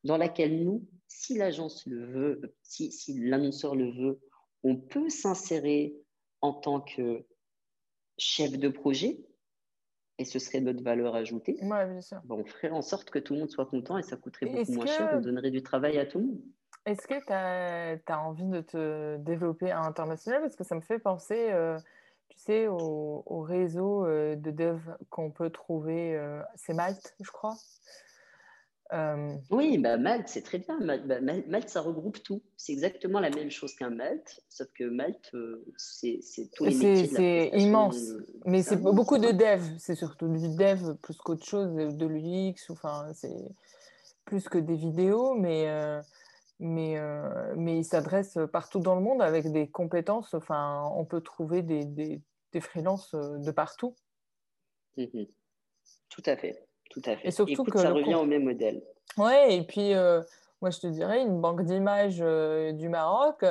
dans 0.03 0.17
laquelle 0.17 0.63
nous, 0.63 0.87
si 1.07 1.37
l'agence 1.37 1.85
le 1.85 2.05
veut, 2.05 2.55
si, 2.63 2.91
l'annonceur 3.19 3.75
le 3.75 3.91
veut, 3.91 4.19
on 4.63 4.77
peut 4.77 5.09
s'insérer 5.09 5.95
en 6.41 6.53
tant 6.53 6.81
que 6.81 7.25
chef 8.17 8.57
de 8.57 8.69
projet, 8.69 9.19
et 10.17 10.25
ce 10.25 10.39
serait 10.39 10.59
notre 10.59 10.83
valeur 10.83 11.15
ajoutée. 11.15 11.57
bien 11.61 12.01
sûr. 12.01 12.21
on 12.29 12.45
ferait 12.45 12.69
en 12.69 12.81
sorte 12.81 13.09
que 13.09 13.19
tout 13.19 13.33
le 13.33 13.39
monde 13.39 13.49
soit 13.49 13.65
content 13.65 13.97
et 13.97 14.03
ça 14.03 14.17
coûterait 14.17 14.47
beaucoup 14.47 14.73
moins 14.73 14.85
cher, 14.85 15.11
on 15.13 15.21
donnerait 15.21 15.51
du 15.51 15.63
travail 15.63 15.97
à 15.97 16.05
tout 16.05 16.19
le 16.19 16.25
monde. 16.25 16.41
Est-ce 16.89 17.05
que 17.05 17.23
tu 17.23 18.11
as, 18.11 18.19
envie 18.19 18.47
de 18.47 18.61
te 18.61 19.17
développer 19.17 19.69
à 19.69 19.81
l'international? 19.81 20.41
Parce 20.41 20.55
que 20.55 20.63
ça 20.63 20.73
me 20.73 20.81
fait 20.81 20.97
penser, 20.97 21.51
euh, 21.51 21.77
tu 22.29 22.39
sais, 22.39 22.67
au, 22.67 23.41
réseau 23.41 24.07
euh, 24.07 24.35
de 24.35 24.49
dev 24.49 24.79
qu'on 25.11 25.29
peut 25.29 25.51
trouver. 25.51 26.15
Euh, 26.15 26.41
c'est 26.55 26.73
Malte, 26.73 27.15
je 27.21 27.29
crois. 27.29 27.55
Oui, 29.51 29.77
bah 29.77 29.97
Malte, 29.97 30.29
c'est 30.29 30.41
très 30.41 30.57
bien. 30.57 30.79
Bah, 30.79 31.21
Malte, 31.21 31.69
ça 31.69 31.81
regroupe 31.81 32.23
tout. 32.23 32.41
C'est 32.57 32.71
exactement 32.71 33.19
la 33.19 33.29
même 33.29 33.51
chose 33.51 33.75
qu'un 33.75 33.91
Malte, 33.91 34.41
sauf 34.49 34.67
que 34.73 34.85
Malte, 34.85 35.31
c'est 35.77 36.19
tous 36.55 36.65
les 36.65 36.73
métiers. 36.73 37.05
C'est 37.05 37.51
immense. 37.53 37.99
Mais 38.45 38.63
c'est 38.63 38.77
beaucoup 38.77 39.19
de 39.19 39.29
dev. 39.29 39.61
C'est 39.77 39.93
surtout 39.93 40.27
du 40.27 40.55
dev 40.55 40.95
plus 41.03 41.17
qu'autre 41.17 41.45
chose, 41.45 41.71
de 41.71 42.07
l'UX. 42.07 42.71
Enfin, 42.71 43.11
c'est 43.13 43.51
plus 44.25 44.49
que 44.49 44.57
des 44.57 44.75
vidéos, 44.75 45.35
mais 45.35 45.67
mais, 46.59 46.97
euh, 46.97 47.53
mais 47.55 47.77
il 47.77 47.85
s'adresse 47.85 48.37
partout 48.51 48.79
dans 48.79 48.95
le 48.95 49.01
monde 49.01 49.21
avec 49.21 49.51
des 49.51 49.69
compétences. 49.69 50.33
Enfin, 50.33 50.89
on 50.95 51.05
peut 51.05 51.21
trouver 51.21 51.61
des, 51.61 51.85
des, 51.85 52.21
des 52.51 52.61
freelances 52.61 53.13
euh, 53.13 53.37
de 53.37 53.51
partout. 53.51 53.95
Mmh 54.97 55.23
tout 56.09 56.23
à 56.25 56.35
fait, 56.35 56.67
tout 56.89 57.01
à 57.05 57.15
fait. 57.15 57.27
Et 57.27 57.31
surtout 57.31 57.63
que 57.63 57.77
ça 57.77 57.91
revient 57.91 58.15
au 58.15 58.25
même 58.25 58.43
modèle. 58.43 58.83
Ouais, 59.17 59.55
et 59.55 59.63
puis 59.63 59.93
euh, 59.93 60.21
moi 60.61 60.69
je 60.71 60.79
te 60.79 60.87
dirais, 60.87 61.21
une 61.21 61.39
banque 61.39 61.63
d'images 61.63 62.17
du 62.17 62.89
Maroc, 62.89 63.45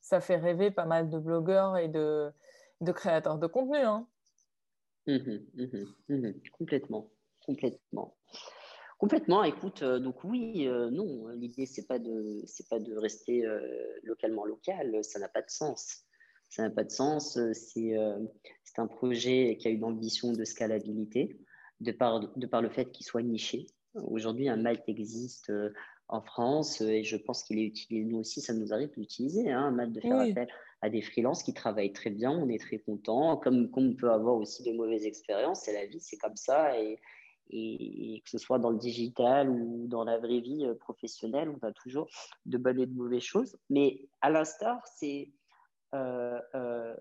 ça 0.00 0.20
fait 0.20 0.36
rêver 0.36 0.70
pas 0.70 0.84
mal 0.84 1.10
de 1.10 1.18
blogueurs 1.18 1.76
et 1.76 1.88
de, 1.88 2.30
de 2.80 2.92
créateurs 2.92 3.38
de 3.38 3.46
contenu. 3.46 3.78
Hein. 3.78 4.06
Mmh 5.06 5.38
mmh 6.08 6.32
complètement, 6.52 7.10
complètement. 7.44 8.14
Complètement. 8.98 9.44
Écoute, 9.44 9.82
euh, 9.82 9.98
donc 9.98 10.24
oui, 10.24 10.66
euh, 10.66 10.90
non, 10.90 11.28
l'idée 11.28 11.66
c'est 11.66 11.86
pas 11.86 11.98
de 11.98 12.42
c'est 12.46 12.66
pas 12.68 12.78
de 12.78 12.96
rester 12.96 13.44
euh, 13.44 13.60
localement 14.02 14.46
local, 14.46 15.04
ça 15.04 15.18
n'a 15.18 15.28
pas 15.28 15.42
de 15.42 15.50
sens. 15.50 16.04
Ça 16.48 16.62
n'a 16.62 16.70
pas 16.70 16.84
de 16.84 16.90
sens. 16.90 17.38
C'est 17.52 17.96
c'est 18.64 18.80
un 18.80 18.86
projet 18.86 19.56
qui 19.58 19.68
a 19.68 19.70
une 19.70 19.84
ambition 19.84 20.32
de 20.32 20.44
scalabilité, 20.44 21.36
de 21.80 21.92
par 21.92 22.20
de 22.20 22.46
par 22.46 22.62
le 22.62 22.70
fait 22.70 22.90
qu'il 22.90 23.04
soit 23.04 23.22
niché. 23.22 23.66
Aujourd'hui, 23.94 24.48
un 24.48 24.56
Malte 24.56 24.88
existe 24.88 25.52
en 26.08 26.22
France 26.22 26.80
et 26.80 27.02
je 27.02 27.16
pense 27.16 27.42
qu'il 27.42 27.58
est 27.58 27.64
utilisé. 27.64 28.04
Nous 28.04 28.18
aussi, 28.18 28.40
ça 28.40 28.54
nous 28.54 28.72
arrive 28.72 28.90
d'utiliser 28.96 29.50
hein, 29.50 29.64
un 29.64 29.70
Malte 29.72 29.92
de 29.92 30.00
faire 30.00 30.20
appel 30.20 30.48
à 30.82 30.88
des 30.88 31.02
freelances 31.02 31.42
qui 31.42 31.52
travaillent 31.52 31.92
très 31.92 32.10
bien. 32.10 32.30
On 32.30 32.48
est 32.48 32.60
très 32.60 32.78
content. 32.78 33.36
Comme, 33.36 33.70
comme 33.70 33.88
on 33.88 33.96
peut 33.96 34.10
avoir 34.10 34.36
aussi 34.36 34.62
de 34.62 34.72
mauvaises 34.72 35.04
expériences, 35.04 35.62
c'est 35.62 35.72
la 35.72 35.86
vie, 35.86 36.00
c'est 36.00 36.16
comme 36.16 36.36
ça 36.36 36.78
et 36.80 36.98
et, 37.50 38.22
que 38.24 38.30
ce 38.30 38.38
soit 38.38 38.58
dans 38.58 38.70
le 38.70 38.78
digital 38.78 39.48
ou 39.50 39.86
dans 39.88 40.04
la 40.04 40.18
vraie 40.18 40.40
vie 40.40 40.66
euh, 40.66 40.74
professionnelle, 40.74 41.48
on 41.50 41.66
a 41.66 41.72
toujours 41.72 42.08
de 42.44 42.58
bonnes 42.58 42.80
et 42.80 42.86
de 42.86 42.94
mauvaises 42.94 43.22
choses. 43.22 43.56
Mais 43.70 44.08
à 44.20 44.30
l'instar, 44.30 44.80
c'est 44.96 45.30
euh, 45.94 46.40
euh, 46.54 46.94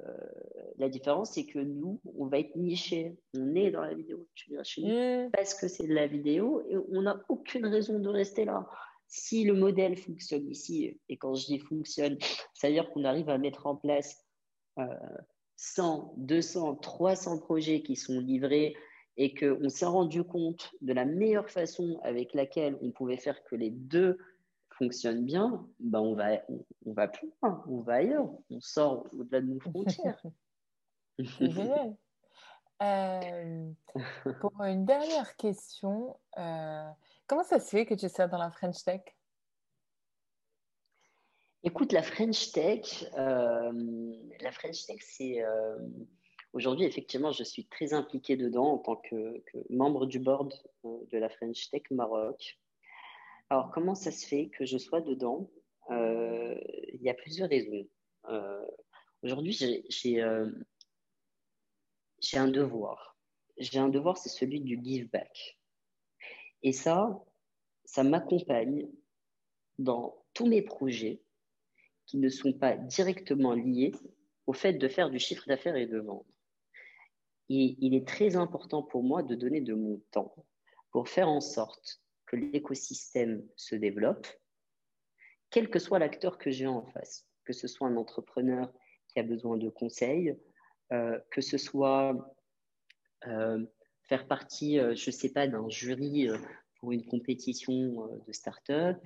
la 0.78 0.90
différence, 0.90 1.34
c'est 1.34 1.46
que 1.46 1.60
nous, 1.60 2.00
on 2.18 2.28
va 2.28 2.40
être 2.40 2.56
niché. 2.56 3.18
On 3.34 3.56
est 3.56 3.72
dans 3.72 3.82
la 3.82 3.94
vidéo. 3.94 4.28
Tu 4.36 4.52
viens 4.52 4.64
chez 4.64 4.82
nous 4.82 5.28
mmh. 5.28 5.32
parce 5.32 5.54
que 5.54 5.68
c'est 5.68 5.88
de 5.88 5.94
la 5.94 6.08
vidéo 6.08 6.62
et 6.70 6.78
on 6.92 7.02
n'a 7.02 7.20
aucune 7.30 7.66
raison 7.66 8.00
de 8.00 8.10
rester 8.10 8.46
là. 8.46 8.68
Si 9.08 9.44
le 9.44 9.54
modèle 9.54 9.98
fonctionne 9.98 10.50
ici, 10.50 11.00
et 11.10 11.18
quand 11.18 11.36
je 11.36 11.46
dis 11.46 11.60
fonctionne, 11.60 12.18
c'est-à-dire 12.54 12.90
qu'on 12.92 13.04
arrive 13.04 13.30
à 13.30 13.38
mettre 13.38 13.68
en 13.68 13.76
place 13.76 14.26
100, 15.58 16.16
200, 16.18 16.76
300 16.78 17.40
projets 17.40 17.82
qui 17.82 17.96
sont 17.96 18.20
livrés 18.20 18.76
et 19.18 19.34
qu'on 19.34 19.70
s'est 19.70 19.86
rendu 19.86 20.24
compte 20.24 20.72
de 20.82 20.94
la 20.94 21.06
meilleure 21.06 21.50
façon 21.50 22.00
avec 22.04 22.34
laquelle 22.34 22.78
on 22.82 22.92
pouvait 22.92 23.18
faire 23.18 23.44
que 23.44 23.56
les 23.56 23.70
deux 23.70 24.18
fonctionnent 24.78 25.26
bien, 25.26 25.66
ben 25.80 26.00
on, 26.00 26.16
va, 26.16 26.42
on, 26.86 26.94
va 26.94 27.08
plus 27.08 27.32
loin, 27.42 27.64
on 27.68 27.80
va 27.80 27.94
ailleurs, 27.96 28.30
on 28.50 28.60
sort 28.60 29.08
au-delà 29.14 29.42
de 29.42 29.48
nos 29.48 29.60
frontières. 29.60 30.22
génial. 31.18 31.96
Euh, 32.82 33.72
pour 34.42 34.62
une 34.64 34.86
dernière 34.86 35.36
question, 35.38 36.20
euh, 36.38 36.90
comment 37.26 37.44
ça 37.44 37.60
se 37.60 37.70
fait 37.70 37.86
que 37.86 37.94
tu 37.94 38.10
sois 38.10 38.28
dans 38.28 38.38
la 38.38 38.52
French 38.52 38.84
Tech? 38.84 39.02
Écoute, 41.64 41.94
la 41.94 42.04
French 42.04 42.52
Tech, 42.52 43.06
euh, 43.18 44.12
la 44.42 44.52
French 44.52 44.86
Tech, 44.86 45.00
c'est 45.02 45.42
Aujourd'hui, 46.56 46.86
effectivement, 46.86 47.34
je 47.34 47.44
suis 47.44 47.66
très 47.66 47.94
impliqué 47.94 48.38
dedans 48.38 48.68
en 48.68 48.78
tant 48.78 48.96
que, 48.96 49.44
membre 49.70 50.06
du 50.06 50.20
board 50.20 50.54
euh, 50.86 51.00
de 51.12 51.18
la 51.18 51.28
French 51.28 51.70
Tech 51.70 51.82
Maroc. 51.92 52.58
Alors, 53.50 53.72
comment 53.72 53.94
ça 53.94 54.10
se 54.10 54.26
fait 54.26 54.48
que 54.48 54.64
je 54.64 54.78
sois 54.78 55.02
dedans? 55.02 55.52
Euh, 55.92 56.58
Il 56.94 57.02
y 57.02 57.10
a 57.10 57.14
plusieurs 57.14 57.50
raisons. 57.50 57.86
Euh, 58.30 58.66
aujourd'hui, 59.22 59.52
j'ai 59.90 60.22
un 62.38 62.48
devoir. 62.48 63.18
J'ai 63.58 63.80
un 63.80 63.90
devoir, 63.90 64.18
c'est 64.18 64.30
celui 64.30 64.62
du 64.62 64.80
give 64.82 65.10
back. 65.10 65.60
Et 66.64 66.72
ça, 66.72 67.22
ça 67.84 68.06
m'accompagne 68.06 68.88
dans 69.78 70.24
tous 70.34 70.46
mes 70.48 70.62
projets 70.62 71.22
qui 72.06 72.18
ne 72.18 72.30
sont 72.30 72.54
pas 72.54 72.78
directement 72.78 73.52
liés 73.52 73.92
au 74.48 74.54
fait 74.54 74.72
de 74.72 74.88
faire 74.88 75.10
du 75.10 75.20
chiffre 75.20 75.44
d'affaires 75.48 75.76
et 75.76 75.86
de 75.86 76.00
vendre. 76.00 76.26
Il 77.50 77.94
est 77.94 78.08
très 78.08 78.36
important 78.36 78.82
pour 78.82 79.04
moi 79.04 79.22
de 79.22 79.36
donner 79.36 79.62
de 79.62 79.74
mon 79.74 80.02
temps 80.12 80.34
pour 80.92 81.10
faire 81.10 81.30
en 81.30 81.42
sorte 81.42 82.02
que 82.26 82.36
l'écosystème 82.36 83.46
se 83.56 83.76
développe, 83.76 84.28
quel 85.50 85.70
que 85.70 85.80
soit 85.80 86.00
l'acteur 86.00 86.38
que 86.38 86.52
j'ai 86.52 86.68
en 86.68 86.86
face, 86.88 87.28
que 87.44 87.54
ce 87.54 87.68
soit 87.68 87.88
un 87.88 87.98
entrepreneur 87.98 88.74
qui 89.10 89.20
a 89.20 89.24
besoin 89.24 89.58
de 89.58 89.70
conseils, 89.70 90.38
euh, 90.92 91.20
que 91.32 91.42
ce 91.42 91.58
soit 91.58 92.14
euh, 93.28 93.66
faire 94.04 94.28
partie, 94.28 94.80
euh, 94.80 94.96
je 94.96 95.10
ne 95.10 95.12
sais 95.12 95.32
pas, 95.32 95.48
d'un 95.48 95.70
jury 95.70 96.28
pour 96.80 96.92
une 96.92 97.06
compétition 97.06 98.22
de 98.28 98.32
start-up, 98.32 99.00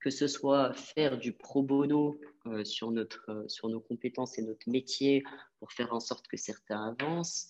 que 0.00 0.10
ce 0.10 0.26
soit 0.26 0.72
faire 0.72 1.18
du 1.18 1.32
pro 1.32 1.62
bono 1.62 2.18
sur, 2.64 2.90
notre, 2.90 3.44
sur 3.48 3.68
nos 3.68 3.80
compétences 3.80 4.38
et 4.38 4.42
notre 4.42 4.68
métier 4.70 5.22
pour 5.58 5.72
faire 5.72 5.92
en 5.92 6.00
sorte 6.00 6.26
que 6.26 6.38
certains 6.38 6.96
avancent, 6.98 7.48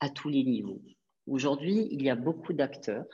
à 0.00 0.08
tous 0.10 0.28
les 0.28 0.44
niveaux. 0.44 0.82
Aujourd'hui, 1.26 1.88
il 1.90 2.02
y 2.02 2.10
a 2.10 2.14
beaucoup 2.14 2.52
d'acteurs 2.52 3.06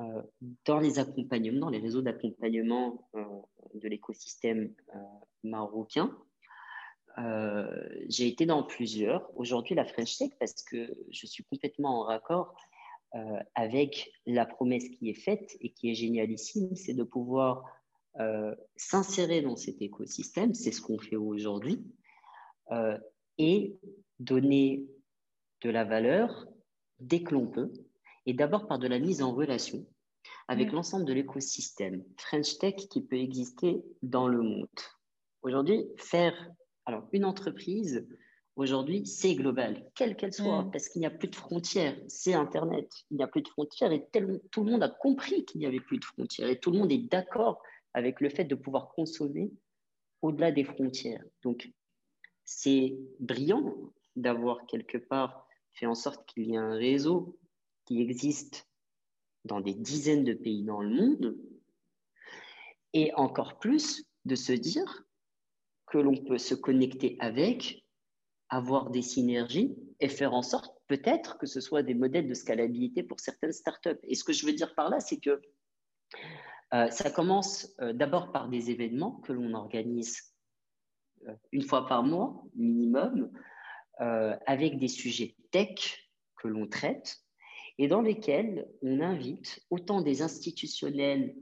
euh, 0.00 0.22
dans 0.64 0.78
les 0.78 0.98
accompagnements, 0.98 1.60
dans 1.60 1.70
les 1.70 1.78
réseaux 1.78 2.02
d'accompagnement 2.02 3.08
euh, 3.14 3.24
de 3.74 3.88
l'écosystème 3.88 4.72
euh, 4.94 4.98
marocain. 5.44 6.16
J'ai 8.08 8.28
été 8.28 8.46
dans 8.46 8.62
plusieurs. 8.62 9.28
Aujourd'hui, 9.36 9.74
la 9.74 9.84
French 9.84 10.16
Tech, 10.16 10.30
parce 10.38 10.62
que 10.62 10.96
je 11.10 11.26
suis 11.26 11.44
complètement 11.44 12.00
en 12.00 12.04
raccord 12.04 12.56
avec 13.54 14.10
la 14.24 14.46
promesse 14.46 14.88
qui 14.88 15.10
est 15.10 15.20
faite 15.20 15.54
et 15.60 15.70
qui 15.70 15.90
est 15.90 15.94
génialissime, 15.94 16.74
c'est 16.76 16.94
de 16.94 17.02
pouvoir 17.02 17.64
s'insérer 18.76 19.42
dans 19.42 19.56
cet 19.56 19.82
écosystème. 19.82 20.54
C'est 20.54 20.72
ce 20.72 20.80
qu'on 20.80 20.98
fait 20.98 21.16
aujourd'hui. 21.16 21.84
et 23.36 23.76
donner 24.18 24.86
de 25.62 25.70
la 25.70 25.84
valeur 25.84 26.46
dès 26.98 27.22
que 27.22 27.34
l'on 27.34 27.46
peut, 27.46 27.72
et 28.26 28.34
d'abord 28.34 28.66
par 28.66 28.78
de 28.78 28.86
la 28.86 28.98
mise 28.98 29.22
en 29.22 29.32
relation 29.32 29.86
avec 30.48 30.72
l'ensemble 30.72 31.04
de 31.04 31.12
l'écosystème 31.12 32.04
French 32.16 32.58
Tech 32.58 32.74
qui 32.74 33.02
peut 33.02 33.16
exister 33.16 33.82
dans 34.02 34.28
le 34.28 34.42
monde. 34.42 34.68
Aujourd'hui, 35.42 35.86
faire 35.96 36.34
alors 36.86 37.06
une 37.12 37.24
entreprise, 37.24 38.06
aujourd'hui, 38.56 39.06
c'est 39.06 39.34
global, 39.34 39.90
quelle 39.94 40.16
qu'elle 40.16 40.32
soit, 40.32 40.68
parce 40.72 40.88
qu'il 40.88 41.00
n'y 41.00 41.06
a 41.06 41.10
plus 41.10 41.28
de 41.28 41.36
frontières. 41.36 41.96
C'est 42.08 42.34
Internet, 42.34 42.90
il 43.10 43.16
n'y 43.16 43.22
a 43.22 43.28
plus 43.28 43.42
de 43.42 43.48
frontières 43.48 43.92
et 43.92 44.06
tout 44.50 44.64
le 44.64 44.70
monde 44.70 44.82
a 44.82 44.88
compris 44.88 45.44
qu'il 45.44 45.60
n'y 45.60 45.66
avait 45.66 45.80
plus 45.80 45.98
de 45.98 46.04
frontières 46.04 46.48
et 46.48 46.58
tout 46.58 46.70
le 46.70 46.78
monde 46.78 46.92
est 46.92 47.08
d'accord 47.08 47.62
avec 47.94 48.20
le 48.20 48.28
fait 48.28 48.44
de 48.44 48.54
pouvoir 48.54 48.88
consommer 48.88 49.50
au-delà 50.20 50.52
des 50.52 50.64
frontières. 50.64 51.22
Donc, 51.42 51.70
c'est 52.44 52.98
brillant 53.20 53.74
d'avoir 54.16 54.66
quelque 54.66 54.98
part 54.98 55.46
fait 55.74 55.86
en 55.86 55.94
sorte 55.94 56.26
qu'il 56.26 56.44
y 56.46 56.54
ait 56.54 56.58
un 56.58 56.74
réseau 56.74 57.38
qui 57.86 58.00
existe 58.00 58.68
dans 59.44 59.60
des 59.60 59.74
dizaines 59.74 60.24
de 60.24 60.34
pays 60.34 60.64
dans 60.64 60.80
le 60.80 60.90
monde, 60.90 61.36
et 62.92 63.12
encore 63.14 63.58
plus 63.58 64.04
de 64.24 64.34
se 64.34 64.52
dire 64.52 65.04
que 65.86 65.98
l'on 65.98 66.16
peut 66.16 66.38
se 66.38 66.54
connecter 66.54 67.16
avec, 67.20 67.84
avoir 68.48 68.90
des 68.90 69.02
synergies 69.02 69.76
et 70.00 70.08
faire 70.08 70.34
en 70.34 70.42
sorte 70.42 70.76
peut-être 70.86 71.38
que 71.38 71.46
ce 71.46 71.60
soit 71.60 71.82
des 71.82 71.94
modèles 71.94 72.28
de 72.28 72.34
scalabilité 72.34 73.02
pour 73.02 73.20
certaines 73.20 73.52
startups. 73.52 73.98
Et 74.02 74.14
ce 74.14 74.24
que 74.24 74.32
je 74.32 74.44
veux 74.44 74.52
dire 74.52 74.74
par 74.74 74.90
là, 74.90 75.00
c'est 75.00 75.18
que 75.18 75.40
euh, 76.74 76.88
ça 76.90 77.10
commence 77.10 77.72
euh, 77.80 77.92
d'abord 77.92 78.32
par 78.32 78.48
des 78.48 78.70
événements 78.70 79.20
que 79.20 79.32
l'on 79.32 79.54
organise 79.54 80.34
euh, 81.28 81.34
une 81.52 81.62
fois 81.62 81.86
par 81.86 82.02
mois 82.02 82.44
minimum, 82.54 83.30
avec 84.00 84.78
des 84.78 84.88
sujets 84.88 85.34
tech 85.50 86.08
que 86.36 86.48
l'on 86.48 86.66
traite 86.66 87.20
et 87.80 87.88
dans 87.88 88.02
lesquels 88.02 88.68
on 88.82 89.00
invite 89.00 89.64
autant 89.70 90.02
des 90.02 90.20
institutionnels 90.20 91.34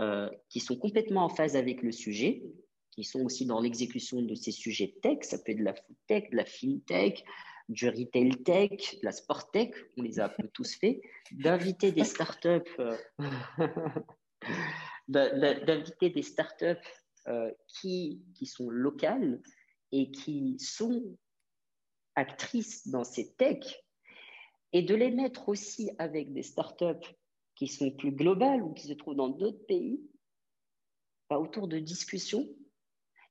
euh, 0.00 0.28
qui 0.48 0.58
sont 0.58 0.76
complètement 0.76 1.24
en 1.24 1.28
phase 1.28 1.54
avec 1.54 1.80
le 1.80 1.92
sujet, 1.92 2.42
qui 2.90 3.04
sont 3.04 3.20
aussi 3.20 3.46
dans 3.46 3.60
l'exécution 3.60 4.20
de 4.20 4.34
ces 4.34 4.50
sujets 4.50 4.96
tech, 5.00 5.18
ça 5.22 5.38
peut 5.38 5.52
être 5.52 5.58
de 5.58 5.64
la 5.64 5.74
food 5.74 5.96
tech, 6.08 6.30
de 6.30 6.36
la 6.36 6.44
fintech, 6.44 7.24
du 7.68 7.88
retail 7.88 8.30
tech, 8.42 8.98
de 9.00 9.04
la 9.04 9.12
sport 9.12 9.48
tech, 9.52 9.70
on 9.96 10.02
les 10.02 10.18
a 10.18 10.28
tous 10.52 10.74
fait, 10.74 11.00
d'inviter 11.30 11.92
des 11.92 12.02
startups, 12.02 12.48
euh, 12.80 12.96
d'inviter 15.08 16.10
des 16.10 16.22
startups 16.22 16.74
euh, 17.28 17.52
qui, 17.68 18.24
qui 18.34 18.46
sont 18.46 18.70
locales 18.70 19.40
et 19.92 20.10
qui 20.10 20.56
sont 20.58 21.16
actrices 22.16 22.88
dans 22.88 23.04
ces 23.04 23.32
techs 23.34 23.84
et 24.72 24.82
de 24.82 24.94
les 24.94 25.10
mettre 25.10 25.48
aussi 25.48 25.90
avec 25.98 26.32
des 26.32 26.42
startups 26.42 27.06
qui 27.54 27.68
sont 27.68 27.90
plus 27.90 28.12
globales 28.12 28.62
ou 28.62 28.72
qui 28.72 28.88
se 28.88 28.92
trouvent 28.92 29.14
dans 29.14 29.28
d'autres 29.28 29.64
pays, 29.66 30.00
autour 31.30 31.68
de 31.68 31.78
discussions, 31.78 32.46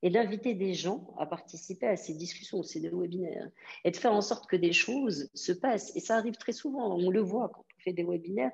et 0.01 0.09
d'inviter 0.09 0.53
des 0.53 0.73
gens 0.73 1.15
à 1.17 1.25
participer 1.25 1.87
à 1.87 1.95
ces 1.95 2.13
discussions, 2.13 2.61
ces 2.63 2.79
webinaires, 2.89 3.49
et 3.83 3.91
de 3.91 3.97
faire 3.97 4.13
en 4.13 4.21
sorte 4.21 4.47
que 4.47 4.55
des 4.55 4.73
choses 4.73 5.29
se 5.33 5.51
passent. 5.51 5.95
Et 5.95 5.99
ça 5.99 6.17
arrive 6.17 6.35
très 6.35 6.51
souvent, 6.51 6.95
on 6.95 7.09
le 7.09 7.21
voit 7.21 7.49
quand 7.49 7.61
on 7.61 7.81
fait 7.81 7.93
des 7.93 8.03
webinaires, 8.03 8.51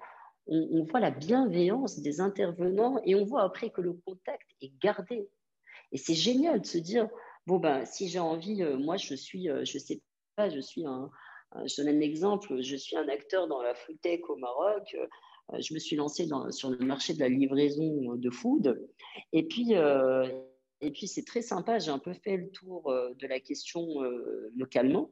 on, 0.47 0.83
voit 0.83 0.99
la 0.99 1.11
bienveillance 1.11 1.99
des 1.99 2.19
intervenants 2.19 2.99
et 3.05 3.15
on 3.15 3.25
voit 3.25 3.43
après 3.43 3.69
que 3.69 3.81
le 3.81 3.93
contact 3.93 4.49
est 4.61 4.71
gardé. 4.81 5.29
Et 5.91 5.97
c'est 5.97 6.15
génial 6.15 6.61
de 6.61 6.65
se 6.65 6.77
dire, 6.77 7.09
bon, 7.47 7.59
ben, 7.59 7.85
si 7.85 8.07
j'ai 8.09 8.19
envie, 8.19 8.63
euh, 8.63 8.77
moi, 8.77 8.97
je 8.97 9.13
suis, 9.13 9.49
euh, 9.49 9.63
je 9.65 9.77
sais 9.77 10.01
je 10.37 10.59
suis 10.59 10.85
un, 10.85 11.09
euh, 11.55 11.67
je 11.67 11.81
donne 11.81 11.95
un 11.95 11.99
exemple, 11.99 12.61
je 12.61 12.75
suis 12.75 12.95
un 12.95 13.07
acteur 13.07 13.47
dans 13.47 13.61
la 13.61 13.73
food 13.73 13.99
tech 14.01 14.21
au 14.29 14.35
Maroc. 14.35 14.95
Euh, 14.95 15.57
je 15.59 15.73
me 15.73 15.79
suis 15.79 15.95
lancé 15.95 16.27
sur 16.51 16.69
le 16.69 16.85
marché 16.85 17.13
de 17.13 17.19
la 17.19 17.29
livraison 17.29 18.15
de 18.15 18.29
food. 18.29 18.87
Et 19.33 19.43
puis, 19.43 19.75
euh, 19.75 20.27
et 20.79 20.91
puis 20.91 21.07
c'est 21.07 21.25
très 21.25 21.41
sympa, 21.41 21.77
j'ai 21.77 21.91
un 21.91 21.99
peu 21.99 22.13
fait 22.13 22.37
le 22.37 22.49
tour 22.51 22.91
de 23.19 23.27
la 23.27 23.39
question 23.39 23.85
localement. 24.55 25.11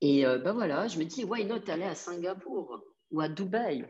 Et 0.00 0.24
ben 0.24 0.52
voilà, 0.52 0.88
je 0.88 0.98
me 0.98 1.04
dis, 1.04 1.24
why 1.24 1.44
not 1.44 1.60
aller 1.68 1.84
à 1.84 1.94
Singapour 1.94 2.82
ou 3.12 3.20
à 3.20 3.28
Dubaï? 3.28 3.86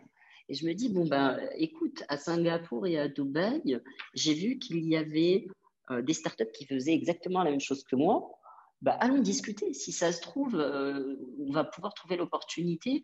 Et 0.48 0.54
je 0.54 0.66
me 0.66 0.74
dis, 0.74 0.90
bon, 0.90 1.06
ben 1.06 1.40
écoute, 1.56 2.02
à 2.08 2.18
Singapour 2.18 2.86
et 2.86 2.98
à 2.98 3.08
Dubaï, 3.08 3.80
j'ai 4.12 4.34
vu 4.34 4.58
qu'il 4.58 4.86
y 4.86 4.96
avait 4.96 5.46
des 6.02 6.12
startups 6.12 6.52
qui 6.52 6.66
faisaient 6.66 6.92
exactement 6.92 7.44
la 7.44 7.50
même 7.50 7.60
chose 7.60 7.84
que 7.84 7.96
moi, 7.96 8.30
bah, 8.84 8.98
allons 9.00 9.18
discuter. 9.18 9.72
Si 9.72 9.92
ça 9.92 10.12
se 10.12 10.20
trouve, 10.20 10.56
euh, 10.56 11.16
on 11.38 11.52
va 11.52 11.64
pouvoir 11.64 11.94
trouver 11.94 12.16
l'opportunité 12.16 13.02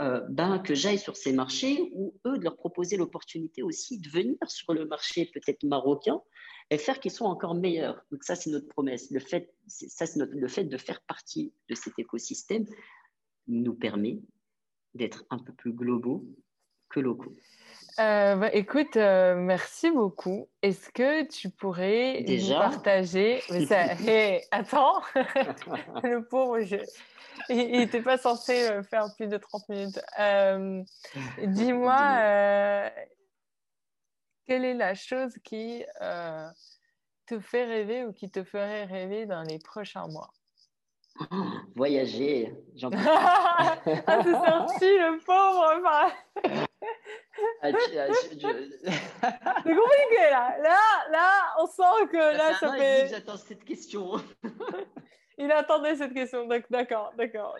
euh, 0.00 0.20
ben, 0.28 0.58
que 0.58 0.74
j'aille 0.74 0.98
sur 0.98 1.16
ces 1.16 1.32
marchés 1.32 1.88
ou 1.94 2.18
eux 2.26 2.36
de 2.36 2.42
leur 2.42 2.56
proposer 2.56 2.96
l'opportunité 2.96 3.62
aussi 3.62 4.00
de 4.00 4.08
venir 4.08 4.36
sur 4.48 4.74
le 4.74 4.86
marché 4.86 5.30
peut-être 5.32 5.62
marocain 5.62 6.20
et 6.70 6.78
faire 6.78 6.98
qu'ils 6.98 7.12
soient 7.12 7.28
encore 7.28 7.54
meilleurs. 7.54 8.04
Donc 8.10 8.24
ça, 8.24 8.34
c'est 8.34 8.50
notre 8.50 8.66
promesse. 8.66 9.12
Le 9.12 9.20
fait, 9.20 9.54
le 10.04 10.48
fait 10.48 10.64
de 10.64 10.76
faire 10.76 11.00
partie 11.02 11.54
de 11.68 11.76
cet 11.76 11.96
écosystème 12.00 12.66
nous 13.46 13.74
permet 13.74 14.18
d'être 14.94 15.24
un 15.30 15.38
peu 15.38 15.52
plus 15.52 15.72
globaux 15.72 16.26
que 16.90 17.00
locaux. 17.00 17.34
Euh, 17.98 18.36
bah, 18.36 18.48
écoute, 18.54 18.96
euh, 18.96 19.34
merci 19.34 19.90
beaucoup. 19.90 20.48
Est-ce 20.62 20.90
que 20.90 21.24
tu 21.24 21.50
pourrais 21.50 22.22
Déjà? 22.22 22.54
nous 22.54 22.60
partager? 22.60 23.42
Attends, 24.50 25.02
le 26.02 26.24
pauvre, 26.24 26.58
il 27.48 27.72
n'était 27.72 28.00
pas 28.00 28.16
censé 28.16 28.70
euh, 28.70 28.82
faire 28.82 29.06
plus 29.16 29.26
de 29.26 29.36
30 29.36 29.68
minutes. 29.68 30.00
Dis-moi, 31.46 32.90
quelle 34.46 34.64
est 34.64 34.74
la 34.74 34.94
chose 34.94 35.34
qui 35.44 35.84
te 37.26 37.38
fait 37.38 37.64
rêver 37.64 38.04
ou 38.06 38.12
qui 38.12 38.30
te 38.30 38.44
ferait 38.44 38.84
rêver 38.84 39.26
dans 39.26 39.42
les 39.42 39.58
prochains 39.58 40.06
mois? 40.08 40.30
Voyager, 41.76 42.54
j'en 42.76 42.90
ah, 42.94 43.76
c'est 43.84 44.06
sorti, 44.06 44.86
le 44.86 45.18
pauvre 45.22 46.66
C'est 47.62 47.72
compliqué 48.42 50.30
là. 50.30 50.56
Là, 50.58 50.78
là, 51.10 51.54
on 51.58 51.66
sent 51.66 52.08
que 52.10 52.36
là, 52.36 52.54
ça 52.54 52.72
fait. 52.72 53.08
J'attends 53.08 53.36
cette 53.36 53.64
question. 53.64 54.12
il 55.38 55.50
attendait 55.52 55.96
cette 55.96 56.14
question. 56.14 56.46
D'accord, 56.70 57.12
d'accord. 57.16 57.56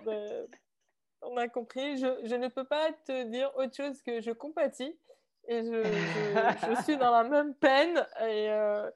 On 1.22 1.36
a 1.36 1.48
compris. 1.48 1.98
Je, 1.98 2.06
je, 2.24 2.34
ne 2.34 2.48
peux 2.48 2.64
pas 2.64 2.92
te 3.06 3.24
dire 3.24 3.50
autre 3.56 3.74
chose 3.76 4.00
que 4.02 4.20
je 4.20 4.30
compatis 4.30 4.98
et 5.48 5.62
je, 5.62 5.82
je, 5.82 6.82
suis 6.82 6.96
dans 6.96 7.10
la 7.10 7.24
même 7.24 7.54
peine 7.54 7.96
et 8.20 8.50
euh, 8.50 8.90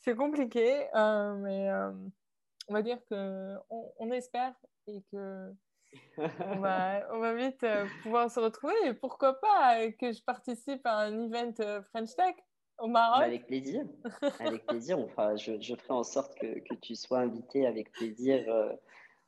c'est 0.00 0.14
compliqué, 0.14 0.86
euh, 0.94 1.34
mais 1.34 1.68
euh, 1.68 1.92
on 2.68 2.72
va 2.72 2.82
dire 2.82 2.98
que 3.08 3.56
on 3.98 4.10
espère 4.12 4.54
et 4.86 5.02
que 5.12 5.52
on, 6.18 6.60
va, 6.60 7.34
vite 7.34 7.62
euh, 7.64 7.86
pouvoir 8.02 8.30
se 8.30 8.40
retrouver 8.40 8.74
et 8.84 8.94
pourquoi 8.94 9.40
pas 9.40 9.80
euh, 9.80 9.90
que 9.90 10.12
je 10.12 10.22
participe 10.22 10.84
à 10.84 10.98
un 10.98 11.26
event 11.26 11.52
euh, 11.60 11.82
French 11.82 12.14
Tech 12.14 12.34
au 12.78 12.86
Maroc. 12.86 13.22
avec 13.22 13.46
plaisir. 13.46 13.84
Avec 14.40 14.66
plaisir. 14.66 14.98
Fera, 15.10 15.36
je, 15.36 15.60
je, 15.60 15.74
ferai 15.74 15.94
en 15.94 16.04
sorte 16.04 16.34
que, 16.38 16.60
que, 16.60 16.74
tu 16.74 16.94
sois 16.94 17.20
invité 17.20 17.66
avec 17.66 17.92
plaisir, 17.92 18.42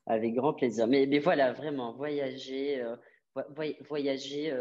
avec 0.06 0.34
grand 0.34 0.55
plaisir. 0.55 0.86
Mais, 0.86 1.05
mais, 1.05 1.18
voilà, 1.18 1.52
vraiment, 1.52 1.93
voyager, 1.93 2.82
voyager 3.86 4.56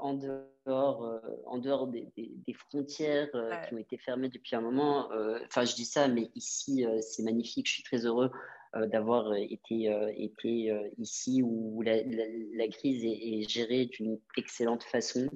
en 0.00 0.14
dehors, 0.14 1.20
en 1.44 1.58
dehors 1.58 1.86
des, 1.86 2.08
des, 2.16 2.54
frontières 2.54 3.28
qui 3.68 3.74
ont 3.74 3.78
été 3.78 3.98
fermées 3.98 4.30
depuis 4.30 4.56
un 4.56 4.62
moment. 4.62 5.10
Enfin, 5.44 5.66
je 5.66 5.74
dis 5.74 5.84
ça, 5.84 6.08
mais 6.08 6.30
ici, 6.34 6.86
c'est 7.02 7.22
magnifique. 7.22 7.66
Je 7.66 7.72
suis 7.74 7.82
très 7.82 8.06
heureux 8.06 8.30
d'avoir 8.74 9.34
été, 9.34 9.90
euh, 9.92 10.12
été 10.16 10.70
euh, 10.70 10.88
ici 10.98 11.42
où 11.42 11.80
la, 11.82 12.68
crise 12.68 13.04
est, 13.04 13.48
gérée 13.48 13.86
d'une 13.86 14.18
excellente 14.36 14.84
façon. 14.84 15.28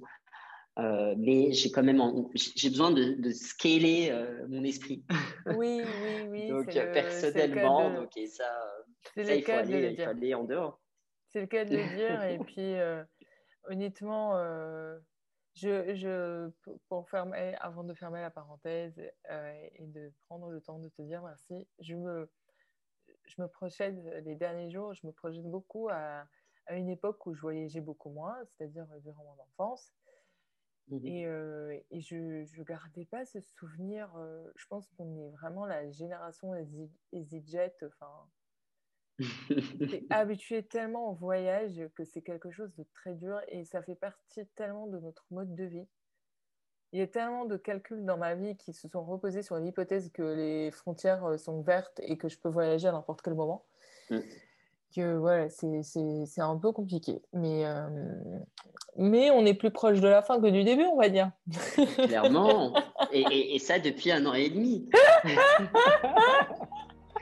Euh, 0.78 1.14
mais 1.18 1.52
j'ai 1.52 1.70
quand 1.70 1.82
même 1.82 2.00
j'ai 2.34 2.70
besoin 2.70 2.92
de, 2.92 3.12
de 3.20 3.30
scaler 3.30 4.08
euh, 4.10 4.46
mon 4.48 4.64
esprit. 4.64 5.04
Oui, 5.46 5.82
oui, 6.02 6.26
oui. 6.28 6.48
donc 6.48 6.72
personnellement, 6.72 7.90
de... 7.90 7.96
donc 7.96 8.10
ça, 8.26 8.44
ça 9.14 9.34
il, 9.34 9.42
faut 9.44 9.52
aller, 9.52 9.90
il 9.90 10.02
faut 10.02 10.10
aller 10.10 10.34
en 10.34 10.44
dehors. 10.44 10.80
C'est 11.28 11.40
le 11.40 11.46
cas 11.46 11.66
de 11.66 11.76
le 11.76 11.96
dire. 11.96 12.22
et 12.22 12.38
puis 12.46 12.74
honnêtement, 13.70 14.34
je, 15.54 15.94
je, 15.94 16.50
pour 16.88 17.08
fermer, 17.10 17.54
avant 17.60 17.84
de 17.84 17.92
fermer 17.92 18.22
la 18.22 18.30
parenthèse 18.30 18.98
et 18.98 19.86
de 19.86 20.10
prendre 20.26 20.48
le 20.48 20.60
temps 20.62 20.78
de 20.78 20.88
te 20.88 21.02
dire 21.02 21.22
merci, 21.22 21.66
je 21.80 21.94
me, 21.94 22.30
je 23.26 23.40
me 23.40 23.48
projette 23.48 23.94
les 24.24 24.34
derniers 24.34 24.70
jours, 24.70 24.94
je 24.94 25.06
me 25.06 25.12
projette 25.12 25.44
beaucoup 25.44 25.88
à, 25.90 26.26
à 26.66 26.76
une 26.76 26.88
époque 26.88 27.24
où 27.26 27.34
je 27.34 27.40
voyageais 27.40 27.80
beaucoup 27.80 28.10
moins, 28.10 28.36
c'est-à-dire 28.44 28.86
durant 29.00 29.24
mon 29.24 29.42
enfance. 29.42 29.92
Mmh 30.88 31.06
et, 31.06 31.26
euh, 31.26 31.78
et, 31.90 32.00
je 32.00 32.16
ne 32.16 32.64
gardais 32.64 33.04
pas 33.04 33.24
ce 33.24 33.40
souvenir. 33.40 34.12
Euh, 34.16 34.50
je 34.56 34.66
pense 34.66 34.88
qu'on 34.96 35.16
est 35.16 35.30
vraiment 35.30 35.64
la 35.64 35.90
génération 35.90 36.54
EasyJet. 37.12 37.76
Enfin, 37.86 38.28
habitué 40.10 40.64
tellement 40.64 41.10
au 41.10 41.14
voyage 41.14 41.80
que 41.94 42.04
c'est 42.04 42.22
quelque 42.22 42.50
chose 42.50 42.74
de 42.74 42.84
très 42.94 43.14
dur 43.14 43.40
et 43.48 43.64
ça 43.64 43.82
fait 43.82 43.94
partie 43.94 44.46
tellement 44.56 44.86
de 44.86 44.98
notre 44.98 45.24
mode 45.30 45.54
de 45.54 45.64
vie. 45.64 45.86
Il 46.92 46.98
y 46.98 47.02
a 47.02 47.06
tellement 47.06 47.46
de 47.46 47.56
calculs 47.56 48.04
dans 48.04 48.18
ma 48.18 48.34
vie 48.34 48.56
qui 48.56 48.72
se 48.72 48.86
sont 48.88 49.04
reposés 49.04 49.42
sur 49.42 49.56
l'hypothèse 49.56 50.10
que 50.12 50.22
les 50.22 50.70
frontières 50.70 51.24
euh, 51.24 51.38
sont 51.38 51.62
vertes 51.62 52.00
et 52.02 52.18
que 52.18 52.28
je 52.28 52.38
peux 52.38 52.50
voyager 52.50 52.88
à 52.88 52.92
n'importe 52.92 53.22
quel 53.22 53.34
moment. 53.34 53.64
Mmh 54.10 54.18
que 54.94 55.16
voilà, 55.16 55.48
c'est 55.48 56.40
un 56.40 56.56
peu 56.56 56.72
compliqué. 56.72 57.22
Mais, 57.32 57.64
euh, 57.64 57.88
mais 58.96 59.30
on 59.30 59.44
est 59.46 59.54
plus 59.54 59.70
proche 59.70 60.00
de 60.00 60.08
la 60.08 60.22
fin 60.22 60.40
que 60.40 60.48
du 60.48 60.64
début, 60.64 60.84
on 60.84 60.98
va 60.98 61.08
dire. 61.08 61.30
Clairement. 61.96 62.74
Et, 63.12 63.54
et, 63.54 63.58
ça 63.58 63.78
depuis 63.78 64.12
un 64.12 64.26
an 64.26 64.34
et 64.34 64.50
demi. 64.50 64.88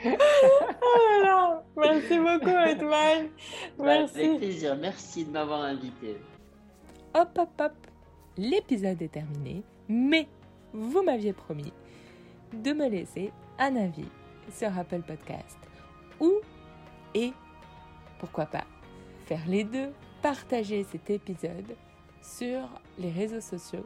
oh 0.05 0.10
Merci 1.76 2.18
beaucoup, 2.18 2.48
Edman. 2.48 3.28
Merci. 3.78 4.20
Avec 4.20 4.38
plaisir. 4.38 4.76
Merci 4.76 5.24
de 5.24 5.30
m'avoir 5.30 5.62
invité. 5.62 6.18
Hop, 7.14 7.38
hop, 7.38 7.51
hop. 7.60 7.90
L'épisode 8.41 9.03
est 9.03 9.12
terminé, 9.12 9.62
mais 9.87 10.27
vous 10.73 11.03
m'aviez 11.03 11.35
promis 11.35 11.75
de 12.55 12.73
me 12.73 12.89
laisser 12.89 13.33
un 13.59 13.77
avis 13.77 14.09
sur 14.51 14.79
Apple 14.79 15.03
Podcast 15.03 15.59
ou 16.21 16.33
et 17.15 17.35
pourquoi 18.19 18.47
pas 18.47 18.65
faire 19.27 19.47
les 19.47 19.65
deux, 19.65 19.91
partager 20.23 20.85
cet 20.85 21.11
épisode 21.11 21.77
sur 22.23 22.62
les 22.99 23.11
réseaux 23.11 23.43
sociaux 23.43 23.85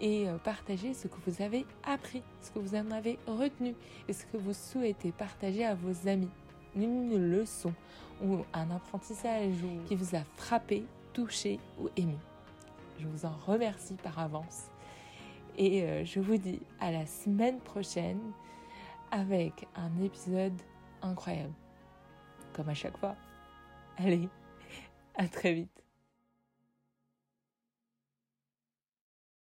et 0.00 0.28
euh, 0.28 0.38
partager 0.38 0.92
ce 0.92 1.06
que 1.06 1.30
vous 1.30 1.40
avez 1.40 1.64
appris, 1.84 2.24
ce 2.40 2.50
que 2.50 2.58
vous 2.58 2.74
en 2.74 2.90
avez 2.90 3.16
retenu 3.28 3.76
et 4.08 4.12
ce 4.12 4.26
que 4.26 4.38
vous 4.38 4.54
souhaitez 4.54 5.12
partager 5.12 5.64
à 5.64 5.76
vos 5.76 6.08
amis. 6.08 6.30
Une 6.74 7.30
leçon 7.30 7.72
ou 8.20 8.38
un 8.54 8.72
apprentissage 8.72 9.54
qui 9.86 9.94
vous 9.94 10.16
a 10.16 10.24
frappé, 10.34 10.84
touché 11.12 11.60
ou 11.80 11.88
ému. 11.96 12.16
Je 12.98 13.06
vous 13.06 13.26
en 13.26 13.36
remercie 13.46 13.94
par 13.94 14.18
avance 14.18 14.70
et 15.56 15.82
euh, 15.82 16.04
je 16.04 16.20
vous 16.20 16.36
dis 16.36 16.60
à 16.80 16.90
la 16.90 17.06
semaine 17.06 17.60
prochaine 17.60 18.20
avec 19.10 19.66
un 19.76 20.02
épisode 20.02 20.60
incroyable. 21.02 21.54
Comme 22.52 22.68
à 22.68 22.74
chaque 22.74 22.96
fois. 22.96 23.16
Allez, 23.96 24.28
à 25.14 25.28
très 25.28 25.54
vite. 25.54 25.83